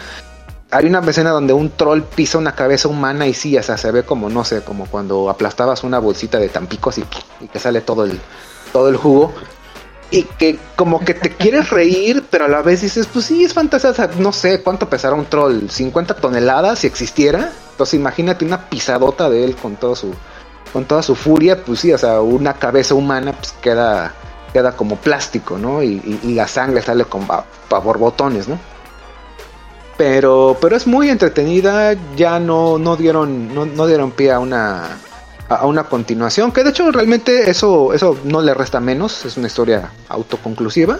hay 0.71 0.85
una 0.85 0.99
escena 0.99 1.31
donde 1.31 1.53
un 1.53 1.71
troll 1.71 2.03
pisa 2.03 2.37
una 2.37 2.53
cabeza 2.53 2.87
humana 2.87 3.27
y 3.27 3.33
sí, 3.33 3.57
o 3.57 3.63
sea, 3.63 3.77
se 3.77 3.91
ve 3.91 4.03
como, 4.03 4.29
no 4.29 4.43
sé, 4.45 4.61
como 4.61 4.85
cuando 4.85 5.29
aplastabas 5.29 5.83
una 5.83 5.99
bolsita 5.99 6.37
de 6.37 6.49
tampicos 6.49 6.99
y, 6.99 7.05
y 7.41 7.47
que 7.47 7.59
sale 7.59 7.81
todo 7.81 8.05
el, 8.05 8.19
todo 8.71 8.89
el 8.89 8.97
jugo. 8.97 9.33
Y 10.11 10.23
que 10.23 10.57
como 10.75 11.05
que 11.05 11.13
te 11.13 11.35
quieres 11.35 11.69
reír, 11.69 12.25
pero 12.31 12.45
a 12.45 12.47
la 12.47 12.63
vez 12.63 12.81
dices, 12.81 13.07
pues 13.11 13.25
sí, 13.25 13.43
es 13.43 13.53
fantasía, 13.53 13.91
o 13.91 13.93
sea, 13.93 14.09
no 14.17 14.31
sé 14.31 14.63
cuánto 14.63 14.89
pesará 14.89 15.13
un 15.15 15.25
troll, 15.25 15.69
50 15.69 16.15
toneladas 16.15 16.79
si 16.79 16.87
existiera. 16.87 17.51
Entonces 17.71 17.93
imagínate 17.93 18.43
una 18.43 18.69
pisadota 18.69 19.29
de 19.29 19.45
él 19.45 19.55
con 19.55 19.75
todo 19.75 19.95
su, 19.95 20.13
con 20.71 20.85
toda 20.85 21.01
su 21.01 21.15
furia, 21.15 21.63
pues 21.63 21.79
sí, 21.79 21.91
o 21.93 21.97
sea, 21.97 22.21
una 22.21 22.53
cabeza 22.53 22.95
humana 22.95 23.33
pues 23.33 23.53
queda, 23.61 24.13
queda 24.53 24.73
como 24.73 24.95
plástico, 24.97 25.57
¿no? 25.57 25.83
Y, 25.83 25.99
la 26.35 26.47
sangre 26.47 26.81
sale 26.81 27.05
con 27.05 27.25
pa, 27.25 27.45
pa 27.67 27.79
borbotones, 27.79 28.47
¿no? 28.47 28.59
Pero, 29.97 30.57
pero 30.61 30.77
es 30.77 30.87
muy 30.87 31.09
entretenida, 31.09 31.93
ya 32.15 32.39
no, 32.39 32.77
no 32.77 32.95
dieron, 32.95 33.53
no, 33.53 33.65
no 33.65 33.85
dieron 33.85 34.11
pie 34.11 34.31
a 34.31 34.39
una, 34.39 34.97
a 35.49 35.55
a 35.55 35.65
una 35.65 35.85
continuación, 35.85 36.51
que 36.51 36.63
de 36.63 36.69
hecho 36.69 36.91
realmente 36.91 37.49
eso, 37.49 37.93
eso 37.93 38.17
no 38.23 38.41
le 38.41 38.53
resta 38.53 38.79
menos, 38.79 39.25
es 39.25 39.35
una 39.35 39.47
historia 39.47 39.91
autoconclusiva. 40.07 40.99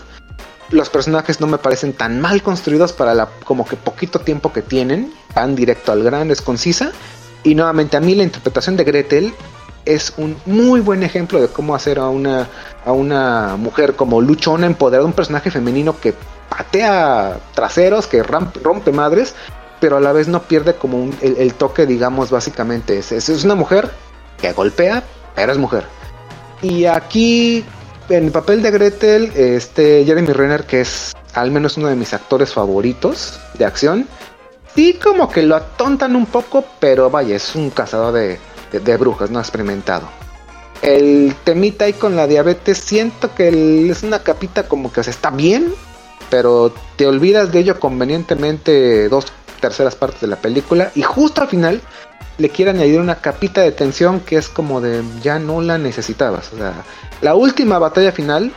Los 0.72 0.90
personajes 0.90 1.40
no 1.40 1.48
me 1.48 1.58
parecen 1.58 1.94
tan 1.94 2.20
mal 2.20 2.44
construidos 2.44 2.94
para 2.94 3.14
la 3.14 3.28
como 3.44 3.66
que 3.66 3.76
poquito 3.76 4.20
tiempo 4.20 4.52
que 4.52 4.62
tienen, 4.62 5.14
van 5.34 5.56
directo 5.56 5.92
al 5.92 6.04
grano, 6.04 6.34
es 6.34 6.42
concisa. 6.42 6.92
Y 7.44 7.56
nuevamente 7.56 7.96
a 7.96 8.02
mí 8.02 8.16
la 8.16 8.24
interpretación 8.24 8.76
de 8.76 8.84
Gretel 8.84 9.34
es 9.86 10.14
un 10.18 10.38
muy 10.46 10.82
buen 10.82 11.04
ejemplo 11.04 11.40
de 11.40 11.48
cómo 11.48 11.76
hacer 11.76 12.00
a 12.00 12.10
una, 12.10 12.48
a 12.86 12.92
una 12.92 13.56
mujer 13.58 13.96
como 13.96 14.22
luchona, 14.22 14.66
empoderada, 14.66 15.06
un 15.06 15.14
personaje 15.14 15.52
femenino 15.52 16.00
que 16.00 16.14
patea 16.50 17.40
traseros, 17.54 18.08
que 18.08 18.24
rompe 18.24 18.92
madres, 18.92 19.36
pero 19.80 19.98
a 19.98 20.00
la 20.00 20.12
vez 20.12 20.28
no 20.28 20.44
pierde 20.44 20.76
como 20.76 21.10
el, 21.22 21.54
toque, 21.54 21.86
digamos, 21.86 22.32
básicamente. 22.32 23.00
Es, 23.00 23.12
es 23.12 23.44
una 23.44 23.56
mujer 23.56 23.90
que 24.42 24.52
golpea, 24.52 25.04
pero 25.36 25.52
es 25.52 25.58
mujer. 25.58 25.86
Y 26.62 26.86
aquí, 26.86 27.64
en 28.10 28.26
el 28.26 28.32
papel 28.32 28.62
de 28.62 28.72
Gretel, 28.72 29.32
este 29.36 30.04
Jeremy 30.06 30.28
Renner, 30.34 30.66
que 30.66 30.82
es 30.82 31.16
al 31.34 31.52
menos 31.52 31.78
uno 31.78 31.88
de 31.88 31.96
mis 31.96 32.14
actores 32.14 32.54
favoritos 32.54 33.40
de 33.54 33.66
acción, 33.66 34.08
sí 34.76 35.00
como 35.02 35.30
que 35.30 35.44
lo 35.44 35.56
atontan 35.56 36.16
un 36.16 36.26
poco, 36.26 36.66
pero 36.80 37.10
vaya, 37.10 37.36
es 37.36 37.56
un 37.56 37.70
cazador 37.70 38.14
de, 38.14 38.40
de- 38.72 38.98
brujas, 38.98 39.30
no 39.30 39.40
experimentado. 39.40 40.08
El 40.82 41.36
temita 41.44 41.86
ahí 41.86 41.94
con 41.94 42.16
la 42.16 42.28
diabetes, 42.28 42.78
siento 42.78 43.34
que 43.36 43.90
es 43.90 44.04
una 44.04 44.20
capita 44.20 44.68
como 44.68 44.92
que 44.94 45.02
o 45.02 45.04
está 45.04 45.30
bien, 45.30 45.74
pero 46.30 46.74
te 46.96 47.06
olvidas 47.06 47.52
de 47.52 47.60
ello 47.60 47.80
convenientemente 47.80 49.10
dos 49.10 49.26
terceras 49.60 49.96
partes 49.96 50.22
de 50.22 50.28
la 50.28 50.38
película 50.38 50.92
y 50.96 51.02
justo 51.02 51.42
al 51.42 51.50
final 51.50 51.82
le 52.38 52.50
quiere 52.50 52.72
añadir 52.72 53.02
una 53.02 53.16
capita 53.16 53.62
de 53.62 53.74
tensión 53.74 54.22
que 54.22 54.38
es 54.38 54.48
como 54.48 54.80
de 54.80 55.04
ya 55.22 55.40
no 55.40 55.62
la 55.62 55.78
necesitabas. 55.78 56.54
O 56.54 56.58
sea, 56.58 56.74
la 57.22 57.36
última 57.36 57.78
batalla 57.80 58.14
final, 58.14 58.54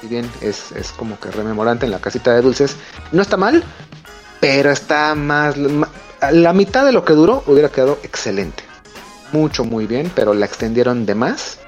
si 0.00 0.08
bien 0.08 0.30
es, 0.42 0.72
es 0.72 0.90
como 0.92 1.18
que 1.18 1.30
rememorante 1.30 1.86
en 1.86 1.92
la 1.92 2.00
casita 2.00 2.34
de 2.34 2.42
dulces, 2.42 2.76
no 3.12 3.22
está 3.22 3.38
mal, 3.38 3.64
pero 4.40 4.70
está 4.70 5.14
más... 5.14 5.54
La 6.30 6.52
mitad 6.52 6.84
de 6.84 6.92
lo 6.92 7.04
que 7.04 7.14
duró 7.14 7.42
hubiera 7.46 7.70
quedado 7.70 7.98
excelente. 8.02 8.62
Mucho, 9.32 9.64
muy 9.64 9.86
bien, 9.86 10.10
pero 10.14 10.34
la 10.34 10.46
extendieron 10.46 11.06
de 11.06 11.14
más. 11.14 11.58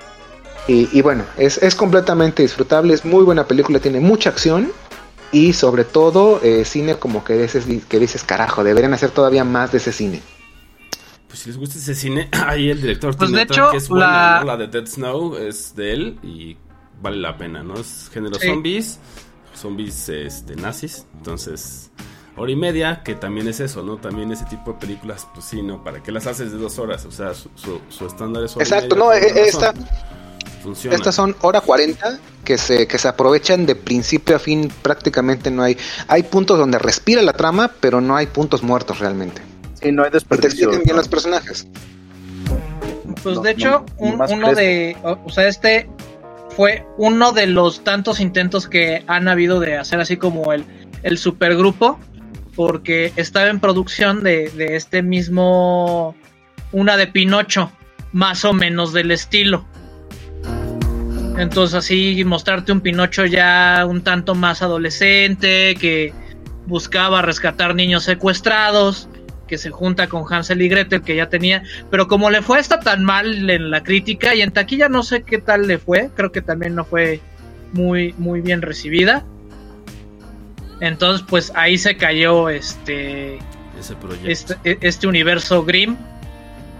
Y, 0.68 0.88
y 0.96 1.02
bueno, 1.02 1.24
es, 1.36 1.58
es 1.62 1.74
completamente 1.74 2.42
disfrutable, 2.42 2.94
es 2.94 3.04
muy 3.04 3.24
buena 3.24 3.46
película, 3.46 3.80
tiene 3.80 4.00
mucha 4.00 4.30
acción 4.30 4.72
y 5.32 5.52
sobre 5.52 5.84
todo 5.84 6.40
eh, 6.42 6.64
cine 6.64 6.96
como 6.96 7.24
que 7.24 7.34
dices, 7.36 7.64
que 7.88 7.98
dices, 7.98 8.22
carajo, 8.24 8.64
deberían 8.64 8.94
hacer 8.94 9.10
todavía 9.10 9.44
más 9.44 9.72
de 9.72 9.78
ese 9.78 9.92
cine. 9.92 10.22
Pues 11.28 11.40
si 11.40 11.48
les 11.50 11.58
gusta 11.58 11.78
ese 11.78 11.94
cine, 11.94 12.28
ahí 12.46 12.70
el 12.70 12.80
director 12.80 13.16
Pues, 13.16 13.28
tiene 13.30 13.44
de 13.44 13.52
hecho, 13.52 13.70
que 13.70 13.76
es 13.78 13.88
buena, 13.88 14.06
la- 14.06 14.40
¿no? 14.40 14.46
La 14.46 14.56
de 14.56 14.66
Dead 14.68 14.86
Snow 14.86 15.36
es 15.36 15.74
de 15.76 15.92
él 15.92 16.18
y 16.22 16.56
vale 17.02 17.16
la 17.18 17.36
pena, 17.36 17.62
¿no? 17.62 17.74
Es 17.74 18.08
género 18.12 18.38
Sí. 18.38 18.46
zombies, 18.46 18.98
zombies 19.54 20.08
este, 20.08 20.56
nazis, 20.56 21.04
entonces 21.16 21.90
hora 22.36 22.50
y 22.52 22.56
media, 22.56 23.02
que 23.04 23.14
también 23.14 23.48
es 23.48 23.60
eso, 23.60 23.82
¿no? 23.82 23.96
También 23.96 24.30
ese 24.32 24.44
tipo 24.46 24.72
de 24.72 24.78
películas, 24.78 25.26
pues 25.34 25.46
sí, 25.46 25.62
¿no? 25.62 25.82
¿Para 25.84 26.02
qué 26.02 26.10
las 26.12 26.26
haces 26.26 26.52
de 26.52 26.58
dos 26.58 26.78
horas? 26.78 27.04
O 27.04 27.10
sea, 27.12 27.32
su, 27.34 27.48
su, 27.54 27.80
su 27.88 28.06
estándar 28.06 28.42
es 28.44 28.56
hora 28.56 28.64
y 28.64 28.68
Exacto, 28.68 28.96
media, 28.96 29.04
no, 29.04 29.10
por 29.10 29.32
una 29.32 29.40
e- 29.40 29.48
esta, 29.48 29.72
razón. 29.72 29.88
Funciona. 30.62 30.96
estas 30.96 31.14
son 31.14 31.36
hora 31.42 31.60
40 31.60 32.18
que 32.44 32.56
se, 32.58 32.86
que 32.86 32.98
se 32.98 33.06
aprovechan 33.08 33.66
de 33.66 33.74
principio 33.76 34.34
a 34.36 34.38
fin, 34.38 34.70
prácticamente 34.82 35.50
no 35.50 35.62
hay. 35.62 35.76
Hay 36.08 36.22
puntos 36.24 36.58
donde 36.58 36.78
respira 36.78 37.20
la 37.22 37.32
trama, 37.34 37.70
pero 37.80 38.00
no 38.00 38.16
hay 38.16 38.26
puntos 38.26 38.62
muertos 38.62 38.98
realmente. 38.98 39.40
Sí, 39.80 39.92
no 39.92 40.02
hay 40.04 40.10
te 40.10 40.16
desperdicio. 40.16 40.68
explican 40.68 40.82
bien 40.84 40.96
los 40.96 41.08
personajes. 41.08 41.66
Pues 43.22 43.36
No, 43.36 43.42
de 43.42 43.50
hecho, 43.50 43.70
no, 43.70 44.06
un- 44.06 44.12
uno 44.14 44.26
fresco. 44.26 44.54
de, 44.56 44.96
o, 45.02 45.18
o 45.24 45.30
sea, 45.30 45.48
este 45.48 45.88
fue 46.56 46.86
uno 46.98 47.32
de 47.32 47.46
los 47.46 47.82
tantos 47.84 48.20
intentos 48.20 48.68
que 48.68 49.02
han 49.06 49.28
habido 49.28 49.60
de 49.60 49.76
hacer 49.76 50.00
así 50.00 50.16
como 50.16 50.52
el, 50.52 50.64
el 51.02 51.18
supergrupo, 51.18 51.98
porque 52.54 53.12
estaba 53.16 53.48
en 53.48 53.60
producción 53.60 54.22
de, 54.22 54.50
este 54.76 55.02
mismo, 55.02 56.14
una 56.72 56.96
de 56.96 57.06
Pinocho, 57.06 57.70
más 58.12 58.44
o 58.44 58.52
menos 58.52 58.92
del 58.92 59.10
estilo. 59.10 59.66
Entonces 61.36 61.74
así 61.74 62.22
mostrarte 62.24 62.72
un 62.72 62.80
Pinocho 62.80 63.26
ya 63.26 63.84
un 63.88 64.02
tanto 64.02 64.34
más 64.34 64.62
adolescente, 64.62 65.74
que 65.80 66.12
buscaba 66.66 67.22
rescatar 67.22 67.74
niños 67.74 68.04
secuestrados, 68.04 69.08
que 69.48 69.58
se 69.58 69.70
junta 69.70 70.08
con 70.08 70.24
Hansel 70.32 70.62
y 70.62 70.68
Gretel 70.68 71.02
que 71.02 71.16
ya 71.16 71.28
tenía, 71.28 71.62
pero 71.90 72.08
como 72.08 72.30
le 72.30 72.40
fue 72.40 72.58
hasta 72.58 72.80
tan 72.80 73.04
mal 73.04 73.50
en 73.50 73.70
la 73.70 73.82
crítica 73.82 74.34
y 74.34 74.42
en 74.42 74.52
taquilla 74.52 74.88
no 74.88 75.02
sé 75.02 75.22
qué 75.22 75.38
tal 75.38 75.66
le 75.66 75.78
fue, 75.78 76.10
creo 76.14 76.32
que 76.32 76.40
también 76.40 76.74
no 76.74 76.84
fue 76.84 77.20
muy 77.72 78.14
muy 78.16 78.40
bien 78.40 78.62
recibida. 78.62 79.24
Entonces 80.80 81.24
pues 81.28 81.52
ahí 81.54 81.78
se 81.78 81.96
cayó 81.96 82.48
este 82.48 83.38
Ese 83.78 83.94
proyecto. 83.96 84.28
este, 84.28 84.78
este 84.80 85.06
universo 85.06 85.64
Grimm. 85.64 85.96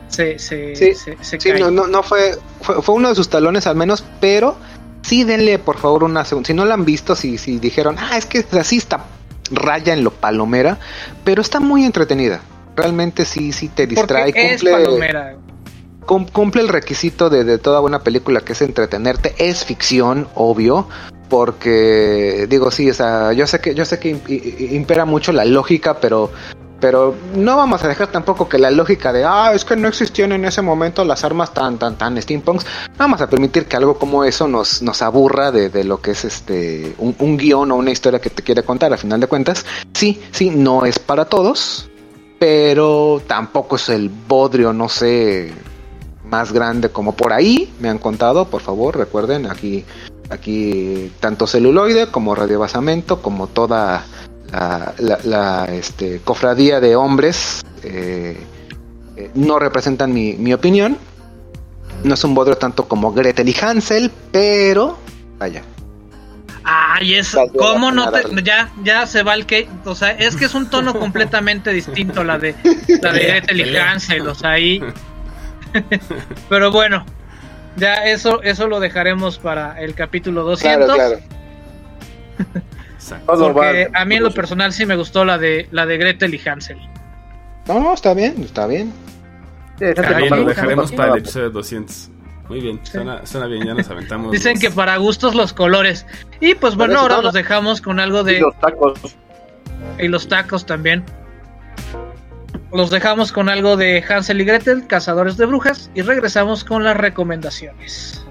Se, 0.08 0.38
se, 0.38 0.76
Sí, 0.76 0.94
se, 0.94 1.16
se 1.22 1.40
Sí, 1.40 1.50
cayó. 1.50 1.70
no, 1.70 1.82
no, 1.82 1.86
no 1.88 2.02
fue, 2.02 2.36
fue, 2.60 2.80
fue 2.82 2.94
uno 2.94 3.08
de 3.08 3.14
sus 3.14 3.28
talones 3.28 3.66
al 3.66 3.74
menos, 3.76 4.04
pero 4.20 4.56
sí 5.02 5.24
denle 5.24 5.58
por 5.58 5.78
favor 5.78 6.04
una 6.04 6.24
segunda. 6.24 6.46
Si 6.46 6.54
no 6.54 6.64
la 6.64 6.74
han 6.74 6.84
visto, 6.84 7.16
si, 7.16 7.36
si 7.38 7.58
dijeron, 7.58 7.96
ah, 7.98 8.16
es 8.16 8.26
que 8.26 8.44
así 8.58 8.76
está 8.76 9.04
raya 9.50 9.92
en 9.92 10.04
lo 10.04 10.10
palomera, 10.10 10.78
pero 11.24 11.42
está 11.42 11.60
muy 11.60 11.84
entretenida. 11.84 12.40
Realmente 12.76 13.24
sí, 13.24 13.52
sí 13.52 13.68
te 13.68 13.86
distrae. 13.86 14.26
Porque 14.26 14.46
es 14.54 14.60
cumple, 14.62 14.70
palomera. 14.72 15.36
cum- 16.06 16.26
cumple 16.28 16.62
el 16.62 16.68
requisito 16.68 17.28
de, 17.30 17.44
de 17.44 17.58
toda 17.58 17.80
buena 17.80 18.02
película 18.02 18.40
que 18.40 18.52
es 18.52 18.62
entretenerte. 18.62 19.34
Es 19.38 19.64
ficción, 19.64 20.28
obvio. 20.34 20.88
Porque 21.28 22.46
digo, 22.48 22.70
sí, 22.70 22.90
o 22.90 22.94
sea, 22.94 23.32
yo 23.32 23.46
sé 23.46 23.60
que, 23.60 23.74
yo 23.74 23.84
sé 23.84 23.98
que 23.98 24.10
impera 24.70 25.04
mucho 25.04 25.32
la 25.32 25.44
lógica, 25.44 25.98
pero 25.98 26.30
pero 26.84 27.14
no 27.34 27.56
vamos 27.56 27.82
a 27.82 27.88
dejar 27.88 28.08
tampoco 28.08 28.46
que 28.46 28.58
la 28.58 28.70
lógica 28.70 29.10
de, 29.10 29.24
ah, 29.24 29.52
es 29.54 29.64
que 29.64 29.74
no 29.74 29.88
existían 29.88 30.32
en 30.32 30.44
ese 30.44 30.60
momento 30.60 31.02
las 31.02 31.24
armas 31.24 31.54
tan, 31.54 31.78
tan, 31.78 31.96
tan 31.96 32.20
steampunks. 32.20 32.66
Vamos 32.98 33.22
a 33.22 33.30
permitir 33.30 33.64
que 33.64 33.76
algo 33.76 33.98
como 33.98 34.22
eso 34.22 34.46
nos, 34.48 34.82
nos 34.82 35.00
aburra 35.00 35.50
de, 35.50 35.70
de 35.70 35.82
lo 35.82 36.02
que 36.02 36.10
es 36.10 36.26
este 36.26 36.94
un, 36.98 37.16
un 37.20 37.38
guion 37.38 37.72
o 37.72 37.76
una 37.76 37.90
historia 37.90 38.20
que 38.20 38.28
te 38.28 38.42
quiere 38.42 38.64
contar. 38.64 38.92
A 38.92 38.98
final 38.98 39.18
de 39.18 39.26
cuentas, 39.26 39.64
sí, 39.94 40.22
sí, 40.30 40.50
no 40.50 40.84
es 40.84 40.98
para 40.98 41.24
todos, 41.24 41.88
pero 42.38 43.22
tampoco 43.26 43.76
es 43.76 43.88
el 43.88 44.10
bodrio, 44.10 44.74
no 44.74 44.90
sé, 44.90 45.54
más 46.26 46.52
grande 46.52 46.90
como 46.90 47.12
por 47.12 47.32
ahí 47.32 47.72
me 47.80 47.88
han 47.88 47.98
contado. 47.98 48.44
Por 48.44 48.60
favor, 48.60 48.98
recuerden 48.98 49.50
aquí, 49.50 49.86
aquí 50.30 51.12
tanto 51.20 51.46
celuloide 51.46 52.08
como 52.08 52.34
radiobasamento, 52.34 53.20
como 53.22 53.46
toda 53.48 54.04
la, 54.52 54.94
la- 54.98 55.18
la, 55.24 55.64
este, 55.66 56.20
cofradía 56.24 56.80
de 56.80 56.96
hombres 56.96 57.62
eh, 57.82 58.36
eh, 59.16 59.30
no 59.34 59.58
representan 59.58 60.12
mi, 60.12 60.34
mi 60.34 60.52
opinión. 60.52 60.96
No 62.02 62.14
es 62.14 62.24
un 62.24 62.34
bodrio 62.34 62.56
tanto 62.56 62.86
como 62.86 63.12
Gretel 63.12 63.48
y 63.48 63.56
Hansel, 63.60 64.10
pero 64.32 64.98
vaya. 65.38 65.62
Ay, 66.64 67.14
es 67.14 67.36
cómo 67.58 67.92
no 67.92 68.10
te, 68.10 68.22
ya 68.42 68.70
ya 68.82 69.06
se 69.06 69.22
va 69.22 69.34
el 69.34 69.44
que, 69.44 69.68
o 69.84 69.94
sea, 69.94 70.10
es 70.12 70.34
que 70.34 70.46
es 70.46 70.54
un 70.54 70.68
tono 70.70 70.94
completamente 70.98 71.70
distinto 71.72 72.24
la 72.24 72.38
de 72.38 72.54
la 73.02 73.12
de 73.12 73.20
Gretel 73.26 73.60
y. 73.60 73.76
Hansel, 73.76 74.26
o 74.28 74.34
sea, 74.34 74.52
ahí 74.52 74.80
Pero 76.48 76.70
bueno, 76.70 77.04
ya 77.76 78.04
eso 78.06 78.42
eso 78.42 78.68
lo 78.68 78.80
dejaremos 78.80 79.38
para 79.38 79.80
el 79.80 79.94
capítulo 79.94 80.42
200. 80.44 80.94
Claro, 80.94 80.94
claro. 80.94 81.20
Porque 83.26 83.90
a 83.92 84.04
mí 84.04 84.16
en 84.16 84.22
lo 84.22 84.30
personal 84.32 84.72
sí 84.72 84.86
me 84.86 84.96
gustó 84.96 85.24
la 85.24 85.36
de 85.38 85.68
la 85.70 85.84
de 85.86 85.98
Gretel 85.98 86.34
y 86.34 86.48
Hansel. 86.48 86.78
No, 87.66 87.92
está 87.94 88.14
bien, 88.14 88.42
está 88.42 88.66
bien. 88.66 88.92
Sí, 89.78 89.84
no 90.30 90.36
lo 90.36 90.44
dejaremos 90.44 90.92
para 90.92 91.12
el 91.14 91.18
episodio 91.18 91.50
200. 91.50 92.10
Muy 92.48 92.60
bien, 92.60 92.78
suena, 92.84 93.24
suena 93.26 93.46
bien, 93.46 93.66
ya 93.66 93.74
nos 93.74 93.88
aventamos. 93.90 94.30
Dicen 94.30 94.52
los- 94.54 94.60
que 94.60 94.70
para 94.70 94.96
gustos 94.98 95.34
los 95.34 95.52
colores. 95.52 96.06
Y 96.40 96.54
pues 96.54 96.74
bueno, 96.76 96.98
ahora 97.00 97.22
los 97.22 97.32
dejamos 97.32 97.80
con 97.80 97.98
algo 98.00 98.20
Y 98.22 98.34
de... 98.34 98.40
los 98.40 98.58
tacos. 98.60 98.98
Y 99.98 100.08
los 100.08 100.28
tacos 100.28 100.66
también. 100.66 101.04
Los 102.74 102.90
dejamos 102.90 103.30
con 103.30 103.48
algo 103.48 103.76
de 103.76 104.02
Hansel 104.02 104.40
y 104.40 104.44
Gretel, 104.44 104.88
Cazadores 104.88 105.36
de 105.36 105.46
Brujas, 105.46 105.92
y 105.94 106.02
regresamos 106.02 106.64
con 106.64 106.82
las 106.82 106.96
recomendaciones. 106.96 108.23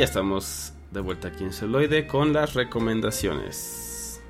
Ya 0.00 0.04
estamos 0.06 0.72
de 0.92 1.00
vuelta 1.00 1.28
aquí 1.28 1.44
en 1.44 1.52
Celoide 1.52 2.06
con 2.06 2.32
las 2.32 2.54
recomendaciones. 2.54 4.22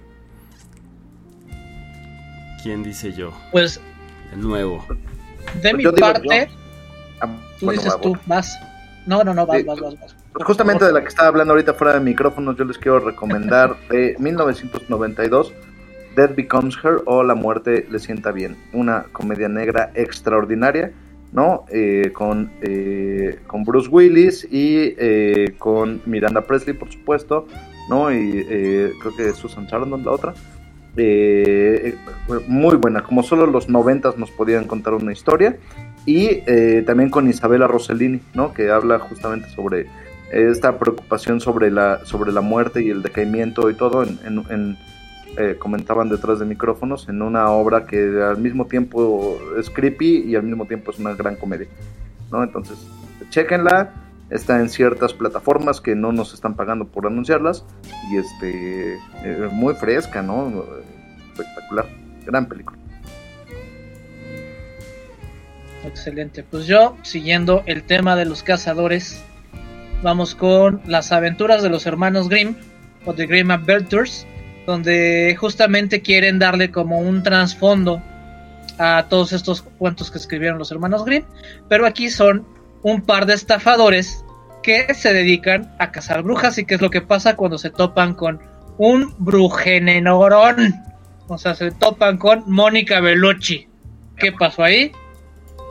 ¿Quién 2.60 2.82
dice 2.82 3.12
yo? 3.12 3.32
Pues 3.52 3.80
El 4.32 4.40
nuevo. 4.40 4.84
de 5.62 5.72
mi 5.74 5.84
yo 5.84 5.92
digo 5.92 6.08
parte, 6.08 6.48
yo. 6.50 6.56
Ah, 7.20 7.28
tú 7.60 7.66
bueno, 7.66 7.80
dices 7.82 7.96
va, 7.96 8.00
tú, 8.00 8.16
vas. 8.26 8.58
No, 9.06 9.22
no, 9.22 9.32
no, 9.32 9.46
vas, 9.46 9.58
Sí. 9.58 9.62
vas, 9.64 9.78
vas, 9.80 10.00
vas. 10.00 10.16
Pues 10.32 10.44
justamente 10.44 10.84
de 10.86 10.92
la 10.92 11.02
que 11.02 11.06
estaba 11.08 11.28
hablando 11.28 11.52
ahorita 11.52 11.74
fuera 11.74 11.94
de 11.94 12.00
micrófonos, 12.00 12.56
yo 12.56 12.64
les 12.64 12.76
quiero 12.76 12.98
recomendar 12.98 13.76
de 13.90 14.16
1992 14.18 15.52
Dead 16.16 16.34
Becomes 16.34 16.76
Her 16.82 17.00
o 17.06 17.22
La 17.22 17.36
muerte 17.36 17.86
le 17.88 18.00
sienta 18.00 18.32
bien. 18.32 18.56
Una 18.72 19.04
comedia 19.12 19.48
negra 19.48 19.92
extraordinaria, 19.94 20.90
¿no? 21.32 21.64
Eh, 21.70 22.10
con, 22.12 22.50
eh, 22.62 23.38
con 23.46 23.64
Bruce 23.64 23.88
Willis 23.88 24.44
y 24.50 24.94
eh, 24.98 25.54
con 25.58 26.00
Miranda 26.06 26.42
Presley, 26.42 26.74
por 26.76 26.90
supuesto, 26.92 27.46
¿no? 27.88 28.12
Y 28.12 28.44
eh, 28.48 28.90
creo 29.00 29.16
que 29.16 29.32
Susan 29.32 29.68
Sarandon, 29.68 30.04
la 30.04 30.10
otra. 30.12 30.34
Eh, 30.96 31.94
eh, 31.94 32.34
muy 32.48 32.74
buena, 32.76 33.02
como 33.02 33.22
solo 33.22 33.46
los 33.46 33.68
noventas 33.68 34.18
nos 34.18 34.30
podían 34.32 34.64
contar 34.66 34.94
una 34.94 35.12
historia. 35.12 35.56
Y 36.06 36.38
también 36.86 37.10
con 37.10 37.28
Isabella 37.28 37.66
Rossellini, 37.66 38.20
¿no? 38.34 38.54
Que 38.54 38.70
habla 38.70 38.98
justamente 38.98 39.48
sobre 39.50 39.86
esta 40.32 40.78
preocupación 40.78 41.40
sobre 41.40 41.70
la, 41.70 42.04
sobre 42.06 42.32
la 42.32 42.40
muerte 42.40 42.82
y 42.82 42.88
el 42.88 43.02
decaimiento 43.02 43.68
y 43.68 43.74
todo, 43.74 44.02
en- 44.04 44.18
en, 44.48 44.76
eh, 45.36 45.56
comentaban 45.58 46.08
detrás 46.08 46.38
de 46.38 46.46
micrófonos, 46.46 47.08
en 47.08 47.22
una 47.22 47.50
obra 47.50 47.86
que 47.86 48.22
al 48.22 48.38
mismo 48.38 48.66
tiempo 48.66 49.38
es 49.58 49.70
creepy 49.70 50.24
y 50.26 50.36
al 50.36 50.42
mismo 50.42 50.66
tiempo 50.66 50.90
es 50.90 50.98
una 50.98 51.14
gran 51.14 51.36
comedia. 51.36 51.68
¿no? 52.30 52.42
Entonces, 52.42 52.78
chequenla, 53.30 53.92
está 54.30 54.60
en 54.60 54.68
ciertas 54.68 55.12
plataformas 55.12 55.80
que 55.80 55.94
no 55.94 56.12
nos 56.12 56.34
están 56.34 56.54
pagando 56.54 56.86
por 56.86 57.06
anunciarlas 57.06 57.64
y 58.10 58.16
este 58.16 58.94
eh, 59.24 59.48
muy 59.52 59.74
fresca, 59.74 60.22
¿no? 60.22 60.64
Espectacular, 61.32 61.86
gran 62.26 62.46
película. 62.46 62.78
Excelente. 65.84 66.44
Pues 66.48 66.66
yo, 66.66 66.96
siguiendo 67.02 67.62
el 67.66 67.82
tema 67.82 68.16
de 68.16 68.26
los 68.26 68.42
cazadores, 68.42 69.22
vamos 70.02 70.34
con 70.34 70.80
las 70.86 71.12
aventuras 71.12 71.62
de 71.62 71.70
los 71.70 71.86
hermanos 71.86 72.28
Grimm, 72.28 72.54
o 73.06 73.14
The 73.14 73.26
Grimm 73.26 73.50
Adventures, 73.50 74.26
donde 74.66 75.36
justamente 75.38 76.02
quieren 76.02 76.38
darle 76.38 76.70
como 76.70 76.98
un 76.98 77.22
trasfondo 77.22 78.02
a 78.78 79.06
todos 79.08 79.32
estos 79.32 79.62
cuentos 79.62 80.10
que 80.10 80.18
escribieron 80.18 80.58
los 80.58 80.70
hermanos 80.70 81.04
Grimm, 81.04 81.24
pero 81.68 81.86
aquí 81.86 82.08
son 82.10 82.46
un 82.82 83.02
par 83.02 83.26
de 83.26 83.34
estafadores 83.34 84.24
que 84.62 84.94
se 84.94 85.12
dedican 85.12 85.74
a 85.78 85.90
cazar 85.90 86.22
brujas 86.22 86.58
y 86.58 86.64
qué 86.64 86.76
es 86.76 86.80
lo 86.80 86.90
que 86.90 87.00
pasa 87.00 87.36
cuando 87.36 87.58
se 87.58 87.70
topan 87.70 88.14
con 88.14 88.40
un 88.78 89.14
brujenenorón. 89.18 90.74
O 91.28 91.38
sea, 91.38 91.54
se 91.54 91.70
topan 91.70 92.18
con 92.18 92.44
Mónica 92.46 93.00
Bellucci. 93.00 93.68
¿Qué 94.16 94.32
pasó 94.32 94.64
ahí? 94.64 94.92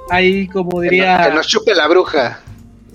Ahí, 0.10 0.48
como 0.48 0.82
diría. 0.82 1.28
Que 1.28 1.36
nos 1.36 1.48
chupe 1.48 1.76
la 1.76 1.88
bruja. 1.88 2.40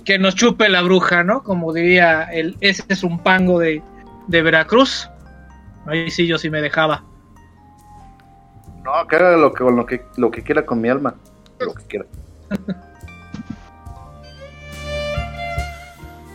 que 0.05 0.19
nos 0.19 0.35
chupe 0.35 0.69
la 0.69 0.83
bruja, 0.83 1.25
¿no? 1.25 1.43
Como 1.43 1.73
diría 1.73 2.23
el 2.25 2.57
ese 2.61 2.85
es 2.89 3.03
un 3.03 3.19
pango 3.19 3.59
de, 3.59 3.83
de 4.29 4.43
Veracruz. 4.43 5.09
Ahí 5.87 6.11
sí 6.11 6.27
yo 6.27 6.39
sí 6.39 6.51
me 6.51 6.61
dejaba. 6.63 7.05
No, 8.83 9.07
que 9.09 9.17
haga 9.17 9.37
lo 9.37 9.53
que, 9.53 9.65
lo 9.65 9.87
que, 9.87 10.05
lo 10.17 10.31
que 10.31 10.43
quiera 10.43 10.67
con 10.67 10.81
mi 10.81 10.89
alma, 10.89 11.15
lo 11.59 11.75
que 11.75 11.85
quiera. 11.85 12.07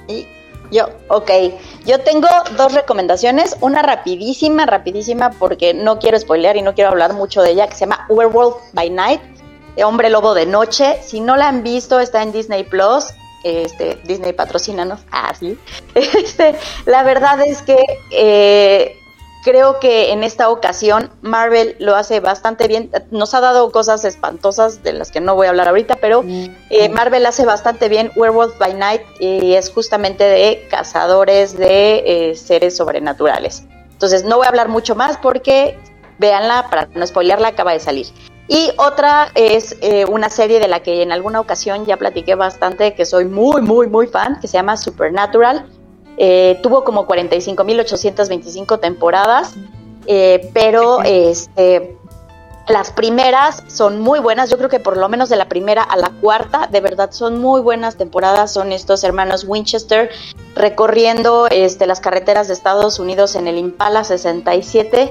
Y 0.09 0.27
yo, 0.71 0.88
ok. 1.07 1.31
Yo 1.85 1.99
tengo 2.01 2.27
dos 2.57 2.73
recomendaciones. 2.73 3.55
Una 3.61 3.81
rapidísima, 3.81 4.65
rapidísima, 4.65 5.31
porque 5.31 5.73
no 5.73 5.99
quiero 5.99 6.19
spoilear 6.19 6.57
y 6.57 6.61
no 6.61 6.73
quiero 6.73 6.89
hablar 6.89 7.13
mucho 7.13 7.41
de 7.41 7.51
ella, 7.51 7.67
que 7.67 7.76
se 7.76 7.81
llama 7.81 8.05
Werewolf 8.09 8.57
by 8.73 8.89
Night, 8.89 9.21
de 9.76 9.84
Hombre 9.84 10.09
Lobo 10.09 10.34
de 10.34 10.45
Noche. 10.45 10.99
Si 11.03 11.21
no 11.21 11.38
la 11.38 11.47
han 11.47 11.63
visto, 11.63 11.99
está 11.99 12.23
en 12.23 12.31
Disney 12.31 12.63
Plus. 12.63 13.05
Este, 13.43 13.97
Disney 14.03 14.34
patrocínanos. 14.34 15.01
Ah, 15.11 15.34
sí. 15.39 15.57
Este, 15.95 16.55
la 16.85 17.03
verdad 17.03 17.39
es 17.45 17.61
que 17.61 17.77
eh, 18.11 18.98
creo 19.49 19.80
que 19.80 20.11
en 20.11 20.23
esta 20.23 20.49
ocasión 20.49 21.09
Marvel 21.21 21.76
lo 21.80 21.95
hace 21.95 22.19
bastante 22.19 22.67
bien. 22.67 22.91
Nos 23.09 23.34
ha 23.34 23.39
dado 23.39 23.71
cosas 23.71 24.05
espantosas 24.05 24.84
de 24.84 24.93
las 24.93 25.09
que 25.09 25.21
no 25.21 25.34
voy 25.34 25.47
a 25.47 25.49
hablar 25.49 25.67
ahorita, 25.67 25.95
pero 25.95 26.23
eh, 26.27 26.89
Marvel 26.89 27.26
hace 27.26 27.45
bastante 27.45 27.89
bien 27.89 28.11
Werewolf 28.15 28.59
by 28.59 28.76
Night 28.76 29.01
y 29.19 29.55
es 29.55 29.71
justamente 29.71 30.23
de 30.23 30.67
cazadores 30.69 31.57
de 31.57 32.03
eh, 32.30 32.35
seres 32.35 32.77
sobrenaturales. 32.77 33.63
Entonces 33.91 34.23
no 34.23 34.38
voy 34.38 34.45
a 34.45 34.49
hablar 34.49 34.69
mucho 34.69 34.93
más 34.93 35.17
porque 35.17 35.80
véanla 36.19 36.67
para 36.69 36.88
no 36.93 37.07
spoilearla, 37.07 37.47
acaba 37.47 37.73
de 37.73 37.80
salir. 37.80 38.05
Y 38.47 38.71
otra 38.77 39.31
es 39.34 39.77
eh, 39.81 40.05
una 40.05 40.30
serie 40.30 40.59
de 40.59 40.67
la 40.67 40.81
que 40.81 41.01
en 41.01 41.11
alguna 41.11 41.39
ocasión 41.39 41.88
ya 41.88 41.97
platiqué 41.97 42.35
bastante, 42.35 42.93
que 42.93 43.05
soy 43.05 43.26
muy, 43.26 43.63
muy, 43.63 43.88
muy 43.88 44.05
fan, 44.05 44.39
que 44.39 44.47
se 44.47 44.57
llama 44.57 44.77
Supernatural. 44.77 45.65
Eh, 46.21 46.59
tuvo 46.61 46.83
como 46.83 47.07
45.825 47.07 48.79
temporadas, 48.79 49.53
eh, 50.05 50.51
pero 50.53 51.01
este, 51.03 51.95
Las 52.67 52.91
primeras 52.91 53.63
son 53.67 53.99
muy 53.99 54.19
buenas, 54.19 54.51
yo 54.51 54.57
creo 54.57 54.69
que 54.69 54.79
por 54.79 54.95
lo 54.95 55.09
menos 55.09 55.29
de 55.29 55.35
la 55.37 55.49
primera 55.49 55.81
a 55.81 55.97
la 55.97 56.11
cuarta, 56.21 56.67
de 56.71 56.81
verdad 56.81 57.09
son 57.11 57.39
muy 57.39 57.61
buenas 57.61 57.95
temporadas. 57.95 58.53
Son 58.53 58.71
estos 58.71 59.03
hermanos 59.03 59.43
Winchester 59.47 60.11
recorriendo 60.53 61.47
este, 61.49 61.87
las 61.87 61.99
carreteras 61.99 62.47
de 62.47 62.53
Estados 62.53 62.99
Unidos 62.99 63.33
en 63.35 63.47
el 63.47 63.57
Impala 63.57 64.03
67, 64.03 65.09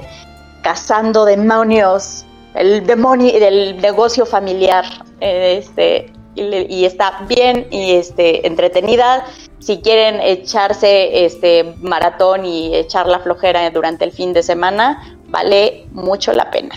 cazando 0.63 1.25
demonios, 1.25 2.23
el 2.53 2.85
demonio 2.87 3.37
del 3.39 3.81
negocio 3.81 4.25
familiar. 4.25 4.85
eh, 5.19 5.57
Este, 5.59 6.13
y, 6.39 6.85
está 6.85 7.25
bien 7.27 7.67
y 7.71 7.95
este, 7.95 8.47
entretenida. 8.47 9.25
Si 9.59 9.79
quieren 9.79 10.19
echarse 10.21 11.25
este 11.25 11.75
maratón 11.81 12.45
y 12.45 12.75
echar 12.75 13.07
la 13.07 13.19
flojera 13.19 13.69
durante 13.71 14.05
el 14.05 14.11
fin 14.11 14.33
de 14.33 14.43
semana, 14.43 15.17
vale 15.27 15.85
mucho 15.91 16.33
la 16.33 16.49
pena. 16.49 16.75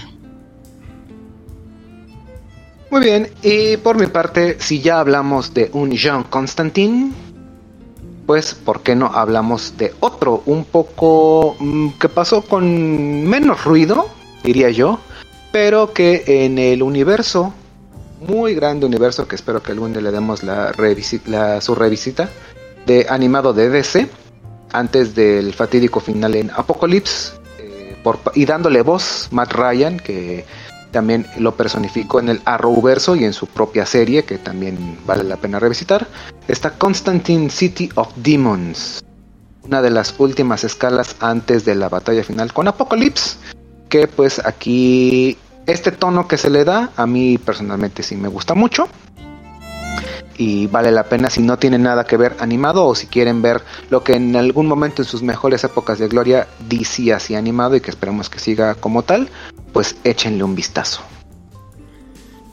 Muy 2.90 3.00
bien, 3.00 3.30
y 3.42 3.78
por 3.78 3.98
mi 3.98 4.06
parte, 4.06 4.60
si 4.60 4.80
ya 4.82 5.00
hablamos 5.00 5.54
de 5.54 5.70
un 5.72 5.92
Jean 5.92 6.24
Constantin, 6.24 7.14
pues 8.26 8.54
¿por 8.54 8.82
qué 8.82 8.94
no 8.94 9.06
hablamos 9.06 9.76
de 9.78 9.94
otro 10.00 10.42
un 10.46 10.64
poco 10.64 11.56
mm, 11.58 11.88
que 11.98 12.08
pasó 12.08 12.42
con 12.42 13.24
menos 13.24 13.64
ruido, 13.64 14.08
diría 14.44 14.70
yo, 14.70 14.98
pero 15.52 15.92
que 15.92 16.24
en 16.26 16.58
el 16.58 16.82
universo, 16.82 17.54
muy 18.28 18.54
grande 18.54 18.86
universo, 18.86 19.26
que 19.28 19.36
espero 19.36 19.62
que 19.62 19.72
algún 19.72 19.92
día 19.92 20.02
le 20.02 20.10
demos 20.12 20.42
la, 20.42 20.72
la- 21.26 21.60
su 21.60 21.74
revisita, 21.74 22.28
de 22.86 23.06
animado 23.08 23.52
de 23.52 23.68
DC, 23.68 24.08
antes 24.72 25.14
del 25.14 25.52
fatídico 25.52 26.00
final 26.00 26.34
en 26.34 26.50
Apocalypse, 26.50 27.32
eh, 27.58 27.96
y 28.34 28.44
dándole 28.44 28.82
voz 28.82 29.28
Matt 29.30 29.52
Ryan, 29.52 29.98
que 29.98 30.44
también 30.90 31.26
lo 31.38 31.54
personificó 31.56 32.20
en 32.20 32.28
el 32.28 32.42
Arrowverso 32.44 33.16
y 33.16 33.24
en 33.24 33.32
su 33.32 33.46
propia 33.46 33.86
serie, 33.86 34.24
que 34.24 34.38
también 34.38 34.98
vale 35.06 35.24
la 35.24 35.36
pena 35.36 35.58
revisitar. 35.58 36.06
Está 36.48 36.70
Constantine 36.72 37.48
City 37.50 37.88
of 37.94 38.08
Demons, 38.16 39.02
una 39.62 39.80
de 39.80 39.90
las 39.90 40.14
últimas 40.18 40.64
escalas 40.64 41.16
antes 41.20 41.64
de 41.64 41.74
la 41.76 41.88
batalla 41.88 42.24
final 42.24 42.52
con 42.52 42.68
Apocalypse, 42.68 43.36
que 43.88 44.08
pues 44.08 44.44
aquí 44.44 45.38
este 45.66 45.92
tono 45.92 46.28
que 46.28 46.38
se 46.38 46.50
le 46.50 46.64
da, 46.64 46.90
a 46.96 47.06
mí 47.06 47.38
personalmente 47.38 48.02
sí 48.02 48.16
me 48.16 48.28
gusta 48.28 48.54
mucho. 48.54 48.88
Y 50.36 50.66
vale 50.66 50.90
la 50.90 51.04
pena 51.04 51.30
si 51.30 51.42
no 51.42 51.58
tiene 51.58 51.78
nada 51.78 52.04
que 52.04 52.16
ver 52.16 52.36
animado 52.40 52.86
o 52.86 52.94
si 52.94 53.06
quieren 53.06 53.42
ver 53.42 53.62
lo 53.90 54.02
que 54.02 54.14
en 54.14 54.34
algún 54.34 54.66
momento 54.66 55.02
en 55.02 55.06
sus 55.06 55.22
mejores 55.22 55.62
épocas 55.62 55.98
de 55.98 56.08
gloria 56.08 56.48
DC 56.68 57.12
hacía 57.12 57.38
animado 57.38 57.76
y 57.76 57.80
que 57.80 57.90
esperemos 57.90 58.30
que 58.30 58.38
siga 58.38 58.74
como 58.74 59.02
tal, 59.02 59.28
pues 59.72 59.96
échenle 60.04 60.42
un 60.42 60.54
vistazo. 60.54 61.02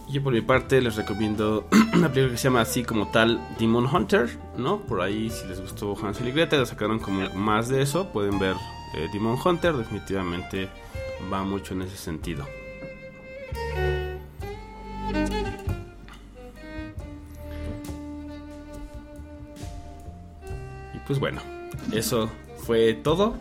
Yo 0.10 0.24
por 0.24 0.34
mi 0.34 0.42
parte 0.42 0.82
les 0.82 0.96
recomiendo 0.96 1.68
una 1.94 2.10
película 2.10 2.32
que 2.32 2.38
se 2.38 2.44
llama 2.46 2.62
así 2.62 2.84
como 2.84 3.08
tal 3.10 3.40
Demon 3.60 3.86
Hunter, 3.86 4.38
¿no? 4.58 4.82
Por 4.82 5.02
ahí 5.02 5.30
si 5.30 5.48
les 5.48 5.62
gustó 5.62 5.96
Hansel 5.96 6.28
y 6.28 6.32
Gretel, 6.32 6.66
sacaron 6.66 7.00
como 7.00 7.30
más 7.36 7.70
de 7.70 7.82
eso, 7.82 8.12
pueden 8.12 8.40
ver 8.40 8.56
eh, 8.96 9.08
Demon 9.14 9.38
Hunter, 9.44 9.76
definitivamente 9.76 10.70
va 11.32 11.44
mucho 11.44 11.74
en 11.74 11.84
ese 11.84 11.96
sentido. 11.96 12.46
Y 20.94 21.00
pues 21.06 21.20
bueno, 21.20 21.42
eso 21.92 22.30
fue 22.58 22.94
todo. 22.94 23.36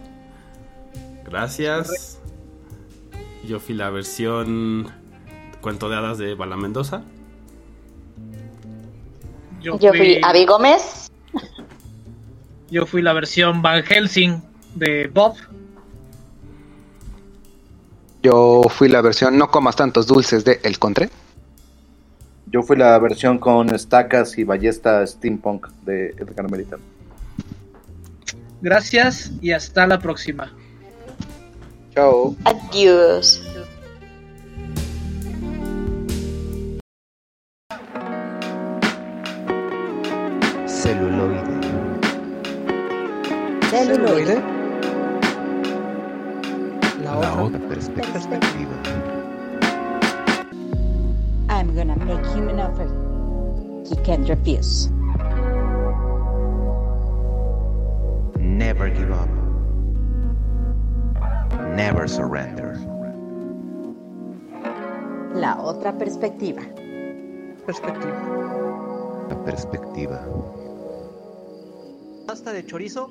Gracias. 1.24 2.20
Yo 3.44 3.60
fui 3.60 3.74
la 3.74 3.90
versión 3.90 4.92
Cuento 5.60 5.88
de 5.88 5.96
hadas 5.96 6.18
de 6.18 6.34
Bala 6.34 6.56
Mendoza. 6.56 7.02
Yo, 9.60 9.78
Yo 9.78 9.90
fui, 9.90 9.98
fui 9.98 10.20
Avi 10.22 10.46
Gómez. 10.46 11.10
yo 12.70 12.86
fui 12.86 13.02
la 13.02 13.12
versión 13.12 13.60
Van 13.60 13.82
Helsing 13.82 14.40
de 14.76 15.08
Bob. 15.08 15.34
Yo 18.22 18.62
fui 18.68 18.88
la 18.88 19.00
versión 19.00 19.38
No 19.38 19.50
comas 19.50 19.76
tantos 19.76 20.06
dulces 20.06 20.44
de 20.44 20.60
El 20.64 20.78
Contre. 20.78 21.08
Yo 22.50 22.62
fui 22.62 22.76
la 22.76 22.98
versión 22.98 23.38
con 23.38 23.74
estacas 23.74 24.38
y 24.38 24.44
ballesta 24.44 25.06
steampunk 25.06 25.68
de 25.84 26.10
Edgar 26.10 26.50
Merita. 26.50 26.78
Gracias 28.60 29.30
y 29.42 29.52
hasta 29.52 29.86
la 29.86 29.98
próxima. 29.98 30.52
Chao. 31.94 32.34
Adiós. 32.44 33.42
Celuloide. 40.66 41.42
Celuloide. 43.70 44.57
La 47.08 47.20
La 47.20 47.42
otra 47.42 47.58
otra 47.58 47.68
perspectiva. 47.68 48.74
I'm 51.48 51.74
gonna 51.74 51.96
make 51.96 52.26
him 52.26 52.50
an 52.50 52.60
offer 52.60 52.86
he 53.88 53.96
can't 54.04 54.28
refuse. 54.28 54.90
Never 58.38 58.90
give 58.90 59.10
up. 59.10 59.30
Never 61.74 62.06
surrender. 62.08 62.76
La 65.32 65.56
otra 65.56 65.96
perspectiva. 65.96 66.60
perspectiva. 67.64 69.26
La 69.30 69.44
perspectiva. 69.46 70.20
Pasta 72.26 72.52
de 72.52 72.66
chorizo. 72.66 73.10